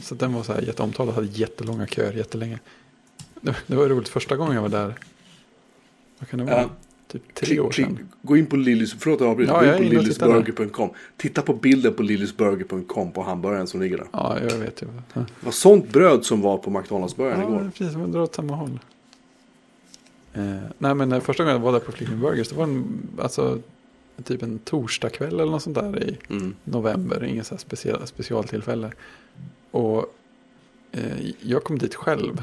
Så 0.02 0.14
den 0.14 0.32
var 0.32 0.42
så 0.42 0.52
här 0.52 0.62
jätteomtalad, 0.62 1.14
hade 1.14 1.26
jättelånga 1.26 1.86
köer 1.86 2.12
jättelänge. 2.12 2.58
Det, 3.40 3.56
det 3.66 3.76
var 3.76 3.88
roligt, 3.88 4.08
första 4.08 4.36
gången 4.36 4.54
jag 4.54 4.62
var 4.62 4.68
där. 4.68 4.94
Vad 6.18 6.28
kan 6.28 6.38
det 6.38 6.44
vara? 6.44 6.60
Ja. 6.60 6.70
Typ 7.08 7.34
tre 7.34 7.60
år 7.60 7.70
sedan. 7.70 7.96
klick, 7.96 8.06
gå 8.22 8.36
in 8.36 8.46
på 8.46 8.56
Lillys, 8.56 8.94
förlåt 8.98 9.20
jag 9.20 9.28
avbryter. 9.30 9.52
Ja, 9.52 9.60
gå 9.60 9.82
in 9.82 9.88
på 9.90 9.94
lillysburger.com. 9.94 10.90
Titta 11.16 11.42
på 11.42 11.54
bilden 11.54 11.94
på 11.94 12.02
lillysburger.com 12.02 13.12
på 13.12 13.22
hamburgaren 13.22 13.66
som 13.66 13.80
ligger 13.80 13.96
där. 13.96 14.06
Ja, 14.12 14.38
jag 14.50 14.58
vet 14.58 14.82
ju. 14.82 14.86
Ja, 15.14 15.20
Det 15.20 15.44
var 15.46 15.52
sånt 15.52 15.88
bröd 15.92 16.24
som 16.24 16.40
var 16.40 16.58
på 16.58 16.70
McDonalds-burgaren 16.70 17.40
ja 17.40 17.48
igår. 17.48 17.58
det 17.60 17.66
är 17.66 17.70
precis, 17.70 17.96
man 17.96 18.12
drar 18.12 18.20
åt 18.20 18.34
samma 18.34 18.56
håll. 18.56 18.78
Eh, 20.34 20.42
nej, 20.78 20.94
men 20.94 21.12
eh, 21.12 21.20
första 21.20 21.42
gången 21.42 21.56
jag 21.56 21.64
var 21.64 21.72
där 21.72 21.80
på 21.80 21.92
Flippin 21.92 22.20
Burgers, 22.20 22.48
det 22.48 22.54
var 22.56 22.64
en, 22.64 22.84
alltså, 23.22 23.58
typ 24.24 24.42
en 24.42 24.58
torsdagkväll 24.58 25.40
eller 25.40 25.52
något 25.52 25.62
sånt 25.62 25.76
där 25.76 26.02
i 26.02 26.18
Mm. 26.30 26.54
november, 26.64 27.24
inget 27.24 27.46
så 27.46 27.54
här 27.54 27.58
speciell, 27.60 28.06
specialtillfälle. 28.06 28.92
Och 29.70 30.14
eh, 30.92 31.30
jag 31.40 31.64
kom 31.64 31.78
dit 31.78 31.94
själv. 31.94 32.42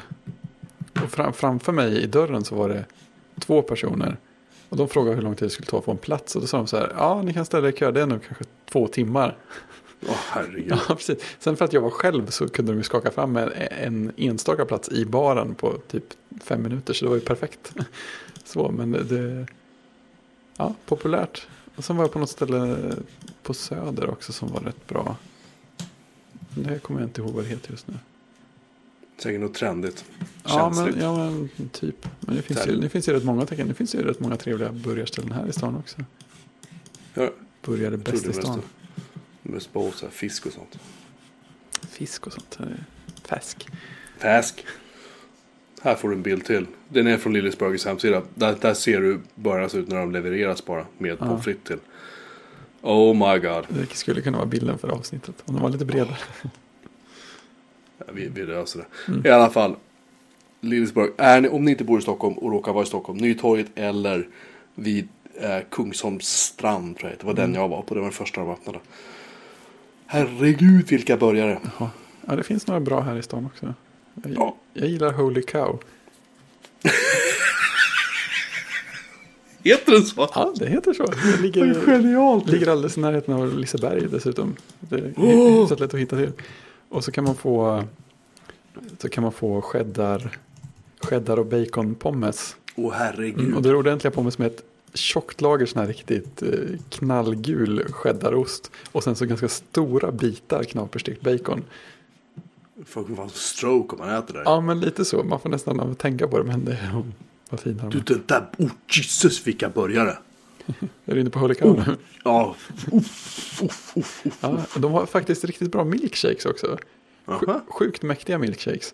Och 1.03 1.11
fram, 1.11 1.33
framför 1.33 1.71
mig 1.71 2.03
i 2.03 2.07
dörren 2.07 2.43
så 2.43 2.55
var 2.55 2.69
det 2.69 2.85
två 3.39 3.61
personer. 3.61 4.17
Och 4.69 4.77
de 4.77 4.87
frågade 4.87 5.15
hur 5.15 5.23
lång 5.23 5.35
tid 5.35 5.45
det 5.45 5.49
skulle 5.49 5.67
ta 5.67 5.77
att 5.77 5.85
få 5.85 5.91
en 5.91 5.97
plats. 5.97 6.35
Och 6.35 6.41
då 6.41 6.47
sa 6.47 6.57
de 6.57 6.67
så 6.67 6.77
här, 6.77 6.93
ja 6.97 7.21
ni 7.21 7.33
kan 7.33 7.45
ställa 7.45 7.67
er 7.67 7.71
i 7.71 7.75
kö, 7.75 7.91
det 7.91 8.01
är 8.01 8.05
nog 8.05 8.23
kanske 8.23 8.43
två 8.71 8.87
timmar. 8.87 9.37
Åh 10.07 10.15
herregud. 10.29 10.71
Ja, 10.89 10.95
precis. 10.95 11.17
Sen 11.39 11.57
för 11.57 11.65
att 11.65 11.73
jag 11.73 11.81
var 11.81 11.89
själv 11.89 12.29
så 12.29 12.47
kunde 12.47 12.71
de 12.71 12.77
ju 12.77 12.83
skaka 12.83 13.11
fram 13.11 13.37
en, 13.37 13.51
en 13.71 14.11
enstaka 14.17 14.65
plats 14.65 14.89
i 14.89 15.05
baren 15.05 15.55
på 15.55 15.77
typ 15.87 16.03
fem 16.43 16.61
minuter. 16.61 16.93
Så 16.93 17.05
det 17.05 17.09
var 17.09 17.15
ju 17.15 17.21
perfekt. 17.21 17.73
Så, 18.43 18.71
men 18.71 18.91
det, 18.91 19.03
det 19.03 19.47
ja, 20.57 20.73
populärt. 20.85 21.47
Och 21.75 21.83
sen 21.83 21.97
var 21.97 22.03
jag 22.03 22.11
på 22.11 22.19
något 22.19 22.29
ställe 22.29 22.77
på 23.43 23.53
Söder 23.53 24.09
också 24.09 24.33
som 24.33 24.53
var 24.53 24.59
rätt 24.59 24.87
bra. 24.87 25.15
Det 26.63 26.79
kommer 26.79 26.99
jag 26.99 27.07
inte 27.09 27.21
ihåg 27.21 27.31
vad 27.33 27.43
det 27.43 27.49
heter 27.49 27.71
just 27.71 27.87
nu. 27.87 27.93
Säkert 29.17 29.41
något 29.41 29.53
trendigt. 29.53 30.05
Ja 30.43 30.69
men, 30.75 30.99
ja, 31.01 31.29
men 31.29 31.69
typ. 31.69 32.07
Men 32.19 32.35
det 32.35 32.41
finns, 32.41 32.67
ju, 32.67 32.75
det 32.75 32.89
finns 32.89 33.09
ju 33.09 33.13
rätt 33.13 33.23
många 33.23 33.45
tecken. 33.45 33.67
Det 33.67 33.73
finns 33.73 33.95
ju 33.95 34.01
rätt 34.03 34.19
många 34.19 34.37
trevliga 34.37 34.71
burgarställen 34.71 35.31
här 35.31 35.47
i 35.47 35.53
stan 35.53 35.75
också. 35.75 35.97
Ja, 37.13 37.29
Burgare 37.61 37.97
bäst 37.97 38.25
i 38.25 38.33
stan. 38.33 38.61
mest- 39.41 39.73
på 39.73 39.91
så 39.91 40.05
här 40.05 40.11
fisk 40.11 40.45
och 40.45 40.51
sånt. 40.53 40.79
Fisk 41.89 42.27
och 42.27 42.33
sånt. 42.33 42.57
Fäsk. 43.23 43.67
Fäsk. 44.17 44.65
Här 45.81 45.95
får 45.95 46.09
du 46.09 46.15
en 46.15 46.21
bild 46.21 46.45
till. 46.45 46.65
Den 46.89 47.07
är 47.07 47.17
från 47.17 47.33
Lillys 47.33 47.57
Burgers 47.57 47.85
hemsida. 47.85 48.21
Där, 48.33 48.55
där 48.61 48.73
ser 48.73 49.01
du 49.01 49.19
burgare 49.35 49.79
ut 49.79 49.87
när 49.87 49.97
de 49.97 50.11
levereras 50.11 50.65
bara. 50.65 50.85
Med 50.97 51.19
pommes 51.19 51.43
frites 51.43 51.63
till. 51.63 51.77
Oh 52.89 53.13
my 53.13 53.39
god. 53.39 53.65
Det 53.69 53.95
skulle 53.95 54.21
kunna 54.21 54.37
vara 54.37 54.47
bilden 54.47 54.77
för 54.77 54.87
avsnittet. 54.89 55.35
Om 55.45 55.53
den 55.53 55.63
var 55.63 55.69
lite 55.69 55.85
bredare. 55.85 56.17
Ja, 57.99 58.05
vi, 58.13 58.27
vi 58.27 58.45
löser 58.45 58.79
det. 58.79 59.11
Mm. 59.11 59.25
I 59.25 59.29
alla 59.29 59.49
fall. 59.49 59.75
Lillesburg. 60.61 61.11
Är 61.17 61.41
ni, 61.41 61.47
om 61.49 61.65
ni 61.65 61.71
inte 61.71 61.83
bor 61.83 61.99
i 61.99 62.01
Stockholm 62.01 62.37
och 62.37 62.51
råkar 62.51 62.73
vara 62.73 62.83
i 62.83 62.87
Stockholm. 62.87 63.17
Nytorget 63.17 63.67
eller 63.75 64.27
vid 64.75 65.07
eh, 65.39 65.59
Kungsholms 65.71 66.27
strand. 66.27 66.97
Tror 66.97 67.09
jag. 67.11 67.19
Det 67.19 67.25
var 67.25 67.33
Mm. 67.33 67.51
den 67.51 67.61
jag 67.61 67.67
var 67.69 67.81
på. 67.81 67.93
Det 67.93 67.99
var 67.99 68.07
den 68.07 68.13
första 68.13 68.41
de 68.41 68.49
öppnade. 68.49 68.79
Herregud 70.05 70.87
vilka. 70.89 71.17
Jaha. 71.21 71.89
Ja, 72.27 72.35
det 72.35 72.43
finns 72.43 72.67
några 72.67 72.79
bra 72.79 73.01
här 73.01 73.15
i 73.15 73.23
stan 73.23 73.45
också. 73.45 73.73
Jag, 74.23 74.33
Ja. 74.35 74.55
jag 74.73 74.87
gillar 74.89 75.13
Holy 75.13 75.41
Cow. 75.41 75.79
Heter 79.67 79.91
den 79.91 80.03
så? 80.03 80.29
Ja, 80.35 80.53
det 80.55 80.67
heter 80.67 80.93
så. 80.93 81.05
Det 81.05 81.15
Det 81.27 81.33
är 81.37 81.41
ligger, 81.41 81.73
genialt. 81.85 82.47
ligger 82.49 82.67
alldeles 82.67 82.97
i 82.97 83.01
närheten 83.01 83.33
av 83.33 83.57
Liseberg 83.59 84.07
dessutom. 84.11 84.55
Det 84.79 84.95
är 84.95 85.13
Åh! 85.17 85.61
hyfsat 85.61 85.79
lätt 85.79 85.93
att 85.93 85.99
hitta 85.99 86.15
till. 86.17 86.31
Och 86.89 87.03
så 87.03 87.11
kan 87.11 87.23
man 87.23 87.35
få 87.35 87.83
så 88.97 89.09
kan 89.09 89.23
man 89.23 89.31
få 89.31 89.61
cheddar, 89.61 90.37
cheddar 91.01 91.39
och 91.39 91.45
bacon 91.45 91.95
pommes. 91.95 92.55
Åh 92.75 92.93
herregud. 92.93 93.39
Mm, 93.39 93.55
och 93.55 93.61
det 93.61 93.69
är 93.69 93.75
ordentliga 93.75 94.11
pommes 94.11 94.37
med 94.37 94.47
ett 94.47 94.63
tjockt 94.93 95.41
lager 95.41 95.65
sån 95.65 95.79
här 95.81 95.87
riktigt 95.87 96.41
eh, 96.41 96.49
knallgul 96.89 97.85
cheddarost. 97.91 98.71
Och 98.91 99.03
sen 99.03 99.15
så 99.15 99.25
ganska 99.25 99.47
stora 99.47 100.11
bitar 100.11 100.63
knaperstekt 100.63 101.21
bacon. 101.21 101.63
Folk 102.85 103.15
får 103.15 103.23
en 103.23 103.29
stroke 103.29 103.95
om 103.95 103.99
man 104.07 104.09
äter 104.17 104.33
det. 104.33 104.41
Ja, 104.45 104.61
men 104.61 104.79
lite 104.79 105.05
så. 105.05 105.23
Man 105.23 105.39
får 105.39 105.49
nästan 105.49 105.95
tänka 105.95 106.27
på 106.27 106.37
det, 106.37 106.43
men 106.43 106.65
det 106.65 106.77
vad 107.51 107.59
fina 107.59 107.83
de 107.83 107.89
Du 107.89 107.99
den 107.99 108.23
där. 108.27 108.47
Oh 108.57 108.71
Jesus 108.89 109.47
vilka 109.47 109.69
burgare. 109.69 110.17
Är 111.05 111.15
du 111.15 111.21
inne 111.21 111.29
på 111.29 111.53
Cow 111.53 111.83
nu? 111.87 111.97
Ja. 112.23 112.55
Uff, 112.91 113.61
uff, 113.63 113.97
uff. 113.97 114.23
Ja, 114.39 114.65
de 114.77 114.91
har 114.91 115.05
faktiskt 115.05 115.45
riktigt 115.45 115.71
bra 115.71 115.83
milkshakes 115.83 116.45
också. 116.45 116.77
Sj-. 117.25 117.61
Sjukt 117.67 118.03
mäktiga 118.03 118.37
milkshakes. 118.37 118.93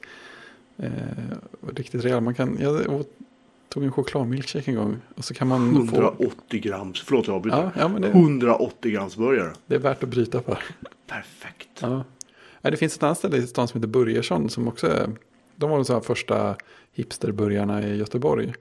Eh, 0.78 0.92
riktigt 1.76 2.04
rejäla. 2.04 2.22
Man 2.22 2.34
kan, 2.34 2.58
jag 2.62 3.06
tog 3.70 3.84
en 3.84 3.92
chokladmilkshake 3.92 4.72
en 4.72 4.78
gång. 4.78 4.98
Och 5.16 5.26
så 5.26 5.34
kan 5.34 5.48
man 5.48 5.88
få... 5.88 5.96
180 5.96 6.62
grams. 6.62 7.02
Förlåt 7.02 7.28
jag 7.28 7.36
avbryter. 7.36 7.72
Ja, 7.76 7.90
ja, 7.94 8.00
det, 8.00 8.08
180 8.08 8.92
grams 8.92 9.18
burgare. 9.18 9.54
det 9.66 9.76
är 9.76 9.80
värt 9.80 10.04
att 10.04 10.10
bryta 10.10 10.42
för. 10.42 10.64
Perfekt. 11.08 11.70
Ja. 11.80 12.04
Det 12.62 12.78
finns 12.78 12.96
ett 12.96 13.04
annat 13.04 13.18
ställe 13.18 13.38
i 13.38 13.48
stan 13.48 13.68
som 13.68 13.78
heter 13.78 13.88
Börjesson 13.88 14.50
som 14.50 14.68
också 14.68 14.88
är, 14.88 15.10
de 15.56 15.70
var 15.70 15.78
de 15.78 15.86
så 15.86 15.94
här 15.94 16.02
första 16.02 16.56
hipsterburgarna 16.92 17.84
i 17.88 17.98
Göteborg. 17.98 18.54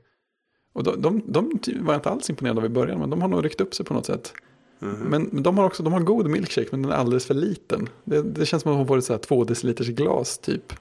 Och 0.73 0.85
de, 0.85 1.03
de, 1.03 1.23
de 1.27 1.61
var 1.81 1.93
jag 1.93 1.99
inte 1.99 2.11
alls 2.11 2.31
imponerad 2.31 2.59
av 2.59 2.65
i 2.65 2.69
början, 2.69 2.99
men 2.99 3.11
de 3.11 3.23
har 3.23 3.29
nog 3.29 3.45
ryckt 3.45 3.61
upp 3.61 3.75
sig 3.75 3.87
på 3.87 3.95
något 3.95 4.07
sätt. 4.07 4.35
Mhm. 4.79 4.93
Men 4.93 5.23
men 5.33 5.43
de 5.43 5.59
har 5.59 5.65
också, 5.65 5.83
de 5.83 5.93
har 5.93 6.01
god 6.01 6.31
milkshake, 6.31 6.69
men 6.71 6.83
den 6.83 6.93
är 6.93 6.97
alldeles 6.97 7.27
för 7.27 7.35
liten. 7.35 7.89
Det, 8.05 8.23
det 8.23 8.47
känns 8.47 8.63
som 8.63 8.73
att 8.73 8.75
de 8.75 8.79
har 8.79 8.85
varit 8.85 9.05
så 9.05 9.13
här 9.13 9.19
två 9.19 9.45
deciliters 9.45 9.89
glas 9.89 10.39
typ. 10.39 10.73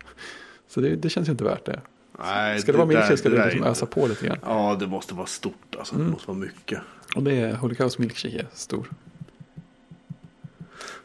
Så 0.67 0.81
det, 0.81 0.95
det 0.95 1.09
känns 1.09 1.27
ju 1.27 1.31
inte 1.31 1.43
värt 1.43 1.65
det. 1.65 1.81
Nej, 2.19 2.59
Ska 2.59 2.71
det 2.71 2.77
vara 2.77 2.87
milkshake 2.87 3.17
ska 3.17 3.29
det 3.29 3.41
är 3.41 3.45
liksom 3.45 3.63
ösa 3.63 3.85
på 3.85 4.07
lite 4.07 4.27
grann. 4.27 4.37
Ja, 4.45 4.77
det 4.79 4.87
måste 4.87 5.13
vara 5.13 5.27
stort 5.27 5.75
alltså. 5.77 5.95
Mm. 5.95 6.07
Det 6.07 6.11
måste 6.11 6.27
vara 6.27 6.37
mycket. 6.37 6.79
Och 7.15 7.23
det 7.23 7.33
är 7.33 7.53
Holy 7.55 7.75
Cows 7.75 7.97
milkshake 7.97 8.39
är 8.39 8.47
stor. 8.53 8.89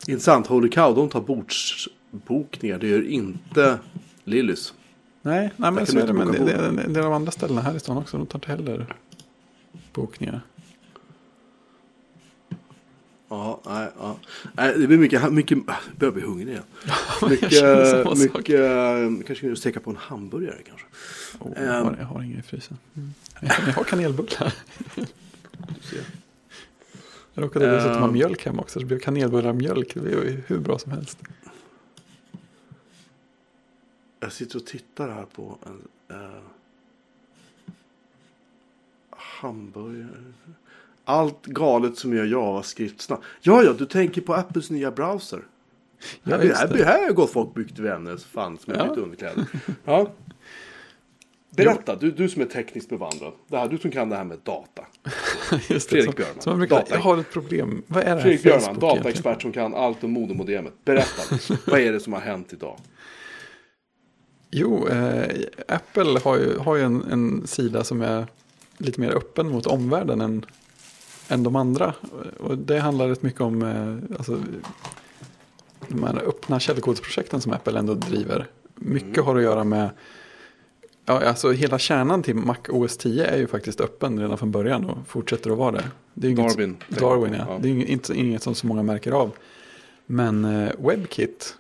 Intressant. 0.07 0.47
Holy 0.47 0.71
Cow, 0.71 0.95
de 0.95 1.09
tar 1.09 1.21
bordsbokningar. 1.21 2.79
Det 2.79 2.89
gör 2.89 3.09
inte 3.09 3.79
Lillys. 4.25 4.75
Nej, 5.27 5.53
nej 5.57 5.71
men 5.71 5.77
kan 5.77 5.87
så 5.87 5.93
du 5.93 6.01
är 6.01 6.07
det 6.07 6.13
boka 6.13 6.33
det, 6.33 6.39
det, 6.45 6.71
det, 6.71 6.87
det 6.89 7.01
är 7.01 7.05
de 7.05 7.13
andra 7.13 7.33
ställena 7.33 7.61
här 7.61 7.75
i 7.77 7.81
stan 7.81 7.97
också. 7.97 8.19
De 8.19 8.27
tar 8.27 8.39
inte 8.39 8.49
heller 8.49 8.95
bokningar. 9.93 10.41
Ja, 13.29 13.61
nej, 13.67 13.89
ja. 13.99 14.17
nej, 14.55 14.79
det 14.79 14.87
blir 14.87 14.99
mycket, 14.99 15.33
mycket, 15.33 15.59
jag 15.67 15.77
börjar 15.99 16.13
bli 16.13 16.23
hungrig 16.23 16.49
igen. 16.49 16.63
jag 17.21 17.31
Mycket, 17.31 18.19
mycket, 18.35 18.61
eh, 18.61 19.27
kanske 19.27 19.41
kunde 19.41 19.57
steka 19.57 19.81
på 19.81 19.91
en 19.91 19.97
hamburgare 19.97 20.59
kanske. 20.69 20.87
Oh, 21.39 21.53
jag, 21.65 21.73
har, 21.73 21.91
Ehm. 21.91 21.97
jag 21.99 22.07
har 22.07 22.23
ingen 22.23 22.39
i 22.39 22.43
frysen. 22.43 22.79
Mm. 22.97 23.15
Jag, 23.41 23.53
jag 23.67 23.73
har 23.75 23.85
kanelbullar. 23.85 24.55
Du. 24.95 25.05
Jag 27.35 27.45
råkade 27.45 27.71
dessutom 27.71 27.97
ha 27.99 28.07
Ehm. 28.07 28.13
mjölk 28.13 28.47
hemma 28.47 28.63
också. 28.63 28.73
Så 28.73 28.79
det 28.79 28.85
blev 28.87 28.99
kanelbullar 28.99 29.49
och 29.51 29.57
mjölk. 29.57 29.95
Det 29.95 30.01
blev 30.01 30.13
ju 30.25 30.43
hur 30.47 30.59
bra 30.59 30.79
som 30.79 30.93
helst. 30.93 31.19
Jag 34.27 34.33
sitter 34.33 34.57
och 34.59 34.67
tittar 34.67 35.09
här 35.09 35.25
på 35.35 35.59
en 35.67 35.89
eh, 36.17 36.39
hamburgare. 39.11 40.09
Allt 41.05 41.47
galet 41.47 41.99
som 41.99 42.15
gör 42.17 42.25
JavaScript 42.25 43.01
snabbt. 43.01 43.25
Ja, 43.41 43.63
ja, 43.63 43.73
du 43.73 43.87
tänker 43.87 44.21
på 44.21 44.35
Apples 44.35 44.71
nya 44.71 44.91
browser. 44.91 45.43
Ja, 46.23 46.37
här, 46.37 46.53
här, 46.55 46.69
det. 46.69 46.85
här 46.85 47.07
har 47.07 47.13
gott 47.13 47.31
folk 47.31 47.55
byggt 47.55 47.79
vänner 47.79 48.17
fan 48.17 48.59
som 48.59 48.75
Ja. 48.75 48.87
underkläder. 48.87 49.47
Ja. 49.85 50.11
Berätta, 51.51 51.97
du, 51.97 52.11
du 52.11 52.29
som 52.29 52.43
är 52.43 52.47
tekniskt 52.47 52.89
bevandrad. 52.89 53.33
Det 53.49 53.57
här, 53.59 53.69
du 53.69 53.79
som 53.79 53.91
kan 53.91 54.09
det 54.09 54.17
här 54.17 54.25
med 54.25 54.39
data. 54.43 54.85
Just 55.69 55.69
det, 55.69 55.79
Fredrik 55.79 56.05
som- 56.05 56.15
Björnman. 56.15 56.41
Som 56.43 56.51
jag, 56.51 56.59
brukar, 56.59 56.77
Data. 56.77 56.95
jag 56.95 57.01
har 57.03 57.19
ett 57.19 57.33
problem. 57.33 57.83
Vad 57.87 58.03
är 58.03 58.05
det 58.07 58.11
här 58.11 58.21
Fredrik 58.21 58.43
Björman, 58.43 58.61
Facebook 58.61 58.83
egentligen? 58.83 58.97
dataexpert 59.03 59.43
som 59.43 59.53
kan 59.53 59.75
allt 59.75 60.05
om 60.05 60.13
modemodemet. 60.13 60.73
Berätta, 60.85 61.39
vad 61.67 61.81
är 61.81 61.93
det 61.93 62.01
som 62.01 62.13
har 62.13 62.21
hänt 62.21 62.53
idag? 62.53 62.79
Jo, 64.59 64.89
eh, 64.89 65.29
Apple 65.69 66.21
har 66.25 66.37
ju, 66.39 66.59
har 66.59 66.77
ju 66.77 66.83
en, 66.83 67.03
en 67.11 67.47
sida 67.47 67.85
som 67.85 68.03
är 68.03 68.27
lite 68.79 69.01
mer 69.01 69.11
öppen 69.17 69.49
mot 69.51 69.67
omvärlden 69.67 70.21
än, 70.21 70.45
än 71.29 71.43
de 71.43 71.57
andra. 71.57 71.95
Och 72.39 72.59
det 72.59 72.79
handlar 72.79 73.09
rätt 73.09 73.23
mycket 73.23 73.41
om 73.41 73.63
eh, 73.63 74.17
alltså, 74.19 74.43
de 75.89 76.03
här 76.05 76.23
öppna 76.29 76.61
källkodsprojekten 76.61 77.41
som 77.41 77.53
Apple 77.53 77.79
ändå 77.79 77.95
driver. 77.95 78.47
Mycket 78.75 79.25
har 79.25 79.37
att 79.37 79.43
göra 79.43 79.65
med, 79.65 79.91
ja, 81.05 81.21
alltså 81.29 81.51
hela 81.53 81.79
kärnan 81.79 82.23
till 82.23 82.35
Mac 82.35 82.57
OS 82.69 82.97
10 82.97 83.27
är 83.27 83.37
ju 83.39 83.47
faktiskt 83.47 83.81
öppen 83.81 84.21
redan 84.21 84.39
från 84.39 84.51
början 84.51 84.85
och 84.85 84.99
fortsätter 85.07 85.51
att 85.51 85.59
vara 85.59 85.73
det. 85.73 85.85
det 86.15 86.27
är 86.27 86.31
inget- 86.31 86.49
Darwin. 86.57 86.77
Darwin, 86.89 87.33
ja. 87.33 87.47
Ja. 87.49 87.59
Det 87.63 87.69
är 87.69 87.73
inget, 87.73 88.11
inget 88.11 88.43
som 88.43 88.55
så 88.55 88.67
många 88.67 88.83
märker 88.83 89.13
av. 89.13 89.31
Men 90.07 90.45
eh, 90.45 90.71
WebKit, 90.79 91.57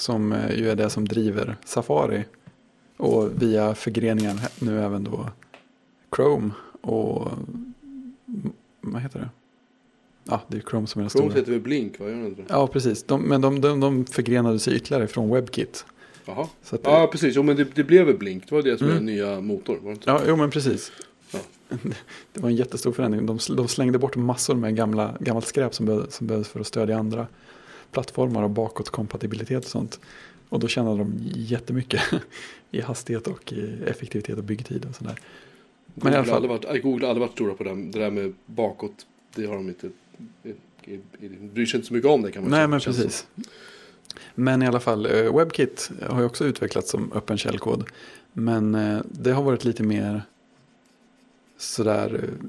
som 0.00 0.32
eh, 0.32 0.58
ju 0.58 0.70
är 0.70 0.76
det 0.76 0.90
som 0.90 1.08
driver 1.08 1.56
Safari 1.64 2.24
och 2.96 3.42
via 3.42 3.74
förgreningen 3.74 4.40
nu 4.58 4.80
även 4.82 5.04
då 5.04 5.28
Chrome 6.16 6.50
och 6.80 7.28
vad 8.80 9.02
heter 9.02 9.18
det? 9.18 9.28
Ja, 10.24 10.40
det 10.48 10.56
är 10.56 10.60
Chrome 10.70 10.86
som 10.86 10.98
är 11.00 11.02
den 11.02 11.10
Chrome 11.10 11.28
stora. 11.30 11.40
heter 11.40 11.52
väl 11.52 11.60
Blink, 11.60 11.94
vad 12.00 12.10
gör 12.10 12.26
inte? 12.26 12.42
Ja, 12.48 12.66
precis. 12.66 13.02
De, 13.02 13.22
men 13.22 13.40
de, 13.40 13.60
de, 13.60 13.80
de 13.80 14.06
förgrenade 14.06 14.58
sig 14.58 14.74
ytterligare 14.76 15.06
från 15.06 15.30
WebKit. 15.30 15.84
Jaha. 16.26 16.46
Så 16.62 16.74
att, 16.76 16.80
Ja, 16.84 17.08
precis. 17.12 17.36
Jo, 17.36 17.42
men 17.42 17.56
det, 17.56 17.64
det 17.74 17.84
blev 17.84 18.06
väl 18.06 18.16
Blink. 18.18 18.48
Det 18.48 18.54
var 18.54 18.62
det 18.62 18.78
som 18.78 18.86
är 18.86 18.90
Mm. 18.90 19.06
den 19.06 19.14
nya 19.14 19.40
motor. 19.40 19.76
Var 19.82 19.90
det 19.90 19.92
inte? 19.92 20.10
Ja, 20.10 20.20
jo 20.28 20.36
men 20.36 20.50
precis. 20.50 20.92
Ja. 21.32 21.38
Det 22.32 22.40
var 22.40 22.48
en 22.48 22.56
jättestor 22.56 22.92
förändring. 22.92 23.26
De, 23.26 23.38
de 23.56 23.68
slängde 23.68 23.98
bort 23.98 24.16
massor 24.16 24.54
med 24.54 24.76
gamla, 24.76 25.14
gammalt 25.20 25.46
skräp 25.46 25.74
som, 25.74 25.86
behövs 26.20 26.48
för 26.48 26.60
att 26.60 26.66
stödja 26.66 26.98
andra 26.98 27.26
plattformar 27.90 28.42
och 28.42 28.50
bakåtkompatibilitet 28.50 29.64
och 29.64 29.70
sånt. 29.70 30.00
Och 30.48 30.60
då 30.60 30.68
tjänade 30.68 30.98
de 30.98 31.14
jättemycket 31.34 32.02
i 32.70 32.80
hastighet 32.80 33.26
och 33.26 33.52
i 33.52 33.82
effektivitet 33.86 34.38
och 34.38 34.44
byggtid 34.44 34.86
och 34.88 34.94
sådär. 34.94 35.18
Men 35.94 36.12
i 36.12 36.16
alla 36.16 36.24
Google, 36.24 36.48
fall- 36.48 36.48
varit, 36.68 36.82
Google 36.82 37.06
har 37.06 37.10
aldrig 37.10 37.26
varit 37.28 37.32
stora 37.34 37.54
på 37.54 37.64
det, 37.64 37.74
det 37.74 37.98
där 37.98 38.10
med 38.10 38.34
bakåt. 38.46 39.06
Det 39.34 39.46
har 39.46 39.54
de 39.54 39.68
inte. 39.68 39.90
Bryr 41.52 41.66
sig 41.66 41.78
inte 41.78 41.88
så 41.88 41.94
mycket 41.94 42.10
om 42.10 42.22
det 42.22 42.32
kan 42.32 42.42
man 42.42 42.50
Nej 42.50 42.58
säga. 42.58 42.68
men 42.68 42.80
Känns 42.80 42.96
precis. 42.96 43.26
Men 44.34 44.62
i 44.62 44.66
alla 44.66 44.80
fall, 44.80 45.06
eh, 45.06 45.36
WebKit 45.36 45.90
har 46.08 46.20
ju 46.20 46.26
också 46.26 46.44
utvecklats 46.44 46.90
som 46.90 47.12
öppen 47.12 47.38
källkod. 47.38 47.84
Men 48.32 48.74
eh, 48.74 49.00
det 49.04 49.30
har 49.32 49.42
varit 49.42 49.64
lite 49.64 49.82
mer 49.82 50.22
sådär, 51.58 52.20
eh, 52.24 52.46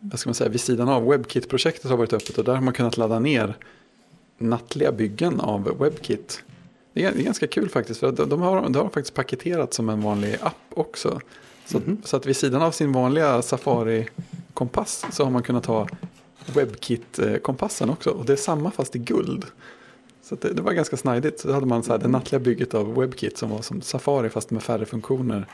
vad 0.00 0.20
ska 0.20 0.28
man 0.28 0.34
säga, 0.34 0.50
vid 0.50 0.60
sidan 0.60 0.88
av. 0.88 1.04
WebKit-projektet 1.08 1.90
har 1.90 1.96
varit 1.96 2.12
öppet 2.12 2.38
och 2.38 2.44
där 2.44 2.54
har 2.54 2.62
man 2.62 2.74
kunnat 2.74 2.96
ladda 2.96 3.18
ner 3.18 3.56
nattliga 4.38 4.92
byggen 4.92 5.40
av 5.40 5.78
WebKit. 5.78 6.42
Det 6.92 7.04
är, 7.04 7.12
det 7.12 7.20
är 7.20 7.24
ganska 7.24 7.46
kul 7.46 7.68
faktiskt, 7.68 8.00
för 8.00 8.12
de 8.12 8.42
har, 8.42 8.62
de 8.68 8.76
har 8.76 8.84
faktiskt 8.88 9.14
paketerat 9.14 9.74
som 9.74 9.88
en 9.88 10.00
vanlig 10.00 10.36
app 10.40 10.54
också. 10.70 11.20
Så, 11.66 11.78
Mhm. 11.78 12.02
så 12.04 12.16
att 12.16 12.26
vid 12.26 12.36
sidan 12.36 12.62
av 12.62 12.70
sin 12.70 12.92
vanliga 12.92 13.42
Safari-kompass 13.42 15.04
så 15.12 15.24
har 15.24 15.30
man 15.30 15.42
kunnat 15.42 15.66
ha 15.66 15.88
WebKit-kompassen 16.46 17.90
också. 17.90 18.10
Och 18.10 18.24
det 18.24 18.32
är 18.32 18.36
samma 18.36 18.70
fast 18.70 18.96
i 18.96 18.98
guld. 18.98 19.44
Så 20.22 20.34
det, 20.34 20.52
det 20.52 20.62
var 20.62 20.72
ganska 20.72 20.96
snajdigt. 20.96 21.40
Så 21.40 21.52
hade 21.52 21.66
man 21.66 21.82
så 21.82 21.92
här, 21.92 21.98
det 21.98 22.08
nattliga 22.08 22.40
bygget 22.40 22.74
av 22.74 22.94
WebKit 22.94 23.38
som 23.38 23.50
var 23.50 23.62
som 23.62 23.80
Safari 23.82 24.30
fast 24.30 24.50
med 24.50 24.62
färre 24.62 24.86
funktioner. 24.86 25.46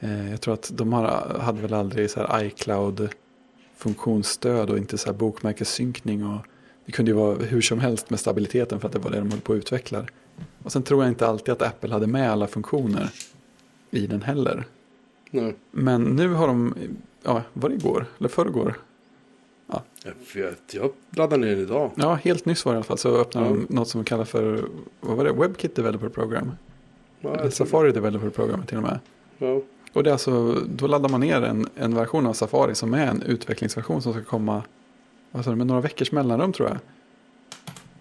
Eh, 0.00 0.30
jag 0.30 0.40
tror 0.40 0.54
att 0.54 0.70
de 0.74 0.92
har, 0.92 1.36
hade 1.40 1.60
väl 1.62 1.74
aldrig 1.74 2.10
så 2.10 2.20
iCloud-funktionsstöd 2.40 4.70
och 4.70 4.78
inte 4.78 4.98
så 4.98 5.06
här 5.06 5.14
bokmärkessynkning. 5.18 6.26
Och 6.26 6.40
det 6.86 6.92
kunde 6.92 7.10
ju 7.10 7.16
vara 7.16 7.34
hur 7.38 7.60
som 7.60 7.80
helst 7.80 8.10
med 8.10 8.20
stabiliteten 8.20 8.80
för 8.80 8.86
att 8.88 8.92
det 8.92 8.98
var 8.98 9.10
det 9.10 9.18
de 9.18 9.30
höll 9.30 9.40
på 9.40 9.52
att 9.52 9.56
utveckla. 9.56 10.04
Och 10.62 10.72
sen 10.72 10.82
tror 10.82 11.02
jag 11.02 11.10
inte 11.10 11.26
alltid 11.26 11.52
att 11.52 11.62
Apple 11.62 11.92
hade 11.92 12.06
med 12.06 12.30
alla 12.32 12.46
funktioner 12.46 13.10
i 13.90 14.06
den 14.06 14.22
heller. 14.22 14.64
Nej. 15.30 15.54
Men 15.70 16.02
nu 16.02 16.28
har 16.28 16.46
de, 16.46 16.74
ja, 17.22 17.42
var 17.52 17.68
det 17.68 17.74
igår? 17.74 18.06
Eller 18.18 18.28
förrgår? 18.28 18.74
Jag 20.04 20.12
vet, 20.42 20.74
jag 20.74 20.92
laddar 21.10 21.38
ner 21.38 21.48
den 21.50 21.58
idag. 21.58 21.90
Ja, 21.94 22.14
helt 22.14 22.44
nyss 22.46 22.64
var 22.64 22.72
det 22.72 22.74
i 22.74 22.78
alla 22.78 22.84
fall 22.84 22.98
så 22.98 23.16
öppnade 23.16 23.46
Ja. 23.46 23.52
de 23.68 23.74
något 23.74 23.88
som 23.88 24.04
kallas 24.04 24.28
för, 24.28 24.64
vad 25.00 25.16
var 25.16 25.24
det, 25.24 25.32
WebKit 25.32 25.76
Developer 25.76 26.08
Program. 26.08 26.52
Ja, 27.20 27.34
Eller 27.34 27.50
Safari 27.50 27.92
Developer 27.92 28.30
Program 28.30 28.62
till 28.66 28.76
och 28.76 28.82
med. 28.82 28.98
det. 29.38 29.46
Ja. 29.46 29.60
Och 29.92 30.02
det 30.04 30.10
är 30.10 30.12
alltså, 30.12 30.52
då 30.68 30.86
laddar 30.86 31.08
man 31.08 31.20
ner 31.20 31.42
en, 31.42 31.68
en 31.76 31.94
version 31.94 32.26
av 32.26 32.32
Safari 32.32 32.74
som 32.74 32.94
är 32.94 33.06
en 33.06 33.22
utvecklingsversion 33.22 34.02
som 34.02 34.12
ska 34.12 34.22
komma 34.24 34.62
vad 35.32 35.44
sa 35.44 35.50
du, 35.50 35.56
med 35.56 35.66
några 35.66 35.80
veckors 35.80 36.12
mellanrum 36.12 36.52
tror 36.52 36.68
jag. 36.68 36.78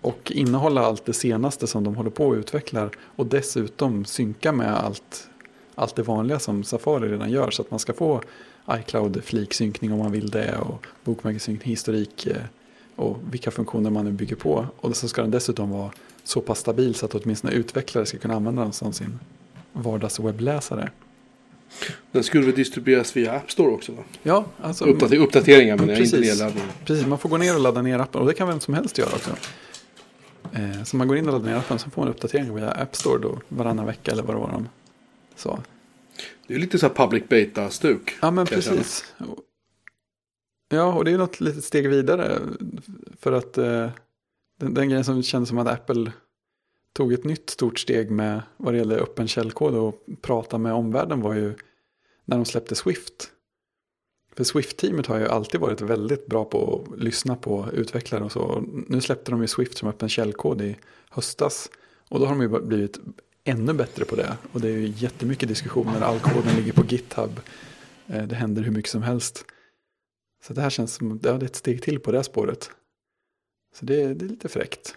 Och 0.01 0.31
innehålla 0.31 0.81
allt 0.81 1.05
det 1.05 1.13
senaste 1.13 1.67
som 1.67 1.83
de 1.83 1.95
håller 1.95 2.09
på 2.09 2.27
och 2.27 2.33
utvecklar. 2.33 2.89
Och 2.99 3.25
dessutom 3.25 4.05
synka 4.05 4.51
med 4.51 4.73
allt, 4.77 5.29
allt 5.75 5.95
det 5.95 6.03
vanliga 6.03 6.39
som 6.39 6.63
Safari 6.63 7.09
redan 7.09 7.31
gör. 7.31 7.51
Så 7.51 7.61
att 7.61 7.71
man 7.71 7.79
ska 7.79 7.93
få 7.93 8.21
iCloud 8.71 9.23
fliksynkning 9.23 9.93
om 9.93 9.99
man 9.99 10.11
vill 10.11 10.29
det. 10.29 10.57
Och 10.57 10.85
bokmärkessynkning, 11.03 11.69
historik 11.69 12.27
eh, 12.27 12.35
och 12.95 13.17
vilka 13.31 13.51
funktioner 13.51 13.89
man 13.89 14.05
nu 14.05 14.11
bygger 14.11 14.35
på. 14.35 14.65
Och 14.77 14.95
så 14.95 15.07
ska 15.07 15.21
den 15.21 15.31
dessutom 15.31 15.71
vara 15.71 15.91
så 16.23 16.41
pass 16.41 16.59
stabil 16.59 16.95
så 16.95 17.05
att 17.05 17.15
åtminstone 17.15 17.53
utvecklare 17.53 18.05
ska 18.05 18.17
kunna 18.17 18.35
använda 18.35 18.61
den 18.61 18.73
som 18.73 18.93
sin 18.93 19.19
vardagswebbläsare. 19.73 20.89
Den 22.11 22.23
skulle 22.23 22.45
väl 22.45 22.55
distribueras 22.55 23.17
via 23.17 23.31
App 23.33 23.51
Store 23.51 23.71
också 23.71 23.91
va? 23.91 24.03
Ja, 24.23 24.45
alltså, 24.61 24.85
Uppdater 24.85 25.17
uppdateringar 25.17 25.77
men 25.77 25.87
Precis. 25.87 26.13
inte 26.13 26.27
nedladdning. 26.27 26.63
precis, 26.85 27.05
man 27.07 27.19
får 27.19 27.29
gå 27.29 27.37
ner 27.37 27.55
och 27.55 27.61
ladda 27.61 27.81
ner 27.81 27.99
appen 27.99 28.21
och 28.21 28.27
det 28.27 28.33
kan 28.33 28.47
vem 28.47 28.59
som 28.59 28.73
helst 28.73 28.97
göra 28.97 29.09
också. 29.15 29.31
Eh, 30.53 30.83
så 30.83 30.95
man 30.97 31.07
går 31.07 31.17
in 31.17 31.27
och 31.27 31.33
laddar 31.33 31.49
ner 31.49 31.55
appen 31.57 31.79
så 31.79 31.89
får 31.89 32.01
man 32.01 32.11
uppdateringar 32.11 32.53
via 32.53 32.71
App 32.71 32.95
Store 32.95 33.19
då 33.21 33.39
varannan 33.47 33.85
vecka 33.85 34.11
eller 34.11 34.23
vad 34.23 34.35
det 34.35 34.39
var 34.39 34.51
de 34.51 34.69
sa. 35.35 35.59
Det 36.47 36.53
är 36.55 36.59
lite 36.59 36.79
så 36.79 36.87
här 36.87 36.93
public 36.93 37.23
beta-stuk. 37.29 38.11
Ja 38.21 38.31
men 38.31 38.45
precis. 38.45 39.05
Ja 40.69 40.93
och 40.93 41.05
det 41.05 41.11
är 41.11 41.17
något 41.17 41.41
litet 41.41 41.63
steg 41.63 41.89
vidare 41.89 42.39
för 43.19 43.31
att 43.31 43.57
eh, 43.57 43.89
den, 44.59 44.73
den 44.73 44.89
grejen 44.89 45.03
som 45.03 45.23
kändes 45.23 45.49
som 45.49 45.57
att 45.57 45.67
Apple 45.67 46.11
tog 46.93 47.13
ett 47.13 47.23
nytt 47.23 47.49
stort 47.49 47.79
steg 47.79 48.11
med 48.11 48.41
vad 48.57 48.73
det 48.73 48.77
gäller 48.77 48.99
öppen 48.99 49.27
källkod 49.27 49.75
och 49.75 50.05
prata 50.21 50.57
med 50.57 50.73
omvärlden 50.73 51.21
var 51.21 51.33
ju 51.33 51.53
när 52.25 52.37
de 52.37 52.45
släppte 52.45 52.75
Swift. 52.75 53.31
För 54.35 54.43
Swift-teamet 54.43 55.07
har 55.07 55.17
ju 55.17 55.27
alltid 55.27 55.61
varit 55.61 55.81
väldigt 55.81 56.27
bra 56.27 56.45
på 56.45 56.85
att 56.93 56.99
lyssna 57.03 57.35
på 57.35 57.67
utvecklare 57.73 58.23
och 58.23 58.31
så. 58.31 58.63
Nu 58.87 59.01
släppte 59.01 59.31
de 59.31 59.41
ju 59.41 59.47
Swift 59.47 59.77
som 59.77 59.89
öppen 59.89 60.09
källkod 60.09 60.61
i 60.61 60.77
höstas. 61.09 61.69
Och 62.09 62.19
då 62.19 62.25
har 62.25 62.35
de 62.35 62.41
ju 62.41 62.61
blivit 62.61 62.99
ännu 63.43 63.73
bättre 63.73 64.05
på 64.05 64.15
det. 64.15 64.37
Och 64.51 64.61
det 64.61 64.67
är 64.67 64.77
ju 64.77 64.93
jättemycket 64.97 65.49
diskussioner. 65.49 66.01
All 66.01 66.19
koden 66.19 66.55
ligger 66.55 66.73
på 66.73 66.85
GitHub. 66.85 67.39
Eh, 68.07 68.23
det 68.23 68.35
händer 68.35 68.61
hur 68.61 68.71
mycket 68.71 68.91
som 68.91 69.03
helst. 69.03 69.45
Så 70.43 70.53
det 70.53 70.61
här 70.61 70.69
känns 70.69 70.93
som 70.93 71.19
ja, 71.23 71.33
det 71.33 71.45
är 71.45 71.49
ett 71.49 71.55
steg 71.55 71.81
till 71.81 71.99
på 71.99 72.11
det 72.11 72.17
här 72.17 72.23
spåret. 72.23 72.71
Så 73.75 73.85
det, 73.85 74.13
det 74.13 74.25
är 74.25 74.29
lite 74.29 74.49
fräckt. 74.49 74.95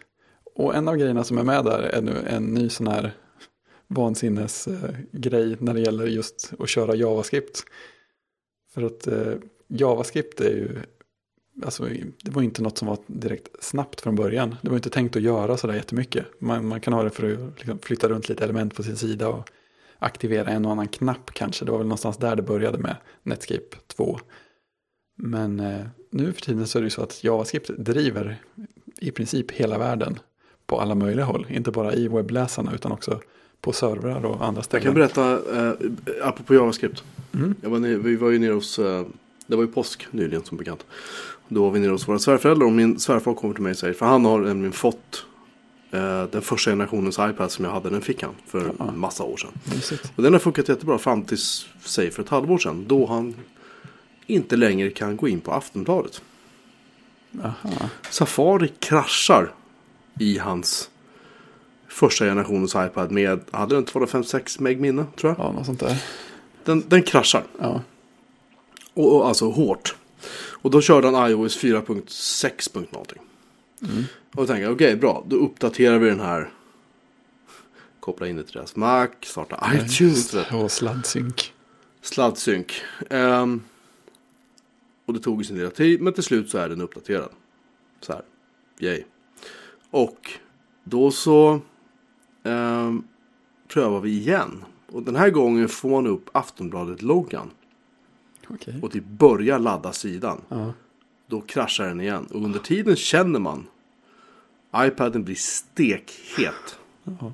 Och 0.55 0.75
en 0.75 0.89
av 0.89 0.97
grejerna 0.97 1.25
som 1.25 1.39
är 1.39 1.43
med 1.43 1.65
där 1.65 1.79
är 1.79 2.03
nu 2.03 2.25
en 2.27 2.45
ny 2.45 2.69
sån 2.69 2.87
här 2.87 3.13
vansinnesgrej 3.89 5.53
eh, 5.53 5.59
när 5.61 5.75
det 5.75 5.81
gäller 5.81 6.07
just 6.07 6.53
att 6.59 6.69
köra 6.69 6.95
JavaScript. 6.95 7.65
För 8.75 8.83
att 8.83 9.07
eh, 9.07 9.35
JavaScript 9.69 10.41
är 10.41 10.51
ju, 10.51 10.79
alltså 11.65 11.89
det 12.23 12.31
var 12.31 12.43
inte 12.43 12.63
något 12.63 12.79
som 12.79 12.89
var 12.89 12.99
direkt 13.07 13.65
snabbt 13.65 14.01
från 14.01 14.17
början. 14.17 14.57
Det 14.63 14.69
var 14.69 14.77
inte 14.77 14.91
tänkt 14.91 15.17
att 15.17 15.23
göra 15.23 15.57
sådär 15.57 15.75
jättemycket. 15.75 16.27
Man, 16.39 16.67
man 16.69 16.81
kan 16.81 16.93
ha 16.93 17.03
det 17.03 17.11
för 17.11 17.33
att 17.33 17.59
liksom 17.59 17.79
flytta 17.79 18.09
runt 18.09 18.29
lite 18.29 18.45
element 18.45 18.75
på 18.75 18.83
sin 18.83 18.97
sida 18.97 19.29
och 19.29 19.51
aktivera 19.99 20.51
en 20.51 20.65
och 20.65 20.73
annan 20.73 20.89
knapp 20.89 21.31
kanske. 21.33 21.65
Det 21.65 21.71
var 21.71 21.79
väl 21.79 21.87
någonstans 21.87 22.17
där 22.17 22.37
det 22.37 22.43
började 22.43 22.79
med 22.79 22.97
Netscape 23.23 23.77
2. 23.87 24.19
Men 25.17 25.61
eh, 25.61 25.87
nu 26.11 26.33
för 26.33 26.41
tiden 26.41 26.67
så 26.67 26.79
är 26.79 26.83
det 26.83 26.87
ju 26.87 26.91
så 26.91 27.03
att 27.03 27.25
JavaScript 27.25 27.71
driver 27.79 28.43
i 29.01 29.11
princip 29.11 29.51
hela 29.51 29.79
världen 29.79 30.19
på 30.67 30.81
alla 30.81 30.95
möjliga 30.95 31.25
håll. 31.25 31.47
Inte 31.51 31.71
bara 31.71 31.95
i 31.95 32.09
webbläsarna 32.09 32.73
utan 32.75 32.93
också 32.93 33.21
på 33.61 33.73
servrar 33.73 34.25
och 34.25 34.45
andra 34.45 34.59
Jag 34.59 34.65
ställen. 34.65 34.85
kan 34.85 34.95
berätta, 34.95 35.33
eh, 35.33 35.73
apropå 36.29 36.55
JavaScript. 36.55 37.05
Mm. 37.35 37.55
Jag 37.61 37.71
var 37.71 37.79
nere, 37.79 37.97
vi 37.97 38.17
var 38.17 38.31
ju 38.31 38.39
nere 38.39 38.53
hos, 38.53 38.79
eh, 38.79 39.05
det 39.47 39.57
var 39.57 39.63
ju 39.63 39.69
påsk 39.69 40.07
nyligen 40.11 40.45
som 40.45 40.57
bekant. 40.59 40.87
Då 41.49 41.63
var 41.65 41.71
vi 41.71 41.81
nere 41.81 41.91
hos 41.91 42.09
våra 42.09 42.19
svärföräldrar 42.19 42.67
och 42.67 42.73
min 42.73 42.99
svärfar 42.99 43.35
kommer 43.35 43.55
till 43.55 43.63
mig 43.63 43.71
och 43.71 43.77
säger, 43.77 43.95
för 43.95 44.07
han 44.07 44.25
har 44.25 44.41
nämligen 44.41 44.73
fått 44.73 45.27
eh, 45.91 46.25
den 46.25 46.43
första 46.43 46.71
generationens 46.71 47.19
iPad 47.19 47.51
som 47.51 47.65
jag 47.65 47.73
hade, 47.73 47.91
den 47.91 48.01
fick 48.01 48.23
han 48.23 48.33
för 48.47 48.73
Ja. 48.79 48.89
en 48.89 48.99
massa 48.99 49.25
år 49.25 49.37
sedan. 49.37 49.51
Och 50.17 50.23
den 50.23 50.33
har 50.33 50.41
funkat 50.41 50.69
jättebra 50.69 50.99
fram 50.99 51.23
tills, 51.23 51.67
säg 51.81 52.11
för 52.11 52.23
ett 52.23 52.29
halvår 52.29 52.59
sedan, 52.59 52.85
då 52.89 53.07
han 53.07 53.35
inte 54.27 54.57
längre 54.57 54.91
kan 54.91 55.17
gå 55.17 55.29
in 55.29 55.41
på 55.41 55.53
Aftonbladet. 55.53 56.23
Aha. 57.45 57.89
Safari 58.11 58.69
kraschar 58.79 59.53
i 60.19 60.39
hans 60.39 60.91
första 61.89 62.25
generationens 62.25 62.75
iPad 62.75 63.11
med, 63.11 63.41
hade 63.51 63.75
den 63.75 63.85
256 63.85 64.61
meg 64.61 64.81
minne 64.81 65.07
tror 65.17 65.35
jag. 65.39 65.47
Ja, 65.47 65.53
något 65.53 65.67
sånt 65.67 65.81
där. 65.81 66.03
Den, 66.65 66.85
den 66.89 67.03
kraschar. 67.03 67.45
Ja. 67.59 67.83
Och, 68.95 69.17
och 69.17 69.29
alltså 69.29 69.51
hårt. 69.51 69.97
Och 70.65 70.71
då 70.71 70.81
körde 70.81 71.11
han 71.11 71.31
iOS 71.31 71.59
4.6. 71.59 72.87
någonting. 72.91 73.23
Och 74.31 74.37
då 74.37 74.47
tänkte 74.47 74.63
jag, 74.63 74.73
okej 74.73 74.97
bra, 74.97 75.25
då 75.27 75.37
uppdaterar 75.37 75.99
vi 75.99 76.09
den 76.09 76.21
här. 76.21 76.51
Koppla 78.01 78.29
in 78.29 78.37
det 78.37 78.45
till 78.45 78.55
deras 78.55 78.77
Mac, 78.77 79.09
starta 79.23 79.71
iTunes. 79.75 80.31
du. 80.31 80.57
Och 80.57 80.73
sladdsynk. 80.73 81.53
Sladdsynk. 82.03 82.83
Ehm, 83.11 83.63
och 85.07 85.15
det 85.15 85.21
tog 85.21 85.47
sin 85.47 85.57
lilla 85.57 85.71
tid, 85.71 86.01
men 86.01 86.13
till 86.13 86.23
slut 86.23 86.51
så 86.51 86.59
är 86.59 86.69
den 86.69 86.81
uppdaterad. 86.81 87.31
Så 88.01 88.13
här, 88.13 88.23
yay. 88.79 89.05
Och 89.95 90.31
då 90.85 91.11
så 91.11 91.61
ehm, 92.43 93.05
prövar 93.69 94.01
vi 94.01 94.11
igen. 94.11 94.65
Och 94.93 95.03
den 95.03 95.17
här 95.17 95.31
gången 95.31 95.69
får 95.69 95.89
man 95.89 96.07
upp 96.07 96.31
Aftonbladet-loggan. 96.33 97.51
Okej. 98.49 98.79
Och 98.83 98.93
typ 98.93 99.05
börjar 99.05 99.59
ladda 99.59 99.93
sidan. 99.93 100.41
Ja. 100.49 100.73
Då 101.27 101.41
kraschar 101.41 101.87
den 101.87 102.01
igen. 102.01 102.27
Och 102.27 102.45
under 102.45 102.59
tiden 102.59 102.97
känner 102.97 103.39
man 103.41 103.67
iPaden 104.77 105.25
blir 105.25 105.35
stekhet. 105.35 106.79
Ja. 107.05 107.33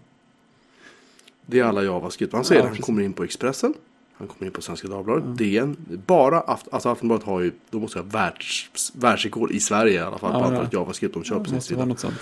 Det 1.46 1.58
är 1.58 1.64
alla 1.64 1.84
JavaScript. 1.84 2.32
Man 2.32 2.44
ser 2.44 2.54
Ja, 2.54 2.62
det. 2.62 2.68
Han 2.68 2.78
kommer 2.78 3.02
in 3.02 3.12
på 3.12 3.24
Expressen. 3.24 3.74
Han 4.20 4.28
kommer 4.28 4.46
in 4.46 4.52
på 4.52 4.62
Svenska 4.62 4.88
Dagbladet. 4.88 5.38
DN. 5.38 5.76
Bara 6.06 6.40
Aft 6.40 6.66
alltså 6.72 6.88
Aftonbladet 6.88 7.26
har 7.26 7.40
ju, 7.40 7.52
då 7.70 7.80
måste 7.80 7.98
jag 7.98 8.04
ha 8.04 8.10
världs, 8.10 8.70
världsrekord 8.94 9.50
i 9.50 9.60
Sverige 9.60 9.94
i 9.94 9.98
alla 9.98 10.18
fall. 10.18 10.32
Ja, 10.32 10.38
på 10.38 10.44
ja. 10.44 10.48
antalet 10.48 10.72
JavaScript 10.72 11.14
de 11.14 11.24
kör 11.24 11.36
på 11.36 11.42
Det 11.42 11.48
sin 11.50 11.60
sida. 11.60 11.84
något 11.84 11.98
sånt. 12.00 12.18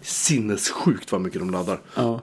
Sinnessjukt 0.00 1.12
vad 1.12 1.20
mycket 1.20 1.40
de 1.40 1.50
laddar. 1.50 1.80
Ja. 1.96 2.20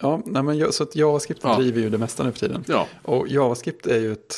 Ja, 0.00 0.22
nej, 0.26 0.42
men 0.42 0.58
jag- 0.58 0.74
så 0.74 0.82
att 0.82 0.96
JavaScript 0.96 1.40
Ja. 1.44 1.56
driver 1.56 1.80
ju 1.80 1.90
det 1.90 1.98
mesta 1.98 2.22
nu 2.24 2.32
för 2.32 2.38
tiden. 2.38 2.64
Ja, 2.68 2.86
Och 3.02 3.28
JavaScript 3.28 3.86
är 3.86 4.00
ju 4.00 4.12
ett, 4.12 4.36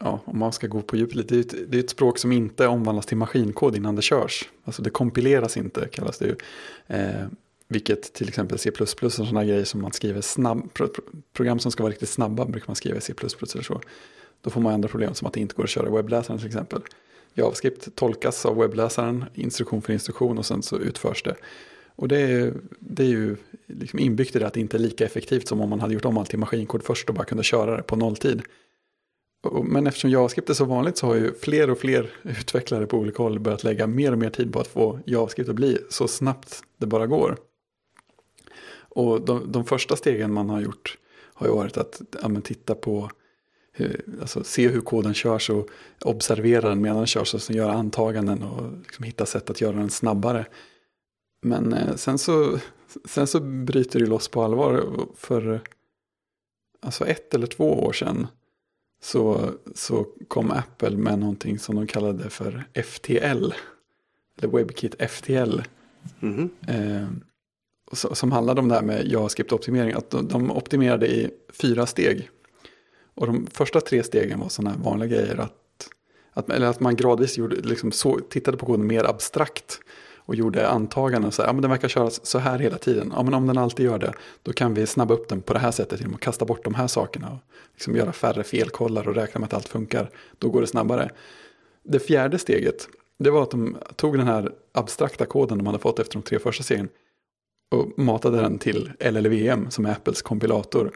ja, 0.00 0.20
om 0.24 0.38
man 0.38 0.52
ska 0.52 0.66
gå 0.66 0.82
på 0.82 0.96
djupet 0.96 1.14
lite, 1.16 1.34
det 1.34 1.38
är 1.38 1.40
ett, 1.40 1.70
det 1.72 1.78
är 1.78 1.80
ett 1.82 1.90
språk 1.90 2.18
som 2.18 2.32
inte 2.32 2.66
omvandlas 2.66 3.06
till 3.06 3.16
maskinkod 3.16 3.76
innan 3.76 3.96
det 3.96 4.02
körs. 4.02 4.48
Alltså 4.64 4.82
det 4.82 4.90
kompileras 4.90 5.56
inte, 5.56 5.88
kallas 5.92 6.18
det 6.18 6.24
ju. 6.26 6.36
Eh, 6.86 7.26
vilket 7.70 8.12
till 8.12 8.28
exempel 8.28 8.58
C++ 8.58 8.70
och 8.80 9.12
sådana 9.12 9.44
grejer 9.44 9.64
som 9.64 9.82
man 9.82 9.92
skriver 9.92 10.20
snabb, 10.20 10.74
pro, 10.74 10.88
program 11.32 11.58
som 11.58 11.72
ska 11.72 11.82
vara 11.82 11.90
riktigt 11.90 12.08
snabba 12.08 12.44
brukar 12.44 12.68
man 12.68 12.76
skriva 12.76 12.98
i 12.98 13.00
C++ 13.00 13.14
eller 13.20 13.62
så. 13.62 13.80
Då 14.40 14.50
får 14.50 14.60
man 14.60 14.74
andra 14.74 14.88
problem 14.88 15.14
som 15.14 15.26
att 15.26 15.32
det 15.32 15.40
inte 15.40 15.54
går 15.54 15.64
att 15.64 15.70
köra 15.70 15.88
i 15.88 15.90
webbläsaren 15.90 16.38
till 16.38 16.46
exempel. 16.46 16.82
JavaScript 17.34 17.94
tolkas 17.94 18.46
av 18.46 18.56
webbläsaren, 18.56 19.24
instruktion 19.34 19.82
för 19.82 19.92
instruktion 19.92 20.38
och 20.38 20.46
sen 20.46 20.62
så 20.62 20.78
utförs 20.78 21.22
det. 21.22 21.36
Och 21.96 22.08
det 22.08 22.18
är, 22.18 22.54
det 22.78 23.02
är 23.02 23.08
ju 23.08 23.36
liksom 23.66 23.98
inbyggt 23.98 24.36
i 24.36 24.38
det 24.38 24.46
att 24.46 24.54
det 24.54 24.60
inte 24.60 24.76
är 24.76 24.78
lika 24.78 25.04
effektivt 25.04 25.48
som 25.48 25.60
om 25.60 25.70
man 25.70 25.80
hade 25.80 25.94
gjort 25.94 26.04
om 26.04 26.18
allt 26.18 26.30
till 26.30 26.38
maskinkod 26.38 26.82
först 26.82 27.08
och 27.08 27.14
bara 27.14 27.24
kunde 27.24 27.44
köra 27.44 27.76
det 27.76 27.82
på 27.82 27.96
nolltid. 27.96 28.42
Men 29.64 29.86
eftersom 29.86 30.10
JavaScript 30.10 30.50
är 30.50 30.54
så 30.54 30.64
vanligt 30.64 30.96
så 30.96 31.06
har 31.06 31.14
ju 31.14 31.34
fler 31.34 31.70
och 31.70 31.78
fler 31.78 32.10
utvecklare 32.22 32.86
på 32.86 32.98
olika 32.98 33.22
håll 33.22 33.40
börjat 33.40 33.64
lägga 33.64 33.86
mer 33.86 34.12
och 34.12 34.18
mer 34.18 34.30
tid 34.30 34.52
på 34.52 34.60
att 34.60 34.66
få 34.66 34.98
JavaScript 35.06 35.50
att 35.50 35.56
bli 35.56 35.78
så 35.90 36.08
snabbt 36.08 36.62
det 36.78 36.86
bara 36.86 37.06
går. 37.06 37.36
Och 38.90 39.20
de, 39.20 39.52
de 39.52 39.64
första 39.64 39.96
stegen 39.96 40.32
man 40.32 40.50
har 40.50 40.60
gjort 40.60 40.98
har 41.34 41.46
ju 41.46 41.52
varit 41.52 41.76
att 41.76 42.02
ja, 42.22 42.40
titta 42.44 42.74
på, 42.74 43.10
hur, 43.72 44.04
alltså 44.20 44.44
se 44.44 44.68
hur 44.68 44.80
koden 44.80 45.14
körs 45.14 45.50
och 45.50 45.68
observera 46.04 46.68
den 46.68 46.80
medan 46.80 46.96
den 46.96 47.06
körs 47.06 47.34
och 47.34 47.42
sen 47.42 47.56
göra 47.56 47.72
antaganden 47.72 48.42
och 48.42 48.72
liksom 48.78 49.04
hitta 49.04 49.26
sätt 49.26 49.50
att 49.50 49.60
göra 49.60 49.76
den 49.76 49.90
snabbare. 49.90 50.46
Men 51.42 51.72
eh, 51.72 51.94
sen, 51.96 52.18
så, 52.18 52.58
sen 53.04 53.26
så 53.26 53.40
bryter 53.40 54.00
det 54.00 54.06
loss 54.06 54.28
på 54.28 54.42
allvar. 54.42 54.84
För 55.16 55.60
alltså 56.82 57.06
ett 57.06 57.34
eller 57.34 57.46
två 57.46 57.84
år 57.84 57.92
sedan 57.92 58.26
så, 59.02 59.50
så 59.74 60.06
kom 60.28 60.50
Apple 60.50 60.96
med 60.96 61.18
någonting 61.18 61.58
som 61.58 61.76
de 61.76 61.86
kallade 61.86 62.30
för 62.30 62.64
FTL. 62.84 63.52
Eller 64.38 64.48
WebKit 64.52 65.10
FTL. 65.10 65.60
Mhm. 66.20 66.50
Eh, 66.68 67.06
så- 67.08 67.29
som 67.92 68.32
handlade 68.32 68.60
om 68.60 68.68
det 68.68 68.74
här 68.74 68.82
med 68.82 69.06
JavaScript-optimering. 69.06 69.96
Att 69.96 70.10
de, 70.10 70.28
de 70.28 70.50
optimerade 70.50 71.06
i 71.06 71.30
fyra 71.52 71.86
steg. 71.86 72.30
Och 73.14 73.26
de 73.26 73.46
första 73.52 73.80
tre 73.80 74.02
stegen 74.02 74.40
var 74.40 74.48
sådana 74.48 74.70
här 74.70 74.84
vanliga 74.84 75.08
grejer. 75.08 75.36
Att, 75.40 75.88
att, 76.32 76.50
eller 76.50 76.66
att 76.66 76.80
man 76.80 76.96
gradvis 76.96 77.38
gjorde, 77.38 77.56
liksom 77.56 77.92
så, 77.92 78.18
tittade 78.30 78.56
på 78.56 78.66
koden 78.66 78.86
mer 78.86 79.04
abstrakt. 79.04 79.80
Och 80.16 80.34
gjorde 80.34 80.68
antaganden. 80.68 81.32
Så 81.32 81.42
här, 81.42 81.48
ja, 81.48 81.52
men 81.52 81.62
den 81.62 81.70
verkar 81.70 81.88
köras 81.88 82.26
så 82.26 82.38
här 82.38 82.58
hela 82.58 82.78
tiden. 82.78 83.12
Ja, 83.16 83.22
men 83.22 83.34
om 83.34 83.46
den 83.46 83.58
alltid 83.58 83.86
gör 83.86 83.98
det. 83.98 84.12
Då 84.42 84.52
kan 84.52 84.74
vi 84.74 84.86
snabba 84.86 85.14
upp 85.14 85.28
den 85.28 85.42
på 85.42 85.52
det 85.52 85.58
här 85.58 85.70
sättet. 85.70 86.00
Genom 86.00 86.14
att 86.14 86.20
kasta 86.20 86.44
bort 86.44 86.64
de 86.64 86.74
här 86.74 86.86
sakerna. 86.86 87.30
Och 87.30 87.38
liksom 87.72 87.96
göra 87.96 88.12
färre 88.12 88.44
felkollar 88.44 89.08
och 89.08 89.14
räkna 89.14 89.38
med 89.38 89.46
att 89.46 89.54
allt 89.54 89.68
funkar. 89.68 90.10
Då 90.38 90.50
går 90.50 90.60
det 90.60 90.66
snabbare. 90.66 91.10
Det 91.82 91.98
fjärde 91.98 92.38
steget. 92.38 92.88
Det 93.18 93.30
var 93.30 93.42
att 93.42 93.50
de 93.50 93.76
tog 93.96 94.18
den 94.18 94.26
här 94.26 94.52
abstrakta 94.72 95.26
koden 95.26 95.58
de 95.58 95.66
hade 95.66 95.78
fått 95.78 95.98
efter 95.98 96.14
de 96.14 96.22
tre 96.22 96.38
första 96.38 96.62
stegen 96.62 96.88
och 97.70 97.98
matade 97.98 98.36
den 98.36 98.58
till 98.58 98.92
LLVM 99.10 99.70
som 99.70 99.86
är 99.86 99.92
Apples 99.92 100.22
kompilator 100.22 100.92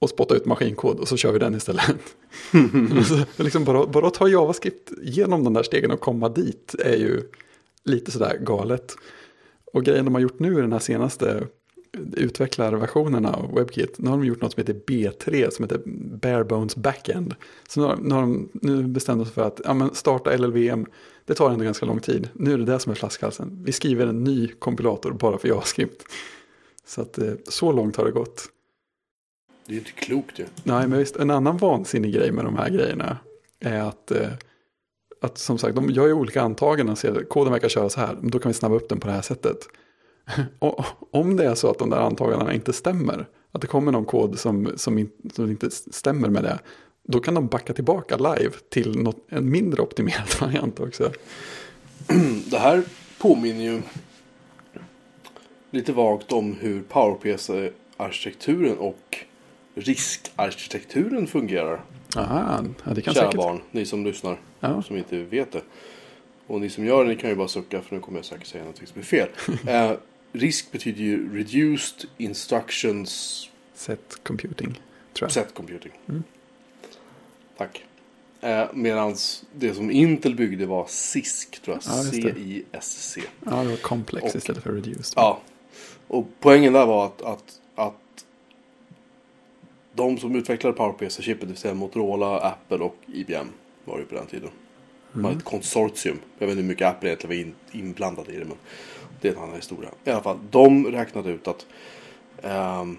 och 0.00 0.08
spottade 0.08 0.40
ut 0.40 0.46
maskinkod 0.46 0.98
och 0.98 1.08
så 1.08 1.16
kör 1.16 1.32
vi 1.32 1.38
den 1.38 1.54
istället. 1.54 2.16
liksom 3.36 3.64
bara, 3.64 3.86
bara 3.86 4.06
att 4.06 4.14
ta 4.14 4.28
JavaScript 4.28 4.92
genom 5.02 5.44
de 5.44 5.54
där 5.54 5.62
stegen 5.62 5.90
och 5.90 6.00
komma 6.00 6.28
dit 6.28 6.74
är 6.78 6.96
ju 6.96 7.22
lite 7.84 8.10
sådär 8.10 8.38
galet. 8.40 8.96
Och 9.72 9.84
grejen 9.84 10.04
de 10.04 10.14
har 10.14 10.20
gjort 10.22 10.38
nu 10.38 10.58
i 10.58 10.60
den 10.60 10.72
här 10.72 10.78
senaste 10.78 11.46
utvecklarversionerna 12.12 13.32
av 13.32 13.54
WebKit, 13.54 13.98
nu 13.98 14.10
har 14.10 14.16
de 14.16 14.26
gjort 14.26 14.42
något 14.42 14.52
som 14.52 14.60
heter 14.60 14.80
B3 14.86 15.50
som 15.50 15.64
heter 15.64 15.80
Bare 16.16 16.44
Bones 16.44 16.76
Backend. 16.76 17.34
Så 17.68 17.80
nu 17.80 17.86
har, 17.86 17.96
nu 17.96 18.14
har 18.14 18.20
de 18.20 18.48
nu 18.52 18.82
bestämt 18.82 19.26
sig 19.26 19.34
för 19.34 19.42
att 19.42 19.60
ja, 19.64 19.90
starta 19.92 20.36
LLVM, 20.36 20.86
det 21.28 21.34
tar 21.34 21.50
ändå 21.50 21.64
ganska 21.64 21.86
lång 21.86 22.00
tid. 22.00 22.28
Nu 22.32 22.52
är 22.52 22.58
det 22.58 22.64
det 22.64 22.78
som 22.78 22.92
är 22.92 22.96
flaskhalsen. 22.96 23.62
Vi 23.64 23.72
skriver 23.72 24.06
en 24.06 24.24
ny 24.24 24.48
kompilator 24.48 25.12
bara 25.12 25.38
för 25.38 25.48
JavaScript. 25.48 26.02
Så 26.86 27.02
att 27.02 27.18
eh, 27.18 27.32
så 27.48 27.72
långt 27.72 27.96
har 27.96 28.04
det 28.04 28.10
gått. 28.10 28.44
Det 29.66 29.74
är 29.74 29.78
inte 29.78 29.90
klokt 29.90 30.38
ju. 30.38 30.44
Nej, 30.64 30.88
men 30.88 30.98
visst, 30.98 31.16
en 31.16 31.30
annan 31.30 31.56
vansinnig 31.56 32.14
grej 32.14 32.32
med 32.32 32.44
de 32.44 32.56
här 32.56 32.70
grejerna 32.70 33.18
är 33.60 33.80
att, 33.80 34.10
eh, 34.10 34.28
att 35.20 35.38
som 35.38 35.58
sagt, 35.58 35.74
de 35.74 35.90
gör 35.90 36.06
ju 36.06 36.12
olika 36.12 36.42
antaganden 36.42 36.96
och 37.02 37.18
att 37.18 37.28
koden 37.28 37.52
verkar 37.52 37.68
köra 37.68 37.88
så 37.88 38.00
här, 38.00 38.18
då 38.22 38.38
kan 38.38 38.50
vi 38.50 38.54
snabba 38.54 38.74
upp 38.74 38.88
den 38.88 39.00
på 39.00 39.06
det 39.06 39.12
här 39.12 39.22
sättet. 39.22 39.58
Och 40.58 40.84
om 41.10 41.36
det 41.36 41.44
är 41.44 41.54
så 41.54 41.70
att 41.70 41.78
de 41.78 41.90
där 41.90 42.00
antagandena 42.00 42.54
inte 42.54 42.72
stämmer, 42.72 43.28
att 43.52 43.60
det 43.60 43.66
kommer 43.66 43.92
någon 43.92 44.04
kod 44.04 44.38
som, 44.38 44.72
som, 44.76 44.98
in, 44.98 45.10
som 45.32 45.50
inte 45.50 45.70
stämmer 45.70 46.28
med 46.28 46.42
det, 46.42 46.58
då 47.10 47.20
kan 47.20 47.34
de 47.34 47.46
backa 47.46 47.72
tillbaka 47.74 48.16
live 48.16 48.50
till 48.68 48.98
något, 49.02 49.16
en 49.28 49.50
mindre 49.50 49.82
optimerad 49.82 50.28
variant 50.40 50.80
också. 50.80 51.12
Det 52.50 52.58
här 52.58 52.82
påminner 53.18 53.64
ju 53.64 53.82
lite 55.70 55.92
vagt 55.92 56.32
om 56.32 56.54
hur 56.60 56.82
PowerPC-arkitekturen 56.82 58.76
och 58.78 59.18
riskarkitekturen 59.74 61.26
fungerar. 61.26 61.80
Aha, 62.16 62.64
ja, 62.84 62.94
det 62.94 63.02
kan 63.02 63.14
Kära 63.14 63.24
säkert. 63.24 63.36
barn, 63.40 63.60
ni 63.70 63.86
som 63.86 64.04
lyssnar, 64.04 64.40
Ja. 64.60 64.82
som 64.82 64.96
inte 64.96 65.22
vet 65.22 65.52
det. 65.52 65.62
Och 66.46 66.60
ni 66.60 66.70
som 66.70 66.84
gör 66.86 67.04
det, 67.04 67.10
ni 67.10 67.16
kan 67.16 67.30
ju 67.30 67.36
bara 67.36 67.48
sucka 67.48 67.80
för 67.82 67.94
nu 67.94 68.00
kommer 68.00 68.18
jag 68.18 68.24
säkert 68.24 68.46
säga 68.46 68.64
något 68.64 68.76
som 68.88 69.00
är 69.00 69.04
fel. 69.04 69.28
eh, 69.66 69.92
risk 70.32 70.72
betyder 70.72 71.02
ju 71.02 71.36
Reduced 71.38 72.08
Instructions 72.16 73.44
Set 73.74 74.16
computing, 74.22 74.72
tror 75.12 75.26
jag. 75.26 75.32
Set 75.32 75.54
Computing. 75.54 75.92
Mm. 76.08 76.22
Tack. 77.58 77.84
Eh, 78.40 78.64
Medan 78.74 79.16
det 79.52 79.74
som 79.74 79.90
Intel 79.90 80.34
byggde 80.34 80.66
var 80.66 80.86
CISC, 80.88 81.50
tror 81.64 81.76
jag. 81.76 81.96
Ja. 81.96 82.02
C-I-S-C. 82.10 83.20
Ja, 83.44 83.50
det 83.62 83.68
var 83.68 83.76
complex 83.76 84.24
Och- 84.30 84.36
istället 84.36 84.62
för 84.62 84.72
reduced. 84.72 85.12
Ja. 85.16 85.40
Och 86.08 86.26
poängen 86.40 86.72
där 86.72 86.86
var 86.86 87.06
att, 87.06 87.22
att, 87.22 87.60
att 87.74 88.24
de 89.92 90.18
som 90.18 90.36
utvecklade 90.36 90.76
PowerPC-chippet, 90.76 91.40
det 91.40 91.46
vill 91.46 91.56
säga 91.56 91.74
Motorola, 91.74 92.38
Apple 92.40 92.78
och 92.78 92.96
IBM 93.06 93.46
var 93.84 93.98
det 93.98 94.04
på 94.04 94.14
den 94.14 94.26
tiden. 94.26 94.50
Det 95.12 95.20
var 95.20 95.30
ett 95.30 95.44
konsortium. 95.44 96.18
Jag 96.38 96.46
vet 96.46 96.52
inte 96.52 96.62
hur 96.62 96.68
mycket 96.68 96.86
Apple 96.88 97.08
egentligen 97.08 97.36
var 97.36 97.44
in, 97.76 97.82
inblandade 97.84 98.32
i 98.32 98.36
det, 98.38 98.44
men 98.44 98.56
det 99.20 99.28
är 99.28 99.32
en 99.32 99.38
annan 99.38 99.56
historia. 99.56 99.90
I 100.04 100.10
alla 100.10 100.22
fall, 100.22 100.38
de 100.50 100.86
räknade 100.86 101.30
ut 101.30 101.48
att 101.48 101.66
ehm, 102.42 102.96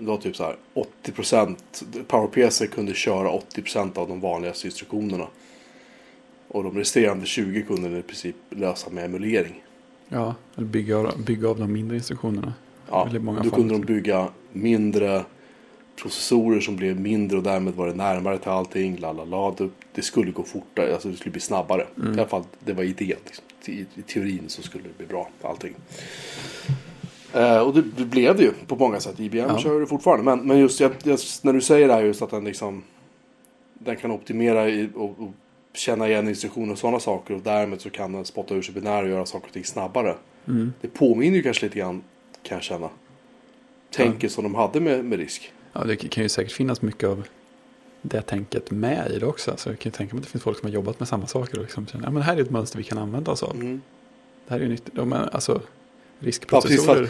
det 0.00 0.06
var 0.06 0.16
typ 0.16 0.36
så 0.36 0.44
här 0.44 0.56
80% 1.04 1.56
PowerPC 2.06 2.66
kunde 2.66 2.94
köra 2.94 3.28
80% 3.28 3.98
av 3.98 4.08
de 4.08 4.20
vanligaste 4.20 4.66
instruktionerna. 4.66 5.26
Och 6.48 6.64
de 6.64 6.78
resterande 6.78 7.26
20 7.26 7.62
kunde 7.62 7.98
i 7.98 8.02
princip 8.02 8.36
lösa 8.50 8.90
med 8.90 9.04
emulering. 9.04 9.62
Ja, 10.08 10.34
eller 10.56 10.66
bygga, 10.66 11.12
bygga 11.26 11.48
av 11.48 11.58
de 11.58 11.72
mindre 11.72 11.96
instruktionerna. 11.96 12.54
Ja, 12.90 13.08
då 13.12 13.32
fall. 13.32 13.50
kunde 13.50 13.74
de 13.74 13.80
bygga 13.80 14.28
mindre 14.52 15.24
processorer 16.02 16.60
som 16.60 16.76
blev 16.76 17.00
mindre 17.00 17.36
och 17.36 17.42
därmed 17.42 17.74
var 17.74 17.86
det 17.86 17.94
närmare 17.94 18.38
till 18.38 18.50
allting. 18.50 18.96
Lalala, 18.96 19.54
det, 19.58 19.70
det 19.94 20.02
skulle 20.02 20.30
gå 20.30 20.42
fortare, 20.42 20.92
alltså 20.92 21.08
det 21.08 21.16
skulle 21.16 21.32
bli 21.32 21.40
snabbare. 21.40 21.86
Mm. 21.96 22.14
I 22.14 22.18
alla 22.18 22.28
fall, 22.28 22.44
det 22.64 22.72
var 22.72 22.82
idén. 22.82 23.16
Liksom. 23.24 23.44
I, 23.66 23.86
I 23.94 24.02
teorin 24.02 24.44
så 24.46 24.62
skulle 24.62 24.84
det 24.84 24.98
bli 24.98 25.06
bra, 25.06 25.28
allting. 25.42 25.74
Eh, 27.34 27.58
och 27.58 27.74
det, 27.74 27.82
det 27.82 28.04
blev 28.04 28.36
det 28.36 28.42
ju 28.42 28.52
på 28.66 28.76
många 28.76 29.00
sätt. 29.00 29.20
IBM 29.20 29.38
Ja. 29.38 29.58
kör 29.58 29.80
det 29.80 29.86
fortfarande. 29.86 30.24
Men, 30.24 30.46
men 30.46 30.58
just, 30.58 30.80
jag, 30.80 30.92
just 31.02 31.44
när 31.44 31.52
du 31.52 31.60
säger 31.60 31.88
det 31.88 31.94
här 31.94 32.02
just 32.02 32.22
att 32.22 32.30
den 32.30 32.44
liksom 32.44 32.82
den 33.74 33.96
kan 33.96 34.10
optimera 34.10 34.68
i, 34.68 34.88
och, 34.94 35.04
och 35.04 35.30
känna 35.74 36.08
igen 36.08 36.28
instruktioner 36.28 36.72
och 36.72 36.78
sådana 36.78 37.00
saker 37.00 37.34
och 37.34 37.40
därmed 37.40 37.80
så 37.80 37.90
kan 37.90 38.12
den 38.12 38.24
spotta 38.24 38.54
ur 38.54 38.62
sig 38.62 38.74
binär 38.74 39.02
och 39.02 39.08
göra 39.08 39.26
saker 39.26 39.46
och 39.46 39.52
ting 39.52 39.64
snabbare. 39.64 40.14
Mm. 40.48 40.72
Det 40.80 40.88
påminner 40.88 41.36
ju 41.36 41.42
kanske 41.42 41.66
lite 41.66 41.78
grann, 41.78 42.02
kan 42.42 42.56
jag 42.56 42.62
känna. 42.62 42.88
Tänket 43.90 44.32
som 44.32 44.44
de 44.44 44.54
hade 44.54 44.80
med, 44.80 45.04
med 45.04 45.18
risk. 45.18 45.52
Ja, 45.72 45.84
det 45.84 45.96
kan 45.96 46.22
ju 46.22 46.28
säkert 46.28 46.52
finnas 46.52 46.82
mycket 46.82 47.08
av 47.08 47.26
det 48.02 48.22
tänket 48.22 48.70
med 48.70 49.10
i 49.10 49.18
det 49.18 49.26
också. 49.26 49.52
Så 49.56 49.68
jag 49.68 49.78
kan 49.78 49.90
ju 49.90 49.96
tänka 49.96 50.14
mig 50.14 50.20
att 50.20 50.26
det 50.26 50.30
finns 50.30 50.44
folk 50.44 50.58
som 50.58 50.68
har 50.68 50.74
jobbat 50.74 50.98
med 51.00 51.08
samma 51.08 51.26
saker 51.26 51.56
och 51.56 51.62
liksom 51.62 51.86
känner, 51.86 52.04
ja 52.04 52.10
men 52.10 52.22
här 52.22 52.36
är 52.36 52.40
ett 52.40 52.50
mönster 52.50 52.78
vi 52.78 52.84
kan 52.84 52.98
använda 52.98 53.30
oss 53.32 53.42
av. 53.42 53.54
Mm. 53.54 53.80
Det 54.46 54.54
här 54.54 54.60
är 54.60 54.64
ju 54.64 54.70
nytt. 54.70 54.88
Ja, 54.94 55.04
men 55.04 55.28
alltså, 55.28 55.60
Ja, 56.20 56.26
riskprocessorer. 56.26 57.08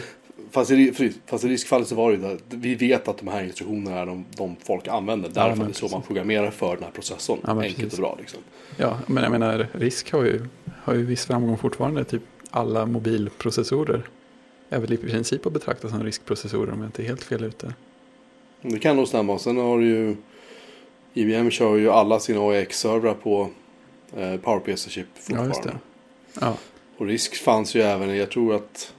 Fast 0.51 0.71
i, 0.71 1.13
fast 1.25 1.43
i 1.43 1.47
riskfallet 1.47 1.87
så 1.87 1.95
var 1.95 2.11
det 2.11 2.17
ju 2.17 2.37
vi 2.49 2.75
vet 2.75 3.07
att 3.07 3.17
de 3.17 3.27
här 3.27 3.43
instruktionerna 3.43 3.99
är 3.99 4.05
de, 4.05 4.25
de 4.37 4.55
folk 4.63 4.87
använder. 4.87 5.29
Därför 5.29 5.49
men 5.49 5.61
att 5.61 5.67
det 5.67 5.71
är 5.85 5.87
så 5.87 5.95
man 5.95 6.01
programmerar 6.01 6.51
för 6.51 6.75
den 6.75 6.83
här 6.83 6.91
processorn. 6.91 7.39
Ja, 7.43 7.51
Enkelt 7.51 7.75
precis. 7.77 7.93
och 7.93 7.99
bra 7.99 8.15
liksom. 8.19 8.39
Ja, 8.77 8.99
men 9.07 9.23
jag 9.23 9.31
menar, 9.31 9.67
risk 9.73 10.11
har 10.11 10.23
ju, 10.23 10.45
har 10.83 10.93
ju 10.93 11.05
viss 11.05 11.25
framgång 11.25 11.57
fortfarande. 11.57 12.03
Typ 12.03 12.21
alla 12.49 12.85
mobilprocessorer 12.85 14.03
är 14.69 14.79
väl 14.79 14.93
i 14.93 14.97
princip 14.97 15.45
att 15.45 15.53
betrakta 15.53 15.89
som 15.89 16.03
riskprocessorer 16.03 16.71
om 16.73 16.79
jag 16.79 16.87
inte 16.87 17.01
är 17.03 17.05
helt 17.07 17.23
fel 17.23 17.43
ute. 17.43 17.73
Det 18.61 18.79
kan 18.79 18.95
nog 18.95 19.07
stämma. 19.07 19.39
Sen 19.39 19.57
har 19.57 19.79
du 19.79 19.85
ju 19.87 20.15
IBM 21.13 21.49
kör 21.49 21.75
ju 21.77 21.89
alla 21.89 22.19
sina 22.19 22.39
AEX-servrar 22.39 23.13
på 23.13 23.49
eh, 24.17 24.35
PowerPC-chip 24.37 25.05
Ja, 25.15 25.21
fortfarande. 25.21 25.47
just 25.55 25.63
det. 25.63 25.77
Ja, 26.41 26.57
Och 26.97 27.05
risk 27.05 27.35
fanns 27.35 27.75
ju 27.75 27.81
även, 27.81 28.17
jag 28.17 28.31
tror 28.31 28.55
att 28.55 28.93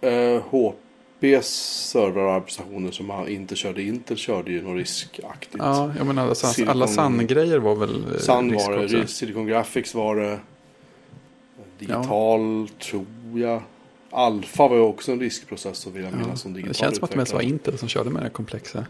eh, 0.00 0.42
HPs 0.50 1.46
servrar 1.90 2.22
och 2.24 2.32
arbetsstationer 2.32 2.90
som 2.90 3.10
har- 3.10 3.26
inte 3.28 3.56
körde 3.56 3.82
Intel 3.82 4.16
körde 4.16 4.50
ju 4.52 4.62
något 4.62 4.76
riskaktigt. 4.76 5.54
ja 5.58 5.92
jag 5.98 6.06
menar 6.06 6.28
alltså, 6.28 6.46
Silicon- 6.46 6.70
alla 6.70 6.86
SAN-grejer 6.86 7.58
var 7.58 7.74
väl 7.74 8.04
eh, 8.04 8.10
risk 8.10 8.28
var 8.28 8.76
det, 8.78 8.84
också. 8.84 9.06
Silicon 9.14 9.46
Graphics 9.46 9.94
var 9.94 10.16
det. 10.16 10.40
Digital 11.78 12.68
tror 12.80 13.06
jag. 13.34 13.62
Alfa 14.10 14.68
var 14.68 14.76
ju 14.76 14.82
också 14.82 15.12
en 15.12 15.20
riskprocessor 15.20 15.90
vill 15.90 16.02
jag 16.04 16.12
Ja, 16.12 16.16
minnas 16.16 16.40
som 16.40 16.52
digital 16.52 16.72
det 16.72 16.78
känns 16.78 16.96
som 16.96 17.04
att 17.04 17.10
det 17.10 17.16
mest 17.16 17.32
var. 17.32 17.40
Intel 17.40 17.78
som 17.78 17.88
körde 17.88 18.10
med 18.10 18.22
det 18.22 18.30
komplexa. 18.30 18.86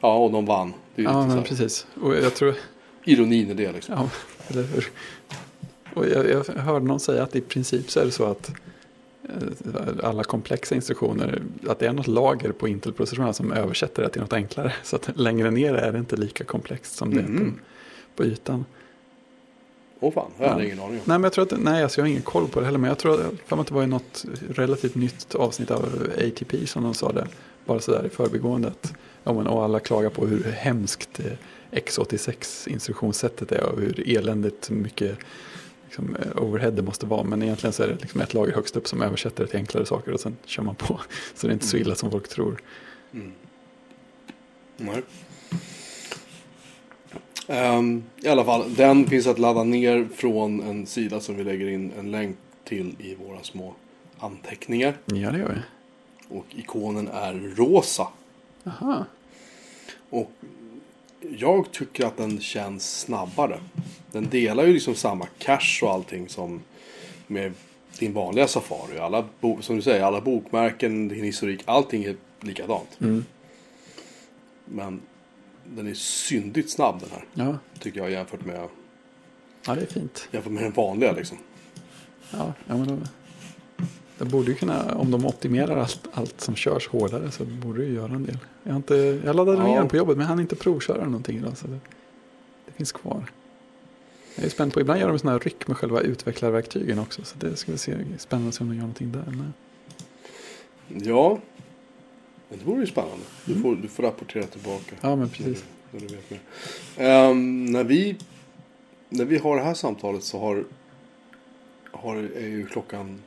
Ja, 0.00 0.16
och 0.16 0.32
de 0.32 0.46
vann. 0.46 0.72
Det 0.94 1.02
är 1.02 1.06
ju 1.06 1.12
Ja, 1.12 1.26
men 1.26 1.42
precis. 1.42 1.86
Och 2.02 2.14
jag 2.16 2.34
tror, 2.34 2.54
ironin 3.04 3.50
i 3.50 3.54
det 3.54 3.72
liksom. 3.72 3.94
ja, 3.94 4.08
eller 4.48 4.62
hur. 4.62 4.88
Och 5.94 6.08
jag, 6.08 6.30
jag 6.30 6.44
hörde 6.44 6.86
någon 6.86 7.00
säga 7.00 7.22
att 7.22 7.36
i 7.36 7.40
princip 7.40 7.90
så 7.90 8.00
är 8.00 8.04
det 8.04 8.10
så 8.10 8.24
att 8.24 8.50
eh, 9.28 9.88
alla 10.02 10.24
komplexa 10.24 10.74
instruktioner, 10.74 11.42
att 11.68 11.78
det 11.78 11.86
är 11.86 11.92
något 11.92 12.06
lager 12.06 12.52
på 12.52 12.68
Intel-processorerna 12.68 13.32
som 13.32 13.52
översätter 13.52 14.02
det 14.02 14.08
till 14.08 14.20
något 14.20 14.32
enklare. 14.32 14.72
Så 14.82 14.96
att 14.96 15.10
längre 15.14 15.50
ner 15.50 15.74
är 15.74 15.92
det 15.92 15.98
inte 15.98 16.16
lika 16.16 16.44
komplext 16.44 16.96
som 16.96 17.14
det 17.14 17.20
är 17.20 17.24
Mhm. 17.26 17.54
på, 18.16 18.22
på 18.22 18.24
ytan. 18.28 18.64
Åh 20.00 20.12
fan, 20.12 20.30
jag 20.38 20.48
hade 20.48 20.60
Ja. 20.60 20.66
ingen 20.66 20.78
aning 20.80 20.90
om. 20.90 20.96
Nej, 21.04 21.18
men 21.18 21.22
jag 21.22 21.32
tror 21.32 21.44
att, 21.44 21.60
nej, 21.60 21.82
alltså 21.82 22.00
jag 22.00 22.04
har 22.04 22.10
ingen 22.10 22.22
koll 22.22 22.48
på 22.48 22.60
det 22.60 22.66
heller, 22.66 22.78
men 22.78 22.88
jag 22.88 22.98
tror 22.98 23.20
att, 23.20 23.52
att 23.58 23.66
det 23.66 23.74
var 23.74 23.82
i 23.82 23.86
något 23.86 24.24
relativt 24.50 24.94
nytt 24.94 25.34
avsnitt 25.34 25.70
av 25.70 26.08
ATP 26.18 26.66
som 26.66 26.82
de 26.82 26.94
sa 26.94 27.12
det, 27.12 27.26
bara 27.64 27.80
sådär 27.80 28.06
i 28.06 28.08
förbigående 28.08 28.68
att, 28.68 28.94
ja 29.24 29.32
men 29.32 29.46
och 29.46 29.64
alla 29.64 29.80
klagar 29.80 30.10
på 30.10 30.26
hur 30.26 30.44
hemskt 30.44 31.20
eh, 31.20 31.32
X86 31.78 32.68
instruktionssättet 32.68 33.52
är 33.52 33.62
och 33.64 33.80
hur 33.80 34.16
eländigt 34.16 34.70
mycket 34.70 35.18
liksom, 35.92 36.16
eh, 36.16 36.42
overhead 36.42 36.70
det 36.70 36.82
måste 36.82 37.06
vara, 37.06 37.24
men 37.24 37.42
egentligen 37.42 37.72
så 37.72 37.82
är 37.82 37.88
det 37.88 37.94
liksom 38.00 38.20
ett 38.20 38.34
lager 38.34 38.54
högst 38.54 38.76
upp 38.76 38.88
som 38.88 39.02
översätter 39.02 39.44
det 39.44 39.50
till 39.50 39.58
enklare 39.58 39.86
saker 39.86 40.12
och 40.12 40.20
sen 40.20 40.36
kör 40.44 40.62
man 40.62 40.74
på, 40.74 41.00
så 41.34 41.46
det 41.46 41.50
är 41.50 41.54
inte 41.54 41.66
så 41.66 41.76
illa 41.76 41.94
som 41.94 42.10
folk 42.10 42.28
tror. 42.28 42.60
Mm. 43.12 43.32
Nej. 44.76 45.02
Ehm, 47.46 48.04
I 48.16 48.28
alla 48.28 48.44
fall, 48.44 48.74
den 48.74 49.06
finns 49.06 49.26
att 49.26 49.38
ladda 49.38 49.64
ner 49.64 50.08
från 50.14 50.60
en 50.60 50.86
sida 50.86 51.20
som 51.20 51.36
vi 51.36 51.44
lägger 51.44 51.68
in 51.68 51.92
en 51.98 52.10
länk 52.10 52.36
till 52.64 52.94
i 52.98 53.14
våra 53.14 53.42
små 53.42 53.74
anteckningar. 54.18 54.96
Ja, 55.04 55.30
det 55.30 55.38
gör 55.38 55.48
vi. 55.48 55.60
Och 56.36 56.46
ikonen 56.50 57.08
är 57.08 57.54
rosa. 57.56 58.08
Aha, 58.64 59.04
Och 60.10 60.32
jag 61.38 61.72
tycker 61.72 62.06
att 62.06 62.16
den 62.16 62.40
känns 62.40 63.00
snabbare. 63.00 63.60
Den 64.12 64.28
delar 64.28 64.64
ju 64.64 64.72
liksom 64.72 64.94
samma 64.94 65.26
cache 65.38 65.78
och 65.82 65.90
allting 65.90 66.28
som 66.28 66.62
med 67.26 67.52
din 67.98 68.12
vanliga 68.12 68.48
Safari. 68.48 68.98
Alla, 68.98 69.24
som 69.60 69.76
du 69.76 69.82
säger, 69.82 70.04
alla 70.04 70.20
bokmärken, 70.20 71.08
din 71.08 71.24
historik, 71.24 71.62
allting 71.64 72.04
är 72.04 72.16
likadant. 72.40 73.00
mm. 73.00 73.24
Men 74.64 75.00
den 75.64 75.86
är 75.86 75.94
syndigt 75.94 76.70
snabb 76.70 77.00
den 77.00 77.10
här. 77.10 77.24
ja. 77.46 77.58
Tycker 77.78 78.00
jag 78.00 78.10
jämfört 78.10 78.44
med, 78.44 78.68
ja, 79.66 79.74
det 79.74 79.82
är 79.82 79.86
fint. 79.86 80.28
jämfört 80.30 80.52
med 80.52 80.62
den 80.62 80.72
vanliga 80.72 81.12
liksom. 81.12 81.38
Ja, 82.30 82.52
ja 82.66 82.76
men 82.76 82.88
då, 82.88 82.98
det 84.24 84.30
borde 84.30 84.50
ju 84.50 84.54
kunna, 84.54 84.94
om 84.94 85.10
de 85.10 85.26
optimerar 85.26 85.76
allt, 85.76 86.08
allt 86.12 86.40
som 86.40 86.54
körs 86.56 86.88
hårdare 86.88 87.30
så 87.30 87.44
borde 87.44 87.78
det 87.80 87.86
ju 87.86 87.94
göra 87.94 88.12
en 88.12 88.24
del. 88.24 88.38
Jag, 88.62 88.76
inte, 88.76 89.20
jag 89.24 89.36
laddade 89.36 89.58
Ja. 89.58 89.64
ner 89.64 89.76
den 89.78 89.88
på 89.88 89.96
jobbet 89.96 90.16
men 90.16 90.26
han 90.26 90.40
inte 90.40 90.56
provköra 90.56 91.04
någonting 91.04 91.38
idag 91.38 91.56
så 91.56 91.66
det, 91.66 91.78
det 92.66 92.72
finns 92.72 92.92
kvar. 92.92 93.24
Jag 94.36 94.44
är 94.44 94.48
spänd 94.48 94.72
på, 94.72 94.80
ibland 94.80 95.00
gör 95.00 95.08
de 95.08 95.18
sådana 95.18 95.38
här 95.38 95.44
ryck 95.44 95.68
med 95.68 95.76
själva 95.76 96.00
utvecklarverktygen 96.00 96.98
också 96.98 97.24
så 97.24 97.38
det 97.38 97.56
ska 97.56 97.72
vi 97.72 97.78
se, 97.78 97.96
spännande 98.18 98.48
att 98.48 98.54
se 98.54 98.64
om 98.64 98.68
de 98.70 98.74
gör 98.74 98.80
någonting 98.80 99.12
där. 99.12 99.24
Nej. 99.26 99.48
Ja, 101.08 101.38
det 102.48 102.64
vore 102.64 102.80
ju 102.80 102.86
spännande. 102.86 103.24
Du 103.44 103.54
får, 103.54 103.76
du 103.76 103.88
får 103.88 104.02
rapportera 104.02 104.44
tillbaka. 104.46 104.96
Ja 105.00 105.16
men 105.16 105.28
precis. 105.28 105.64
När 105.90 106.00
du 106.00 106.06
vet 106.06 106.30
mer. 106.30 106.40
Ehm, 106.96 107.64
när, 107.64 107.84
vi, 107.84 108.16
när 109.08 109.24
vi 109.24 109.38
har 109.38 109.56
det 109.56 109.62
här 109.62 109.74
samtalet 109.74 110.22
så 110.22 110.38
har, 110.38 110.64
har, 112.02 112.16
är 112.16 112.48
ju 112.48 112.66
klockan 112.66 113.20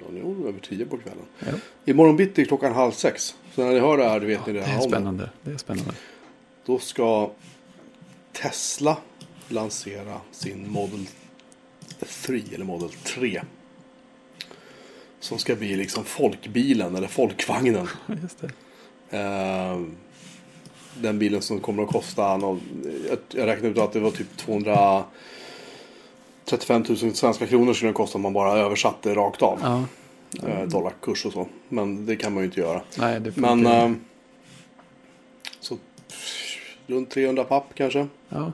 ja, 0.00 0.04
nu 0.10 0.20
är 0.20 0.48
över 0.48 0.60
tio 0.60 0.86
på 0.86 0.96
kvällen. 0.98 1.24
Ja, 1.38 1.52
Imorgon 1.84 2.16
bitti 2.16 2.42
är 2.42 2.46
klockan 2.46 2.72
halv 2.72 2.92
sex. 2.92 3.34
Så 3.54 3.64
när 3.64 3.72
ni 3.72 3.78
hör 3.78 3.96
det 3.96 4.04
här, 4.04 4.20
det 4.20 4.26
vet 4.26 4.44
det 4.44 4.52
ni 4.52 4.58
redan 4.58 4.70
är 4.70 4.76
det. 4.76 4.82
spännande. 4.82 5.30
Det 5.42 5.50
är 5.50 5.56
spännande. 5.56 5.92
Då 6.66 6.78
ska 6.78 7.30
Tesla 8.32 8.96
lansera 9.48 10.20
sin 10.30 10.70
Model 10.70 11.06
3 12.00 12.42
eller 12.54 12.64
Model 12.64 12.90
3. 12.90 13.42
Som 15.20 15.38
ska 15.38 15.56
bli 15.56 15.76
liksom 15.76 16.04
folkbilen 16.04 16.94
eller 16.96 17.08
folkvagnen. 17.08 17.88
Ja, 18.06 18.14
Just 18.22 18.38
det. 18.40 18.50
Eh, 19.18 19.80
den 21.00 21.18
bilen 21.18 21.42
som 21.42 21.60
kommer 21.60 21.82
att 21.82 21.88
kosta, 21.88 22.36
någon, 22.36 22.60
jag, 23.08 23.46
räknade 23.46 23.68
ut 23.68 23.78
att 23.78 23.92
det 23.92 24.00
var 24.00 24.10
typ 24.10 24.36
235 26.44 26.84
000 27.08 27.14
svenska 27.14 27.46
kronor 27.46 27.72
skulle 27.74 27.88
den 27.88 27.94
kosta 27.94 28.18
om 28.18 28.22
man 28.22 28.32
bara 28.32 28.52
översatte 28.58 29.14
rakt 29.14 29.42
av. 29.42 29.58
Ja. 29.62 29.84
Eh, 30.48 30.62
dollarkurs 30.68 31.26
och 31.26 31.32
så. 31.32 31.48
Men 31.68 32.06
det 32.06 32.16
kan 32.16 32.32
man 32.34 32.42
ju 32.42 32.46
inte 32.46 32.60
göra. 32.60 32.82
Nej, 32.98 33.20
det 33.20 33.32
får 33.32 33.40
Men 33.40 33.58
inte- 33.58 33.70
eh, 33.70 33.92
så 35.60 35.78
runt 36.86 37.10
300 37.10 37.44
papp 37.44 37.66
kanske. 37.74 38.06
ja. 38.28 38.52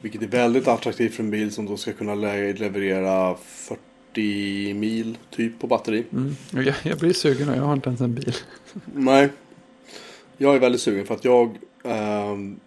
Vilket 0.00 0.22
är 0.22 0.26
väldigt 0.26 0.68
attraktivt 0.68 1.14
för 1.14 1.22
en 1.22 1.30
bil 1.30 1.52
som 1.52 1.66
då 1.66 1.76
ska 1.76 1.92
kunna 1.92 2.14
le- 2.14 2.52
leverera 2.52 3.34
40 3.34 4.74
mil 4.74 5.18
typ 5.30 5.58
på 5.60 5.66
batteri. 5.66 6.04
Mm. 6.12 6.36
Jag, 6.50 6.74
jag 6.82 6.98
blir 6.98 7.12
sugen 7.12 7.48
och 7.48 7.56
jag 7.56 7.62
har 7.62 7.72
inte 7.72 7.88
ens 7.88 8.00
en 8.00 8.14
bil. 8.14 8.32
Nej. 8.94 9.28
Jag 10.36 10.54
är 10.54 10.58
väldigt 10.58 10.80
sugen 10.80 11.06
för 11.06 11.14
att 11.14 11.24
jag 11.24 11.58
ehm, 11.84 12.60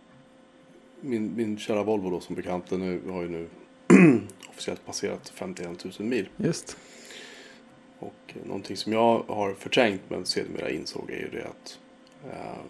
min, 1.01 1.35
min 1.35 1.57
kära 1.57 1.83
Volvo 1.83 2.09
då 2.09 2.19
som 2.19 2.35
bekant 2.35 2.69
den 2.69 2.81
har 3.11 3.21
ju 3.21 3.29
nu 3.29 3.47
officiellt 4.49 4.85
passerat 4.85 5.31
51 5.35 5.85
000 5.99 6.09
mil. 6.09 6.29
Just. 6.37 6.77
Och 7.99 8.13
eh, 8.27 8.47
någonting 8.47 8.77
som 8.77 8.93
jag 8.93 9.23
har 9.27 9.53
förträngt 9.53 10.01
men 10.07 10.25
sedermera 10.25 10.69
insåg 10.69 11.11
är 11.11 11.19
ju 11.19 11.29
det 11.29 11.43
att 11.43 11.79
eh, 12.31 12.61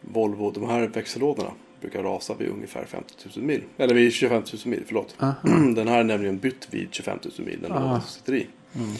Volvo, 0.00 0.50
de 0.50 0.68
här 0.68 0.88
växellådorna 0.88 1.52
brukar 1.80 2.02
rasa 2.02 2.34
vid 2.34 2.48
ungefär 2.48 2.84
50 2.84 3.14
000 3.36 3.44
mil. 3.44 3.62
Eller 3.76 3.94
vid 3.94 4.12
25 4.12 4.42
000 4.52 4.60
mil, 4.64 4.82
förlåt. 4.86 5.16
Aha. 5.18 5.34
Den 5.74 5.88
här 5.88 6.00
är 6.00 6.04
nämligen 6.04 6.38
bytt 6.38 6.68
vid 6.70 6.88
25 6.90 7.18
000 7.38 7.46
mil, 7.46 7.60
den 7.60 7.70
lådan 7.70 8.00
som 8.00 8.10
sitter 8.10 8.34
i. 8.34 8.46
Mm. 8.74 8.90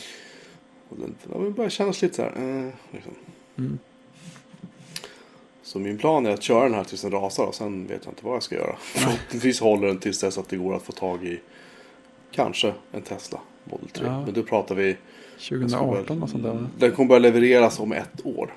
Och 0.89 0.97
den, 0.99 1.15
den 1.25 1.53
börjar 1.53 1.71
kännas 1.71 2.03
lite 2.03 2.15
så 2.15 2.23
här. 2.23 2.31
Eh, 2.31 2.73
liksom. 2.93 3.13
Mm. 3.59 3.79
Så 5.67 5.79
min 5.79 5.99
plan 5.99 6.27
är 6.27 6.31
att 6.31 6.43
köra 6.43 6.63
den 6.63 6.75
här 6.75 6.85
tills 6.85 7.03
den 7.03 7.11
rasar 7.11 7.45
och 7.45 7.55
sen 7.55 7.87
vet 7.87 8.05
jag 8.05 8.13
inte 8.13 8.25
vad 8.25 8.35
jag 8.35 8.43
ska 8.43 8.55
göra. 8.55 8.77
Förhoppningsvis 8.81 9.61
håller 9.61 9.87
den 9.87 9.99
tills 9.99 10.21
dess 10.21 10.39
att 10.39 10.49
det 10.49 10.57
går 10.57 10.75
att 10.75 10.83
få 10.83 10.93
tag 10.93 11.25
i 11.25 11.41
kanske 12.33 12.75
en 12.93 13.03
Tesla 13.03 13.41
Model 13.65 13.89
3. 13.89 14.07
Ja. 14.07 14.25
Men 14.25 14.35
då 14.35 14.43
pratar 14.43 14.75
vi 14.75 14.97
2018 15.49 16.23
och 16.23 16.31
sånt 16.31 16.43
där. 16.43 16.67
Den 16.79 16.93
kommer 16.93 17.09
börja 17.09 17.19
levereras 17.19 17.81
om 17.81 17.93
ett 17.93 18.27
år. 18.27 18.55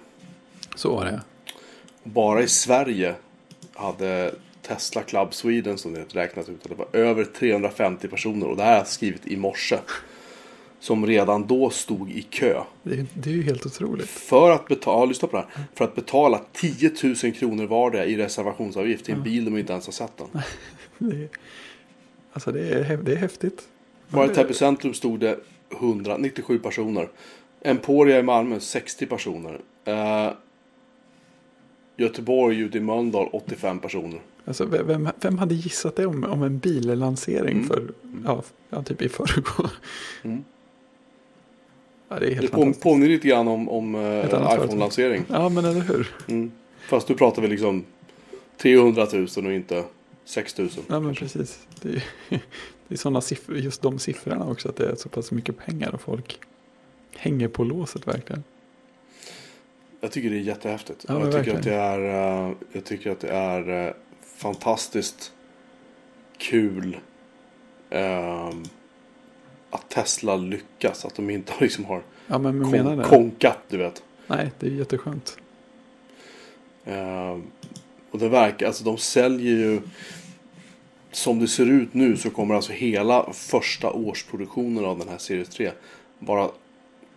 Så 0.76 0.96
var 0.96 1.06
det. 1.06 1.22
Bara 2.04 2.42
i 2.42 2.48
Sverige 2.48 3.16
hade 3.74 4.36
Tesla 4.62 5.02
Club 5.02 5.34
Sweden 5.34 5.78
som 5.78 5.94
det 5.94 6.16
räknat 6.16 6.50
ut 6.50 6.64
att 6.64 6.70
det 6.70 6.76
var 6.76 6.88
över 6.94 7.24
350 7.24 8.08
personer. 8.08 8.48
Och 8.48 8.58
det 8.58 8.64
här 8.64 8.72
har 8.72 8.78
jag 8.78 8.88
skrivit 8.88 9.28
i 9.28 9.38
morse. 9.38 9.78
Som 10.80 11.06
redan 11.08 11.48
då 11.48 11.70
stod 11.70 12.12
i 12.12 12.22
kö. 12.22 12.62
Det, 12.84 12.94
är- 13.00 13.06
det 13.14 13.30
är 13.30 13.34
ju 13.34 13.44
helt 13.44 13.66
otroligt. 13.66 14.10
För 14.10 14.52
att 14.52 14.68
betala, 14.68 15.06
lyssna 15.06 15.28
på 15.28 15.38
det 15.38 15.46
här. 15.54 15.64
För 15.76 15.86
att 15.86 15.96
betala 15.96 16.42
10 16.54 16.92
000 17.24 17.34
kronor 17.34 17.66
vardera 17.68 18.06
i 18.06 18.18
reservationsavgift 18.18 19.06
till 19.06 19.14
en 19.14 19.24
bil 19.24 19.46
de 19.46 19.58
inte 19.58 19.74
ens 19.74 19.86
har 19.86 19.92
sett 19.94 20.18
den. 20.18 20.28
Det 21.10 21.16
är, 21.16 21.30
alltså 22.34 22.52
det 22.52 22.70
är, 22.70 22.98
det 22.98 23.12
är 23.12 23.16
häftigt. 23.16 23.62
Bara 24.10 24.26
i 24.26 24.30
Täby 24.30 24.54
centrum 24.54 24.94
stod 24.94 25.20
det 25.20 25.40
197 25.72 26.60
personer. 26.60 27.10
Emporia 27.62 28.20
i 28.20 28.24
Malmö 28.24 28.60
60 28.60 29.06
personer. 29.06 29.60
Eh, 29.86 30.30
Göteborg 31.98 32.60
ute 32.60 32.78
i 32.78 32.82
Mölndal 32.82 33.30
85 33.32 33.80
personer. 33.80 34.20
Alltså, 34.46 34.66
ve- 34.66 34.84
vem, 34.84 35.10
vem 35.22 35.38
hade 35.38 35.56
gissat 35.56 35.96
det 35.96 36.06
om, 36.06 36.24
om 36.24 36.44
en 36.44 36.58
billansering 36.60 37.56
Mm. 37.58 37.68
för, 37.68 37.84
ja, 38.26 38.44
ja, 38.70 38.84
typ 38.84 39.02
i 39.02 39.10
förrgår? 39.10 39.72
Mm. 40.24 40.44
Ja, 42.10 42.20
det 42.20 42.26
är 42.26 42.30
Det 42.30 42.36
helt 42.36 42.52
på, 42.52 42.58
fantastiskt. 42.58 42.84
påminner 42.84 43.08
lite 43.08 43.28
grann 43.28 43.48
om, 43.48 43.70
om 43.70 43.96
eh, 43.96 44.26
iPhone-lansering. 44.26 45.24
Ja, 45.28 45.50
men 45.50 45.66
eller 45.66 45.82
hur? 45.82 46.16
Mm. 46.28 46.52
Fast 46.90 47.10
nu 47.10 47.16
pratar 47.16 47.42
vi 47.42 47.48
liksom 47.48 47.86
300 48.58 49.08
000 49.14 49.28
och 49.46 49.54
inte 49.54 49.84
6 50.26 50.58
000. 50.58 50.70
Ja, 50.88 51.00
men 51.00 51.16
precis. 51.16 51.60
Det 51.82 51.90
är, 51.90 52.04
det 52.88 52.94
är 52.94 52.98
sådana 52.98 53.22
siffror, 53.22 53.58
just 53.58 53.82
de 53.82 54.00
siffrorna 54.00 54.48
också, 54.50 54.70
att 54.70 54.76
det 54.76 54.90
är 54.90 54.96
så 54.96 55.10
pass 55.10 55.32
mycket 55.32 55.58
pengar 55.58 55.94
och 55.94 56.02
folk 56.02 56.40
hänger 57.16 57.48
på 57.48 57.64
låset 57.64 58.08
verkligen. 58.08 58.44
Jag 60.02 60.12
tycker 60.12 60.30
det 60.30 60.36
är 60.36 60.40
jättehäftigt. 60.40 61.06
Ja, 61.08 61.20
jag, 61.20 61.34
tycker 61.34 61.58
att 61.58 61.64
det 61.64 61.74
är, 61.74 62.00
eh, 62.48 62.54
jag 62.72 62.86
tycker 62.86 63.12
att 63.12 63.20
det 63.20 63.30
är 63.30 63.88
eh, 63.88 63.94
fantastiskt 64.38 65.32
kul 66.38 66.98
ehm, 67.90 68.64
att 69.72 69.90
Tesla 69.90 70.36
lyckas. 70.36 71.06
Att 71.06 71.16
de 71.16 71.30
inte 71.30 71.54
liksom 71.60 71.86
har 71.86 72.02
Ja, 72.28 72.38
men 72.38 72.62
kon- 72.62 72.72
menar 72.72 72.96
det. 72.96 73.04
konkat, 73.04 73.58
du 73.70 73.78
vet. 73.78 74.04
Nej, 74.28 74.52
det 74.60 74.68
är 74.68 74.72
jätteskönt. 74.72 75.38
Ehm, 76.86 77.44
och 78.12 78.20
det 78.20 78.30
verkar, 78.30 78.68
alltså 78.68 78.84
de 78.84 78.98
säljer 78.98 79.56
ju 79.58 79.82
som 81.12 81.40
det 81.40 81.48
ser 81.48 81.66
ut 81.66 81.94
nu 81.94 82.18
så 82.18 82.30
kommer 82.30 82.56
alltså 82.56 82.72
hela 82.72 83.34
första 83.34 83.92
årsproduktionen 83.92 84.86
av 84.86 85.00
den 85.00 85.10
här 85.10 85.18
Series 85.18 85.50
3 85.50 85.72
bara 86.20 86.50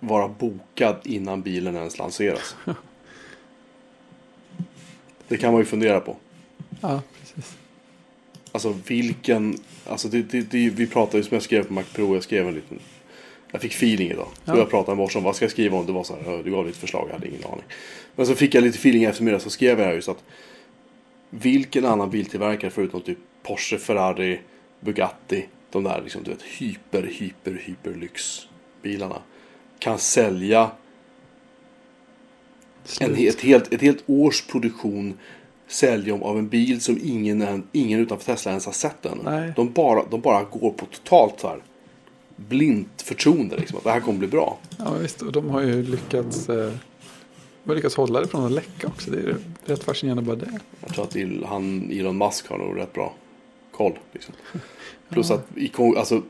vara 0.01 0.29
bokad 0.29 0.97
innan 1.05 1.43
bilen 1.43 1.77
ens 1.77 1.99
lanseras. 1.99 2.57
Det 5.29 5.37
kan 5.37 5.53
man 5.53 5.61
ju 5.61 5.65
fundera 5.65 6.01
på. 6.01 6.17
Ja, 6.81 7.01
precis. 7.21 7.57
Alltså 8.53 8.75
vilken, 8.87 9.59
alltså 9.87 10.09
det, 10.09 10.23
det, 10.23 10.41
det, 10.51 10.71
vi 10.71 10.87
pratade 10.87 11.17
ju 11.19 11.23
som 11.25 11.35
jag 11.35 11.43
skrev 11.43 11.65
på 11.65 11.73
Mac 11.73 11.83
Pro, 11.95 12.15
jag 12.15 12.23
skrev 12.23 12.49
en 12.49 12.55
liten, 12.55 12.79
jag 13.53 13.61
fick 13.61 13.73
feeling 13.73 14.11
idag. 14.11 14.29
Så 14.45 14.51
Ja. 14.53 14.59
jag 14.59 14.71
pratade 14.71 14.97
med 14.97 15.09
om 15.17 15.23
vad 15.25 15.37
ska 15.37 15.45
jag 15.45 15.51
skriva 15.53 15.79
om, 15.79 15.87
det 15.87 15.93
var 15.93 16.05
så 16.05 16.15
här, 16.17 16.33
"Ja, 16.33 16.43
du 16.43 16.51
gav 16.51 16.67
lite 16.67 16.79
förslag, 16.79 17.07
jag 17.09 17.13
hade 17.13 17.29
ingen 17.29 17.45
aning. 17.45 17.65
Men 18.17 18.27
så 18.27 18.35
fick 18.35 18.55
jag 18.55 18.65
lite 18.65 18.79
feeling 18.79 19.03
i 19.03 19.07
eftermiddag 19.07 19.39
så 19.41 19.51
skrev 19.51 19.81
jag 19.81 19.95
just 19.95 20.09
att 20.09 20.25
vilken 21.31 21.85
annan 21.85 22.11
biltillverkare 22.11 22.71
förutom 22.71 23.01
typ 23.01 23.19
Porsche, 23.43 23.79
Ferrari, 23.79 24.41
Bugatti, 24.81 25.47
de 25.71 25.83
där 25.85 26.01
liksom 26.03 26.23
du 26.23 26.31
vet 26.31 26.43
hyper, 26.43 27.03
hyper, 27.03 27.61
hyper 27.65 27.95
lyxbilarna 27.95 29.23
kan 29.79 29.99
sälja 29.99 30.71
en, 33.01 33.15
ett, 33.29 33.41
helt, 33.41 33.73
ett 33.73 33.81
helt 33.81 34.05
års 34.07 34.43
produktion 34.43 35.19
säljom 35.73 36.23
av 36.23 36.39
en 36.39 36.49
bil 36.49 36.81
som 36.81 36.99
ingen, 37.03 37.63
ingen 37.73 38.01
utanför 38.01 38.25
Tesla 38.27 38.51
ens 38.51 38.67
har 38.67 38.73
sett 38.73 39.07
än. 39.07 39.19
Nej. 39.25 39.53
De 39.57 39.73
bara, 39.73 40.05
de 40.11 40.21
bara 40.21 40.45
går 40.45 40.71
på 40.71 40.87
totalt 40.87 41.41
så 41.41 41.49
här 41.49 41.63
blint 42.37 43.03
förtroende 43.03 43.57
liksom, 43.57 43.79
att 43.79 43.85
det 43.85 43.91
här 43.91 44.01
kommer 44.01 44.19
bli 44.19 44.29
bra. 44.29 44.59
Ja, 44.79 44.93
visst. 44.95 45.23
Och 45.23 45.33
de 45.33 45.51
har 45.51 45.61
ju 45.61 45.83
lyckats, 45.83 46.49
eh, 46.49 46.73
de 47.65 47.69
har 47.71 47.75
lyckats 47.75 47.95
hålla 47.97 48.21
det 48.21 48.29
från 48.29 48.45
att 48.45 48.53
läcka 48.53 48.87
också. 48.87 49.11
Det 49.11 49.19
är 49.19 49.37
rätt 49.65 49.85
fascinerande 49.85 50.23
bara 50.23 50.37
det. 50.37 50.59
Jag 50.81 50.95
tror 50.95 51.05
att 51.05 51.49
han, 51.49 51.91
Elon 51.93 52.19
Musk 52.19 52.49
har 52.49 52.59
nog 52.59 52.79
rätt 52.79 52.93
bra 52.93 53.15
koll. 53.73 53.99
Liksom. 54.13 54.35
Plus 55.09 55.31
Ja. 55.31 55.37
att 55.37 55.99
alltså, 55.99 56.23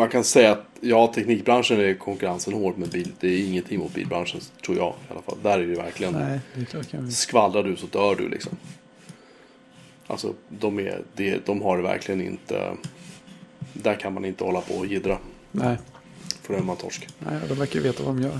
man 0.00 0.08
kan 0.08 0.24
säga 0.24 0.52
att 0.52 0.66
ja, 0.80 1.12
teknikbranschen 1.14 1.80
är 1.80 1.94
konkurrensen 1.94 2.52
hård 2.54 2.74
men 2.78 2.88
bil, 2.88 3.12
det 3.20 3.28
är 3.28 3.46
ingenting 3.46 3.78
mot 3.78 3.94
bilbranschen 3.94 4.40
tror 4.64 4.76
jag 4.76 4.94
i 5.08 5.12
alla 5.12 5.22
fall. 5.22 5.38
Där 5.42 5.58
är 5.58 5.66
det 5.66 5.74
verkligen 5.74 6.12
Nej, 6.12 6.40
det 6.54 6.60
är 6.60 6.64
klart 6.64 6.94
vi. 6.94 7.12
skvallrar 7.12 7.62
du 7.62 7.76
så 7.76 7.86
dör 7.86 8.14
du 8.14 8.28
liksom. 8.28 8.52
Alltså 10.06 10.34
de, 10.48 10.78
är, 10.78 11.02
det, 11.14 11.46
de 11.46 11.62
har 11.62 11.76
det 11.76 11.82
verkligen 11.82 12.20
inte. 12.20 12.76
Där 13.72 13.94
kan 13.94 14.14
man 14.14 14.24
inte 14.24 14.44
hålla 14.44 14.60
på 14.60 14.74
och 14.74 14.86
jiddra. 14.86 15.18
Nej, 15.52 15.76
är 16.48 16.62
man 16.62 16.76
torsk. 16.76 17.08
nej, 17.18 17.40
de 17.48 17.54
verkar 17.54 17.80
veta 17.80 18.02
vad 18.02 18.16
de 18.16 18.22
gör. 18.22 18.38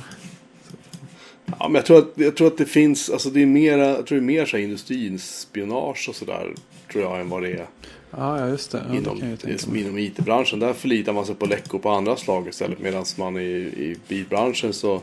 Ja, 1.46 1.68
men 1.68 1.74
jag 1.74 1.86
tror, 1.86 1.98
att, 1.98 2.12
jag 2.14 2.36
tror 2.36 2.46
att 2.46 2.58
det 2.58 2.66
finns, 2.66 3.10
alltså 3.10 3.30
det 3.30 3.42
är 3.42 3.46
mera, 3.46 3.86
jag 3.86 4.06
tror 4.06 4.18
det 4.18 4.24
är 4.24 4.26
mer 4.26 4.46
så 4.46 4.56
här 4.56 4.64
industrispionage 4.64 6.08
och 6.08 6.14
sådär. 6.14 6.54
Tror 6.92 7.04
jag 7.04 7.20
än 7.20 7.28
vad 7.28 7.42
det 7.42 7.52
är 7.52 7.66
Ja, 8.10 8.48
just 8.48 8.70
det. 8.70 8.78
Ja, 8.78 8.92
det 8.92 8.98
inom, 8.98 9.20
tänka 9.20 9.48
liksom 9.48 9.76
inom 9.76 9.98
IT-branschen. 9.98 10.58
Där 10.58 10.72
förlitar 10.72 11.12
man 11.12 11.26
sig 11.26 11.34
på 11.34 11.46
läckor 11.46 11.78
på 11.78 11.90
andra 11.90 12.16
slag 12.16 12.48
istället. 12.48 12.78
Medan 12.78 13.04
man 13.18 13.36
i, 13.36 13.50
i 13.56 13.96
bilbranschen 14.08 14.72
så, 14.72 15.00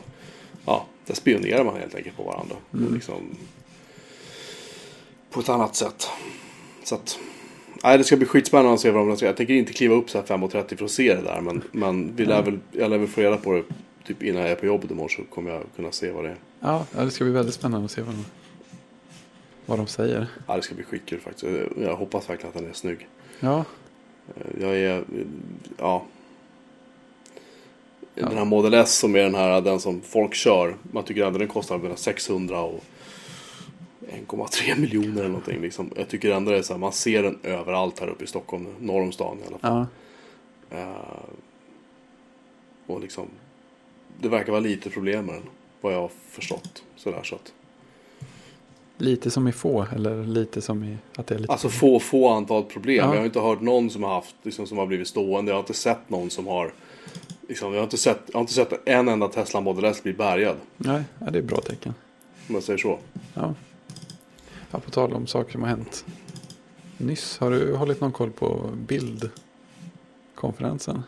ja, 0.66 0.86
där 1.06 1.14
spionerar 1.14 1.64
man 1.64 1.76
helt 1.76 1.94
enkelt 1.94 2.16
på 2.16 2.22
varandra. 2.22 2.56
Mm. 2.74 2.94
Liksom, 2.94 3.36
på 5.30 5.40
ett 5.40 5.48
annat 5.48 5.76
sätt. 5.76 6.08
Så 6.84 6.94
att, 6.94 7.18
nej 7.84 7.98
det 7.98 8.04
ska 8.04 8.16
bli 8.16 8.26
skitspännande 8.26 8.74
att 8.74 8.80
se 8.80 8.90
vad 8.90 9.08
de 9.08 9.16
ska 9.16 9.26
Jag 9.26 9.36
tänker 9.36 9.54
inte 9.54 9.72
kliva 9.72 9.94
upp 9.94 10.10
så 10.10 10.18
här 10.18 10.24
5.30 10.24 10.76
för 10.76 10.84
att 10.84 10.90
se 10.90 11.14
det 11.14 11.22
där. 11.22 11.40
Men, 11.40 11.62
men 11.72 12.16
vi 12.16 12.24
lär 12.24 12.42
väl, 12.42 12.58
jag 12.72 12.90
lär 12.90 12.98
väl 12.98 13.08
få 13.08 13.20
reda 13.20 13.36
på 13.36 13.52
det 13.52 13.62
typ 14.08 14.22
innan 14.22 14.42
jag 14.42 14.50
är 14.50 14.54
på 14.56 14.66
jobbet 14.66 14.90
imorgon 14.90 15.08
så 15.08 15.22
kommer 15.22 15.50
jag 15.50 15.62
kunna 15.76 15.92
se 15.92 16.10
vad 16.10 16.24
det 16.24 16.30
är. 16.30 16.36
Ja, 16.60 16.86
ja, 16.96 17.04
det 17.04 17.10
ska 17.10 17.24
bli 17.24 17.32
väldigt 17.32 17.54
spännande 17.54 17.84
att 17.84 17.90
se 17.90 18.02
vad 18.02 18.14
de, 18.14 18.24
vad 19.68 19.78
de 19.78 19.86
säger. 19.86 20.26
Ja, 20.46 20.56
det 20.56 20.62
ska 20.62 20.74
bli 20.74 20.84
skitkul 20.84 21.20
faktiskt. 21.20 21.44
Jag- 21.76 21.96
hoppas 21.96 22.30
verkligen 22.30 22.48
att 22.54 22.60
den 22.62 22.70
är 22.70 22.74
snygg. 22.74 23.08
Ja, 23.40 23.64
Jag 24.60 24.76
är, 24.76 25.04
ja. 25.78 26.04
Ja. 28.14 28.26
Den 28.28 28.38
här 28.38 28.44
Model 28.44 28.74
S 28.74 28.98
som 28.98 29.14
är 29.16 29.22
den 29.22 29.34
här, 29.34 29.60
den 29.60 29.80
som 29.80 30.00
folk 30.00 30.34
kör. 30.34 30.76
Man 30.92 31.04
tycker 31.04 31.26
ändå 31.26 31.38
den 31.38 31.48
kostar 31.48 31.78
mellan 31.78 31.96
600 31.96 32.60
och 32.60 32.84
1,3 34.08 34.80
miljoner 34.80 35.18
eller 35.20 35.28
någonting. 35.28 35.60
Liksom. 35.60 35.90
Jag 35.96 36.08
tycker 36.08 36.30
ändå 36.30 36.50
det 36.50 36.58
är 36.58 36.62
så 36.62 36.72
här, 36.72 36.80
man 36.80 36.92
ser 36.92 37.22
den 37.22 37.38
överallt 37.42 38.00
här 38.00 38.08
uppe 38.08 38.24
i 38.24 38.26
Stockholm, 38.26 38.66
norr 38.80 39.02
om 39.02 39.12
stan 39.12 39.38
i 39.38 39.46
alla 39.46 39.58
fall. 39.58 39.86
ja, 40.70 40.78
Eh, 40.78 41.20
och 42.86 43.00
liksom, 43.00 43.26
det 44.20 44.28
verkar 44.28 44.52
vara 44.52 44.60
lite 44.60 44.90
problem 44.90 45.26
med 45.26 45.34
den, 45.34 45.42
vad 45.80 45.92
jag 45.92 46.00
har 46.00 46.10
förstått. 46.28 46.82
Sådär, 46.96 47.22
så 47.22 47.34
att, 47.34 47.52
lite 48.98 49.30
som 49.30 49.48
i 49.48 49.52
få, 49.52 49.86
eller 49.94 50.24
lite 50.24 50.60
som 50.60 50.84
i 50.84 50.96
att 51.16 51.26
det 51.26 51.34
är 51.34 51.38
lite... 51.38 51.52
Alltså 51.52 51.68
få, 51.68 52.00
få 52.00 52.28
antal 52.28 52.64
problem. 52.64 52.96
Ja. 52.96 53.12
Jag 53.12 53.20
har 53.20 53.26
inte 53.26 53.40
hört 53.40 53.60
någon 53.60 53.90
som 53.90 54.02
har 54.02 54.14
haft, 54.14 54.34
liksom, 54.42 54.66
som 54.66 54.78
har 54.78 54.86
blivit 54.86 55.08
stående. 55.08 55.50
Jag 55.50 55.56
har 55.56 55.60
inte 55.60 55.74
sett 55.74 56.10
någon 56.10 56.30
som 56.30 56.46
har, 56.46 56.72
liksom, 57.48 57.72
jag 57.72 57.80
har 57.80 57.84
inte 57.84 57.98
sett, 57.98 58.20
jag 58.26 58.34
har 58.34 58.40
inte 58.40 58.52
sett 58.52 58.88
en 58.88 59.08
enda 59.08 59.28
Tesla 59.28 59.60
Model 59.60 59.84
S 59.84 60.02
bli 60.02 60.12
bärgad. 60.12 60.56
Nej, 60.76 61.02
ja, 61.18 61.30
det 61.30 61.38
är 61.38 61.42
ett 61.42 61.48
bra 61.48 61.60
tecken. 61.60 61.94
Om 62.48 62.54
jag 62.54 62.64
säger 62.64 62.78
så. 62.78 62.98
Ja. 63.34 63.54
ja, 64.70 64.78
på 64.78 64.90
tal 64.90 65.12
om 65.12 65.26
saker 65.26 65.52
som 65.52 65.62
har 65.62 65.68
hänt. 65.68 66.04
Nyss, 66.96 67.38
har 67.38 67.50
du 67.50 67.74
hållit 67.74 68.00
någon 68.00 68.12
koll 68.12 68.30
på 68.30 68.70
bildkonferensen? 68.86 71.02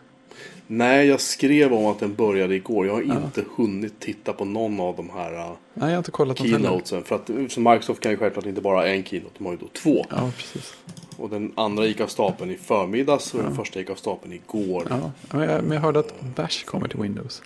Nej, 0.66 1.06
jag 1.06 1.20
skrev 1.20 1.72
om 1.72 1.86
att 1.86 1.98
den 1.98 2.14
började 2.14 2.54
igår. 2.54 2.86
Jag 2.86 2.92
har 2.94 3.02
Ja. 3.02 3.14
inte 3.24 3.44
hunnit 3.56 4.00
titta 4.00 4.32
på 4.32 4.44
någon 4.44 4.80
av 4.80 4.96
de 4.96 5.10
här 5.10 5.32
uh, 5.34 5.38
Nej, 5.38 5.54
jag 5.74 5.86
har 5.90 5.96
inte 5.96 6.10
kollat 6.10 6.38
keynotesen. 6.38 7.04
För 7.04 7.16
att 7.16 7.30
så 7.52 7.60
Microsoft 7.60 8.00
kan 8.00 8.10
ju 8.12 8.18
självklart 8.18 8.46
inte 8.46 8.60
bara 8.60 8.76
ha 8.76 8.86
en 8.86 9.04
keynote, 9.04 9.34
de 9.38 9.44
har 9.44 9.52
ju 9.52 9.58
då 9.58 9.66
två. 9.72 10.06
Ja, 10.10 10.30
precis. 10.36 10.74
Och 11.16 11.30
den 11.30 11.52
andra 11.54 11.86
gick 11.86 12.00
av 12.00 12.06
stapeln 12.06 12.50
i 12.50 12.56
förmiddags 12.56 13.34
och 13.34 13.40
den 13.42 13.50
Ja. 13.50 13.56
första 13.56 13.78
gick 13.78 13.90
av 13.90 13.94
stapeln 13.94 14.32
igår. 14.32 14.86
Ja, 14.90 15.10
men 15.30 15.48
jag, 15.48 15.62
men 15.64 15.72
jag 15.72 15.80
hörde 15.80 15.98
att 15.98 16.20
Bash 16.36 16.64
kommer 16.64 16.88
till 16.88 17.00
Windows. 17.00 17.42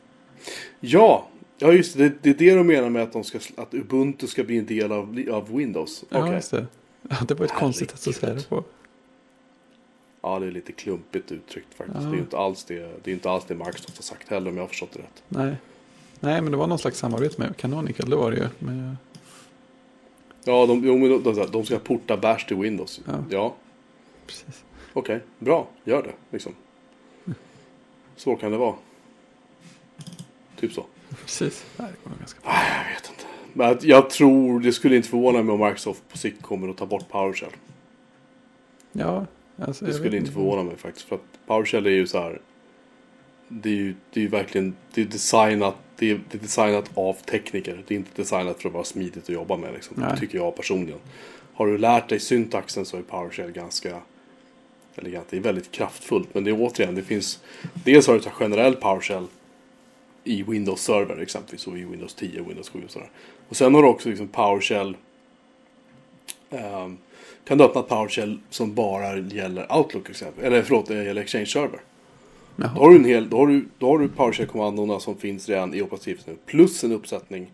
Ja, 0.81 1.27
ja 1.59 1.73
just 1.73 1.99
det. 1.99 2.13
Det 2.23 2.31
är 2.31 2.35
det 2.35 2.55
de 2.55 2.67
menar 2.67 2.91
med 2.91 3.03
att, 3.03 3.13
de 3.13 3.25
ska, 3.25 3.39
att 3.57 3.75
Ubuntu 3.75 4.27
ska 4.27 4.45
bli 4.45 4.59
en 4.59 4.67
del 4.67 4.93
av, 4.93 5.23
av 5.33 5.57
Windows. 5.57 6.05
Ja, 6.09 6.33
just 6.35 6.51
det. 6.51 6.67
Ja, 7.11 7.17
det 7.29 7.35
var 7.35 7.45
ett 7.47 7.53
konstigt 7.55 7.91
sätt 7.99 8.09
att 8.09 8.15
säga 8.21 8.35
det 8.35 8.49
på. 8.49 8.65
Ja, 10.25 10.39
det 10.39 10.47
är 10.47 10.51
lite 10.51 10.73
klumpigt 10.73 11.33
uttryckt 11.33 11.75
faktiskt. 11.75 12.03
Ja. 12.03 12.11
Det 12.11 12.17
är 12.17 12.19
inte 12.19 12.39
alls 12.39 12.65
det, 12.65 13.05
det, 13.05 13.11
är 13.11 13.15
inte 13.15 13.31
alls 13.31 13.45
det 13.49 13.55
Microsoft 13.55 13.97
har 13.97 14.03
sagt 14.03 14.29
heller 14.29 14.51
om 14.51 14.57
jag 14.57 14.63
har 14.63 14.69
förstått 14.69 14.93
det 14.93 14.99
rätt. 14.99 15.23
Nej. 15.29 15.57
Nej, 16.21 16.43
men 16.43 16.53
det 16.53 16.59
var 16.59 16.67
någon 16.67 16.79
slags 16.79 16.99
samarbete 16.99 17.41
med 17.41 17.57
Canonical, 17.57 18.11
det 18.11 18.17
var 18.17 18.31
det 18.31 18.37
ju. 18.37 18.49
Men, 18.59 18.97
Ja, 20.45 20.67
de, 20.67 20.83
de, 20.83 21.23
de, 21.23 21.47
de 21.51 21.65
ska 21.65 21.79
porta 21.79 22.17
Bash 22.17 22.47
till 22.47 22.57
Windows. 22.57 23.01
Ja. 23.07 23.25
Ja, 23.31 23.55
precis. 24.27 24.65
okej, 24.93 25.21
bra, 25.39 25.69
gör 25.85 26.03
det 26.03 26.13
liksom. 26.31 26.53
Så 28.17 28.37
kan 28.37 28.53
det 28.53 28.59
vara. 28.59 28.75
typ 30.57 30.73
så. 30.73 30.87
Precis. 31.23 31.67
Nej, 31.77 31.89
det 31.91 31.97
kommer 32.05 32.19
ganska 32.19 32.41
bra. 32.41 32.53
Jag 32.53 32.95
vet 32.95 33.11
inte. 33.11 33.25
Men 33.53 33.89
jag 33.91 34.11
tror, 34.11 34.61
det 34.61 34.73
skulle 34.73 34.97
inte 34.97 35.09
förvåna 35.09 35.43
mig 35.43 35.53
om 35.53 35.61
Microsoft 35.61 36.03
på 36.09 36.19
sikt 36.19 36.43
kommer 36.43 36.69
att 36.69 36.77
ta 36.77 36.87
bort 36.87 37.09
PowerShell. 37.09 37.53
Ja, 38.93 39.27
alltså, 39.59 39.85
Det 39.85 39.93
skulle 39.93 40.17
inte 40.17 40.33
förvåna 40.33 40.63
mig 40.63 40.77
faktiskt. 40.77 41.09
För 41.09 41.17
att 41.17 41.47
PowerShell 41.47 41.87
är 41.87 41.91
ju 41.91 42.07
så 42.07 42.19
här. 42.19 42.41
Det 43.49 43.69
är 43.69 43.75
ju, 43.75 43.95
det 44.13 44.21
är 44.21 44.23
ju 44.25 44.29
verkligen 44.29 44.75
det 44.95 45.01
är 45.01 45.05
designat, 45.05 45.75
det 45.97 46.11
är, 46.11 46.21
det 46.31 46.39
är 46.39 46.43
designat 46.43 46.91
av 46.95 47.15
tekniker. 47.15 47.83
Det 47.87 47.95
är 47.95 47.99
inte 47.99 48.11
designat 48.23 48.63
för 48.63 48.69
att 48.69 48.75
vara 48.75 48.85
smidigt 48.85 49.23
att 49.23 49.29
jobba 49.29 49.57
med. 49.57 49.73
Liksom. 49.75 49.97
Nej. 49.99 50.11
Det 50.11 50.21
tycker 50.21 50.39
jag 50.39 50.57
personligen. 50.57 50.99
Har 51.55 51.67
du 51.67 51.79
lärt 51.79 52.09
dig 52.09 52.21
syntaxen 52.21 52.85
så 52.85 52.97
är 52.97 53.03
PowerShell 53.03 53.51
ganska 53.51 54.01
elegant. 54.97 55.27
Det 55.31 55.37
är 55.37 55.41
väldigt 55.41 55.71
kraftfullt. 55.73 56.35
Men 56.35 56.45
det 56.45 56.51
är 56.51 56.57
återigen, 56.61 56.95
det 56.95 57.03
finns. 57.03 57.41
Dels 57.85 58.07
har 58.07 58.15
du 58.15 58.21
generell 58.21 58.75
PowerShell 58.75 59.27
i 60.25 60.43
Windows 60.43 60.81
Server 60.81 61.19
exempelvis. 61.19 61.67
Och 61.67 61.79
i 61.79 61.85
Windows 61.85 62.15
10 62.15 62.41
och 62.41 62.49
Windows 62.49 62.69
7 62.69 62.83
och 62.85 62.91
sådär. 62.91 63.11
Och 63.49 63.57
sen 63.57 63.75
har 63.75 63.83
du 63.83 63.89
också 63.89 64.09
liksom 64.09 64.29
PowerShell. 64.29 64.97
ehm, 66.51 66.99
kan 67.45 67.59
du 67.59 67.65
öppna 67.65 67.81
ett 67.81 67.89
PowerShell 67.89 68.39
som 68.51 68.75
bara 68.75 69.19
gäller 69.19 69.77
Outlook 69.77 70.11
exempel. 70.11 70.45
Eller 70.45 70.63
förlåt, 70.63 70.87
det 70.87 71.05
gäller 71.05 71.23
Exchange 71.23 71.47
Server. 71.47 71.81
Då 72.57 72.67
har 72.67 72.91
du, 72.91 72.97
en 72.97 73.05
hel, 73.05 73.31
då 73.31 73.37
har 73.37 73.47
du, 73.47 73.69
då 73.79 73.87
har 73.87 73.99
du 73.99 74.09
PowerShell-kommandona 74.09 75.01
som 75.01 75.17
finns 75.17 75.49
redan 75.49 75.75
i 75.75 75.83
operativsystemet. 75.83 76.41
nu. 76.47 76.51
Plus 76.51 76.85
en 76.85 76.93
uppsättning 76.93 77.53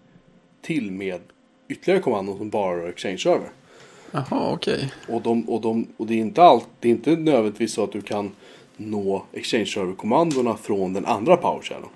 till 0.63 0.91
med 0.91 1.21
ytterligare 1.69 2.03
kommandon 2.03 2.39
som 2.39 2.51
bara 2.51 2.77
rör 2.77 2.89
Exchange 2.89 3.19
Server. 3.19 3.51
Jaha, 4.11 4.53
okej. 4.53 4.93
Och, 5.09 5.23
de, 5.23 5.49
och, 5.49 5.61
de, 5.61 5.87
och 5.97 6.07
det, 6.07 6.15
är 6.15 6.19
inte 6.19 6.43
allt, 6.43 6.69
det 6.81 6.89
är 6.89 6.93
inte 6.93 7.17
nödvändigtvis 7.17 7.73
så 7.73 7.85
att 7.85 7.93
du 7.93 8.01
kan 8.01 8.31
nå 8.77 9.25
Exchange 9.33 9.67
Server-kommandona 9.67 10.57
från 10.57 10.93
den 10.93 11.07
andra 11.07 11.37
PowerShellen. 11.37 11.89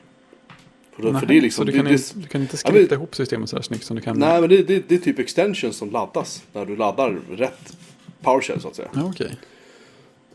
Det- 0.96 1.02
för 1.02 1.12
Nej, 1.12 1.22
det 1.28 1.36
är 1.36 1.40
liksom, 1.40 1.62
så 1.66 1.70
du 1.70 1.76
kan, 1.76 1.84
det, 1.84 1.90
inte, 1.92 2.04
du 2.14 2.26
kan 2.26 2.40
inte 2.40 2.54
Ja, 2.54 2.58
skriva 2.58 2.78
men- 2.90 2.92
ihop 2.98 3.14
systemet 3.16 3.48
så 3.50 3.56
här 3.56 3.62
snyggt 3.62 3.84
som 3.84 3.96
du 3.96 4.02
kan 4.02 4.18
nej, 4.18 4.40
men 4.40 4.50
det, 4.50 4.62
det, 4.62 4.88
det 4.88 4.94
är 4.94 4.98
typ 4.98 5.18
extensions 5.18 5.76
som 5.76 5.90
laddas 5.90 6.42
när 6.52 6.66
du 6.66 6.76
laddar 6.76 7.10
rätt 7.30 7.76
PowerShell 8.22 8.60
så 8.60 8.68
att 8.68 8.76
säga. 8.76 8.88
Ja, 8.94 9.04
okej. 9.04 9.36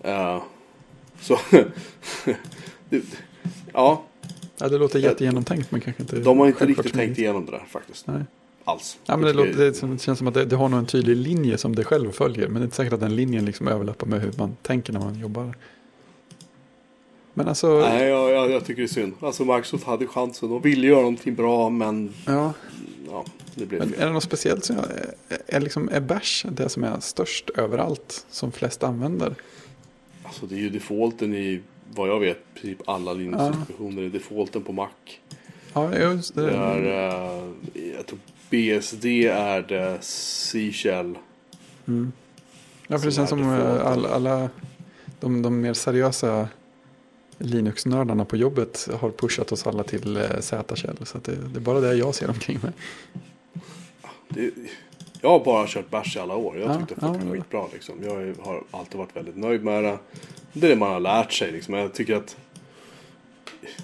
Eh, 0.04 0.42
så, 1.22 1.38
det, 2.90 3.02
ja, 3.74 4.04
Ja, 4.62 4.70
det 4.70 4.78
låter 4.78 5.00
jättegenomtänkt 5.00 5.72
men 5.72 5.82
kanske 5.82 6.04
inte 6.04 6.20
de 6.20 6.40
har 6.40 6.48
inte 6.48 6.66
riktigt 6.66 6.94
tänkt 6.94 7.18
igenom 7.20 7.46
det 7.46 7.52
där 7.52 7.64
faktiskt. 7.70 8.08
Nej. 8.08 8.22
Alls. 8.64 8.98
Ja, 9.06 9.18
men 9.18 9.26
det, 9.28 9.34
låter, 9.34 9.90
det 9.92 10.02
känns 10.02 10.18
som 10.20 10.28
att 10.28 10.34
det, 10.34 10.46
det 10.46 10.56
har 10.56 10.70
nog 10.70 10.80
en 10.80 10.86
tydlig 10.86 11.16
linje 11.18 11.58
som 11.58 11.76
det 11.76 11.84
själv 11.84 12.12
följer. 12.12 12.48
Men 12.48 12.54
det 12.54 12.60
är 12.62 12.64
inte 12.66 12.76
säkert 12.76 12.94
att 12.94 13.00
den 13.00 13.16
linjen 13.16 13.46
liksom 13.46 13.68
överlappar 13.68 14.08
med 14.08 14.22
hur 14.22 14.32
man 14.38 14.56
tänker 14.62 14.94
när 14.94 15.00
man 15.00 15.20
jobbar. 15.20 15.56
Men 17.40 17.48
alltså, 17.48 17.80
Nej, 17.80 18.08
jag, 18.08 18.32
jag, 18.32 18.52
jag 18.52 18.66
tycker 18.66 18.82
det 18.82 18.86
är 18.86 18.88
synd. 18.88 19.14
Alltså 19.20 19.46
Microsoft 19.46 19.84
hade 19.86 20.08
chansen. 20.08 20.50
De 20.50 20.62
ville 20.62 20.88
göra 20.88 21.00
någonting 21.00 21.36
bra, 21.36 21.70
men 21.70 22.14
ja. 22.26 22.54
ja, 23.10 23.26
det 23.56 23.66
blev 23.66 23.80
Men 23.80 23.90
fel. 23.90 24.02
är 24.02 24.06
det 24.06 24.14
något 24.14 24.24
speciellt 24.24 24.66
som 24.66 24.76
jag, 24.76 24.86
är, 25.48 25.60
liksom, 25.60 25.90
är 25.90 26.00
Bash 26.00 26.46
det 26.52 26.70
som 26.70 26.84
är 26.84 27.00
störst 27.00 27.50
överallt? 27.50 28.26
Som 28.30 28.52
flest 28.52 28.84
använder? 28.84 29.36
Alltså 30.24 30.46
det 30.46 30.56
är 30.56 30.60
ju 30.60 30.70
defaulten 30.70 31.36
i, 31.36 31.62
vad 31.96 32.10
jag 32.10 32.20
vet, 32.20 32.54
princip 32.54 32.90
alla 32.90 33.14
Linux-distributioner 33.14 34.02
är 34.02 34.10
defaulten 34.10 34.64
på 34.64 34.72
Mac. 34.72 34.88
Ja, 35.74 35.96
just 35.96 36.36
det. 36.36 36.42
Det 36.42 36.52
är, 36.52 36.86
eh, 36.86 37.44
jag 37.98 38.06
tror 38.06 38.20
BSD 38.50 39.06
är 39.26 39.62
det, 39.62 39.98
C-shell. 40.02 41.18
Mm. 41.88 42.12
Ja, 42.88 43.00
för 43.00 43.06
det 43.06 43.12
känns 43.12 43.30
som 43.30 43.54
eh, 43.54 43.86
alla, 43.86 44.10
alla 44.10 44.50
de, 45.20 45.42
de 45.42 45.62
mer 45.62 45.74
seriösa 45.74 46.48
Linux-nördarna 47.40 48.26
på 48.26 48.38
jobbet 48.38 48.88
har 49.00 49.10
pushat 49.12 49.52
oss 49.52 49.68
alla 49.68 49.84
till 49.84 50.18
eh, 50.18 50.40
Z-shell. 50.40 50.98
Så 51.06 51.18
det, 51.18 51.32
det 51.36 51.60
är 51.60 51.62
bara 51.62 51.80
det 51.80 51.96
jag 51.96 52.16
ser 52.16 52.30
omkring 52.30 52.60
mig. 52.64 52.72
Det, 54.30 54.52
jag 55.22 55.30
har 55.30 55.46
bara 55.46 55.68
kört 55.68 55.90
Bash 55.90 56.18
i 56.18 56.20
alla 56.20 56.36
år. 56.36 56.60
Jag 56.60 56.70
Ja, 56.72 56.78
tyckte 56.78 56.96
det 56.96 57.02
ja, 57.02 57.08
funkade 57.14 57.30
ja. 57.38 57.42
skitbra. 57.44 57.66
Liksom. 57.74 57.96
Jag 58.04 58.46
har 58.46 58.64
alltid 58.72 58.98
varit 58.98 59.16
väldigt 59.16 59.38
nöjd 59.38 59.64
med 59.64 59.84
det. 59.84 59.98
Det 60.54 60.68
är 60.68 60.70
det 60.70 60.76
man 60.76 60.92
har 60.92 61.00
lärt 61.00 61.32
sig. 61.32 61.52
Liksom. 61.52 61.74
Jag 61.74 61.94
tycker 61.94 62.16
att 62.16 62.38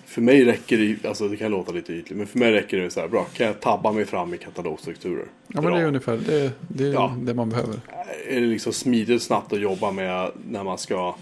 för 0.06 0.22
mig 0.22 0.46
räcker 0.46 0.78
det, 0.78 1.08
alltså 1.10 1.28
det 1.28 1.38
kan 1.38 1.52
låta 1.52 1.72
lite 1.72 1.94
ytligt, 1.94 2.18
men 2.18 2.28
för 2.28 2.40
mig 2.40 2.52
räcker 2.52 2.78
det 2.78 2.90
så 2.90 3.00
här 3.00 3.08
bra. 3.08 3.24
Kan 3.34 3.48
jag 3.48 3.60
tabba 3.62 3.92
mig 3.92 4.06
fram 4.06 4.34
i 4.34 4.38
katalogstrukturer? 4.38 5.26
Ja, 5.48 5.62
men 5.62 5.74
det 5.74 5.80
är 5.80 5.86
ungefär 5.86 6.18
det, 6.18 6.52
det, 6.68 6.84
är 6.88 6.94
Ja. 6.94 7.16
det 7.20 7.34
man 7.34 7.50
behöver. 7.50 7.80
är 8.30 8.42
det 8.42 8.48
liksom 8.48 8.74
smidigt 8.74 9.24
snabbt 9.24 9.54
att 9.54 9.60
jobba 9.62 9.92
med 9.92 10.32
när 10.50 10.64
man 10.64 10.78
ska 10.78 11.16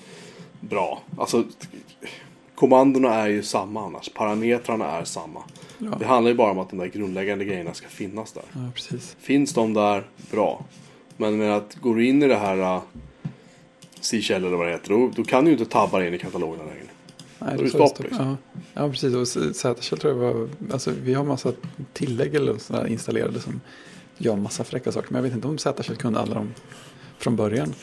bra. 0.59 1.01
Alltså 1.17 1.43
kommandona 2.55 3.13
är 3.15 3.27
ju 3.27 3.43
samma 3.43 3.85
annars. 3.85 4.09
Parametrarna 4.13 4.85
är 4.85 5.03
samma. 5.03 5.43
Ja, 5.77 5.95
Det 5.99 6.05
handlar 6.05 6.31
ju 6.31 6.37
bara 6.37 6.51
om 6.51 6.59
att 6.59 6.69
de 6.69 6.79
där 6.79 6.85
grundläggande 6.87 7.45
grejerna 7.45 7.73
ska 7.73 7.87
finnas 7.87 8.31
där. 8.31 8.43
ja 8.53 8.71
precis. 8.75 9.15
Finns 9.19 9.53
de 9.53 9.73
där, 9.73 10.03
bra. 10.31 10.65
Men 11.17 11.37
med 11.37 11.55
att 11.55 11.77
du 11.83 12.05
in 12.05 12.23
i 12.23 12.27
det 12.27 12.35
här 12.35 12.81
C-shell 14.01 14.43
eller 14.45 14.57
vad 14.57 14.67
det 14.67 14.71
heter, 14.71 14.89
då, 14.89 15.11
då 15.15 15.23
kan 15.23 15.45
du 15.45 15.51
ju 15.51 15.57
inte 15.57 15.71
tabba 15.71 15.99
dig 15.99 16.07
in 16.07 16.13
i 16.13 16.17
katalogerna 16.17 16.63
längre. 16.63 16.83
Nej, 17.39 17.53
Då 17.55 17.59
är 17.59 17.63
det 17.63 17.69
stopp, 17.69 17.99
liksom. 17.99 18.37
ja. 18.53 18.59
ja, 18.73 18.89
precis. 18.89 19.15
Och 19.15 19.27
Z-shell 19.55 19.99
tror 19.99 20.13
jag 20.13 20.33
var, 20.33 20.49
alltså 20.71 20.91
vi 21.03 21.13
har 21.13 21.23
massa 21.23 21.53
tillägg 21.93 22.35
eller 22.35 22.57
sådär 22.57 22.87
installerade 22.87 23.39
som 23.39 23.61
gör 24.17 24.35
massa 24.35 24.63
fräcka 24.63 24.91
saker. 24.91 25.07
Men 25.11 25.15
jag 25.15 25.23
vet 25.23 25.33
inte 25.33 25.47
om 25.47 25.57
Z-shell 25.57 25.95
kunde 25.95 26.19
alla 26.19 26.35
dem 26.35 26.53
från 27.17 27.35
början. 27.35 27.73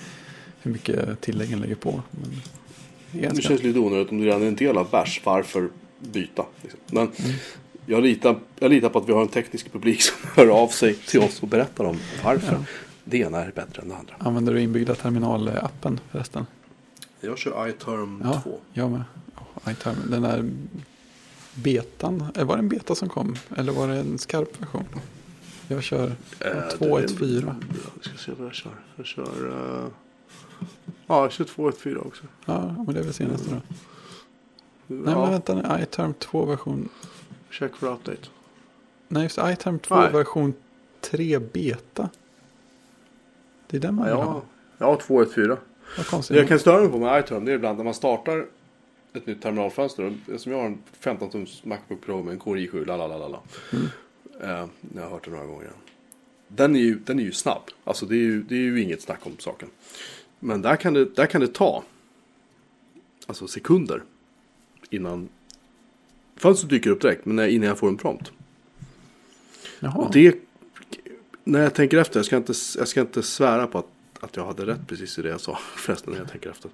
Hur 0.63 0.73
mycket 0.73 1.21
tilläggen 1.21 1.59
lägger 1.61 1.75
på. 1.75 2.03
Men 2.11 2.31
är 3.13 3.31
Det 3.35 3.43
känns 3.43 3.63
lite 3.63 3.79
onödigt 3.79 4.11
om 4.11 4.19
du 4.19 4.25
redan 4.25 4.43
är 4.43 4.47
en 4.47 4.57
del 4.57 4.79
av 4.79 4.91
Bash. 4.91 5.21
Varför 5.25 5.69
byta? 6.01 6.45
Liksom. 6.63 6.81
Men 6.87 7.11
jag, 7.87 8.03
litar, 8.03 8.39
jag 8.59 8.71
litar 8.71 8.89
på 8.89 8.99
att 8.99 9.09
vi 9.09 9.13
har 9.13 9.23
en 9.23 9.29
teknisk 9.29 9.73
publik 9.73 10.03
som 10.03 10.17
hör 10.35 10.47
av 10.63 10.69
sig 10.69 10.95
till 10.95 11.21
oss 11.21 11.43
och 11.43 11.49
berättar 11.49 11.85
om 11.85 11.97
varför 12.25 12.53
Ja. 12.53 12.65
det 13.05 13.19
ena 13.19 13.45
är 13.45 13.53
bättre 13.53 13.83
än 13.83 13.89
det 13.89 13.97
andra. 13.97 14.15
använder 14.19 14.55
du 14.55 14.61
inbyggda 14.63 14.95
terminalappen 14.95 16.01
förresten? 16.11 16.47
Jag 17.21 17.39
kör 17.39 17.69
iTerm 17.69 18.21
Ja, 18.25 18.41
2. 18.45 18.59
jag 18.73 18.91
med. 18.91 19.03
Oh, 19.37 19.73
iTerm. 19.73 19.97
Den 20.11 20.23
där 20.23 20.51
betan, 21.55 22.25
eh, 22.37 22.45
var 22.45 22.57
det 22.57 22.61
en 22.63 22.69
beta 22.69 22.95
som 22.95 23.09
kom? 23.09 23.37
Eller 23.57 23.73
var 23.73 23.89
det 23.89 23.97
en 23.99 24.19
skarp 24.19 24.61
version? 24.61 24.85
Jag 25.69 25.83
kör 25.83 26.07
Eh, 26.41 26.47
2.1.4. 26.79 27.55
Vi 28.03 28.09
ska 28.09 28.19
se 28.19 28.33
vad 28.39 28.47
jag 28.47 28.55
kör. 28.55 28.73
Jag 28.97 29.07
kör... 29.07 29.49
eh, 29.85 29.89
ja, 31.07 31.23
jag 31.23 31.33
kör 31.33 31.45
2.1.4 31.45 32.07
också. 32.07 32.23
Ja, 32.45 32.75
men 32.87 32.95
det 32.95 33.01
är 33.01 33.05
väl 33.05 33.15
senaste 33.15 33.51
då. 33.51 33.57
Ja, 33.57 33.61
Nej, 34.87 35.15
men 35.15 35.31
vänta 35.31 35.55
nu. 35.55 35.83
iTerm 35.83 36.15
2 36.15 36.45
version. 36.45 36.89
check 37.51 37.77
for 37.77 37.87
update. 37.93 38.29
Nej, 39.09 39.23
just 39.23 39.37
det, 39.37 39.53
iTerm 39.53 39.79
2 39.79 39.97
Nej. 39.97 40.13
version 40.13 40.55
3 41.01 41.39
beta. 41.39 42.09
Det 43.67 43.77
är 43.77 43.81
den 43.81 43.95
man 43.95 44.09
Ja, 44.09 44.17
vill 44.17 44.25
ha. 44.29 44.43
jag 44.79 44.87
har 44.87 44.97
2.1.4. 44.97 45.49
Vad 45.49 45.59
Det 45.97 46.05
konstigt. 46.11 46.37
jag 46.37 46.49
kan 46.49 46.59
störa 46.59 46.81
mig 46.81 46.89
på 46.91 46.99
med 46.99 47.25
iTerm 47.25 47.45
det 47.45 47.53
är 47.53 47.55
ibland 47.57 47.77
när 47.79 47.85
man 47.85 47.95
startar 47.95 48.47
ett 49.13 49.27
nytt 49.27 49.43
terminalfönster. 49.43 50.15
Som 50.39 50.53
jag 50.53 50.59
har 50.59 50.67
en 50.67 50.79
15-tums 51.01 51.67
Macbook 51.67 52.01
Pro 52.01 52.23
med 52.23 52.33
en 52.33 52.39
Core 52.41 52.61
i7. 52.61 52.87
Lalalala. 52.87 53.39
Mm. 53.73 53.87
Eh, 54.43 54.67
jag 54.95 55.03
har 55.03 55.11
hört 55.11 55.25
det 55.25 55.31
några 55.31 55.47
gånger. 55.47 55.71
Den 56.49 56.77
är 56.77 56.81
ju, 56.81 56.95
den 56.99 57.19
är 57.19 57.23
ju 57.23 57.33
snabb. 57.33 57.63
Alltså 57.85 58.07
det 58.07 58.15
är 58.15 58.19
ju, 58.19 58.43
det 58.43 58.55
är 58.55 58.59
ju 58.59 58.83
inget 58.83 59.03
snack 59.03 59.27
om 59.27 59.33
saken. 59.39 59.69
Men 60.41 60.63
där 60.63 60.77
kan 60.77 60.95
det, 60.95 61.05
där 61.05 61.27
kan 61.27 61.41
det 61.41 61.55
ta 61.55 61.85
alltså 63.27 63.49
sekunder 63.49 64.03
innan 64.91 65.29
fönstret 66.37 66.71
dyker 66.71 66.91
upp 66.91 67.01
direkt. 67.01 67.27
Men 67.27 67.49
innan 67.51 67.69
jag 67.69 67.79
får 67.79 67.89
en 67.89 67.97
prompt. 67.97 68.33
Jaha. 69.81 69.95
Och 69.95 70.13
det, 70.13 70.37
när 71.45 71.63
jag 71.63 71.75
tänker 71.75 71.99
efter, 71.99 72.19
jag 72.19 72.27
ska 72.27 72.37
inte, 72.37 72.53
jag 72.79 72.89
ska 72.89 73.01
inte 73.01 73.23
svära 73.23 73.67
på 73.67 73.79
att, 73.79 73.87
att 74.21 74.37
jag 74.37 74.47
hade 74.47 74.67
rätt 74.67 74.87
precis 74.87 75.19
i 75.19 75.23
det 75.23 75.29
jag 75.29 75.41
sa 75.41 75.59
förresten 75.77 76.13
när 76.13 76.21
jag 76.21 76.31
tänker 76.31 76.51
efter. 76.51 76.71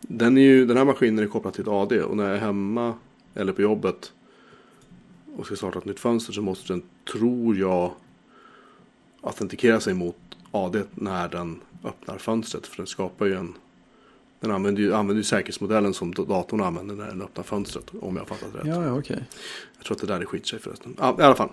Den, 0.00 0.38
är 0.38 0.42
ju, 0.42 0.66
den 0.66 0.76
här 0.76 0.84
maskinen 0.84 1.24
är 1.24 1.28
kopplad 1.28 1.54
till 1.54 1.62
ett 1.62 1.68
AD 1.68 2.02
och 2.02 2.16
när 2.16 2.24
jag 2.24 2.34
är 2.34 2.40
hemma 2.40 2.94
eller 3.34 3.52
på 3.52 3.62
jobbet 3.62 4.12
och 5.36 5.46
ska 5.46 5.56
starta 5.56 5.78
ett 5.78 5.84
nytt 5.84 6.00
fönster 6.00 6.32
så 6.32 6.42
måste 6.42 6.72
den, 6.72 6.82
tror 7.12 7.56
jag, 7.56 7.92
autentikera 9.20 9.80
sig 9.80 9.94
mot 9.94 10.16
AD 10.50 10.82
när 10.94 11.28
den 11.28 11.60
öppnar 11.84 12.18
fönstret. 12.18 12.66
För 12.66 12.76
den 12.76 12.86
skapar 12.86 13.26
ju 13.26 13.34
en 13.34 13.54
den 14.40 14.50
använder 14.50 14.82
ju, 14.82 14.94
använder 14.94 15.14
ju 15.20 15.24
säkerhetsmodellen 15.24 15.94
som 15.94 16.14
datorn 16.14 16.60
använder 16.60 16.94
när 16.94 17.06
den 17.06 17.22
öppnar 17.22 17.44
fönstret. 17.44 17.90
Om 18.00 18.16
jag 18.16 18.22
har 18.22 18.26
fattat 18.26 18.54
rätt. 18.54 18.66
Ja, 18.66 18.84
ja, 18.84 18.98
okej. 18.98 19.24
Jag 19.76 19.84
tror 19.86 19.94
att 19.94 20.00
det 20.00 20.06
där 20.06 20.20
är 20.20 20.24
skit 20.24 20.46
sig 20.46 20.58
förresten. 20.58 20.96
Ja, 20.98 21.16
I 21.20 21.22
alla 21.22 21.34
fall. 21.34 21.48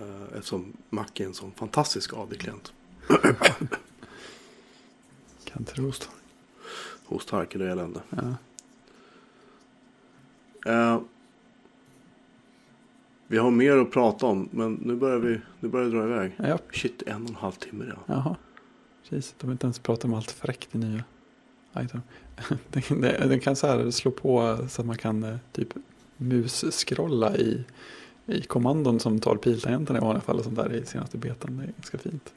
Eh, 0.00 0.36
Eftersom 0.38 0.72
Mac 0.90 1.06
är 1.14 1.24
en 1.24 1.34
sån 1.34 1.52
fantastisk 1.52 2.12
AD-klient. 2.14 2.72
Kan 5.44 5.64
tro. 5.64 5.92
Hostharkel 7.04 7.60
och 7.62 7.68
elände. 7.68 8.00
Ja. 8.10 8.34
Eh, 10.72 11.00
vi 13.26 13.38
har 13.38 13.50
mer 13.50 13.76
att 13.76 13.90
prata 13.90 14.26
om. 14.26 14.48
Men 14.50 14.74
nu 14.74 14.96
börjar 14.96 15.18
vi 15.18 15.40
nu 15.60 15.68
börjar 15.68 15.86
det 15.88 15.96
dra 15.98 16.04
iväg. 16.04 16.32
Ja, 16.36 16.58
Shit, 16.72 17.02
en 17.06 17.22
och 17.22 17.28
en 17.28 17.34
halv 17.36 17.52
timme 17.52 17.84
redan. 17.84 18.02
jaha. 18.06 18.36
Precis, 19.12 19.34
de 19.38 19.46
vill 19.46 19.52
inte 19.52 19.66
ens 19.66 19.78
prata 19.78 20.08
om 20.08 20.14
allt 20.14 20.30
fräckt 20.30 20.74
i 20.74 20.78
nya 20.78 21.04
item. 21.78 22.02
Den, 23.28 23.40
kan 23.40 23.56
så 23.56 23.66
här 23.66 23.90
slå 23.90 24.10
på 24.10 24.58
så 24.68 24.82
att 24.82 24.86
man 24.86 24.98
kan 24.98 25.24
eh, 25.24 25.36
typ 25.52 25.68
mus-scrolla 26.16 27.36
i, 27.36 27.64
i 28.26 28.42
kommandon 28.42 29.00
som 29.00 29.18
tar 29.18 29.36
piltangenterna 29.36 29.98
i 29.98 30.02
vanliga 30.02 30.20
fall 30.20 30.38
och 30.38 30.44
sånt 30.44 30.56
där 30.56 30.72
i 30.72 30.86
senaste 30.86 31.18
betan. 31.18 31.56
Det 31.56 31.62
är 31.62 31.66
ganska 31.66 31.98
fint. 31.98 32.32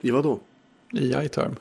I 0.00 0.10
vad 0.10 0.24
då? 0.24 0.40
I 0.92 1.14
iTerm. 1.16 1.56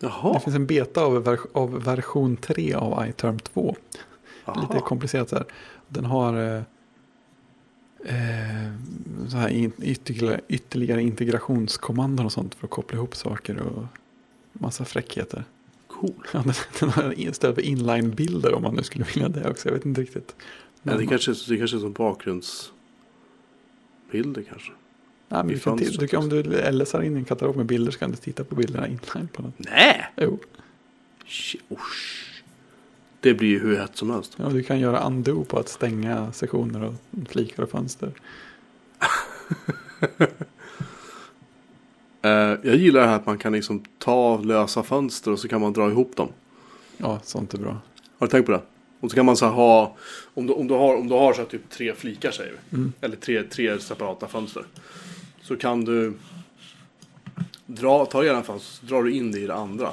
Jaha. 0.00 0.32
Det 0.32 0.40
finns 0.40 0.56
en 0.56 0.66
beta 0.66 1.02
av, 1.02 1.38
av 1.52 1.84
version 1.84 2.36
3 2.36 2.74
av 2.74 3.08
iTerm 3.08 3.38
2. 3.38 3.76
Jaha. 4.44 4.60
Lite 4.60 4.80
komplicerat 4.80 5.28
så 5.28 5.36
här. 5.36 5.46
Den 5.88 6.04
har 6.04 6.64
eh, 8.04 8.72
så 9.28 9.36
här 9.36 9.70
ytterligare, 9.82 10.40
ytterligare 10.48 11.02
integrationskommandon 11.02 12.26
och 12.26 12.32
sånt 12.32 12.54
för 12.54 12.66
att 12.66 12.70
koppla 12.70 12.96
ihop 12.96 13.16
saker 13.16 13.58
och 13.58 13.84
massa 14.52 14.84
fräckheter. 14.84 15.44
Cool. 15.86 16.26
Ja, 16.32 16.44
den, 16.80 16.90
har 16.90 17.20
istället 17.20 17.56
för 17.56 17.62
inline-bilder 17.62 18.54
om 18.54 18.62
man 18.62 18.74
nu 18.74 18.82
skulle 18.82 19.04
vilja 19.14 19.28
det 19.28 19.50
också. 19.50 19.68
Jag 19.68 19.74
vet 19.74 19.86
inte 19.86 20.00
riktigt. 20.00 20.36
Men 20.82 20.98
det 20.98 21.06
kanske, 21.06 21.34
det 21.48 21.56
kanske 21.56 21.76
är 21.76 21.80
som 21.80 21.92
bakgrundsbilder 21.92 24.42
kanske. 24.48 24.72
Nej, 25.28 25.44
men 25.44 25.54
du 25.54 25.60
kan, 25.60 25.76
du 25.76 26.08
kan, 26.08 26.22
om 26.22 26.28
du 26.28 26.42
LSar 26.70 27.02
in 27.02 27.16
en 27.16 27.24
katalog 27.24 27.56
med 27.56 27.66
bilder 27.66 27.92
så 27.92 27.98
kan 27.98 28.10
du 28.10 28.16
titta 28.16 28.44
på 28.44 28.54
bilderna 28.54 28.86
inline 28.86 29.28
på 29.32 29.42
något. 29.42 29.54
Nej! 29.58 30.06
Jo, 30.16 30.38
usch. 31.70 32.31
Det 33.22 33.34
blir 33.34 33.48
ju 33.48 33.58
hur 33.58 33.78
hett 33.78 33.96
som 33.96 34.10
helst. 34.10 34.34
ja, 34.36 34.48
du 34.48 34.62
kan 34.62 34.80
göra 34.80 35.06
undo 35.06 35.44
på 35.44 35.58
att 35.58 35.68
stänga 35.68 36.32
sektioner 36.32 36.84
och 36.84 36.94
flikar 37.28 37.62
och 37.62 37.70
fönster. 37.70 38.12
Eh, 42.24 42.30
jag 42.62 42.76
gillar 42.76 43.00
det 43.00 43.06
här 43.06 43.16
att 43.16 43.26
man 43.26 43.38
kan 43.38 43.52
liksom 43.52 43.84
ta 43.98 44.38
lösa 44.38 44.82
fönster 44.82 45.30
och 45.30 45.38
så 45.38 45.48
kan 45.48 45.60
man 45.60 45.72
dra 45.72 45.90
ihop 45.90 46.16
dem. 46.16 46.28
Ja, 46.96 47.20
sånt 47.24 47.54
är 47.54 47.58
bra. 47.58 47.80
Har 48.18 48.26
du 48.26 48.30
tänkt 48.30 48.46
på 48.46 48.52
det? 48.52 48.60
Och 49.00 49.10
så 49.10 49.16
kan 49.16 49.26
man 49.26 49.36
så 49.36 49.46
ha, 49.46 49.96
om 50.34 50.46
du, 50.46 50.52
om 50.52 50.68
du 50.68 50.74
har, 50.74 50.96
om 50.96 51.08
du 51.08 51.14
har 51.14 51.32
så 51.32 51.44
typ 51.44 51.70
tre 51.70 51.94
flikar 51.94 52.30
säger 52.30 52.52
vi. 52.52 52.76
Mm. 52.76 52.92
Eller 53.00 53.16
tre, 53.16 53.42
tre 53.42 53.78
separata 53.78 54.28
fönster. 54.28 54.64
Så 55.40 55.56
kan 55.56 55.84
du 55.84 56.14
dra, 57.66 58.06
ta 58.06 58.22
det 58.22 58.28
ena 58.28 58.42
fönstret 58.42 58.80
så 58.80 58.86
drar 58.86 59.02
du 59.02 59.12
in 59.12 59.32
det 59.32 59.38
i 59.38 59.46
det 59.46 59.54
andra. 59.54 59.88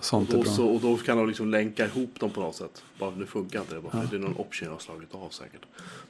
Sånt 0.00 0.32
är 0.32 0.38
Och, 0.38 0.44
bra. 0.44 0.52
så, 0.52 0.66
och 0.68 0.80
då 0.80 0.96
kan 0.96 1.18
du 1.18 1.26
liksom 1.26 1.50
länka 1.50 1.86
ihop 1.86 2.20
dem 2.20 2.30
på 2.30 2.40
något 2.40 2.56
sätt. 2.56 2.82
Bara, 2.98 3.10
nu 3.10 3.26
funkar 3.26 3.60
inte 3.60 3.74
det 3.74 3.80
bara 3.80 3.92
för 3.92 4.06
det 4.10 4.16
är 4.16 4.20
någon 4.20 4.36
option 4.36 4.66
jag 4.66 4.72
har 4.74 4.78
slagit 4.80 5.14
av 5.14 5.28
säkert. 5.28 5.66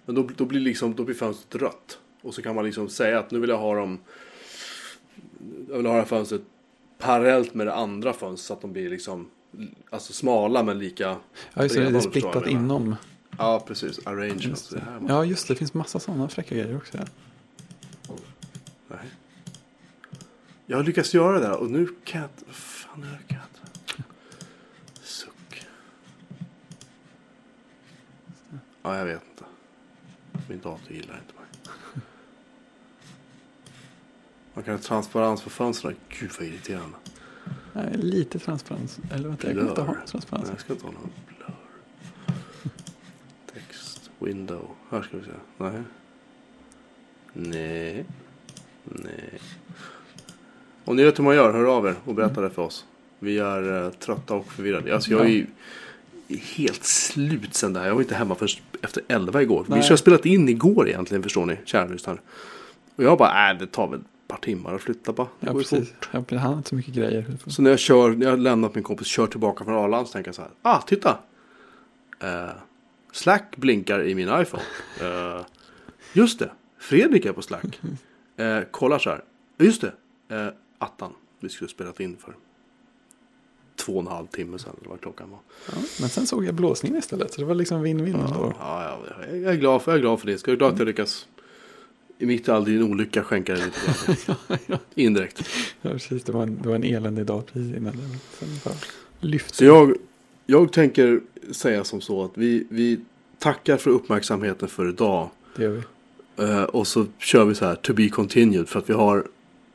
Men 0.06 0.14
då, 0.14 0.28
då, 0.36 0.44
blir 0.44 0.60
liksom, 0.60 0.94
då 0.94 1.04
blir 1.04 1.14
fönstret 1.14 1.62
rött. 1.62 1.98
Och 2.22 2.34
så 2.34 2.42
kan 2.42 2.54
man 2.54 2.64
liksom 2.64 2.88
säga 2.88 3.18
att 3.18 3.30
nu 3.30 3.38
vill 3.38 3.50
jag 3.50 3.58
ha 3.58 3.74
dem. 3.74 3.98
Jag 5.68 5.76
vill 5.76 5.86
ha 5.86 5.92
det 5.92 5.98
här 5.98 6.06
fönstret 6.06 6.42
parallellt 6.98 7.54
med 7.54 7.66
det 7.66 7.74
andra 7.74 8.12
fönstret 8.12 8.46
så 8.46 8.52
att 8.52 8.60
de 8.60 8.72
blir 8.72 8.90
liksom 8.90 9.30
alltså 9.90 10.12
smala 10.12 10.62
men 10.62 10.78
lika 10.78 11.16
Ja, 11.54 11.62
just 11.62 11.74
det. 11.74 11.90
Det 11.90 11.96
är 11.96 12.00
splittat 12.00 12.46
inom. 12.46 12.96
Ja, 13.38 13.64
precis. 13.66 14.06
Arrangement. 14.06 14.44
Just 14.44 14.70
Det 14.70 14.76
det. 14.76 15.06
Ja, 15.08 15.24
just 15.24 15.48
det. 15.48 15.54
Det 15.54 15.58
finns 15.58 15.74
massa 15.74 16.00
sådana 16.00 16.28
fräcka 16.28 16.54
grejer 16.54 16.76
också. 16.76 16.98
Ja. 16.98 18.14
Nej. 18.88 18.98
Jag 20.66 20.76
har 20.76 20.84
lyckats 20.84 21.14
göra 21.14 21.32
det 21.32 21.46
där 21.46 21.56
och 21.56 21.70
nu 21.70 21.88
kan 22.04 22.20
jag 22.20 22.30
inte... 22.30 22.52
Fan 22.52 23.02
är 23.02 23.06
det 23.06 23.34
kan 23.34 23.38
jag 23.38 23.46
inte? 23.46 24.02
Suck. 25.02 25.66
Ja, 28.88 28.98
jag 28.98 29.04
vet 29.04 29.22
inte. 29.30 29.44
Min 30.48 30.60
dator 30.60 30.92
gillar 30.92 31.14
inte 31.14 31.34
mig. 31.34 31.44
Man 34.54 34.64
kan 34.64 34.74
ha 34.74 34.80
transparens 34.82 35.42
på 35.42 35.50
fönstren. 35.50 35.96
Gud 36.08 36.30
vad 36.38 36.48
irriterande. 36.48 36.96
Nej, 37.72 37.94
lite 37.96 38.38
transparens. 38.38 38.98
Eller 39.12 39.28
vänta, 39.28 39.46
jag 39.46 39.56
kan 39.56 39.68
inte 39.68 39.80
ha 39.80 39.92
Nej, 39.92 40.06
transparens. 40.06 40.48
jag 40.50 40.60
ska 40.60 40.72
inte 40.72 40.86
ha 40.86 40.92
någon 40.92 41.10
blur. 41.26 41.54
Text, 43.54 44.10
window. 44.18 44.70
Här 44.90 45.02
ska 45.02 45.16
vi 45.16 45.24
se. 45.24 45.30
Nej. 45.56 45.82
Nej. 47.32 48.06
Nej. 48.84 49.40
Om 50.84 50.96
ni 50.96 51.04
vet 51.04 51.18
hur 51.18 51.24
man 51.24 51.34
gör, 51.34 51.52
hör 51.52 51.64
av 51.76 51.86
er 51.86 51.94
och 52.04 52.14
berätta 52.14 52.40
det 52.40 52.50
för 52.50 52.62
oss. 52.62 52.86
Vi 53.18 53.38
är 53.38 53.84
eh, 53.84 53.90
trötta 53.90 54.34
och 54.34 54.52
förvirrade. 54.52 54.94
Alltså 54.94 55.10
jag 55.10 55.20
är 55.20 55.28
ju 55.28 55.46
helt 56.36 56.84
slut 56.84 57.54
sen 57.54 57.72
det 57.72 57.80
här. 57.80 57.86
Jag 57.86 57.94
var 57.94 58.02
inte 58.02 58.14
hemma 58.14 58.34
först 58.34 58.62
efter 58.82 59.02
11 59.08 59.42
igår. 59.42 59.64
Vi 59.68 59.74
Nej. 59.74 59.82
skulle 59.82 59.92
ha 59.92 59.98
spelat 59.98 60.26
in 60.26 60.48
igår 60.48 60.88
egentligen 60.88 61.22
förstår 61.22 61.46
ni, 61.46 61.58
kära 61.64 61.86
lyssnare. 61.88 62.18
Och 62.96 63.04
jag 63.04 63.18
bara, 63.18 63.50
äh, 63.52 63.58
det 63.58 63.66
tar 63.66 63.88
väl 63.88 64.00
ett 64.00 64.06
par 64.28 64.36
timmar 64.36 64.74
att 64.74 64.80
flytta 64.82 65.12
bara. 65.12 65.28
Det 65.40 65.46
Ja, 65.46 65.52
går 65.52 65.60
precis. 65.60 65.88
fort. 65.88 66.08
Ja, 66.12 66.24
han 66.30 66.38
har 66.38 66.56
inte 66.56 66.68
så 66.68 66.74
mycket 66.74 66.94
grejer. 66.94 67.24
Så 67.46 67.62
när 67.62 67.70
jag 67.70 67.78
kör, 67.78 68.10
när 68.10 68.24
jag 68.26 68.32
har 68.32 68.36
lämnat 68.36 68.74
min 68.74 68.84
kompis, 68.84 69.06
kör 69.06 69.26
tillbaka 69.26 69.64
från 69.64 69.74
Arlanda 69.74 70.06
så 70.06 70.12
tänker 70.12 70.28
jag 70.28 70.34
så 70.34 70.42
här. 70.42 70.50
Ah, 70.62 70.80
titta! 70.80 71.18
Eh, 72.20 72.50
Slack 73.12 73.56
blinkar 73.56 74.02
i 74.06 74.14
min 74.14 74.28
iPhone. 74.40 74.62
Eh, 75.02 75.44
just 76.12 76.38
det, 76.38 76.50
Fredrik 76.78 77.24
är 77.24 77.32
på 77.32 77.42
Slack. 77.42 77.80
Eh, 78.36 78.60
kollar 78.70 78.98
så 78.98 79.10
här. 79.10 79.24
Just 79.58 79.80
det, 79.80 79.92
attan. 80.78 81.12
Vi 81.40 81.48
skulle 81.48 81.70
spelat 81.70 82.00
in 82.00 82.16
för 82.16 82.34
två 83.78 83.92
och 83.92 84.00
en 84.00 84.06
halv 84.06 84.26
timme 84.26 84.58
sedan. 84.58 84.72
Eller 84.80 84.90
vad 84.90 85.00
klockan 85.00 85.30
var. 85.30 85.38
Ja, 85.66 85.74
men 86.00 86.08
sen 86.08 86.26
såg 86.26 86.44
jag 86.44 86.54
blåsningen 86.54 86.98
istället. 86.98 87.32
Så 87.32 87.40
det 87.40 87.46
var 87.46 87.54
liksom 87.54 87.86
win-win 87.86 88.26
ändå. 88.26 88.52
Ja, 88.58 88.98
ja, 89.08 89.36
jag 89.36 89.52
är 89.54 89.56
glad 89.56 89.82
för, 89.82 89.90
jag 89.90 89.98
är 89.98 90.02
glad 90.02 90.20
för 90.20 90.26
det. 90.26 90.32
Jag 90.32 90.52
är 90.52 90.56
glad 90.56 90.72
att 90.72 90.78
jag 90.78 90.86
lyckas 90.86 91.26
i 92.18 92.26
mitt 92.26 92.48
i 92.48 92.50
all 92.50 92.64
din 92.64 92.82
olycka 92.82 93.24
skänka 93.24 93.54
dig 93.54 93.64
lite 93.64 94.16
grann. 94.26 94.78
Indirekt. 94.94 95.48
Ja, 95.82 95.90
precis. 95.90 96.24
Det 96.24 96.32
var 96.32 96.42
en, 96.42 96.58
det 96.62 96.68
var 96.68 96.74
en 96.74 96.84
eländig 96.84 97.26
dag 97.26 97.46
precis 97.46 97.76
innan. 97.76 97.96
bara 98.64 98.74
lyfte. 99.20 99.56
Så 99.56 99.64
jag, 99.64 99.94
jag 100.46 100.72
tänker 100.72 101.20
säga 101.52 101.84
som 101.84 102.00
så 102.00 102.24
att 102.24 102.32
vi, 102.34 102.66
vi 102.68 103.00
tackar 103.38 103.76
för 103.76 103.90
uppmärksamheten 103.90 104.68
för 104.68 104.88
idag. 104.88 105.30
Det 105.56 105.62
gör 105.62 105.70
vi. 105.70 105.82
Eh, 106.44 106.62
och 106.62 106.86
så 106.86 107.06
kör 107.18 107.44
vi 107.44 107.54
så 107.54 107.64
här 107.64 107.74
to 107.74 107.92
be 107.92 108.08
continued. 108.08 108.68
För 108.68 108.78
att 108.78 108.90
vi 108.90 108.94
har, 108.94 109.26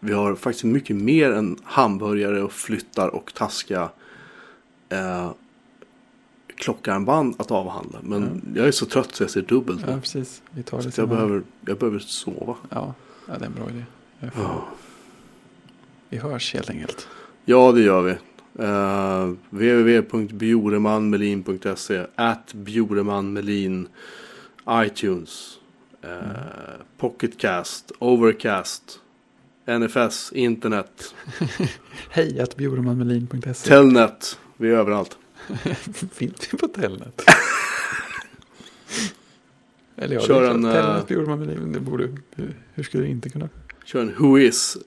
vi 0.03 0.13
har 0.13 0.35
faktiskt 0.35 0.63
mycket 0.63 0.95
mer 0.95 1.31
än 1.31 1.57
hamburgare 1.63 2.41
och 2.41 2.51
flyttar 2.51 3.07
och 3.07 3.33
taskiga 3.33 3.89
eh, 4.89 5.31
klockarmband 6.55 7.35
att 7.37 7.51
avhandla. 7.51 7.99
Men 8.01 8.53
jag 8.55 8.67
är 8.67 8.71
så 8.71 8.85
trött 8.85 9.15
så 9.15 9.23
jag 9.23 9.31
ser 9.31 9.41
dubbelt. 9.41 9.85
Ja, 9.87 9.99
precis. 9.99 10.41
Vi 10.51 10.63
tar 10.63 10.81
det 10.81 10.91
så 10.91 11.01
jag 11.01 11.09
behöver, 11.09 11.43
jag 11.65 11.77
behöver 11.77 11.99
sova. 11.99 12.55
Ja, 12.69 12.93
ja, 13.27 13.37
det 13.37 13.45
är 13.45 13.47
en 13.49 13.53
bra 13.53 13.69
idé. 13.69 13.83
Ja. 14.35 14.67
Vi 16.09 16.17
hörs 16.17 16.53
helt 16.53 16.69
enkelt. 16.69 17.07
Ja, 17.45 17.71
det 17.71 17.81
gör 17.81 18.01
vi. 18.01 18.15
Uh, 18.59 19.33
www.bjoremanmelin.se 19.49 22.05
At 22.15 22.53
Bjoremanmelin 22.53 23.87
iTunes 24.69 25.59
uh, 26.05 26.09
Pocketcast 26.97 27.91
Overcast 27.99 28.99
NFS 29.65 30.31
Internet 30.31 31.15
Hej 32.09 32.39
att 32.39 32.55
bjoremanmelin.se. 32.55 33.69
Telnet 33.69 34.39
Vi 34.57 34.69
är 34.69 34.73
överallt. 34.73 35.17
Finns 36.11 36.53
vi 36.53 36.57
på 36.57 36.67
Telnet? 36.67 37.21
Eller 39.95 40.15
ja, 40.15 40.21
Kör 40.21 40.49
en, 40.51 40.65
eh, 40.65 40.71
Telnet 40.71 41.07
bjoremanmelin. 41.07 41.71
Det 41.71 41.79
borde... 41.79 42.17
Hur, 42.35 42.57
hur 42.73 42.83
skulle 42.83 43.03
det 43.03 43.09
inte 43.09 43.29
kunna? 43.29 43.49
Kör 43.85 44.01
en 44.01 44.13
Who 44.17 44.39
is 44.39 44.77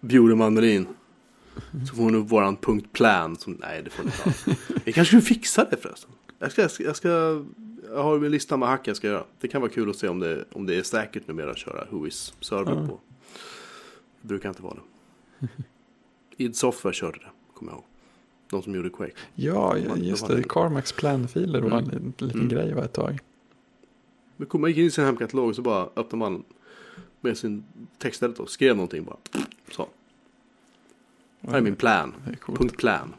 Bjoreman 0.00 0.54
Melin. 0.54 0.86
Så 1.88 1.94
får 1.96 2.02
hon 2.02 2.14
upp 2.14 2.30
våran 2.32 2.56
punkt 2.56 2.92
plan. 2.92 3.36
Som, 3.36 3.52
nej, 3.60 3.82
det 3.82 3.90
får 3.90 4.04
ni 4.04 4.10
inte 4.10 4.24
alls. 4.24 4.58
Vi 4.84 4.92
kanske 4.92 5.04
skulle 5.10 5.22
fixa 5.22 5.66
det 5.70 5.76
förresten. 5.76 6.10
Jag 6.38 6.52
ska, 6.52 6.62
jag 6.62 6.70
ska, 6.70 6.82
jag 6.84 6.96
ska 6.96 7.42
jag 7.88 8.02
har 8.02 8.16
en 8.16 8.30
lista 8.30 8.56
med 8.56 8.68
hack 8.68 8.88
jag 8.88 8.96
ska 8.96 9.06
göra. 9.06 9.24
Det 9.40 9.48
kan 9.48 9.60
vara 9.60 9.70
kul 9.70 9.90
att 9.90 9.96
se 9.96 10.08
om 10.08 10.18
det, 10.20 10.44
om 10.52 10.66
det 10.66 10.74
är 10.74 10.82
säkert 10.82 11.28
numera 11.28 11.50
att 11.50 11.58
köra 11.58 11.84
Whois 11.90 12.34
server 12.40 12.72
Ja. 12.72 12.86
på. 12.86 13.00
Det 14.24 14.28
brukar 14.28 14.48
inte 14.48 14.62
vara 14.62 14.74
det. 15.40 15.46
id 16.36 16.56
Software 16.56 16.94
körde 16.94 17.18
det, 17.18 17.30
kommer 17.54 17.72
jag 17.72 17.76
ihåg. 17.76 17.84
De 18.50 18.62
som 18.62 18.74
gjorde 18.74 18.90
Quake. 18.90 19.12
Ja, 19.34 19.74
det 19.96 20.00
just 20.04 20.22
var 20.22 20.28
det. 20.28 20.36
det. 20.36 20.48
Carmax 20.48 20.92
planfiler 20.92 21.60
var 21.60 21.70
en 21.70 21.84
Mm. 21.84 21.84
liten, 22.06 22.14
liten 22.26 22.40
Mm. 22.40 22.48
grej 22.48 22.74
var 22.74 22.82
ett 22.82 22.92
tag. 22.92 23.18
Men 24.36 24.46
kom, 24.48 24.60
man 24.60 24.70
gick 24.70 24.78
in 24.78 24.86
i 24.86 24.90
sin 24.90 25.04
hemkatalog 25.04 25.48
och 25.48 25.56
så 25.56 25.62
bara 25.62 25.82
öppnade 25.96 26.16
man 26.16 26.44
med 27.20 27.38
sin 27.38 27.64
texteditor 27.98 28.44
och 28.44 28.50
skrev 28.50 28.76
någonting 28.76 29.04
bara. 29.04 29.16
Så, 29.70 29.86
här 31.48 31.56
är 31.56 31.60
min 31.60 31.76
plan. 31.76 32.14
Punkt 32.46 32.76
plan. 32.78 33.14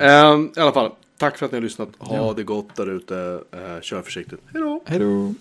Ehm, 0.00 0.52
I 0.56 0.60
alla 0.60 0.72
fall, 0.72 0.90
tack 1.16 1.38
för 1.38 1.46
att 1.46 1.52
ni 1.52 1.56
har 1.56 1.62
lyssnat. 1.62 1.88
Ha 1.98 2.16
Ja. 2.16 2.32
det 2.36 2.44
gott 2.44 2.76
där 2.76 2.86
ute. 2.90 3.44
Eh, 3.50 3.80
kör 3.80 4.02
försiktigt. 4.02 4.40
Hej 4.52 4.62
då! 4.62 4.82
Hej 4.86 4.98
då! 4.98 5.34